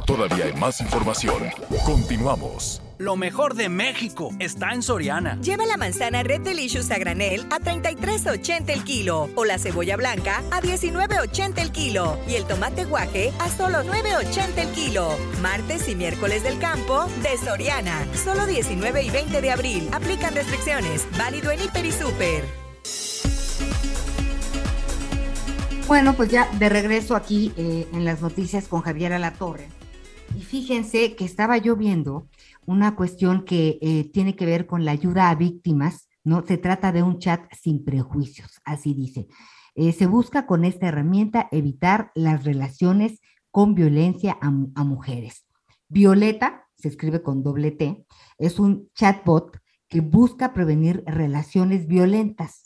Todavía 0.05 0.45
hay 0.45 0.53
más 0.53 0.79
información. 0.79 1.41
Continuamos. 1.83 2.82
Lo 3.03 3.17
mejor 3.17 3.55
de 3.55 3.67
México 3.67 4.29
está 4.39 4.71
en 4.71 4.81
Soriana. 4.81 5.37
Lleva 5.41 5.65
la 5.65 5.75
manzana 5.75 6.23
Red 6.23 6.39
Delicious 6.39 6.89
a 6.89 6.97
granel 6.97 7.41
a 7.51 7.59
33.80 7.59 8.69
el 8.69 8.85
kilo 8.85 9.29
o 9.35 9.43
la 9.43 9.59
cebolla 9.59 9.97
blanca 9.97 10.41
a 10.51 10.61
19.80 10.61 11.61
el 11.61 11.73
kilo 11.73 12.17
y 12.29 12.35
el 12.35 12.45
tomate 12.45 12.85
guaje 12.85 13.33
a 13.39 13.49
solo 13.49 13.79
9.80 13.79 14.57
el 14.57 14.69
kilo. 14.69 15.09
Martes 15.41 15.89
y 15.89 15.95
miércoles 15.95 16.43
del 16.43 16.57
campo 16.59 17.07
de 17.21 17.37
Soriana. 17.37 18.07
Solo 18.15 18.45
19 18.45 19.03
y 19.03 19.09
20 19.09 19.41
de 19.41 19.51
abril. 19.51 19.89
Aplican 19.91 20.33
restricciones. 20.33 21.05
Válido 21.17 21.51
en 21.51 21.59
Hiper 21.61 21.85
y 21.85 21.91
Super. 21.91 22.45
Bueno, 25.89 26.13
pues 26.13 26.29
ya 26.29 26.49
de 26.53 26.69
regreso 26.69 27.17
aquí 27.17 27.51
eh, 27.57 27.85
en 27.91 28.05
las 28.05 28.21
noticias 28.21 28.69
con 28.69 28.79
Javier 28.79 29.11
Alatorre. 29.11 29.67
Y 30.37 30.41
fíjense 30.41 31.15
que 31.15 31.25
estaba 31.25 31.57
yo 31.57 31.75
viendo 31.75 32.25
una 32.65 32.95
cuestión 32.95 33.45
que 33.45 33.79
eh, 33.81 34.09
tiene 34.11 34.35
que 34.35 34.45
ver 34.45 34.65
con 34.65 34.85
la 34.85 34.91
ayuda 34.91 35.29
a 35.29 35.35
víctimas, 35.35 36.09
¿no? 36.23 36.45
Se 36.45 36.57
trata 36.57 36.91
de 36.91 37.03
un 37.03 37.19
chat 37.19 37.41
sin 37.53 37.83
prejuicios, 37.83 38.61
así 38.63 38.93
dice. 38.93 39.27
Eh, 39.75 39.91
se 39.91 40.05
busca 40.05 40.45
con 40.45 40.65
esta 40.65 40.87
herramienta 40.87 41.47
evitar 41.51 42.11
las 42.15 42.43
relaciones 42.43 43.19
con 43.51 43.75
violencia 43.75 44.37
a, 44.41 44.47
a 44.47 44.83
mujeres. 44.83 45.45
Violeta, 45.89 46.67
se 46.75 46.87
escribe 46.87 47.21
con 47.21 47.43
doble 47.43 47.71
T, 47.71 48.05
es 48.37 48.59
un 48.59 48.89
chatbot 48.95 49.57
que 49.87 50.01
busca 50.01 50.53
prevenir 50.53 51.03
relaciones 51.05 51.87
violentas. 51.87 52.62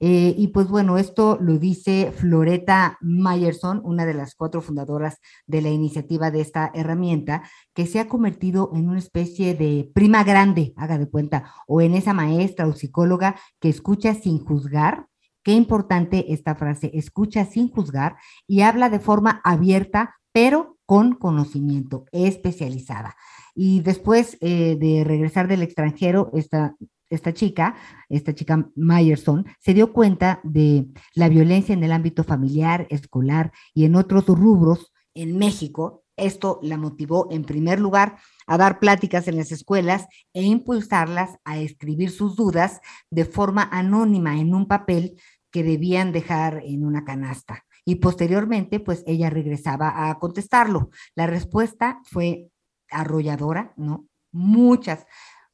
Eh, 0.00 0.34
y 0.36 0.48
pues 0.48 0.68
bueno, 0.68 0.98
esto 0.98 1.38
lo 1.40 1.58
dice 1.58 2.12
Floreta 2.14 2.98
Mayerson, 3.00 3.80
una 3.84 4.04
de 4.04 4.14
las 4.14 4.34
cuatro 4.34 4.60
fundadoras 4.60 5.18
de 5.46 5.62
la 5.62 5.70
iniciativa 5.70 6.30
de 6.30 6.40
esta 6.40 6.70
herramienta, 6.74 7.42
que 7.74 7.86
se 7.86 8.00
ha 8.00 8.08
convertido 8.08 8.70
en 8.74 8.88
una 8.88 8.98
especie 8.98 9.54
de 9.54 9.90
prima 9.94 10.24
grande, 10.24 10.74
haga 10.76 10.98
de 10.98 11.08
cuenta, 11.08 11.52
o 11.66 11.80
en 11.80 11.94
esa 11.94 12.12
maestra 12.12 12.66
o 12.66 12.72
psicóloga 12.72 13.36
que 13.60 13.68
escucha 13.68 14.14
sin 14.14 14.38
juzgar. 14.38 15.06
Qué 15.42 15.52
importante 15.52 16.32
esta 16.32 16.56
frase, 16.56 16.90
escucha 16.94 17.44
sin 17.44 17.70
juzgar 17.70 18.16
y 18.48 18.62
habla 18.62 18.90
de 18.90 18.98
forma 18.98 19.40
abierta, 19.44 20.16
pero 20.32 20.76
con 20.86 21.14
conocimiento 21.14 22.04
especializada. 22.12 23.16
Y 23.54 23.80
después 23.80 24.36
eh, 24.40 24.76
de 24.78 25.04
regresar 25.04 25.48
del 25.48 25.62
extranjero, 25.62 26.30
esta 26.34 26.76
esta 27.10 27.32
chica, 27.32 27.76
esta 28.08 28.34
chica 28.34 28.68
Myerson, 28.74 29.46
se 29.58 29.74
dio 29.74 29.92
cuenta 29.92 30.40
de 30.42 30.86
la 31.14 31.28
violencia 31.28 31.72
en 31.72 31.84
el 31.84 31.92
ámbito 31.92 32.24
familiar, 32.24 32.86
escolar 32.90 33.52
y 33.74 33.84
en 33.84 33.96
otros 33.96 34.26
rubros 34.26 34.92
en 35.14 35.38
México. 35.38 36.04
Esto 36.16 36.60
la 36.62 36.78
motivó 36.78 37.28
en 37.30 37.44
primer 37.44 37.78
lugar 37.78 38.18
a 38.46 38.56
dar 38.56 38.78
pláticas 38.78 39.28
en 39.28 39.36
las 39.36 39.52
escuelas 39.52 40.06
e 40.32 40.42
impulsarlas 40.42 41.38
a 41.44 41.58
escribir 41.58 42.10
sus 42.10 42.36
dudas 42.36 42.80
de 43.10 43.24
forma 43.24 43.68
anónima 43.70 44.38
en 44.38 44.54
un 44.54 44.66
papel 44.66 45.20
que 45.50 45.62
debían 45.62 46.12
dejar 46.12 46.62
en 46.64 46.84
una 46.84 47.04
canasta. 47.04 47.64
Y 47.84 47.96
posteriormente, 47.96 48.80
pues 48.80 49.04
ella 49.06 49.30
regresaba 49.30 50.10
a 50.10 50.18
contestarlo. 50.18 50.90
La 51.14 51.26
respuesta 51.26 52.00
fue 52.04 52.50
arrolladora, 52.90 53.72
¿no? 53.76 54.06
Muchas, 54.32 55.06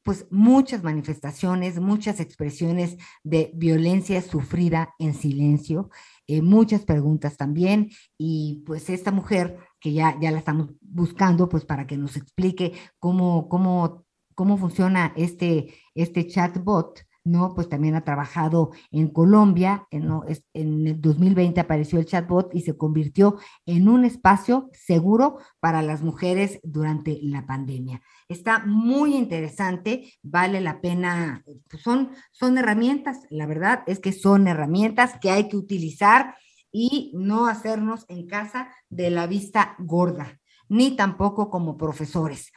pues 0.03 0.25
muchas 0.29 0.83
manifestaciones, 0.83 1.79
muchas 1.79 2.19
expresiones 2.19 2.97
de 3.23 3.51
violencia 3.55 4.21
sufrida 4.21 4.93
en 4.99 5.13
silencio, 5.13 5.89
eh, 6.27 6.41
muchas 6.41 6.83
preguntas 6.83 7.37
también 7.37 7.89
y 8.17 8.63
pues 8.65 8.89
esta 8.89 9.11
mujer 9.11 9.57
que 9.79 9.93
ya, 9.93 10.17
ya 10.19 10.31
la 10.31 10.39
estamos 10.39 10.71
buscando 10.81 11.49
pues 11.49 11.65
para 11.65 11.87
que 11.87 11.97
nos 11.97 12.17
explique 12.17 12.73
cómo, 12.99 13.47
cómo, 13.47 14.05
cómo 14.35 14.57
funciona 14.57 15.13
este, 15.15 15.73
este 15.95 16.27
chatbot, 16.27 16.99
¿no? 17.23 17.53
Pues 17.55 17.69
también 17.69 17.95
ha 17.95 18.03
trabajado 18.03 18.71
en 18.91 19.07
Colombia, 19.07 19.87
en, 19.91 20.09
el 20.53 21.01
2020 21.01 21.59
apareció 21.59 21.99
el 21.99 22.05
chatbot 22.05 22.53
y 22.53 22.61
se 22.61 22.77
convirtió 22.77 23.37
en 23.65 23.87
un 23.87 24.03
espacio 24.05 24.69
seguro 24.73 25.37
para 25.59 25.81
las 25.81 26.01
mujeres 26.01 26.59
durante 26.63 27.19
la 27.21 27.45
pandemia. 27.45 28.01
Está 28.27 28.59
muy 28.65 29.15
interesante, 29.15 30.13
vale 30.21 30.59
la 30.61 30.81
pena, 30.81 31.43
pues 31.69 31.81
son, 31.81 32.11
son 32.31 32.57
herramientas, 32.57 33.19
la 33.29 33.45
verdad 33.45 33.83
es 33.87 33.99
que 33.99 34.11
son 34.11 34.47
herramientas 34.47 35.13
que 35.21 35.31
hay 35.31 35.47
que 35.47 35.57
utilizar 35.57 36.35
y 36.71 37.11
no 37.13 37.47
hacernos 37.47 38.05
en 38.09 38.27
casa 38.27 38.69
de 38.89 39.11
la 39.11 39.27
vista 39.27 39.75
gorda, 39.77 40.39
ni 40.67 40.95
tampoco 40.95 41.49
como 41.49 41.77
profesores. 41.77 42.51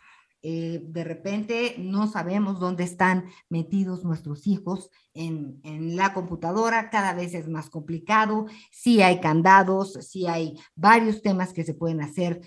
Eh, 0.49 0.81
de 0.81 1.03
repente 1.03 1.75
no 1.77 2.07
sabemos 2.07 2.61
dónde 2.61 2.85
están 2.85 3.25
metidos 3.51 4.05
nuestros 4.05 4.47
hijos 4.47 4.93
en, 5.13 5.59
en, 5.65 5.97
la 5.97 6.15
computadora, 6.15 6.89
cada 6.89 7.15
vez 7.15 7.35
es 7.35 7.49
más 7.49 7.69
complicado, 7.69 8.47
sí 8.71 9.03
hay 9.03 9.19
candados, 9.19 9.95
sí 9.95 10.29
hay 10.29 10.57
varios 10.77 11.21
temas 11.21 11.53
que 11.53 11.65
se 11.65 11.75
pueden 11.75 12.01
hacer, 12.01 12.43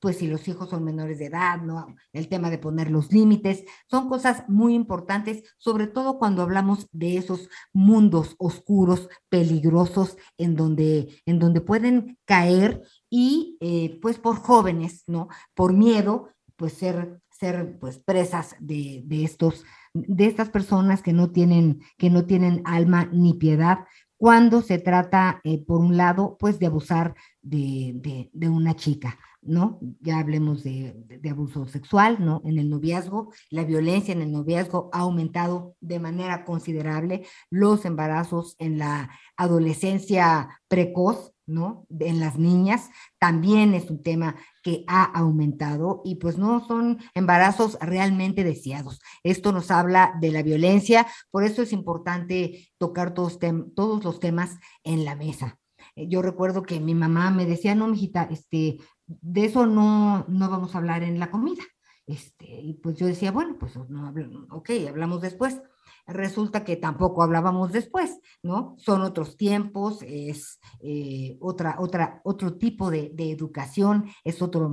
pues 0.00 0.16
si 0.16 0.28
los 0.28 0.48
hijos 0.48 0.70
son 0.70 0.82
menores 0.82 1.18
de 1.18 1.26
edad, 1.26 1.60
¿no? 1.60 1.94
El 2.14 2.28
tema 2.28 2.48
de 2.48 2.56
poner 2.56 2.90
los 2.90 3.12
límites, 3.12 3.64
son 3.90 4.08
cosas 4.08 4.48
muy 4.48 4.74
importantes, 4.74 5.42
sobre 5.58 5.86
todo 5.86 6.18
cuando 6.18 6.40
hablamos 6.40 6.86
de 6.90 7.18
esos 7.18 7.50
mundos 7.74 8.34
oscuros, 8.38 9.10
peligrosos, 9.28 10.16
en 10.38 10.56
donde, 10.56 11.20
en 11.26 11.38
donde 11.38 11.60
pueden 11.60 12.18
caer 12.24 12.80
y 13.10 13.58
eh, 13.60 13.98
pues 14.00 14.18
por 14.18 14.36
jóvenes, 14.36 15.04
¿no? 15.06 15.28
Por 15.52 15.74
miedo, 15.74 16.30
pues 16.56 16.72
ser 16.72 17.21
ser 17.42 17.76
pues 17.80 17.98
presas 17.98 18.54
de, 18.60 19.02
de, 19.04 19.24
estos, 19.24 19.64
de 19.92 20.26
estas 20.26 20.48
personas 20.48 21.02
que 21.02 21.12
no 21.12 21.32
tienen, 21.32 21.80
que 21.98 22.08
no 22.08 22.24
tienen 22.24 22.62
alma 22.64 23.08
ni 23.12 23.34
piedad 23.34 23.80
cuando 24.16 24.62
se 24.62 24.78
trata, 24.78 25.40
eh, 25.42 25.58
por 25.64 25.80
un 25.80 25.96
lado, 25.96 26.36
pues 26.38 26.60
de 26.60 26.66
abusar 26.66 27.16
de, 27.40 27.90
de, 27.96 28.30
de, 28.32 28.48
una 28.48 28.76
chica, 28.76 29.18
¿no? 29.40 29.80
Ya 29.98 30.20
hablemos 30.20 30.62
de, 30.62 30.94
de, 31.20 31.30
abuso 31.30 31.66
sexual, 31.66 32.18
¿no? 32.20 32.40
En 32.44 32.60
el 32.60 32.70
noviazgo, 32.70 33.32
la 33.50 33.64
violencia 33.64 34.14
en 34.14 34.22
el 34.22 34.30
noviazgo 34.30 34.90
ha 34.92 35.00
aumentado 35.00 35.74
de 35.80 35.98
manera 35.98 36.44
considerable, 36.44 37.26
los 37.50 37.84
embarazos 37.84 38.54
en 38.60 38.78
la 38.78 39.10
adolescencia 39.36 40.60
precoz 40.68 41.31
¿no? 41.46 41.86
En 41.98 42.20
las 42.20 42.38
niñas 42.38 42.90
también 43.18 43.74
es 43.74 43.90
un 43.90 44.02
tema 44.02 44.36
que 44.62 44.84
ha 44.86 45.04
aumentado 45.04 46.02
y 46.04 46.16
pues 46.16 46.38
no 46.38 46.66
son 46.66 46.98
embarazos 47.14 47.78
realmente 47.80 48.44
deseados. 48.44 49.00
Esto 49.22 49.52
nos 49.52 49.70
habla 49.70 50.14
de 50.20 50.30
la 50.30 50.42
violencia, 50.42 51.06
por 51.30 51.44
eso 51.44 51.62
es 51.62 51.72
importante 51.72 52.68
tocar 52.78 53.14
todos, 53.14 53.38
todos 53.74 54.04
los 54.04 54.20
temas 54.20 54.58
en 54.84 55.04
la 55.04 55.16
mesa. 55.16 55.58
Eh, 55.96 56.08
yo 56.08 56.22
recuerdo 56.22 56.62
que 56.62 56.80
mi 56.80 56.94
mamá 56.94 57.30
me 57.30 57.46
decía, 57.46 57.74
no, 57.74 57.88
mijita, 57.88 58.24
este, 58.30 58.78
de 59.06 59.44
eso 59.44 59.66
no, 59.66 60.24
no 60.28 60.50
vamos 60.50 60.74
a 60.74 60.78
hablar 60.78 61.02
en 61.02 61.18
la 61.18 61.30
comida. 61.30 61.62
Este, 62.06 62.46
y 62.46 62.74
pues 62.74 62.96
yo 62.96 63.06
decía, 63.06 63.30
bueno, 63.32 63.56
pues 63.58 63.76
no, 63.88 64.12
ok, 64.50 64.70
hablamos 64.88 65.20
después 65.20 65.60
resulta 66.06 66.64
que 66.64 66.76
tampoco 66.76 67.22
hablábamos 67.22 67.72
después, 67.72 68.18
¿no? 68.42 68.74
Son 68.78 69.02
otros 69.02 69.36
tiempos, 69.36 70.02
es 70.02 70.60
eh, 70.80 71.36
otra, 71.40 71.76
otra, 71.78 72.20
otro 72.24 72.54
tipo 72.56 72.90
de, 72.90 73.12
educación, 73.16 74.06
es 74.24 74.42
otro, 74.42 74.70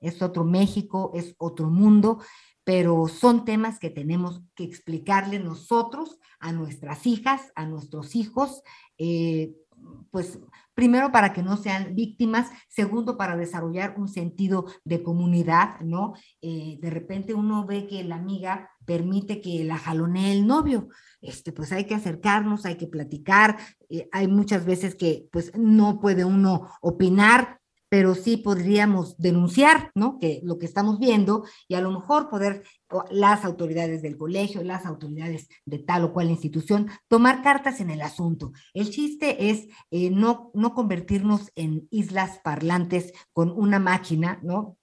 es 0.00 0.22
otro 0.22 0.44
México, 0.44 1.12
es 1.14 1.34
otro 1.38 1.70
mundo, 1.70 2.20
pero 2.64 3.08
son 3.08 3.44
temas 3.44 3.78
que 3.78 3.90
tenemos 3.90 4.42
que 4.54 4.64
explicarle 4.64 5.38
nosotros 5.38 6.18
a 6.38 6.52
nuestras 6.52 7.06
hijas, 7.06 7.52
a 7.54 7.66
nuestros 7.66 8.14
hijos, 8.16 8.62
eh, 8.98 9.54
pues 10.10 10.38
primero 10.74 11.12
para 11.12 11.32
que 11.32 11.42
no 11.42 11.56
sean 11.56 11.94
víctimas, 11.94 12.50
segundo 12.68 13.16
para 13.16 13.36
desarrollar 13.36 13.94
un 13.98 14.08
sentido 14.08 14.66
de 14.84 15.02
comunidad, 15.02 15.80
¿no? 15.80 16.14
Eh, 16.40 16.78
de 16.80 16.90
repente 16.90 17.34
uno 17.34 17.66
ve 17.66 17.86
que 17.86 18.04
la 18.04 18.16
amiga 18.16 18.70
permite 18.84 19.40
que 19.40 19.64
la 19.64 19.78
jalonee 19.78 20.32
el 20.32 20.46
novio, 20.46 20.88
este, 21.20 21.52
pues 21.52 21.72
hay 21.72 21.84
que 21.84 21.94
acercarnos, 21.94 22.66
hay 22.66 22.76
que 22.76 22.86
platicar, 22.86 23.58
eh, 23.88 24.08
hay 24.12 24.28
muchas 24.28 24.64
veces 24.64 24.94
que 24.94 25.28
pues 25.30 25.52
no 25.56 26.00
puede 26.00 26.24
uno 26.24 26.68
opinar, 26.80 27.60
pero 27.92 28.14
sí 28.14 28.38
podríamos 28.38 29.18
denunciar, 29.18 29.90
¿no? 29.94 30.18
Que 30.18 30.40
lo 30.44 30.58
que 30.58 30.64
estamos 30.64 30.98
viendo 30.98 31.44
y 31.68 31.74
a 31.74 31.82
lo 31.82 31.90
mejor 31.90 32.30
poder 32.30 32.62
las 33.10 33.44
autoridades 33.44 34.00
del 34.00 34.16
colegio, 34.16 34.64
las 34.64 34.86
autoridades 34.86 35.48
de 35.66 35.78
tal 35.78 36.04
o 36.04 36.12
cual 36.14 36.30
institución, 36.30 36.88
tomar 37.06 37.42
cartas 37.42 37.80
en 37.80 37.90
el 37.90 38.00
asunto. 38.00 38.52
El 38.72 38.88
chiste 38.88 39.50
es 39.50 39.68
eh, 39.90 40.10
no, 40.10 40.50
no 40.54 40.72
convertirnos 40.72 41.52
en 41.54 41.86
islas 41.90 42.40
parlantes 42.42 43.12
con 43.34 43.50
una 43.50 43.78
máquina, 43.78 44.40
¿no? 44.42 44.78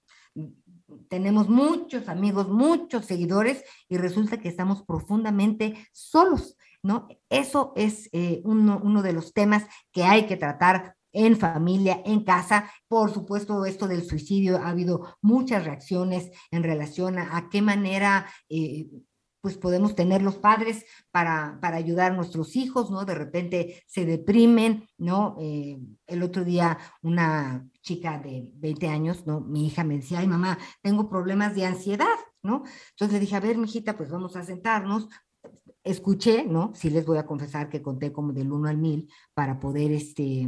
Tenemos 1.08 1.48
muchos 1.48 2.08
amigos, 2.08 2.48
muchos 2.48 3.06
seguidores 3.06 3.64
y 3.88 3.96
resulta 3.96 4.38
que 4.38 4.48
estamos 4.48 4.82
profundamente 4.82 5.88
solos, 5.92 6.56
¿no? 6.82 7.08
Eso 7.28 7.72
es 7.76 8.08
eh, 8.12 8.40
uno, 8.44 8.80
uno 8.82 9.02
de 9.02 9.12
los 9.12 9.32
temas 9.32 9.64
que 9.92 10.04
hay 10.04 10.26
que 10.26 10.36
tratar 10.36 10.96
en 11.12 11.36
familia, 11.36 12.02
en 12.04 12.24
casa. 12.24 12.70
Por 12.88 13.12
supuesto, 13.12 13.64
esto 13.64 13.88
del 13.88 14.04
suicidio, 14.04 14.58
ha 14.58 14.68
habido 14.68 15.16
muchas 15.20 15.64
reacciones 15.64 16.30
en 16.50 16.62
relación 16.62 17.18
a, 17.18 17.48
qué 17.50 17.62
manera... 17.62 18.26
Eh, 18.48 18.88
pues 19.40 19.56
podemos 19.56 19.94
tener 19.94 20.22
los 20.22 20.36
padres 20.36 20.84
para, 21.10 21.58
para, 21.60 21.76
ayudar 21.76 22.12
a 22.12 22.16
nuestros 22.16 22.56
hijos, 22.56 22.90
¿no? 22.90 23.04
De 23.04 23.14
repente 23.14 23.82
se 23.86 24.04
deprimen, 24.04 24.88
¿no? 24.98 25.36
Eh, 25.40 25.78
el 26.06 26.22
otro 26.22 26.44
día 26.44 26.78
una 27.02 27.68
chica 27.82 28.18
de 28.18 28.48
20 28.54 28.88
años, 28.88 29.26
¿no? 29.26 29.40
Mi 29.40 29.66
hija 29.66 29.84
me 29.84 29.96
decía, 29.96 30.18
ay 30.20 30.26
mamá, 30.26 30.58
tengo 30.82 31.08
problemas 31.08 31.54
de 31.54 31.66
ansiedad, 31.66 32.06
¿no? 32.42 32.64
Entonces 32.90 33.12
le 33.14 33.20
dije, 33.20 33.36
a 33.36 33.40
ver, 33.40 33.58
mijita, 33.58 33.96
pues 33.96 34.10
vamos 34.10 34.36
a 34.36 34.44
sentarnos. 34.44 35.08
Escuché, 35.82 36.44
¿no? 36.44 36.72
Sí 36.74 36.90
les 36.90 37.06
voy 37.06 37.16
a 37.18 37.26
confesar 37.26 37.70
que 37.70 37.80
conté 37.80 38.12
como 38.12 38.32
del 38.32 38.52
1 38.52 38.68
al 38.68 38.76
1000 38.76 39.08
para 39.32 39.58
poder, 39.58 39.92
este, 39.92 40.46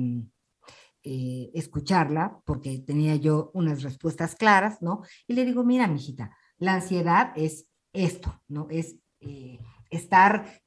eh, 1.04 1.50
escucharla, 1.54 2.40
porque 2.44 2.78
tenía 2.78 3.16
yo 3.16 3.50
unas 3.54 3.82
respuestas 3.82 4.36
claras, 4.36 4.82
¿no? 4.82 5.02
Y 5.26 5.34
le 5.34 5.44
digo, 5.44 5.64
mira, 5.64 5.88
mijita, 5.88 6.36
la 6.58 6.74
ansiedad 6.74 7.32
es 7.34 7.66
esto, 7.92 8.40
¿no? 8.48 8.68
Es 8.70 8.96
eh, 9.20 9.58
estar 9.90 10.62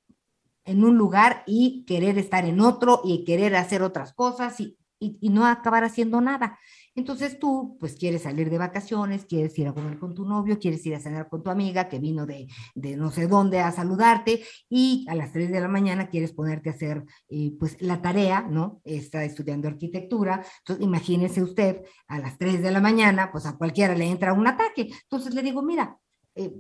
en 0.66 0.84
un 0.84 0.98
lugar 0.98 1.44
y 1.46 1.86
querer 1.86 2.18
estar 2.18 2.46
en 2.46 2.60
otro 2.60 3.02
y 3.04 3.24
querer 3.24 3.56
hacer 3.56 3.84
otras 3.84 4.14
cosas 4.14 4.60
y, 4.60 4.78
y, 5.00 5.18
y 5.22 5.30
no 5.30 5.46
acabar 5.46 5.84
haciendo 5.84 6.22
nada. 6.22 6.60
Entonces 6.96 7.38
tú, 7.40 7.76
pues 7.80 7.98
quieres 7.98 8.22
salir 8.22 8.50
de 8.50 8.58
vacaciones, 8.58 9.26
quieres 9.26 9.58
ir 9.60 9.68
a 9.68 9.74
comer 9.74 10.00
con 10.00 10.16
tu 10.16 10.26
novio, 10.26 10.58
quieres 10.60 10.86
ir 10.86 10.96
a 10.96 11.00
cenar 11.00 11.28
con 11.28 11.44
tu 11.44 11.50
amiga 11.50 11.90
que 11.90 12.00
vino 12.00 12.26
de, 12.26 12.48
de 12.74 12.96
no 12.96 13.12
sé 13.12 13.28
dónde 13.28 13.60
a 13.60 13.72
saludarte 13.74 14.44
y 14.70 15.06
a 15.10 15.16
las 15.16 15.34
3 15.34 15.52
de 15.52 15.60
la 15.60 15.68
mañana 15.68 16.08
quieres 16.10 16.32
ponerte 16.32 16.70
a 16.70 16.74
hacer 16.74 17.04
eh, 17.28 17.52
pues 17.60 17.82
la 17.82 18.02
tarea, 18.02 18.48
¿no? 18.50 18.82
Está 18.86 19.26
estudiando 19.26 19.68
arquitectura. 19.68 20.46
Entonces 20.60 20.86
imagínese 20.86 21.44
usted 21.44 21.82
a 22.08 22.20
las 22.20 22.38
3 22.38 22.62
de 22.62 22.72
la 22.72 22.80
mañana, 22.80 23.30
pues 23.30 23.46
a 23.46 23.58
cualquiera 23.58 23.94
le 23.94 24.06
entra 24.06 24.32
un 24.32 24.48
ataque. 24.48 24.90
Entonces 25.04 25.36
le 25.36 25.42
digo, 25.42 25.62
mira, 25.62 26.00
eh, 26.34 26.54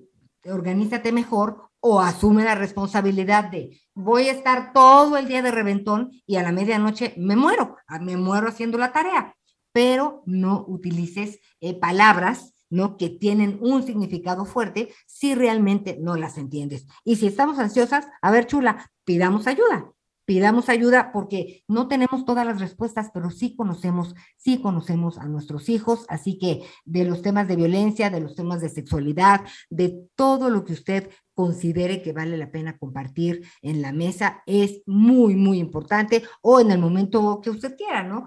organízate 0.52 1.12
mejor 1.12 1.70
o 1.80 2.00
asume 2.00 2.44
la 2.44 2.56
responsabilidad 2.56 3.46
de 3.52 3.80
voy 3.94 4.28
a 4.30 4.32
estar 4.32 4.74
todo 4.74 5.18
el 5.18 5.28
día 5.28 5.42
de 5.42 5.52
reventón 5.52 6.12
y 6.26 6.38
a 6.38 6.44
la 6.44 6.52
medianoche 6.52 7.14
me 7.18 7.36
muero, 7.36 7.78
me 8.02 8.18
muero 8.18 8.48
haciendo 8.48 8.78
la 8.78 8.92
tarea 8.92 9.36
pero 9.76 10.24
no 10.26 10.64
utilices 10.70 11.42
eh, 11.60 11.78
palabras 11.78 12.54
¿no? 12.70 12.96
que 12.96 13.10
tienen 13.10 13.60
un 13.62 13.84
significado 13.84 14.46
fuerte 14.46 14.94
si 15.06 15.36
realmente 15.36 15.98
no 16.00 16.16
las 16.16 16.38
entiendes. 16.38 16.88
Y 17.04 17.18
si 17.18 17.28
estamos 17.28 17.60
ansiosas, 17.60 18.08
a 18.22 18.32
ver, 18.32 18.48
chula, 18.48 18.90
pidamos 19.04 19.48
ayuda. 19.48 19.92
Pidamos 20.26 20.70
ayuda 20.70 21.12
porque 21.14 21.64
no 21.68 21.88
tenemos 21.88 22.26
todas 22.26 22.46
las 22.46 22.60
respuestas, 22.60 23.12
pero 23.14 23.30
sí 23.30 23.56
conocemos, 23.56 24.16
sí 24.38 24.60
conocemos 24.60 25.18
a 25.18 25.26
nuestros 25.28 25.70
hijos, 25.70 26.06
así 26.10 26.38
que 26.38 26.64
de 26.84 27.06
los 27.06 27.22
temas 27.22 27.48
de 27.48 27.56
violencia, 27.56 28.10
de 28.10 28.22
los 28.22 28.36
temas 28.36 28.62
de 28.62 28.70
sexualidad, 28.70 29.42
de 29.70 30.08
todo 30.16 30.50
lo 30.50 30.66
que 30.66 30.74
usted 30.74 31.12
considere 31.34 32.02
que 32.02 32.14
vale 32.14 32.38
la 32.38 32.50
pena 32.50 32.78
compartir 32.78 33.44
en 33.62 33.82
la 33.82 33.92
mesa 33.92 34.42
es 34.46 34.82
muy, 34.86 35.36
muy 35.36 35.60
importante. 35.60 36.24
O 36.42 36.60
en 36.60 36.72
el 36.72 36.80
momento 36.80 37.40
que 37.42 37.50
usted 37.50 37.76
quiera, 37.76 38.04
¿no? 38.04 38.26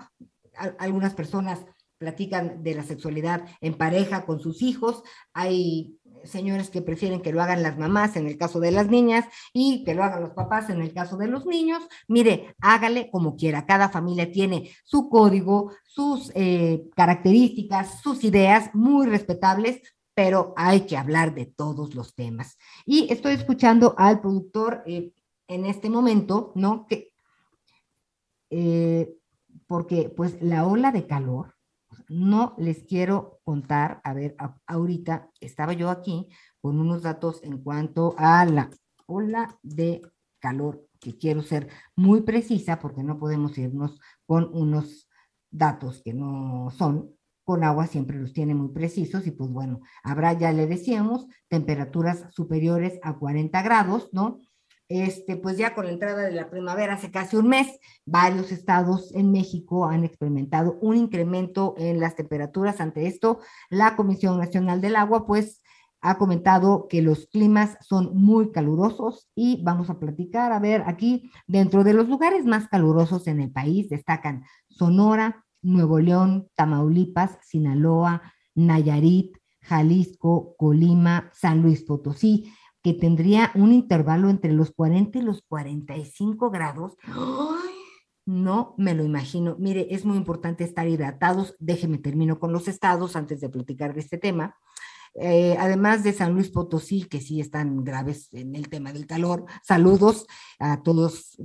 algunas 0.79 1.15
personas 1.15 1.65
platican 1.99 2.63
de 2.63 2.75
la 2.75 2.85
sexualidad 2.85 3.45
en 3.61 3.75
pareja 3.75 4.25
con 4.25 4.41
sus 4.41 4.63
hijos, 4.63 5.03
hay 5.33 5.98
señores 6.25 6.71
que 6.71 6.83
prefieren 6.83 7.21
que 7.21 7.33
lo 7.33 7.43
hagan 7.43 7.63
las 7.63 7.79
mamás 7.79 8.17
en 8.17 8.27
el 8.27 8.37
caso 8.37 8.61
de 8.61 8.71
las 8.71 8.89
niñas 8.89 9.25
y 9.53 9.85
que 9.85 9.95
lo 9.95 10.05
hagan 10.05 10.23
los 10.23 10.31
papás 10.31 10.71
en 10.71 10.81
el 10.81 10.93
caso 10.93 11.17
de 11.17 11.29
los 11.29 11.47
niños. 11.47 11.83
Mire, 12.07 12.55
hágale 12.61 13.11
como 13.11 13.37
quiera. 13.37 13.67
Cada 13.67 13.89
familia 13.89 14.31
tiene 14.31 14.71
su 14.85 15.09
código, 15.09 15.73
sus 15.85 16.31
eh, 16.35 16.89
características, 16.95 18.01
sus 18.03 18.25
ideas 18.25 18.71
muy 18.75 19.07
respetables, 19.07 19.81
pero 20.15 20.55
hay 20.57 20.83
que 20.83 20.97
hablar 20.97 21.35
de 21.35 21.47
todos 21.47 21.95
los 21.95 22.15
temas. 22.15 22.59
Y 22.85 23.13
estoy 23.13 23.35
escuchando 23.35 23.95
al 23.99 24.21
productor 24.21 24.83
eh, 24.87 25.13
en 25.47 25.65
este 25.65 25.91
momento, 25.91 26.53
¿no? 26.55 26.87
Que, 26.87 27.13
eh, 28.51 29.15
porque 29.67 30.09
pues 30.09 30.41
la 30.41 30.67
ola 30.67 30.91
de 30.93 31.07
calor 31.07 31.58
no 32.09 32.55
les 32.59 32.85
quiero 32.85 33.41
contar, 33.45 34.01
a 34.05 34.15
ver, 34.15 34.37
ahorita 34.67 35.31
estaba 35.41 35.73
yo 35.73 35.91
aquí 35.91 36.29
con 36.61 36.81
unos 36.81 37.03
datos 37.03 37.41
en 37.43 37.59
cuanto 37.63 38.15
a 38.19 38.45
la 38.45 38.71
ola 39.07 39.59
de 39.63 40.03
calor, 40.39 40.87
que 41.01 41.17
quiero 41.17 41.43
ser 41.43 41.69
muy 41.97 42.23
precisa 42.23 42.79
porque 42.79 43.03
no 43.03 43.19
podemos 43.19 43.57
irnos 43.59 44.01
con 44.27 44.51
unos 44.53 45.09
datos 45.51 46.03
que 46.05 46.15
no 46.15 46.71
son. 46.71 47.15
Con 47.45 47.65
agua 47.65 47.87
siempre 47.87 48.19
los 48.19 48.35
tiene 48.35 48.55
muy 48.55 48.69
precisos 48.69 49.27
y 49.27 49.31
pues 49.31 49.51
bueno, 49.51 49.81
habrá, 50.03 50.35
ya 50.35 50.53
le 50.53 50.67
decíamos, 50.67 51.27
temperaturas 51.49 52.27
superiores 52.31 52.99
a 53.03 53.19
40 53.19 53.63
grados, 53.63 54.11
¿no? 54.13 54.41
Este, 54.89 55.37
pues 55.37 55.59
ya 55.59 55.75
con 55.75 55.85
la 55.85 55.93
entrada 55.93 56.23
de 56.23 56.33
la 56.33 56.51
primavera 56.51 56.95
hace 56.95 57.11
casi 57.11 57.37
un 57.37 57.49
mes, 57.49 57.79
varios 58.07 58.53
estados 58.53 59.15
en 59.15 59.31
México 59.33 59.87
han 59.87 60.05
experimentado 60.05 60.79
un 60.81 60.97
incremento 60.97 61.75
en 61.77 62.01
las 62.01 62.17
temperaturas. 62.17 62.81
Ante 62.81 63.07
esto, 63.07 63.41
la 63.71 63.97
Comisión 63.97 64.39
Nacional 64.39 64.81
del 64.81 64.97
Agua, 64.97 65.27
pues, 65.27 65.63
ha 66.01 66.17
comentado 66.17 66.87
que 66.89 67.03
los 67.03 67.27
climas 67.27 67.77
son 67.81 68.15
muy 68.15 68.53
calurosos 68.53 69.29
y 69.35 69.63
vamos 69.65 69.91
a 69.91 69.99
platicar, 69.99 70.53
a 70.53 70.61
ver, 70.61 70.85
aquí 70.87 71.31
dentro 71.47 71.83
de 71.83 71.93
los 71.93 72.09
lugares 72.09 72.45
más 72.45 72.69
calurosos 72.69 73.27
en 73.27 73.41
el 73.41 73.51
país 73.51 73.89
destacan 73.89 74.45
Sonora, 74.69 75.45
Nuevo 75.61 75.99
León, 75.99 76.49
Tamaulipas, 76.55 77.39
Sinaloa, 77.43 78.23
Nayarit, 78.55 79.37
Jalisco, 79.61 80.55
Colima, 80.57 81.31
San 81.35 81.63
Luis 81.63 81.83
Potosí 81.83 82.53
que 82.83 82.95
tendría 82.95 83.51
un 83.55 83.73
intervalo 83.73 84.31
entre 84.31 84.53
los 84.53 84.71
40 84.73 85.19
y 85.19 85.23
los 85.23 85.43
45 85.43 86.51
grados. 86.51 86.97
No 88.27 88.75
me 88.77 88.95
lo 88.95 89.05
imagino. 89.05 89.57
Mire, 89.59 89.89
es 89.91 90.05
muy 90.05 90.17
importante 90.17 90.63
estar 90.63 90.87
hidratados. 90.87 91.57
Déjeme 91.59 91.99
termino 91.99 92.39
con 92.39 92.53
los 92.53 92.69
estados 92.69 93.17
antes 93.17 93.41
de 93.41 93.49
platicar 93.49 93.95
de 93.95 94.01
este 94.01 94.19
tema. 94.19 94.57
Eh, 95.15 95.57
además 95.59 96.05
de 96.05 96.13
San 96.13 96.35
Luis 96.35 96.51
Potosí, 96.51 97.05
que 97.05 97.21
sí 97.21 97.41
están 97.41 97.83
graves 97.85 98.29
en 98.33 98.55
el 98.55 98.69
tema 98.69 98.93
del 98.93 99.07
calor. 99.07 99.47
Saludos 99.65 100.27
a 100.59 100.83
todos, 100.83 101.39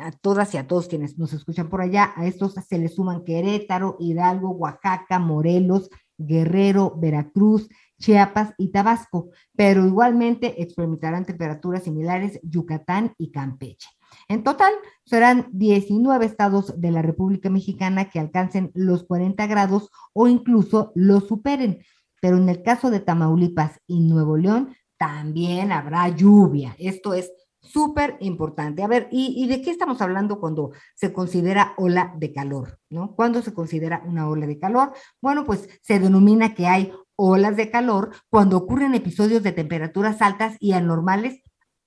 a 0.00 0.12
todas 0.12 0.54
y 0.54 0.56
a 0.56 0.66
todos 0.66 0.88
quienes 0.88 1.18
nos 1.18 1.32
escuchan 1.32 1.68
por 1.68 1.80
allá. 1.80 2.12
A 2.16 2.26
estos 2.26 2.54
se 2.54 2.78
les 2.78 2.94
suman 2.94 3.24
Querétaro, 3.24 3.96
Hidalgo, 4.00 4.50
Oaxaca, 4.50 5.18
Morelos, 5.18 5.90
Guerrero, 6.18 6.94
Veracruz, 6.96 7.68
Chiapas 8.00 8.54
y 8.58 8.72
Tabasco, 8.72 9.30
pero 9.54 9.86
igualmente 9.86 10.60
experimentarán 10.60 11.24
temperaturas 11.24 11.84
similares 11.84 12.40
Yucatán 12.42 13.14
y 13.18 13.30
Campeche. 13.30 13.88
En 14.28 14.42
total, 14.42 14.72
serán 15.04 15.48
19 15.52 16.24
estados 16.26 16.80
de 16.80 16.90
la 16.90 17.02
República 17.02 17.50
Mexicana 17.50 18.10
que 18.10 18.18
alcancen 18.18 18.72
los 18.74 19.04
40 19.04 19.46
grados 19.46 19.90
o 20.12 20.26
incluso 20.26 20.92
los 20.94 21.28
superen. 21.28 21.84
Pero 22.20 22.36
en 22.36 22.48
el 22.48 22.62
caso 22.62 22.90
de 22.90 23.00
Tamaulipas 23.00 23.80
y 23.86 24.00
Nuevo 24.00 24.36
León, 24.36 24.74
también 24.98 25.72
habrá 25.72 26.08
lluvia. 26.08 26.74
Esto 26.78 27.14
es 27.14 27.32
súper 27.60 28.16
importante. 28.20 28.82
A 28.82 28.88
ver, 28.88 29.08
¿y, 29.10 29.42
¿y, 29.42 29.46
de 29.46 29.62
qué 29.62 29.70
estamos 29.70 30.00
hablando 30.00 30.40
cuando 30.40 30.72
se 30.94 31.12
considera 31.12 31.74
ola 31.76 32.14
de 32.18 32.32
calor? 32.32 32.78
¿No? 32.88 33.14
¿Cuándo 33.14 33.42
se 33.42 33.54
considera 33.54 34.02
una 34.06 34.28
ola 34.28 34.46
de 34.46 34.58
calor? 34.58 34.92
Bueno, 35.20 35.44
pues 35.44 35.68
se 35.82 35.98
denomina 35.98 36.54
que 36.54 36.66
hay 36.66 36.92
olas 37.22 37.56
de 37.56 37.70
calor 37.70 38.10
cuando 38.30 38.56
ocurren 38.56 38.94
episodios 38.94 39.42
de 39.42 39.52
temperaturas 39.52 40.22
altas 40.22 40.56
y 40.58 40.72
anormales 40.72 41.42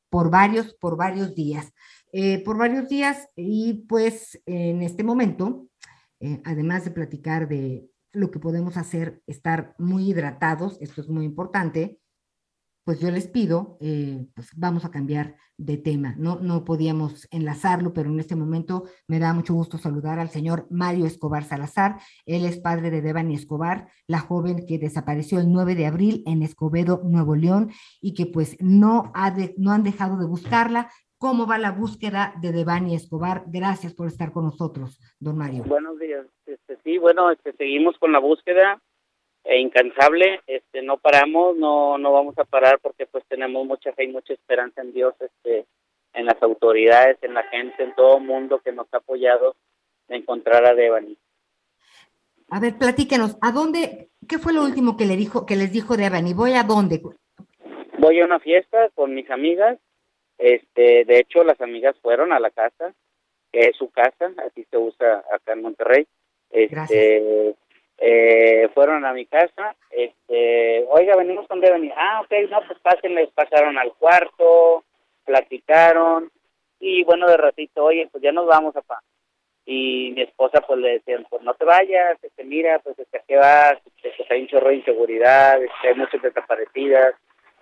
por 0.10 0.30
varios, 0.30 0.76
por 0.76 0.96
varios 0.96 1.34
días. 1.34 1.74
Eh, 2.12 2.44
por 2.44 2.58
varios 2.58 2.88
días 2.88 3.28
y 3.36 3.86
pues 3.90 4.40
en 4.46 4.84
este 4.84 5.04
momento, 5.04 5.68
eh, 6.20 6.40
además 6.46 6.86
de 6.86 6.92
platicar 6.92 7.48
de 7.48 7.90
lo 8.12 8.30
que 8.30 8.40
podemos 8.40 8.78
hacer, 8.78 9.24
estar 9.26 9.74
muy 9.80 10.12
hidratados, 10.12 10.78
esto 10.80 11.02
es 11.02 11.10
muy 11.10 11.26
importante, 11.26 12.00
pues 12.86 13.00
yo 13.00 13.10
les 13.12 13.28
pido, 13.28 13.78
eh, 13.82 14.26
pues 14.36 14.50
vamos 14.56 14.84
a 14.86 14.92
cambiar 14.92 15.36
de 15.58 15.78
tema. 15.78 16.16
No, 16.18 16.40
no 16.40 16.66
podíamos 16.66 17.28
enlazarlo, 17.32 17.94
pero 17.94 18.10
en 18.10 18.20
este 18.20 18.36
momento 18.36 18.84
me 19.08 19.20
da 19.20 19.34
mucho 19.34 19.54
gusto 19.54 19.78
saludar 19.78 20.20
al 20.20 20.30
señor 20.30 20.68
Mario 20.70 21.06
Escobar 21.06 21.44
Salazar. 21.44 21.98
Él 22.26 22.46
es 22.46 22.60
padre 22.60 22.92
de 22.92 23.02
Devani 23.02 23.36
Escobar, 23.36 23.88
la 24.08 24.20
joven 24.20 24.66
que 24.68 24.80
desapareció 24.80 25.40
el 25.40 25.52
9 25.52 25.76
de 25.76 25.86
abril 25.86 26.24
en 26.26 26.44
Escobedo, 26.44 27.02
Nuevo 27.04 27.36
León, 27.36 27.72
y 28.02 28.14
que 28.14 28.26
pues 28.26 28.58
no, 28.60 29.12
ha 29.16 29.34
no 29.58 29.72
han 29.72 29.84
dejado 29.84 30.18
de 30.18 30.26
buscarla. 30.26 30.90
¿Cómo 31.18 31.48
va 31.48 31.58
la 31.58 31.72
búsqueda 31.72 32.34
de 32.42 32.52
Devani 32.52 32.96
Escobar? 32.96 33.46
Gracias 33.48 33.94
por 33.94 34.08
estar 34.08 34.34
con 34.34 34.44
nosotros, 34.44 35.00
don 35.20 35.38
Mario. 35.38 35.64
Buenos 35.64 35.98
días. 35.98 36.28
Este, 36.46 36.78
sí, 36.84 36.98
bueno, 36.98 37.32
este, 37.32 37.54
seguimos 37.54 37.98
con 37.98 38.12
la 38.12 38.20
búsqueda 38.20 38.82
e 39.44 39.60
incansable, 39.60 40.42
este, 40.48 40.82
no 40.82 40.98
paramos, 40.98 41.58
no, 41.58 41.98
no 41.98 42.14
vamos 42.14 42.38
a 42.38 42.46
parar 42.46 42.80
porque 42.82 43.06
pues 43.06 43.26
tenemos 43.28 43.66
mucha 43.66 43.92
fe 43.94 44.06
y 44.06 44.08
mucha 44.08 44.34
esperanza 44.34 44.82
en 44.82 44.94
Dios, 44.94 45.14
este, 45.20 45.66
en 46.14 46.26
las 46.26 46.42
autoridades, 46.42 47.18
en 47.22 47.34
la 47.34 47.44
gente, 47.44 47.84
en 47.84 47.94
todo 47.96 48.18
el 48.18 48.24
mundo 48.24 48.60
que 48.64 48.72
nos 48.72 48.88
ha 48.94 48.98
apoyado 48.98 49.56
de 50.08 50.18
encontrar 50.18 50.66
a 50.66 50.74
Devani. 50.74 51.18
A 52.50 52.60
ver, 52.60 52.78
platíquenos, 52.78 53.38
¿a 53.42 53.52
dónde, 53.52 54.10
qué 54.28 54.38
fue 54.38 54.54
lo 54.54 54.64
último 54.64 54.96
que 54.96 55.06
le 55.06 55.18
dijo, 55.18 55.46
que 55.46 55.56
les 55.56 55.72
dijo 55.72 55.98
Devani? 55.98 56.34
¿Voy 56.34 56.54
a 56.54 56.64
dónde? 56.64 57.02
Voy 57.98 58.22
a 58.22 58.26
una 58.26 58.40
fiesta 58.40 58.90
con 58.96 59.14
mis 59.14 59.30
amigas, 59.30 59.78
este, 60.38 61.06
de 61.06 61.20
hecho 61.20 61.44
las 61.44 61.60
amigas 61.62 61.96
fueron 62.02 62.32
a 62.32 62.40
la 62.40 62.52
casa, 62.52 62.94
que 63.52 63.60
es 63.62 63.78
su 63.78 63.90
casa, 63.90 64.32
así 64.46 64.66
se 64.70 64.78
usa 64.78 65.24
acá 65.32 65.54
en 65.54 65.62
Monterrey. 65.62 66.08
Este, 66.50 67.56
eh, 67.98 68.70
fueron 68.74 69.06
a 69.06 69.14
mi 69.14 69.26
casa, 69.26 69.76
este, 69.92 70.86
oiga, 70.90 71.16
venimos 71.16 71.48
con 71.48 71.60
venir, 71.60 71.94
ah, 71.96 72.22
ok, 72.22 72.50
no, 72.50 72.62
pues 72.68 72.80
pásenles, 72.80 73.30
pasaron 73.32 73.78
al 73.78 73.94
cuarto, 73.94 74.84
platicaron, 75.26 76.32
y 76.80 77.04
bueno, 77.04 77.28
de 77.28 77.38
ratito, 77.38 77.86
oye, 77.86 78.10
pues 78.12 78.22
ya 78.24 78.32
nos 78.32 78.46
vamos, 78.46 78.74
papá. 78.74 79.02
Y 79.66 80.12
mi 80.14 80.24
esposa, 80.24 80.60
pues 80.68 80.80
le 80.80 80.94
decían, 80.94 81.26
pues 81.30 81.42
no 81.44 81.54
te 81.54 81.64
vayas, 81.64 82.22
este, 82.22 82.44
mira, 82.44 82.80
pues 82.80 83.00
este, 83.00 83.18
¿a 83.18 83.24
qué 83.26 83.38
vas? 83.38 83.76
Este, 84.04 84.34
hay 84.34 84.42
un 84.42 84.48
chorro 84.48 84.68
de 84.68 84.76
inseguridad, 84.76 85.64
este, 85.64 85.88
hay 85.88 85.96
muchas 85.96 86.22
desaparecidas. 86.22 87.16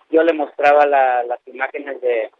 Yo 0.09 0.23
le 0.23 0.33
mostraba 0.33 0.87
la, 0.87 1.23
las 1.23 1.39
imágenes 1.47 2.01
de, 2.01 2.31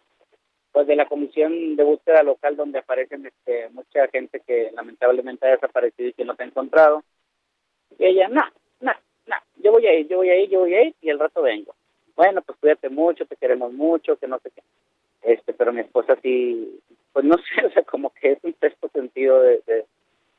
pues 0.72 0.88
de 0.88 0.96
la 0.96 1.06
comisión 1.06 1.76
de 1.76 1.84
búsqueda 1.84 2.24
local 2.24 2.56
donde 2.56 2.80
aparecen 2.80 3.28
este, 3.28 3.70
mucha 3.70 4.08
gente 4.08 4.40
que 4.40 4.72
lamentablemente 4.74 5.46
ha 5.46 5.52
desaparecido 5.52 6.10
y 6.10 6.14
que 6.14 6.26
no 6.26 6.36
se 6.36 6.44
ha 6.44 6.48
encontrado 6.48 7.04
y 8.00 8.06
ella, 8.06 8.28
no, 8.30 8.42
no, 8.80 8.92
no, 9.28 9.36
yo 9.58 9.72
voy 9.72 9.86
a 9.88 9.94
ir, 9.94 10.08
yo 10.08 10.18
voy 10.18 10.30
a 10.30 10.40
ir, 10.40 10.50
yo 10.50 10.60
voy 10.60 10.74
a 10.74 10.84
ir 10.84 10.96
y 11.02 11.10
el 11.10 11.20
rato 11.20 11.42
vengo. 11.42 11.74
Bueno, 12.16 12.42
pues 12.42 12.58
cuídate 12.60 12.90
mucho, 12.90 13.26
te 13.26 13.36
queremos 13.36 13.74
mucho, 13.74 14.18
que 14.18 14.28
no 14.28 14.40
sé 14.40 14.52
qué. 14.52 14.62
Este, 15.22 15.54
pero 15.54 15.72
mi 15.72 15.82
esposa 15.82 16.18
sí, 16.22 16.80
pues 17.14 17.26
no 17.26 17.36
sé, 17.56 17.66
o 17.66 17.72
sea, 17.72 17.84
como 17.84 18.12
que 18.12 18.34
es 18.34 18.40
un 18.44 18.54
texto 18.54 18.90
sentido 18.90 19.42
de, 19.42 19.62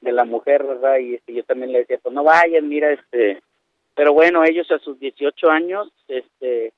de, 0.01 0.13
la 0.13 0.25
mujer, 0.25 0.65
¿verdad? 0.65 0.99
Y 0.99 1.15
este, 1.15 1.33
yo 1.33 1.45
también 1.45 1.73
le 1.73 1.81
decía, 1.81 1.99
pues 2.03 2.15
no 2.15 2.25
vayan, 2.25 2.69
mira, 2.69 2.93
este, 2.93 3.41
pero 3.95 4.13
bueno, 4.13 4.45
ellos 4.45 4.71
a 4.71 4.79
sus 4.79 4.99
18 4.99 5.49
años, 5.49 5.93
este, 6.09 6.73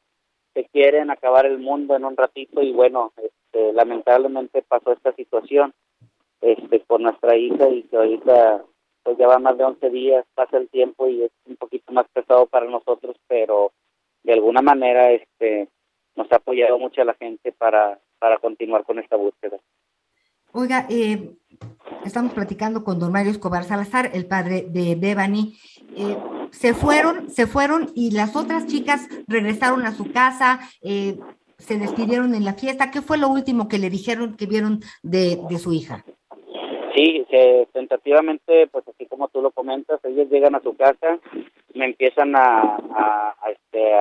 se 0.52 0.64
quieren 0.66 1.10
acabar 1.10 1.46
el 1.46 1.58
mundo 1.58 1.96
en 1.96 2.04
un 2.04 2.16
ratito 2.16 2.62
y 2.62 2.72
bueno, 2.72 3.12
este, 3.16 3.72
lamentablemente 3.72 4.62
pasó 4.62 4.92
esta 4.92 5.12
situación, 5.14 5.72
este, 6.40 6.80
por 6.80 7.00
nuestra 7.00 7.36
hija 7.36 7.68
y 7.70 7.82
que 7.84 7.96
ahorita 7.96 8.62
pues 9.04 9.18
ya 9.18 9.28
va 9.28 9.38
más 9.38 9.56
de 9.56 9.64
11 9.64 9.90
días, 9.90 10.24
pasa 10.34 10.56
el 10.56 10.68
tiempo 10.70 11.06
y 11.08 11.22
es 11.22 11.30
un 11.46 11.56
poquito 11.56 11.92
más 11.92 12.06
pesado 12.12 12.46
para 12.46 12.66
nosotros, 12.66 13.16
pero 13.28 13.72
de 14.24 14.32
alguna 14.32 14.62
manera 14.62 15.12
este 15.12 15.68
nos 16.16 16.30
ha 16.32 16.36
apoyado 16.36 16.78
mucho 16.78 17.04
la 17.04 17.14
gente 17.14 17.52
para, 17.52 18.00
para 18.18 18.38
continuar 18.38 18.84
con 18.84 18.98
esta 18.98 19.16
búsqueda. 19.16 19.58
Oiga, 20.52 20.86
eh, 20.88 21.34
estamos 22.04 22.32
platicando 22.32 22.84
con 22.84 22.98
don 22.98 23.12
Mario 23.12 23.32
Escobar 23.32 23.64
Salazar, 23.64 24.10
el 24.14 24.26
padre 24.26 24.66
de 24.68 24.94
Devani. 24.94 25.58
Eh, 25.96 26.16
se 26.52 26.74
fueron, 26.74 27.28
se 27.28 27.46
fueron 27.46 27.90
y 27.94 28.12
las 28.12 28.36
otras 28.36 28.66
chicas 28.66 29.08
regresaron 29.26 29.84
a 29.84 29.92
su 29.92 30.12
casa, 30.12 30.60
eh, 30.80 31.18
se 31.58 31.78
despidieron 31.78 32.34
en 32.34 32.44
la 32.44 32.54
fiesta. 32.54 32.92
¿Qué 32.92 33.02
fue 33.02 33.18
lo 33.18 33.28
último 33.28 33.68
que 33.68 33.78
le 33.78 33.90
dijeron 33.90 34.36
que 34.36 34.46
vieron 34.46 34.80
de, 35.02 35.40
de 35.48 35.58
su 35.58 35.72
hija? 35.72 36.04
Sí, 36.94 37.26
que 37.28 37.68
tentativamente, 37.72 38.68
pues 38.68 38.86
así 38.86 39.06
como 39.06 39.28
tú 39.28 39.42
lo 39.42 39.50
comentas, 39.50 40.04
ellos 40.04 40.30
llegan 40.30 40.54
a 40.54 40.60
su 40.60 40.76
casa, 40.76 41.18
me 41.74 41.86
empiezan 41.86 42.36
a, 42.36 42.76
a, 42.76 43.50
este, 43.50 43.92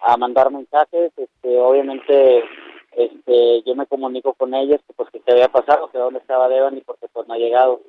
a 0.00 0.16
mandar 0.18 0.50
mensajes, 0.50 1.12
este, 1.16 1.58
obviamente 1.58 2.44
este, 2.92 3.62
yo 3.62 3.74
me 3.74 3.86
comunico 3.86 4.34
con 4.34 4.54
ellas, 4.54 4.80
pues 4.96 5.08
que 5.10 5.20
qué 5.20 5.32
había 5.32 5.48
pasado, 5.48 5.88
que 5.90 5.98
dónde 5.98 6.18
estaba 6.18 6.48
Devani, 6.48 6.80
porque 6.80 7.06
pues 7.12 7.26
no 7.28 7.34
ha 7.34 7.38
llegado. 7.38 7.80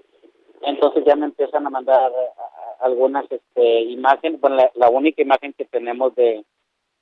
Entonces 0.61 1.03
ya 1.06 1.16
me 1.16 1.26
empiezan 1.26 1.66
a 1.66 1.70
mandar 1.70 2.11
algunas 2.80 3.26
este, 3.32 3.82
imágenes, 3.82 4.40
bueno, 4.40 4.57
la, 4.74 4.90
única 4.90 5.22
imagen 5.22 5.53
que 5.53 5.66
tenemos 5.66 6.16
de, 6.16 6.45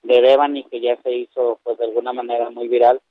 de 0.03 0.22
Devani 0.22 0.64
que 0.64 0.80
ya 0.80 0.95
se 1.01 1.11
hizo 1.11 1.59
pues 1.64 1.77
de 1.77 1.85
alguna 1.85 2.14
manera 2.14 2.49
muy 2.49 2.68
viral, 2.68 3.01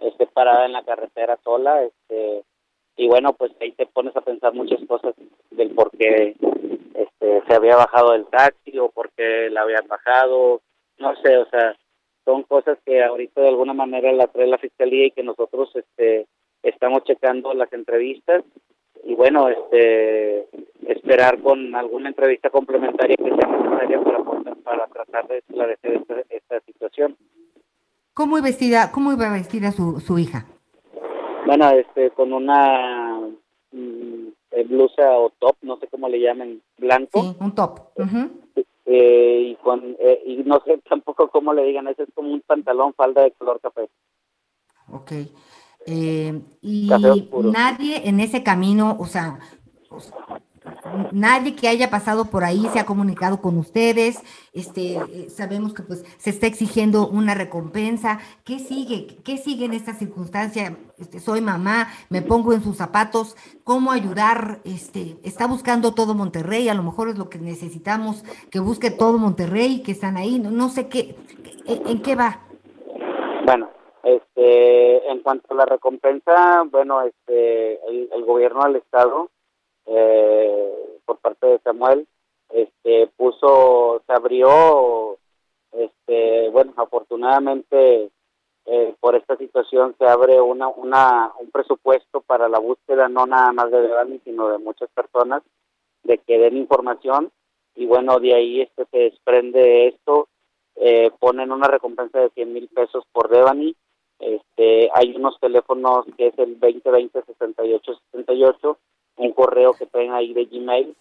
este, 0.00 0.26
parada 0.26 0.66
en 0.66 0.72
la 0.72 0.84
carretera 0.84 1.38
sola, 1.42 1.82
este, 1.82 2.44
y 2.96 3.08
bueno, 3.08 3.32
pues 3.32 3.52
ahí 3.60 3.72
te 3.72 3.86
pones 3.86 4.14
a 4.16 4.20
pensar 4.20 4.52
muchas 4.54 4.80
cosas 4.86 5.14
del 5.50 5.70
por 5.70 5.90
qué 5.92 6.36
este, 6.94 7.42
se 7.46 7.54
había 7.54 7.76
bajado 7.76 8.12
del 8.12 8.26
taxi 8.26 8.78
o 8.78 8.90
por 8.90 9.10
qué 9.12 9.48
la 9.50 9.62
habían 9.62 9.86
bajado, 9.88 10.60
no 10.98 11.16
sé, 11.16 11.36
o 11.36 11.46
sea, 11.46 11.76
son 12.24 12.42
cosas 12.44 12.78
que 12.84 13.02
ahorita 13.02 13.40
de 13.40 13.48
alguna 13.48 13.72
manera 13.72 14.12
la 14.12 14.26
trae 14.26 14.46
la 14.46 14.58
fiscalía 14.58 15.06
y 15.06 15.10
que 15.10 15.22
nosotros 15.22 15.70
este, 15.74 16.26
estamos 16.62 17.02
checando 17.04 17.54
las 17.54 17.72
entrevistas 17.72 18.44
y 19.04 19.14
bueno, 19.14 19.48
este, 19.48 20.46
esperar 20.86 21.40
con 21.40 21.74
alguna 21.74 22.10
entrevista 22.10 22.50
complementaria 22.50 23.16
que 23.16 23.24
sea 23.24 23.48
necesaria 23.48 24.00
para, 24.00 24.54
para 24.54 24.86
tratar 24.86 25.26
de 25.28 25.38
esclarecer 25.38 25.94
esta, 25.94 26.14
esta 26.28 26.60
situación. 26.60 27.16
¿Cómo 28.14 28.40
vestida, 28.42 28.92
cómo 28.92 29.12
iba 29.12 29.32
vestida 29.32 29.72
su, 29.72 29.98
su 29.98 30.18
hija? 30.18 30.46
Bueno, 31.46 31.70
este, 31.70 32.10
con 32.10 32.32
una 32.32 33.20
mm, 33.72 34.28
eh, 34.52 34.64
blusa 34.64 35.18
o 35.18 35.30
top, 35.38 35.56
no 35.62 35.78
sé 35.78 35.88
cómo 35.88 36.08
le 36.08 36.20
llamen, 36.20 36.62
blanco. 36.78 37.22
Sí, 37.22 37.36
un 37.40 37.54
top. 37.54 37.80
eh, 38.86 39.42
y 39.50 39.54
con 39.56 39.96
eh, 39.98 40.22
y 40.26 40.36
no 40.44 40.60
sé 40.64 40.78
tampoco 40.88 41.28
cómo 41.28 41.52
le 41.52 41.64
digan, 41.64 41.88
ese 41.88 42.04
es 42.04 42.08
como 42.14 42.32
un 42.32 42.40
pantalón 42.40 42.94
falda 42.94 43.22
de 43.22 43.32
color 43.32 43.60
café. 43.60 43.88
Ok. 44.92 45.12
Eh, 45.86 46.40
y 46.60 46.90
nadie 47.42 48.08
en 48.08 48.20
ese 48.20 48.44
camino, 48.44 48.96
o 49.00 49.06
sea, 49.06 49.40
nadie 51.12 51.54
que 51.54 51.68
haya 51.68 51.90
pasado 51.90 52.26
por 52.26 52.44
ahí 52.44 52.66
se 52.72 52.78
ha 52.78 52.86
comunicado 52.86 53.40
con 53.40 53.58
ustedes. 53.58 54.22
Este, 54.52 55.28
sabemos 55.30 55.74
que 55.74 55.82
pues 55.82 56.04
se 56.18 56.30
está 56.30 56.46
exigiendo 56.46 57.08
una 57.08 57.34
recompensa. 57.34 58.20
¿Qué 58.44 58.58
sigue? 58.58 59.18
¿Qué 59.24 59.36
sigue 59.36 59.64
en 59.64 59.72
esta 59.72 59.94
circunstancia? 59.94 60.76
Este, 60.98 61.20
soy 61.20 61.40
mamá, 61.40 61.88
me 62.10 62.22
pongo 62.22 62.52
en 62.52 62.62
sus 62.62 62.76
zapatos. 62.76 63.36
¿Cómo 63.64 63.92
ayudar? 63.92 64.60
Este, 64.64 65.16
está 65.24 65.46
buscando 65.46 65.94
todo 65.94 66.14
Monterrey. 66.14 66.68
A 66.68 66.74
lo 66.74 66.82
mejor 66.82 67.08
es 67.08 67.18
lo 67.18 67.28
que 67.28 67.38
necesitamos 67.38 68.24
que 68.50 68.60
busque 68.60 68.90
todo 68.90 69.18
Monterrey, 69.18 69.82
que 69.82 69.92
están 69.92 70.16
ahí. 70.16 70.38
No, 70.38 70.50
no 70.50 70.68
sé 70.68 70.88
qué, 70.88 71.16
en 71.66 72.02
qué 72.02 72.14
va. 72.14 72.40
Bueno, 73.44 73.70
este, 74.02 75.10
en 75.10 75.20
cuanto 75.20 75.54
a 75.54 75.56
la 75.56 75.66
recompensa, 75.66 76.64
bueno, 76.70 77.02
este, 77.02 77.80
el 77.86 78.24
gobierno 78.24 78.64
del 78.64 78.76
estado 78.76 79.30
eh, 79.86 80.98
por 81.04 81.18
parte 81.18 81.46
de 81.46 81.58
Samuel, 81.60 82.06
este, 82.50 83.08
puso, 83.16 84.02
se 84.06 84.12
abrió, 84.12 85.18
este, 85.72 86.48
bueno, 86.50 86.72
afortunadamente 86.76 88.10
eh, 88.66 88.94
por 89.00 89.16
esta 89.16 89.36
situación 89.36 89.94
se 89.98 90.06
abre 90.06 90.40
una, 90.40 90.68
una, 90.68 91.32
un 91.40 91.50
presupuesto 91.50 92.20
para 92.20 92.48
la 92.48 92.58
búsqueda 92.58 93.08
no 93.08 93.26
nada 93.26 93.52
más 93.52 93.70
de 93.70 93.82
Devani, 93.82 94.20
sino 94.24 94.48
de 94.48 94.58
muchas 94.58 94.88
personas, 94.90 95.42
de 96.04 96.18
que 96.18 96.38
den 96.38 96.56
información 96.56 97.32
y 97.74 97.86
bueno, 97.86 98.20
de 98.20 98.34
ahí 98.34 98.60
este 98.60 98.84
se 98.90 98.98
desprende 98.98 99.88
esto, 99.88 100.28
eh, 100.76 101.10
ponen 101.18 101.52
una 101.52 101.68
recompensa 101.68 102.20
de 102.20 102.30
100 102.30 102.52
mil 102.52 102.68
pesos 102.68 103.04
por 103.12 103.28
Devani, 103.28 103.74
este, 104.18 104.88
hay 104.94 105.16
unos 105.16 105.38
teléfonos 105.40 106.06
que 106.16 106.28
es 106.28 106.38
el 106.38 106.60
2020 106.60 107.22
68 107.24 108.00
68 108.12 108.78
un 109.16 109.32
correo 109.32 109.72
que 109.74 109.86
traen 109.86 110.12
ahí 110.12 110.32
de 110.32 110.44
Gmail. 110.46 110.96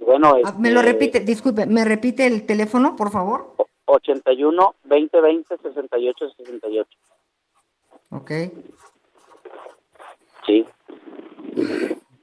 bueno, 0.00 0.36
ah, 0.44 0.54
me 0.58 0.70
lo 0.70 0.80
este, 0.80 0.92
repite, 0.92 1.20
disculpe, 1.20 1.66
¿me 1.66 1.84
repite 1.84 2.26
el 2.26 2.46
teléfono, 2.46 2.96
por 2.96 3.10
favor? 3.10 3.54
81 3.86 4.74
2020 4.84 5.56
68 5.58 6.30
68. 6.36 6.88
Ok. 8.10 8.30
Sí. 10.46 10.66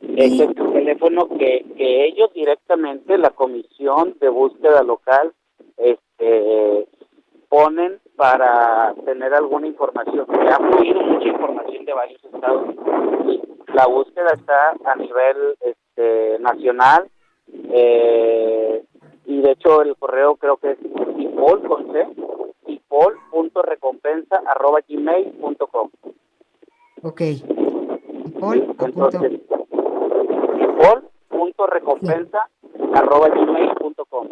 Este 0.01 0.25
es 0.25 0.39
el 0.41 0.55
teléfono 0.55 1.27
que, 1.29 1.65
que 1.77 2.05
ellos 2.05 2.33
directamente, 2.33 3.17
la 3.17 3.29
comisión 3.31 4.15
de 4.19 4.29
búsqueda 4.29 4.83
local, 4.83 5.33
este, 5.77 6.87
ponen 7.47 7.99
para 8.15 8.93
tener 9.05 9.33
alguna 9.33 9.67
información. 9.67 10.25
Se 10.27 10.49
ha 10.49 10.57
fluido 10.57 11.01
mucha 11.01 11.27
información 11.27 11.85
de 11.85 11.93
varios 11.93 12.23
estados. 12.23 12.75
La 13.73 13.85
búsqueda 13.87 14.31
está 14.33 14.75
a 14.85 14.95
nivel 14.95 15.55
este, 15.61 16.39
nacional 16.39 17.09
eh, 17.71 18.83
y 19.25 19.41
de 19.41 19.51
hecho 19.51 19.81
el 19.81 19.95
correo 19.95 20.35
creo 20.35 20.57
que 20.57 20.71
es 20.71 20.79
ipol 21.17 21.61
con 21.67 21.91
c 21.91 22.07
ipol.recompensa 22.67 24.41
arroba 24.45 24.79
gmail 24.87 25.31
punto 25.33 25.67
com. 25.67 25.89
Ok. 27.03 27.21
Ipol. 27.21 28.75
Entonces, 28.79 29.41
ipol.recompensa 31.29 32.49
arroba 32.93 33.29
gmail 33.29 33.71
punto 33.75 34.05
com 34.05 34.27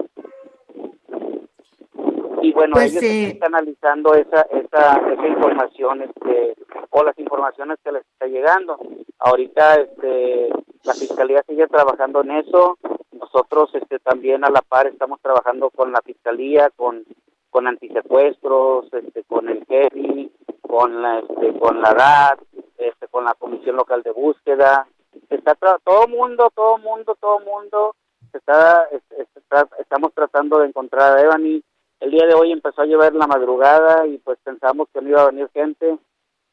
y 2.42 2.54
bueno 2.54 2.74
pues, 2.74 2.92
ellos 2.92 3.04
eh, 3.04 3.30
están 3.30 3.56
analizando 3.56 4.14
esa, 4.14 4.42
esa 4.42 4.98
esa 5.12 5.28
información 5.28 6.02
este 6.02 6.56
o 6.90 7.04
las 7.04 7.18
informaciones 7.20 7.78
que 7.84 7.92
les 7.92 8.06
está 8.06 8.28
llegando. 8.28 8.78
Ahorita 9.20 9.76
este 9.76 10.50
la 10.84 10.94
fiscalía 10.94 11.44
sigue 11.48 11.68
trabajando 11.68 12.22
en 12.22 12.32
eso. 12.32 12.78
Nosotros 13.12 13.70
este 13.74 14.00
también 14.00 14.44
a 14.46 14.50
la 14.50 14.62
par 14.62 14.88
estamos 14.88 15.20
trabajando 15.22 15.70
con 15.70 15.92
la 15.92 16.02
fiscalía 16.02 16.70
con 16.76 17.04
con 17.50 17.68
antisecuestros 17.68 18.92
este 18.94 19.24
con 19.24 19.50
el 19.50 19.66
GERI 19.66 20.32
con 20.62 21.02
la 21.02 21.20
este 21.20 21.58
con 21.60 21.82
la 21.82 21.94
DAT 21.94 22.40
este 22.78 23.08
con 23.08 23.26
la 23.26 23.34
comisión 23.34 23.76
local 23.76 24.04
de 24.04 24.12
búsqueda. 24.12 24.88
Está 25.30 25.56
todo 25.84 26.08
mundo 26.08 26.52
todo 26.54 26.78
mundo 26.78 27.16
todo 27.20 27.40
mundo 27.40 27.96
está, 28.34 28.88
está, 29.36 29.68
estamos 29.80 30.14
tratando 30.14 30.60
de 30.60 30.68
encontrar 30.68 31.18
a 31.18 31.22
Evany 31.22 31.64
el 32.00 32.12
día 32.12 32.26
de 32.28 32.34
hoy 32.36 32.52
empezó 32.52 32.82
a 32.82 32.86
llover 32.86 33.16
la 33.16 33.28
madrugada 33.28 34.06
y 34.08 34.18
pues 34.20 34.38
pensamos 34.44 34.88
que 34.94 35.02
no 35.02 35.10
iba 35.10 35.24
a 35.24 35.32
venir 35.32 35.50
gente. 35.54 35.98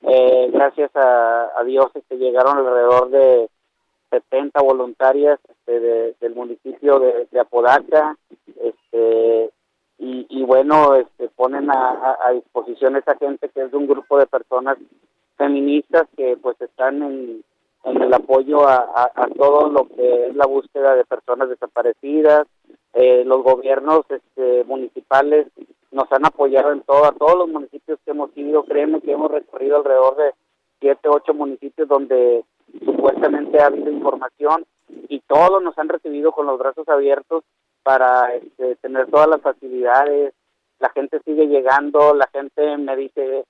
Eh, 0.03 0.51
gracias 0.53 0.91
a, 0.95 1.63
Dios 1.65 1.87
este, 1.95 2.17
llegaron 2.17 2.59
alrededor 2.59 3.11
de 3.11 3.49
70 4.11 4.61
voluntarias 4.63 5.41
este, 5.49 6.15
del 6.21 6.35
municipio 6.35 6.99
de, 6.99 7.41
Apodaca 7.41 8.17
este, 8.61 9.51
y, 9.99 10.43
bueno, 10.45 10.95
este, 10.95 11.29
ponen 11.29 11.71
a, 11.71 12.31
disposición 12.35 12.97
esa 12.97 13.17
gente 13.17 13.49
que 13.49 13.63
es 13.63 13.71
de 13.71 13.77
un 13.77 13.87
grupo 13.87 14.19
de 14.19 14.27
personas 14.27 14.77
feministas 15.37 16.07
que 16.17 16.37
pues 16.37 16.61
están 16.61 17.03
en, 17.03 17.45
el 17.85 18.15
apoyo 18.15 18.69
a, 18.69 19.11
todo 19.37 19.69
lo 19.69 19.89
que 19.89 20.27
es 20.27 20.37
la 20.37 20.47
búsqueda 20.47 20.95
de 20.95 21.05
personas 21.05 21.49
desaparecidas, 21.49 22.47
eh, 22.95 23.25
los 23.25 23.43
gobiernos 23.43 24.05
este, 24.09 24.65
municipales 24.65 25.47
nos 25.91 26.11
han 26.13 26.27
apoyado 26.27 26.73
en 26.73 26.83
todo, 26.83 27.05
a 27.05 27.13
todos 27.13 27.37
los 27.37 27.49
municipios 27.49 27.99
que 28.05 28.11
hemos 28.11 28.31
ido, 28.37 28.65
créeme 28.65 29.01
que 29.01 29.13
hemos 29.13 29.31
recorrido 29.31 29.77
alrededor 29.77 30.17
de 30.17 30.33
siete, 30.81 31.09
ocho 31.09 31.35
municipios 31.35 31.89
donde 31.89 32.45
supuestamente 32.85 33.61
ha 33.61 33.67
habido 33.67 33.91
información 33.91 34.65
y 35.09 35.21
todos 35.21 35.63
nos 35.63 35.79
han 35.79 35.89
recibido 35.89 36.33
con 36.33 36.47
los 36.47 36.59
brazos 36.59 36.89
abiertos 36.89 37.45
para 37.83 38.35
este, 38.35 38.77
tener 38.77 39.07
todas 39.11 39.29
las 39.29 39.41
facilidades, 39.41 40.35
la 40.81 40.91
gente 40.91 41.21
sigue 41.25 41.47
llegando, 41.47 42.15
la 42.15 42.29
gente 42.29 42.77
me 42.77 42.97
dice, 42.97 43.45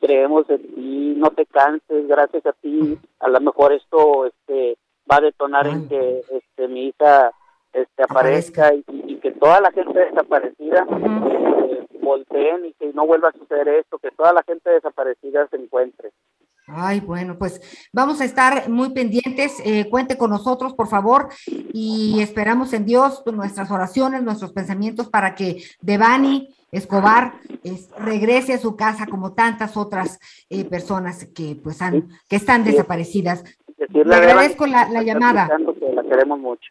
creemos 0.00 0.48
en 0.48 0.74
ti, 0.74 1.14
no 1.16 1.30
te 1.30 1.46
canses, 1.46 2.08
gracias 2.08 2.46
a 2.46 2.52
ti, 2.52 2.98
a 3.18 3.28
lo 3.28 3.40
mejor 3.40 3.72
esto 3.72 4.26
este, 4.26 4.76
va 5.10 5.16
a 5.16 5.20
detonar 5.20 5.66
en 5.66 5.88
que 5.88 6.22
este, 6.30 6.68
mi 6.68 6.86
hija 6.86 7.32
este 7.72 8.02
aparezca 8.02 8.74
y, 8.74 9.16
que 9.20 9.32
toda 9.32 9.60
la 9.60 9.70
gente 9.70 9.98
desaparecida 9.98 10.86
eh, 10.90 11.86
volteen 12.00 12.66
y 12.66 12.72
que 12.74 12.92
no 12.92 13.06
vuelva 13.06 13.28
a 13.28 13.32
suceder 13.32 13.68
esto, 13.68 13.98
que 13.98 14.10
toda 14.10 14.32
la 14.32 14.42
gente 14.42 14.70
desaparecida 14.70 15.46
se 15.48 15.56
encuentre. 15.56 16.10
Ay, 16.72 17.00
bueno, 17.00 17.36
pues 17.36 17.88
vamos 17.92 18.20
a 18.20 18.24
estar 18.24 18.68
muy 18.68 18.90
pendientes. 18.90 19.60
Eh, 19.64 19.88
cuente 19.90 20.16
con 20.16 20.30
nosotros, 20.30 20.74
por 20.74 20.88
favor, 20.88 21.28
y 21.46 22.20
esperamos 22.20 22.72
en 22.72 22.84
Dios 22.84 23.22
nuestras 23.26 23.70
oraciones, 23.70 24.22
nuestros 24.22 24.52
pensamientos 24.52 25.08
para 25.08 25.34
que 25.34 25.62
Devani 25.80 26.54
Escobar 26.72 27.34
regrese 27.98 28.54
a 28.54 28.58
su 28.58 28.76
casa 28.76 29.06
como 29.06 29.32
tantas 29.32 29.76
otras 29.76 30.20
eh, 30.48 30.64
personas 30.64 31.26
que 31.34 31.58
pues 31.60 31.82
han, 31.82 32.08
que 32.28 32.36
están 32.36 32.62
desaparecidas. 32.62 33.42
Le 33.88 34.14
agradezco 34.14 34.66
la, 34.66 34.88
la 34.88 35.02
llamada. 35.02 35.48
la 35.48 36.02
queremos 36.04 36.38
mucho. 36.38 36.70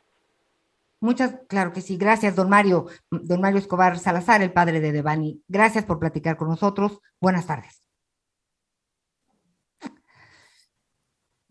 Muchas, 1.02 1.40
claro 1.48 1.72
que 1.72 1.82
sí. 1.82 1.98
Gracias, 1.98 2.36
don 2.36 2.50
Mario, 2.50 2.88
don 3.10 3.42
Mario 3.42 3.60
Escobar 3.60 3.98
Salazar, 4.00 4.42
el 4.42 4.52
padre 4.52 4.82
de 4.82 4.92
Devani. 4.92 5.42
Gracias 5.48 5.86
por 5.86 6.00
platicar 6.00 6.36
con 6.36 6.50
nosotros. 6.50 7.00
Buenas 7.22 7.48
tardes. 7.48 7.82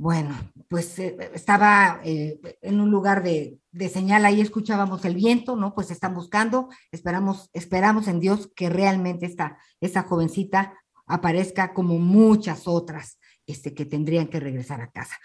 Bueno, 0.01 0.37
pues 0.69 0.97
eh, 1.01 1.17
estaba 1.35 2.01
eh, 2.05 2.39
en 2.63 2.81
un 2.81 2.89
lugar 2.89 3.25
de, 3.25 3.59
de, 3.73 3.89
señal, 3.89 4.25
ahí 4.25 4.41
escuchábamos 4.41 5.05
el 5.05 5.17
viento, 5.17 5.57
¿no? 5.57 5.75
Pues 5.75 5.91
están 5.91 6.15
buscando, 6.15 6.69
esperamos, 6.93 7.51
esperamos 7.53 8.07
en 8.07 8.21
Dios 8.21 8.49
que 8.55 8.69
realmente 8.69 9.27
esta, 9.27 9.59
esa 9.81 10.05
jovencita 10.05 10.75
aparezca 11.05 11.75
como 11.75 11.99
muchas 11.99 12.69
otras 12.69 13.19
este, 13.45 13.75
que 13.75 13.87
tendrían 13.87 14.29
que 14.29 14.39
regresar 14.39 14.83
a 14.83 14.91
casa. 14.93 15.17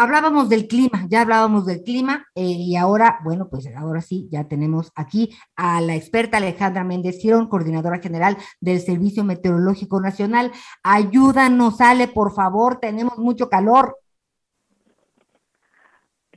Hablábamos 0.00 0.48
del 0.48 0.68
clima, 0.68 1.06
ya 1.10 1.22
hablábamos 1.22 1.66
del 1.66 1.82
clima 1.82 2.24
eh, 2.36 2.42
y 2.42 2.76
ahora, 2.76 3.18
bueno, 3.24 3.48
pues 3.50 3.66
ahora 3.76 4.00
sí, 4.00 4.28
ya 4.30 4.46
tenemos 4.46 4.92
aquí 4.94 5.30
a 5.56 5.80
la 5.80 5.96
experta 5.96 6.36
Alejandra 6.36 6.84
Méndez 6.84 7.18
Girón, 7.20 7.48
coordinadora 7.48 7.98
general 7.98 8.36
del 8.60 8.78
Servicio 8.78 9.24
Meteorológico 9.24 10.00
Nacional. 10.00 10.52
Ayúdanos, 10.84 11.80
Ale, 11.80 12.06
por 12.06 12.32
favor, 12.32 12.78
tenemos 12.78 13.18
mucho 13.18 13.48
calor. 13.48 13.96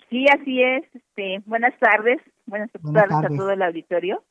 Sí, 0.10 0.26
así 0.28 0.64
es. 0.64 0.84
Este, 0.96 1.44
buenas 1.46 1.78
tardes. 1.78 2.20
Buenas, 2.48 2.72
tardes, 2.72 3.14
a 3.14 3.28
todo 3.28 3.52
el 3.52 3.62
auditorio. 3.62 4.24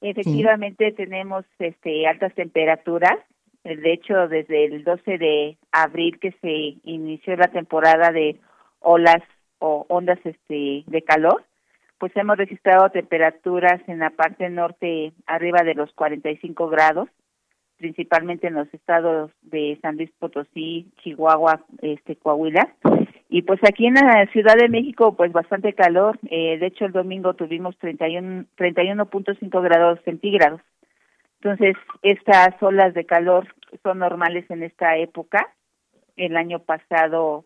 Efectivamente 0.00 0.90
tenemos 0.90 1.44
este, 1.60 2.08
altas 2.08 2.34
temperaturas. 2.34 3.16
De 3.62 3.92
hecho, 3.92 4.26
desde 4.26 4.64
el 4.64 4.82
12 4.82 5.18
de 5.18 5.58
abril 5.70 6.18
que 6.18 6.32
se 6.40 6.80
inició 6.82 7.36
la 7.36 7.46
temporada 7.46 8.10
de 8.10 8.40
olas 8.80 9.22
o 9.58 9.86
ondas 9.88 10.18
este, 10.24 10.84
de 10.86 11.02
calor, 11.02 11.44
pues 11.98 12.14
hemos 12.16 12.36
registrado 12.36 12.90
temperaturas 12.90 13.80
en 13.88 13.98
la 13.98 14.10
parte 14.10 14.48
norte 14.50 15.12
arriba 15.26 15.62
de 15.62 15.74
los 15.74 15.92
45 15.94 16.68
grados, 16.68 17.08
principalmente 17.78 18.46
en 18.46 18.54
los 18.54 18.72
estados 18.72 19.30
de 19.42 19.78
San 19.82 19.96
Luis 19.96 20.10
Potosí, 20.18 20.90
Chihuahua, 21.02 21.64
este, 21.80 22.16
Coahuila, 22.16 22.74
y 23.28 23.42
pues 23.42 23.60
aquí 23.64 23.86
en 23.86 23.94
la 23.94 24.26
Ciudad 24.32 24.54
de 24.56 24.68
México, 24.68 25.16
pues 25.16 25.32
bastante 25.32 25.72
calor. 25.72 26.18
Eh, 26.30 26.58
de 26.58 26.66
hecho, 26.66 26.84
el 26.84 26.92
domingo 26.92 27.34
tuvimos 27.34 27.76
31, 27.78 28.44
31.5 28.56 29.62
grados 29.62 29.98
centígrados. 30.04 30.60
Entonces, 31.40 31.76
estas 32.02 32.60
olas 32.62 32.94
de 32.94 33.04
calor 33.04 33.46
son 33.82 33.98
normales 33.98 34.48
en 34.50 34.62
esta 34.62 34.96
época. 34.96 35.52
El 36.16 36.36
año 36.36 36.60
pasado 36.60 37.44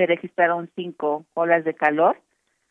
se 0.00 0.06
registraron 0.06 0.70
cinco 0.74 1.26
olas 1.34 1.62
de 1.64 1.74
calor. 1.74 2.16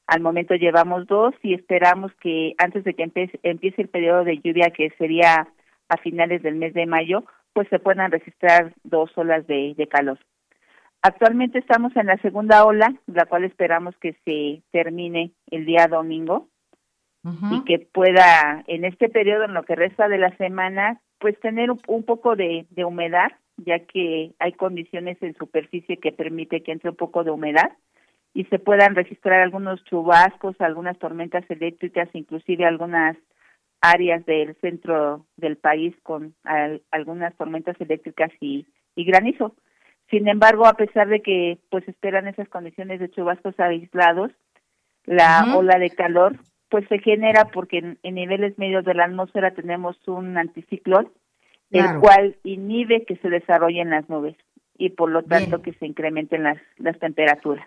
Al 0.07 0.19
momento 0.19 0.55
llevamos 0.55 1.05
dos 1.05 1.35
y 1.43 1.53
esperamos 1.53 2.11
que 2.19 2.55
antes 2.57 2.83
de 2.83 2.95
que 2.95 3.03
empiece, 3.03 3.39
empiece 3.43 3.83
el 3.83 3.89
periodo 3.89 4.23
de 4.23 4.39
lluvia, 4.39 4.71
que 4.71 4.89
sería 4.97 5.47
a 5.89 5.97
finales 5.97 6.41
del 6.41 6.55
mes 6.55 6.73
de 6.73 6.87
mayo, 6.87 7.25
pues 7.53 7.67
se 7.69 7.77
puedan 7.77 8.11
registrar 8.11 8.73
dos 8.83 9.15
olas 9.15 9.45
de, 9.45 9.75
de 9.77 9.87
calor. 9.87 10.17
Actualmente 11.03 11.59
estamos 11.59 11.95
en 11.95 12.07
la 12.07 12.17
segunda 12.17 12.65
ola, 12.65 12.95
la 13.05 13.25
cual 13.27 13.43
esperamos 13.43 13.95
que 13.97 14.13
se 14.25 14.63
termine 14.71 15.31
el 15.51 15.65
día 15.65 15.87
domingo 15.87 16.47
y 17.51 17.63
que 17.65 17.79
pueda 17.79 18.63
en 18.65 18.85
este 18.85 19.07
periodo, 19.07 19.43
en 19.43 19.53
lo 19.53 19.63
que 19.63 19.75
resta 19.75 20.07
de 20.07 20.17
la 20.17 20.35
semana, 20.37 20.99
pues 21.19 21.39
tener 21.41 21.69
un, 21.69 22.03
poco 22.03 22.35
de, 22.35 22.65
de, 22.71 22.85
humedad, 22.85 23.31
ya 23.65 23.79
que 23.79 24.33
hay 24.39 24.53
condiciones 24.53 25.17
en 25.21 25.35
superficie 25.35 25.97
que 25.97 26.11
permite 26.11 26.61
que 26.63 26.71
entre 26.71 26.89
un 26.89 26.95
poco 26.95 27.23
de 27.23 27.31
humedad 27.31 27.71
y 28.33 28.45
se 28.45 28.59
puedan 28.59 28.95
registrar 28.95 29.41
algunos 29.41 29.83
chubascos, 29.85 30.59
algunas 30.59 30.97
tormentas 30.99 31.43
eléctricas, 31.49 32.09
inclusive 32.13 32.65
algunas 32.65 33.17
áreas 33.81 34.25
del 34.25 34.55
centro 34.57 35.25
del 35.37 35.57
país 35.57 35.95
con 36.03 36.35
algunas 36.91 37.35
tormentas 37.35 37.79
eléctricas 37.79 38.31
y, 38.39 38.67
y 38.95 39.05
granizo. 39.05 39.55
Sin 40.09 40.27
embargo, 40.27 40.65
a 40.65 40.73
pesar 40.73 41.07
de 41.07 41.21
que 41.21 41.59
pues 41.69 41.87
esperan 41.87 42.27
esas 42.27 42.49
condiciones 42.49 42.99
de 42.99 43.09
chubascos 43.09 43.59
aislados, 43.59 44.31
la 45.05 45.55
ola 45.55 45.79
de 45.79 45.89
calor 45.89 46.37
pues 46.69 46.87
se 46.87 46.99
genera 46.99 47.45
porque 47.45 47.79
en, 47.79 48.15
niveles 48.15 48.57
medios 48.57 48.85
de 48.85 48.93
la 48.93 49.05
atmósfera 49.05 49.51
tenemos 49.51 49.97
un 50.07 50.37
anticiclón, 50.37 51.09
el 51.71 51.99
cual 51.99 52.37
inhibe 52.43 53.05
que 53.05 53.15
se 53.17 53.29
desarrollen 53.29 53.89
las 53.89 54.09
nubes 54.09 54.35
y 54.77 54.89
por 54.89 55.11
lo 55.11 55.23
tanto 55.23 55.61
que 55.61 55.73
se 55.73 55.85
incrementen 55.85 56.43
las, 56.43 56.57
las 56.77 56.97
temperaturas. 56.99 57.65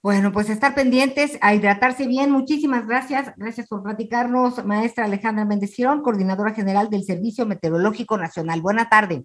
Bueno, 0.00 0.30
pues 0.30 0.48
estar 0.48 0.74
pendientes, 0.74 1.38
a 1.40 1.54
hidratarse 1.54 2.06
bien. 2.06 2.30
Muchísimas 2.30 2.86
gracias. 2.86 3.34
Gracias 3.36 3.66
por 3.66 3.82
platicarnos, 3.82 4.64
maestra 4.64 5.06
Alejandra 5.06 5.44
Méndez 5.44 5.74
Girón, 5.74 6.02
coordinadora 6.02 6.54
general 6.54 6.88
del 6.88 7.02
Servicio 7.02 7.46
Meteorológico 7.46 8.16
Nacional. 8.16 8.60
Buena 8.60 8.88
tarde. 8.88 9.24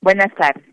Buenas 0.00 0.32
tardes. 0.34 0.64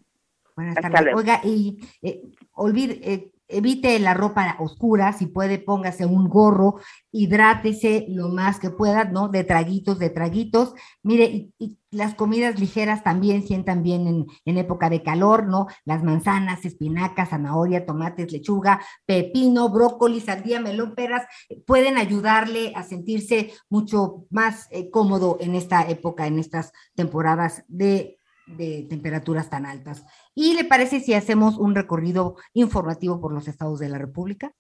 Buenas 0.56 0.76
tardes. 0.76 1.16
Oiga, 1.16 1.42
y 1.44 1.80
eh, 2.02 2.22
olvide, 2.54 3.00
eh, 3.04 3.32
evite 3.48 3.98
la 4.00 4.14
ropa 4.14 4.56
oscura, 4.60 5.14
si 5.14 5.28
puede, 5.28 5.60
póngase 5.60 6.06
un 6.06 6.28
gorro, 6.28 6.80
hidrátese 7.12 8.06
lo 8.10 8.30
más 8.30 8.60
que 8.60 8.70
pueda, 8.70 9.06
¿no? 9.06 9.30
De 9.30 9.44
traguitos, 9.44 10.00
de 10.00 10.10
traguitos. 10.10 10.74
Mire, 11.04 11.50
y, 11.58 11.78
las 11.98 12.14
comidas 12.14 12.60
ligeras 12.60 13.04
también 13.04 13.46
sientan 13.46 13.82
bien 13.84 14.28
en, 14.46 14.58
época 14.58 14.90
de 14.90 15.04
calor, 15.04 15.48
¿no? 15.48 15.68
Las 15.84 16.04
manzanas, 16.04 16.64
espinacas, 16.64 17.30
zanahoria, 17.30 17.86
tomates, 17.86 18.32
lechuga, 18.32 18.80
pepino, 19.06 19.70
brócoli, 19.70 20.22
sandía, 20.22 20.62
melón, 20.62 20.94
peras, 20.96 21.26
pueden 21.66 21.98
ayudarle 21.98 22.72
a 22.76 22.84
sentirse 22.84 23.52
mucho 23.70 24.26
más 24.30 24.68
eh, 24.72 24.90
cómodo 24.92 25.38
en 25.40 25.56
esta 25.56 25.90
época, 25.90 26.28
en 26.28 26.40
estas 26.40 26.72
temporadas 26.96 27.64
de 27.68 28.14
temperaturas 28.90 29.50
tan 29.50 29.66
altas. 29.66 30.06
¿Y 30.34 30.54
le 30.54 30.64
parece 30.64 31.02
si 31.02 31.14
hacemos 31.14 31.58
un 31.58 31.76
recorrido 31.76 32.36
informativo 32.54 33.20
por 33.20 33.34
los 33.34 33.48
estados 33.48 33.80
de 33.80 33.90
la 33.90 33.98
República? 33.98 34.54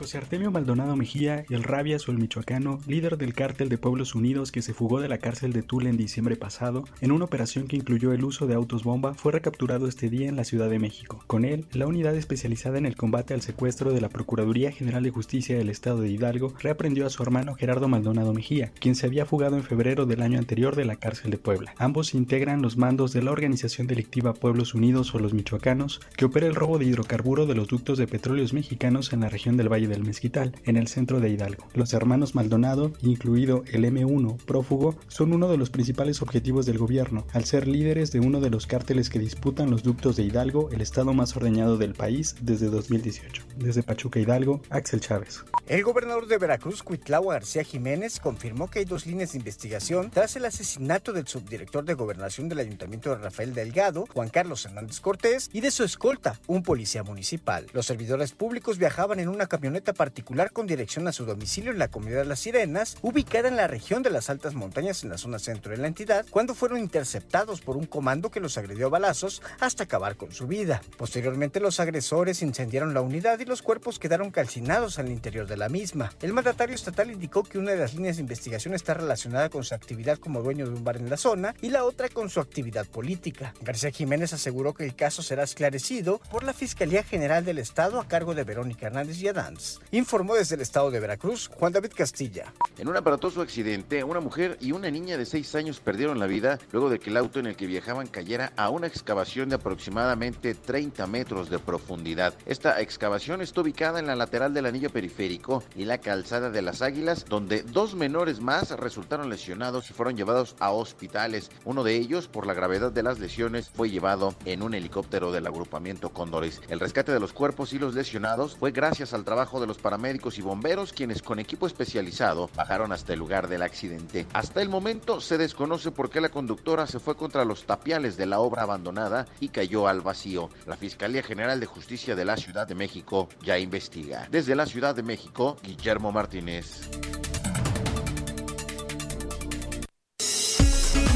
José 0.00 0.16
Artemio 0.16 0.50
Maldonado 0.50 0.96
Mejía, 0.96 1.44
el 1.50 1.62
Rabias 1.62 2.08
o 2.08 2.10
el 2.10 2.16
Michoacano, 2.16 2.78
líder 2.86 3.18
del 3.18 3.34
cártel 3.34 3.68
de 3.68 3.76
Pueblos 3.76 4.14
Unidos 4.14 4.50
que 4.50 4.62
se 4.62 4.72
fugó 4.72 4.98
de 4.98 5.10
la 5.10 5.18
cárcel 5.18 5.52
de 5.52 5.62
Tula 5.62 5.90
en 5.90 5.98
diciembre 5.98 6.36
pasado, 6.36 6.84
en 7.02 7.12
una 7.12 7.26
operación 7.26 7.66
que 7.66 7.76
incluyó 7.76 8.14
el 8.14 8.24
uso 8.24 8.46
de 8.46 8.54
autos 8.54 8.82
bomba, 8.82 9.12
fue 9.12 9.32
recapturado 9.32 9.86
este 9.86 10.08
día 10.08 10.30
en 10.30 10.36
la 10.36 10.44
Ciudad 10.44 10.70
de 10.70 10.78
México. 10.78 11.22
Con 11.26 11.44
él, 11.44 11.66
la 11.72 11.86
unidad 11.86 12.16
especializada 12.16 12.78
en 12.78 12.86
el 12.86 12.96
combate 12.96 13.34
al 13.34 13.42
secuestro 13.42 13.92
de 13.92 14.00
la 14.00 14.08
Procuraduría 14.08 14.72
General 14.72 15.02
de 15.02 15.10
Justicia 15.10 15.58
del 15.58 15.68
Estado 15.68 16.00
de 16.00 16.08
Hidalgo 16.08 16.54
reaprendió 16.58 17.04
a 17.04 17.10
su 17.10 17.22
hermano 17.22 17.54
Gerardo 17.54 17.86
Maldonado 17.86 18.32
Mejía, 18.32 18.72
quien 18.80 18.94
se 18.94 19.04
había 19.04 19.26
fugado 19.26 19.56
en 19.56 19.64
febrero 19.64 20.06
del 20.06 20.22
año 20.22 20.38
anterior 20.38 20.76
de 20.76 20.86
la 20.86 20.96
cárcel 20.96 21.30
de 21.30 21.36
Puebla. 21.36 21.74
Ambos 21.76 22.14
integran 22.14 22.62
los 22.62 22.78
mandos 22.78 23.12
de 23.12 23.22
la 23.22 23.32
organización 23.32 23.86
delictiva 23.86 24.32
Pueblos 24.32 24.72
Unidos 24.74 25.14
o 25.14 25.18
los 25.18 25.34
Michoacanos, 25.34 26.00
que 26.16 26.24
opera 26.24 26.46
el 26.46 26.54
robo 26.54 26.78
de 26.78 26.86
hidrocarburo 26.86 27.44
de 27.44 27.54
los 27.54 27.68
ductos 27.68 27.98
de 27.98 28.06
petróleos 28.06 28.54
mexicanos 28.54 29.12
en 29.12 29.20
la 29.20 29.28
región 29.28 29.58
del 29.58 29.68
Valle 29.70 29.89
del 29.90 30.04
Mezquital, 30.04 30.56
en 30.64 30.76
el 30.76 30.88
centro 30.88 31.20
de 31.20 31.28
Hidalgo. 31.28 31.66
Los 31.74 31.92
hermanos 31.92 32.34
Maldonado, 32.34 32.92
incluido 33.02 33.64
el 33.72 33.84
M1 33.84 34.38
prófugo, 34.38 34.96
son 35.08 35.32
uno 35.32 35.48
de 35.48 35.58
los 35.58 35.68
principales 35.68 36.22
objetivos 36.22 36.64
del 36.64 36.78
gobierno, 36.78 37.26
al 37.32 37.44
ser 37.44 37.68
líderes 37.68 38.12
de 38.12 38.20
uno 38.20 38.40
de 38.40 38.50
los 38.50 38.66
cárteles 38.66 39.10
que 39.10 39.18
disputan 39.18 39.70
los 39.70 39.82
ductos 39.82 40.16
de 40.16 40.22
Hidalgo, 40.22 40.70
el 40.70 40.80
estado 40.80 41.12
más 41.12 41.36
ordeñado 41.36 41.76
del 41.76 41.94
país 41.94 42.36
desde 42.40 42.68
2018. 42.68 43.42
Desde 43.56 43.82
Pachuca 43.82 44.20
Hidalgo, 44.20 44.62
Axel 44.70 45.00
Chávez. 45.00 45.44
El 45.68 45.82
gobernador 45.82 46.26
de 46.26 46.38
Veracruz, 46.38 46.82
Cuitlao 46.82 47.28
García 47.28 47.64
Jiménez, 47.64 48.20
confirmó 48.20 48.70
que 48.70 48.80
hay 48.80 48.84
dos 48.84 49.06
líneas 49.06 49.32
de 49.32 49.38
investigación 49.38 50.10
tras 50.10 50.36
el 50.36 50.44
asesinato 50.44 51.12
del 51.12 51.26
subdirector 51.26 51.84
de 51.84 51.94
gobernación 51.94 52.48
del 52.48 52.60
ayuntamiento 52.60 53.10
de 53.10 53.16
Rafael 53.16 53.54
Delgado, 53.54 54.06
Juan 54.12 54.28
Carlos 54.28 54.64
Hernández 54.64 55.00
Cortés, 55.00 55.50
y 55.52 55.60
de 55.60 55.70
su 55.70 55.84
escolta, 55.84 56.38
un 56.46 56.62
policía 56.62 57.02
municipal. 57.02 57.66
Los 57.72 57.86
servidores 57.86 58.32
públicos 58.32 58.78
viajaban 58.78 59.20
en 59.20 59.28
una 59.28 59.46
camioneta 59.46 59.79
particular 59.80 60.52
con 60.52 60.66
dirección 60.66 61.08
a 61.08 61.12
su 61.12 61.24
domicilio 61.24 61.72
en 61.72 61.78
la 61.78 61.88
comunidad 61.88 62.26
Las 62.26 62.40
Sirenas, 62.40 62.96
ubicada 63.02 63.48
en 63.48 63.56
la 63.56 63.66
región 63.66 64.02
de 64.02 64.10
las 64.10 64.30
altas 64.30 64.54
montañas 64.54 65.02
en 65.02 65.10
la 65.10 65.18
zona 65.18 65.38
centro 65.38 65.72
de 65.72 65.78
la 65.78 65.88
entidad, 65.88 66.26
cuando 66.30 66.54
fueron 66.54 66.78
interceptados 66.78 67.60
por 67.60 67.76
un 67.76 67.86
comando 67.86 68.30
que 68.30 68.40
los 68.40 68.58
agredió 68.58 68.86
a 68.86 68.90
balazos 68.90 69.42
hasta 69.58 69.84
acabar 69.84 70.16
con 70.16 70.32
su 70.32 70.46
vida. 70.46 70.82
Posteriormente 70.96 71.60
los 71.60 71.80
agresores 71.80 72.42
incendiaron 72.42 72.94
la 72.94 73.00
unidad 73.00 73.38
y 73.40 73.44
los 73.44 73.62
cuerpos 73.62 73.98
quedaron 73.98 74.30
calcinados 74.30 74.98
al 74.98 75.10
interior 75.10 75.46
de 75.46 75.56
la 75.56 75.68
misma. 75.68 76.12
El 76.20 76.32
mandatario 76.32 76.74
estatal 76.74 77.10
indicó 77.10 77.42
que 77.42 77.58
una 77.58 77.72
de 77.72 77.78
las 77.78 77.94
líneas 77.94 78.16
de 78.16 78.22
investigación 78.22 78.74
está 78.74 78.94
relacionada 78.94 79.48
con 79.48 79.64
su 79.64 79.74
actividad 79.74 80.18
como 80.18 80.42
dueño 80.42 80.66
de 80.66 80.72
un 80.72 80.84
bar 80.84 80.96
en 80.96 81.10
la 81.10 81.16
zona 81.16 81.54
y 81.60 81.70
la 81.70 81.84
otra 81.84 82.08
con 82.08 82.30
su 82.30 82.40
actividad 82.40 82.86
política. 82.86 83.54
García 83.62 83.90
Jiménez 83.90 84.32
aseguró 84.32 84.74
que 84.74 84.84
el 84.84 84.94
caso 84.94 85.22
será 85.22 85.44
esclarecido 85.44 86.20
por 86.30 86.44
la 86.44 86.52
Fiscalía 86.52 87.02
General 87.02 87.44
del 87.44 87.58
Estado 87.58 88.00
a 88.00 88.08
cargo 88.08 88.34
de 88.34 88.44
Verónica 88.44 88.86
Hernández 88.86 89.20
y 89.20 89.28
Adams. 89.28 89.69
Informó 89.92 90.34
desde 90.34 90.54
el 90.54 90.62
estado 90.62 90.90
de 90.90 90.98
Veracruz 90.98 91.48
Juan 91.48 91.72
David 91.72 91.92
Castilla. 91.94 92.52
En 92.78 92.88
un 92.88 92.96
aparatoso 92.96 93.42
accidente, 93.42 94.02
una 94.02 94.20
mujer 94.20 94.56
y 94.60 94.72
una 94.72 94.90
niña 94.90 95.18
de 95.18 95.26
6 95.26 95.54
años 95.54 95.80
perdieron 95.80 96.18
la 96.18 96.26
vida 96.26 96.58
luego 96.72 96.88
de 96.88 96.98
que 96.98 97.10
el 97.10 97.16
auto 97.16 97.38
en 97.38 97.46
el 97.46 97.56
que 97.56 97.66
viajaban 97.66 98.06
cayera 98.06 98.52
a 98.56 98.70
una 98.70 98.86
excavación 98.86 99.48
de 99.48 99.56
aproximadamente 99.56 100.54
30 100.54 101.06
metros 101.06 101.50
de 101.50 101.58
profundidad. 101.58 102.34
Esta 102.46 102.80
excavación 102.80 103.42
está 103.42 103.60
ubicada 103.60 103.98
en 103.98 104.06
la 104.06 104.16
lateral 104.16 104.54
del 104.54 104.66
anillo 104.66 104.90
periférico 104.90 105.62
y 105.76 105.84
la 105.84 105.98
calzada 105.98 106.50
de 106.50 106.62
las 106.62 106.82
Águilas, 106.82 107.24
donde 107.28 107.62
dos 107.62 107.94
menores 107.94 108.40
más 108.40 108.70
resultaron 108.70 109.28
lesionados 109.28 109.90
y 109.90 109.92
fueron 109.92 110.16
llevados 110.16 110.56
a 110.58 110.70
hospitales. 110.70 111.50
Uno 111.64 111.84
de 111.84 111.96
ellos, 111.96 112.28
por 112.28 112.46
la 112.46 112.54
gravedad 112.54 112.92
de 112.92 113.02
las 113.02 113.18
lesiones, 113.18 113.68
fue 113.68 113.90
llevado 113.90 114.34
en 114.44 114.62
un 114.62 114.74
helicóptero 114.74 115.32
del 115.32 115.46
agrupamiento 115.46 116.10
Cóndores. 116.10 116.60
El 116.68 116.80
rescate 116.80 117.12
de 117.12 117.20
los 117.20 117.32
cuerpos 117.32 117.72
y 117.72 117.78
los 117.78 117.94
lesionados 117.94 118.56
fue 118.56 118.70
gracias 118.70 119.12
al 119.12 119.24
trabajo 119.24 119.49
de 119.58 119.66
los 119.66 119.78
paramédicos 119.78 120.38
y 120.38 120.42
bomberos, 120.42 120.92
quienes 120.92 121.22
con 121.22 121.40
equipo 121.40 121.66
especializado 121.66 122.50
bajaron 122.54 122.92
hasta 122.92 123.14
el 123.14 123.18
lugar 123.18 123.48
del 123.48 123.62
accidente. 123.62 124.26
Hasta 124.32 124.60
el 124.62 124.68
momento 124.68 125.20
se 125.20 125.38
desconoce 125.38 125.90
por 125.90 126.10
qué 126.10 126.20
la 126.20 126.28
conductora 126.28 126.86
se 126.86 127.00
fue 127.00 127.16
contra 127.16 127.44
los 127.44 127.64
tapiales 127.64 128.16
de 128.16 128.26
la 128.26 128.40
obra 128.40 128.62
abandonada 128.62 129.26
y 129.40 129.48
cayó 129.48 129.88
al 129.88 130.02
vacío. 130.02 130.50
La 130.66 130.76
Fiscalía 130.76 131.22
General 131.22 131.58
de 131.58 131.66
Justicia 131.66 132.14
de 132.14 132.24
la 132.24 132.36
Ciudad 132.36 132.68
de 132.68 132.74
México 132.74 133.28
ya 133.42 133.58
investiga. 133.58 134.28
Desde 134.30 134.54
la 134.54 134.66
Ciudad 134.66 134.94
de 134.94 135.02
México, 135.02 135.56
Guillermo 135.62 136.12
Martínez. 136.12 136.88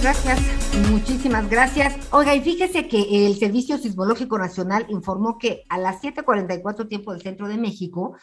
Gracias, 0.05 0.39
muchísimas 0.91 1.49
gracias. 1.49 1.97
Oiga, 2.13 2.35
y 2.35 2.43
fíjese 2.43 2.89
que 2.89 3.27
el 3.27 3.37
Servicio 3.37 3.79
Sismológico 3.79 4.39
Nacional 4.39 4.85
informó 4.91 5.39
que 5.39 5.63
a 5.71 5.79
las 5.79 6.03
7:44 6.03 6.89
tiempo 6.89 7.13
del 7.13 7.23
centro 7.23 7.49
de 7.49 7.57
México, 7.57 8.15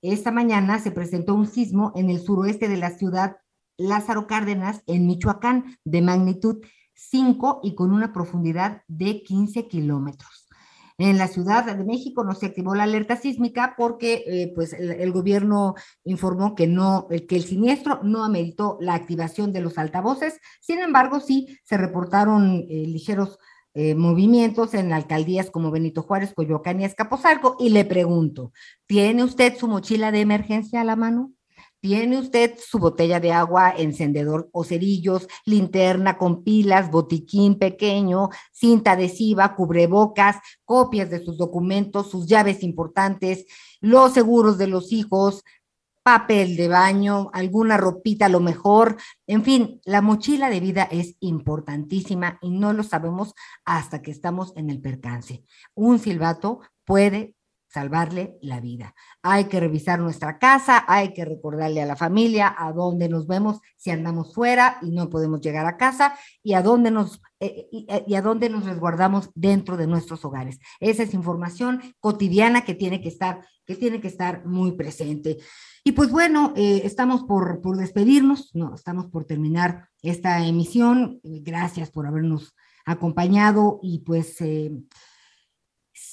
esta 0.00 0.30
mañana 0.30 0.78
se 0.78 0.92
presentó 0.92 1.34
un 1.34 1.46
sismo 1.46 1.92
en 1.94 2.08
el 2.08 2.20
suroeste 2.20 2.68
de 2.68 2.78
la 2.78 2.88
ciudad 2.88 3.36
Lázaro 3.76 4.26
Cárdenas, 4.26 4.82
en 4.86 5.06
Michoacán, 5.06 5.76
de 5.84 6.00
magnitud 6.00 6.64
5 6.94 7.60
y 7.62 7.74
con 7.74 7.92
una 7.92 8.14
profundidad 8.14 8.80
de 8.88 9.22
15 9.22 9.68
kilómetros. 9.68 10.45
En 10.98 11.18
la 11.18 11.28
Ciudad 11.28 11.64
de 11.64 11.84
México 11.84 12.24
no 12.24 12.34
se 12.34 12.46
activó 12.46 12.74
la 12.74 12.84
alerta 12.84 13.16
sísmica 13.16 13.74
porque 13.76 14.24
eh, 14.26 14.52
pues 14.54 14.72
el, 14.72 14.92
el, 14.92 15.12
gobierno 15.12 15.74
informó 16.04 16.54
que 16.54 16.66
no, 16.66 17.06
que 17.08 17.36
el 17.36 17.44
siniestro 17.44 18.00
no 18.02 18.24
ameritó 18.24 18.78
la 18.80 18.94
activación 18.94 19.52
de 19.52 19.60
los 19.60 19.76
altavoces. 19.76 20.40
Sin 20.60 20.78
embargo, 20.78 21.20
sí 21.20 21.58
se 21.64 21.76
reportaron 21.76 22.64
eh, 22.68 22.86
ligeros 22.86 23.38
eh, 23.78 23.94
movimientos 23.94 24.72
en 24.72 24.90
alcaldías 24.90 25.50
como 25.50 25.70
Benito 25.70 26.02
Juárez, 26.02 26.32
Coyoacán 26.34 26.80
y 26.80 26.86
Escaposalco. 26.86 27.56
Y 27.58 27.68
le 27.68 27.84
pregunto, 27.84 28.52
¿tiene 28.86 29.22
usted 29.22 29.54
su 29.54 29.68
mochila 29.68 30.10
de 30.10 30.22
emergencia 30.22 30.80
a 30.80 30.84
la 30.84 30.96
mano? 30.96 31.35
¿Tiene 31.80 32.18
usted 32.18 32.54
su 32.58 32.78
botella 32.78 33.20
de 33.20 33.32
agua, 33.32 33.72
encendedor 33.76 34.48
o 34.50 34.64
cerillos, 34.64 35.28
linterna 35.44 36.16
con 36.16 36.42
pilas, 36.42 36.90
botiquín 36.90 37.58
pequeño, 37.58 38.30
cinta 38.50 38.92
adhesiva, 38.92 39.54
cubrebocas, 39.54 40.36
copias 40.64 41.10
de 41.10 41.24
sus 41.24 41.36
documentos, 41.36 42.10
sus 42.10 42.26
llaves 42.26 42.62
importantes, 42.62 43.46
los 43.80 44.14
seguros 44.14 44.58
de 44.58 44.66
los 44.66 44.90
hijos, 44.92 45.44
papel 46.02 46.56
de 46.56 46.68
baño, 46.68 47.30
alguna 47.32 47.76
ropita 47.76 48.26
a 48.26 48.30
lo 48.30 48.40
mejor? 48.40 48.96
En 49.26 49.44
fin, 49.44 49.80
la 49.84 50.00
mochila 50.00 50.48
de 50.50 50.60
vida 50.60 50.88
es 50.90 51.16
importantísima 51.20 52.38
y 52.40 52.50
no 52.50 52.72
lo 52.72 52.82
sabemos 52.82 53.34
hasta 53.64 54.02
que 54.02 54.10
estamos 54.10 54.52
en 54.56 54.70
el 54.70 54.80
percance. 54.80 55.44
Un 55.74 55.98
silbato 55.98 56.60
puede 56.84 57.35
salvarle 57.76 58.38
la 58.40 58.58
vida. 58.58 58.94
Hay 59.20 59.44
que 59.44 59.60
revisar 59.60 59.98
nuestra 59.98 60.38
casa, 60.38 60.86
hay 60.88 61.12
que 61.12 61.26
recordarle 61.26 61.82
a 61.82 61.86
la 61.86 61.94
familia 61.94 62.54
a 62.56 62.72
dónde 62.72 63.10
nos 63.10 63.26
vemos 63.26 63.60
si 63.76 63.90
andamos 63.90 64.34
fuera 64.34 64.78
y 64.80 64.92
no 64.92 65.10
podemos 65.10 65.42
llegar 65.42 65.66
a 65.66 65.76
casa 65.76 66.14
y 66.42 66.54
a 66.54 66.62
dónde 66.62 66.90
nos 66.90 67.20
eh, 67.38 67.68
y, 67.70 67.86
y, 68.06 68.14
a 68.14 68.22
dónde 68.22 68.48
nos 68.48 68.64
resguardamos 68.64 69.28
dentro 69.34 69.76
de 69.76 69.86
nuestros 69.86 70.24
hogares. 70.24 70.58
Esa 70.80 71.02
es 71.02 71.12
información 71.12 71.82
cotidiana 72.00 72.64
que 72.64 72.74
tiene 72.74 73.02
que 73.02 73.08
estar 73.08 73.44
que 73.66 73.74
tiene 73.74 74.00
que 74.00 74.08
estar 74.08 74.46
muy 74.46 74.72
presente. 74.72 75.36
Y 75.84 75.92
pues 75.92 76.10
bueno, 76.10 76.54
eh, 76.56 76.80
estamos 76.84 77.24
por, 77.24 77.60
por 77.60 77.76
despedirnos, 77.76 78.54
no, 78.54 78.74
estamos 78.74 79.06
por 79.08 79.26
terminar 79.26 79.90
esta 80.00 80.46
emisión. 80.46 81.20
Gracias 81.22 81.90
por 81.90 82.06
habernos 82.06 82.54
acompañado 82.86 83.80
y 83.82 83.98
pues 83.98 84.40
eh, 84.40 84.70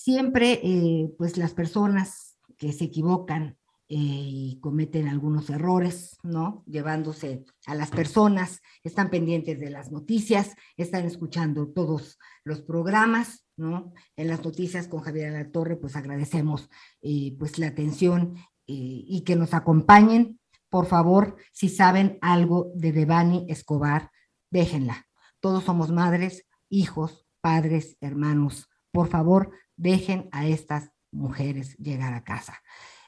siempre 0.03 0.59
eh, 0.61 1.13
pues 1.17 1.37
las 1.37 1.53
personas 1.53 2.37
que 2.57 2.73
se 2.73 2.83
equivocan 2.83 3.57
eh, 3.87 3.95
y 3.97 4.59
cometen 4.59 5.07
algunos 5.07 5.49
errores, 5.49 6.17
¿no? 6.23 6.61
Llevándose 6.67 7.45
a 7.67 7.75
las 7.75 7.89
personas, 7.89 8.59
están 8.83 9.09
pendientes 9.09 9.61
de 9.61 9.69
las 9.69 9.93
noticias, 9.93 10.55
están 10.75 11.05
escuchando 11.05 11.69
todos 11.69 12.19
los 12.43 12.61
programas, 12.61 13.45
¿no? 13.55 13.93
En 14.17 14.27
las 14.27 14.43
noticias 14.43 14.89
con 14.89 14.99
Javier 14.99 15.31
La 15.31 15.49
Torre, 15.51 15.77
pues 15.77 15.95
agradecemos 15.95 16.69
eh, 17.01 17.33
pues 17.39 17.57
la 17.57 17.67
atención 17.67 18.35
y 18.65 19.23
que 19.25 19.37
nos 19.37 19.53
acompañen. 19.53 20.39
Por 20.69 20.85
favor, 20.85 21.37
si 21.53 21.69
saben 21.69 22.17
algo 22.21 22.71
de 22.75 22.91
Devani 22.91 23.45
Escobar, 23.47 24.11
déjenla. 24.49 25.05
Todos 25.39 25.63
somos 25.63 25.91
madres, 25.91 26.45
hijos, 26.69 27.25
padres, 27.41 27.97
hermanos. 28.01 28.69
Por 28.93 29.09
favor, 29.09 29.51
dejen 29.75 30.29
a 30.31 30.47
estas 30.47 30.91
mujeres 31.11 31.75
llegar 31.77 32.13
a 32.13 32.23
casa. 32.23 32.61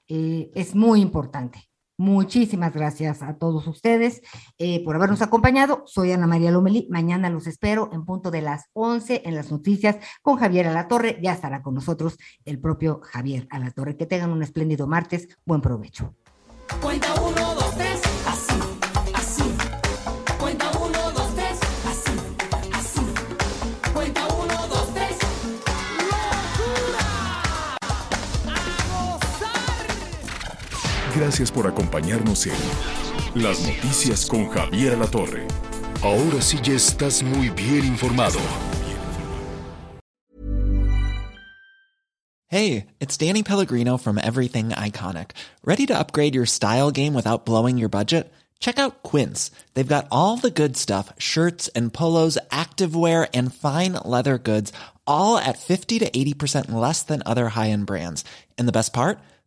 Eh, 0.07 0.51
es 0.55 0.75
muy 0.75 1.01
importante. 1.01 1.69
Muchísimas 1.97 2.73
gracias 2.73 3.21
a 3.21 3.37
todos 3.37 3.67
ustedes 3.67 4.21
eh, 4.57 4.83
por 4.83 4.95
habernos 4.95 5.21
acompañado. 5.21 5.83
Soy 5.85 6.11
Ana 6.11 6.27
María 6.27 6.51
Lomelí. 6.51 6.87
Mañana 6.91 7.29
los 7.29 7.47
espero 7.47 7.89
en 7.93 8.03
punto 8.03 8.31
de 8.31 8.41
las 8.41 8.65
11 8.73 9.21
en 9.25 9.35
las 9.35 9.49
noticias 9.49 9.97
con 10.21 10.35
Javier 10.35 10.67
Alatorre. 10.67 11.19
Ya 11.21 11.31
estará 11.31 11.61
con 11.61 11.73
nosotros 11.73 12.17
el 12.43 12.59
propio 12.59 12.99
Javier 13.01 13.47
Alatorre. 13.49 13.95
Que 13.95 14.05
tengan 14.05 14.31
un 14.31 14.43
espléndido 14.43 14.87
martes. 14.87 15.29
Buen 15.45 15.61
provecho. 15.61 16.13
Gracias 31.15 31.49
por 31.49 31.65
acompañarnos 31.65 32.45
en 32.45 33.41
Las 33.41 33.65
Noticias 33.65 34.25
con 34.25 34.49
Javier 34.49 34.97
La 34.97 35.07
Torre. 35.07 35.47
Ahora 36.03 36.41
sí 36.41 36.59
ya 36.61 36.73
estás 36.73 37.23
muy 37.23 37.49
bien 37.51 37.85
informado. 37.85 38.37
Hey, 42.47 42.87
it's 42.99 43.15
Danny 43.15 43.43
Pellegrino 43.43 43.97
from 43.97 44.17
Everything 44.17 44.69
Iconic. 44.69 45.31
¿Ready 45.63 45.85
to 45.85 45.97
upgrade 45.97 46.35
your 46.35 46.45
style 46.45 46.91
game 46.91 47.13
without 47.13 47.45
blowing 47.45 47.77
your 47.77 47.89
budget? 47.89 48.33
Check 48.59 48.77
out 48.77 49.01
Quince. 49.03 49.51
They've 49.73 49.87
got 49.87 50.07
all 50.11 50.35
the 50.35 50.51
good 50.51 50.75
stuff 50.75 51.13
shirts 51.17 51.69
and 51.69 51.93
polos, 51.93 52.37
activewear, 52.51 53.29
and 53.33 53.53
fine 53.53 53.93
leather 54.03 54.37
goods, 54.37 54.73
all 55.07 55.37
at 55.37 55.59
50 55.59 55.99
to 55.99 56.09
80% 56.09 56.71
less 56.73 57.03
than 57.03 57.23
other 57.25 57.49
high 57.49 57.69
end 57.69 57.85
brands. 57.85 58.25
And 58.57 58.67
the 58.67 58.73
best 58.73 58.91
part? 58.91 59.17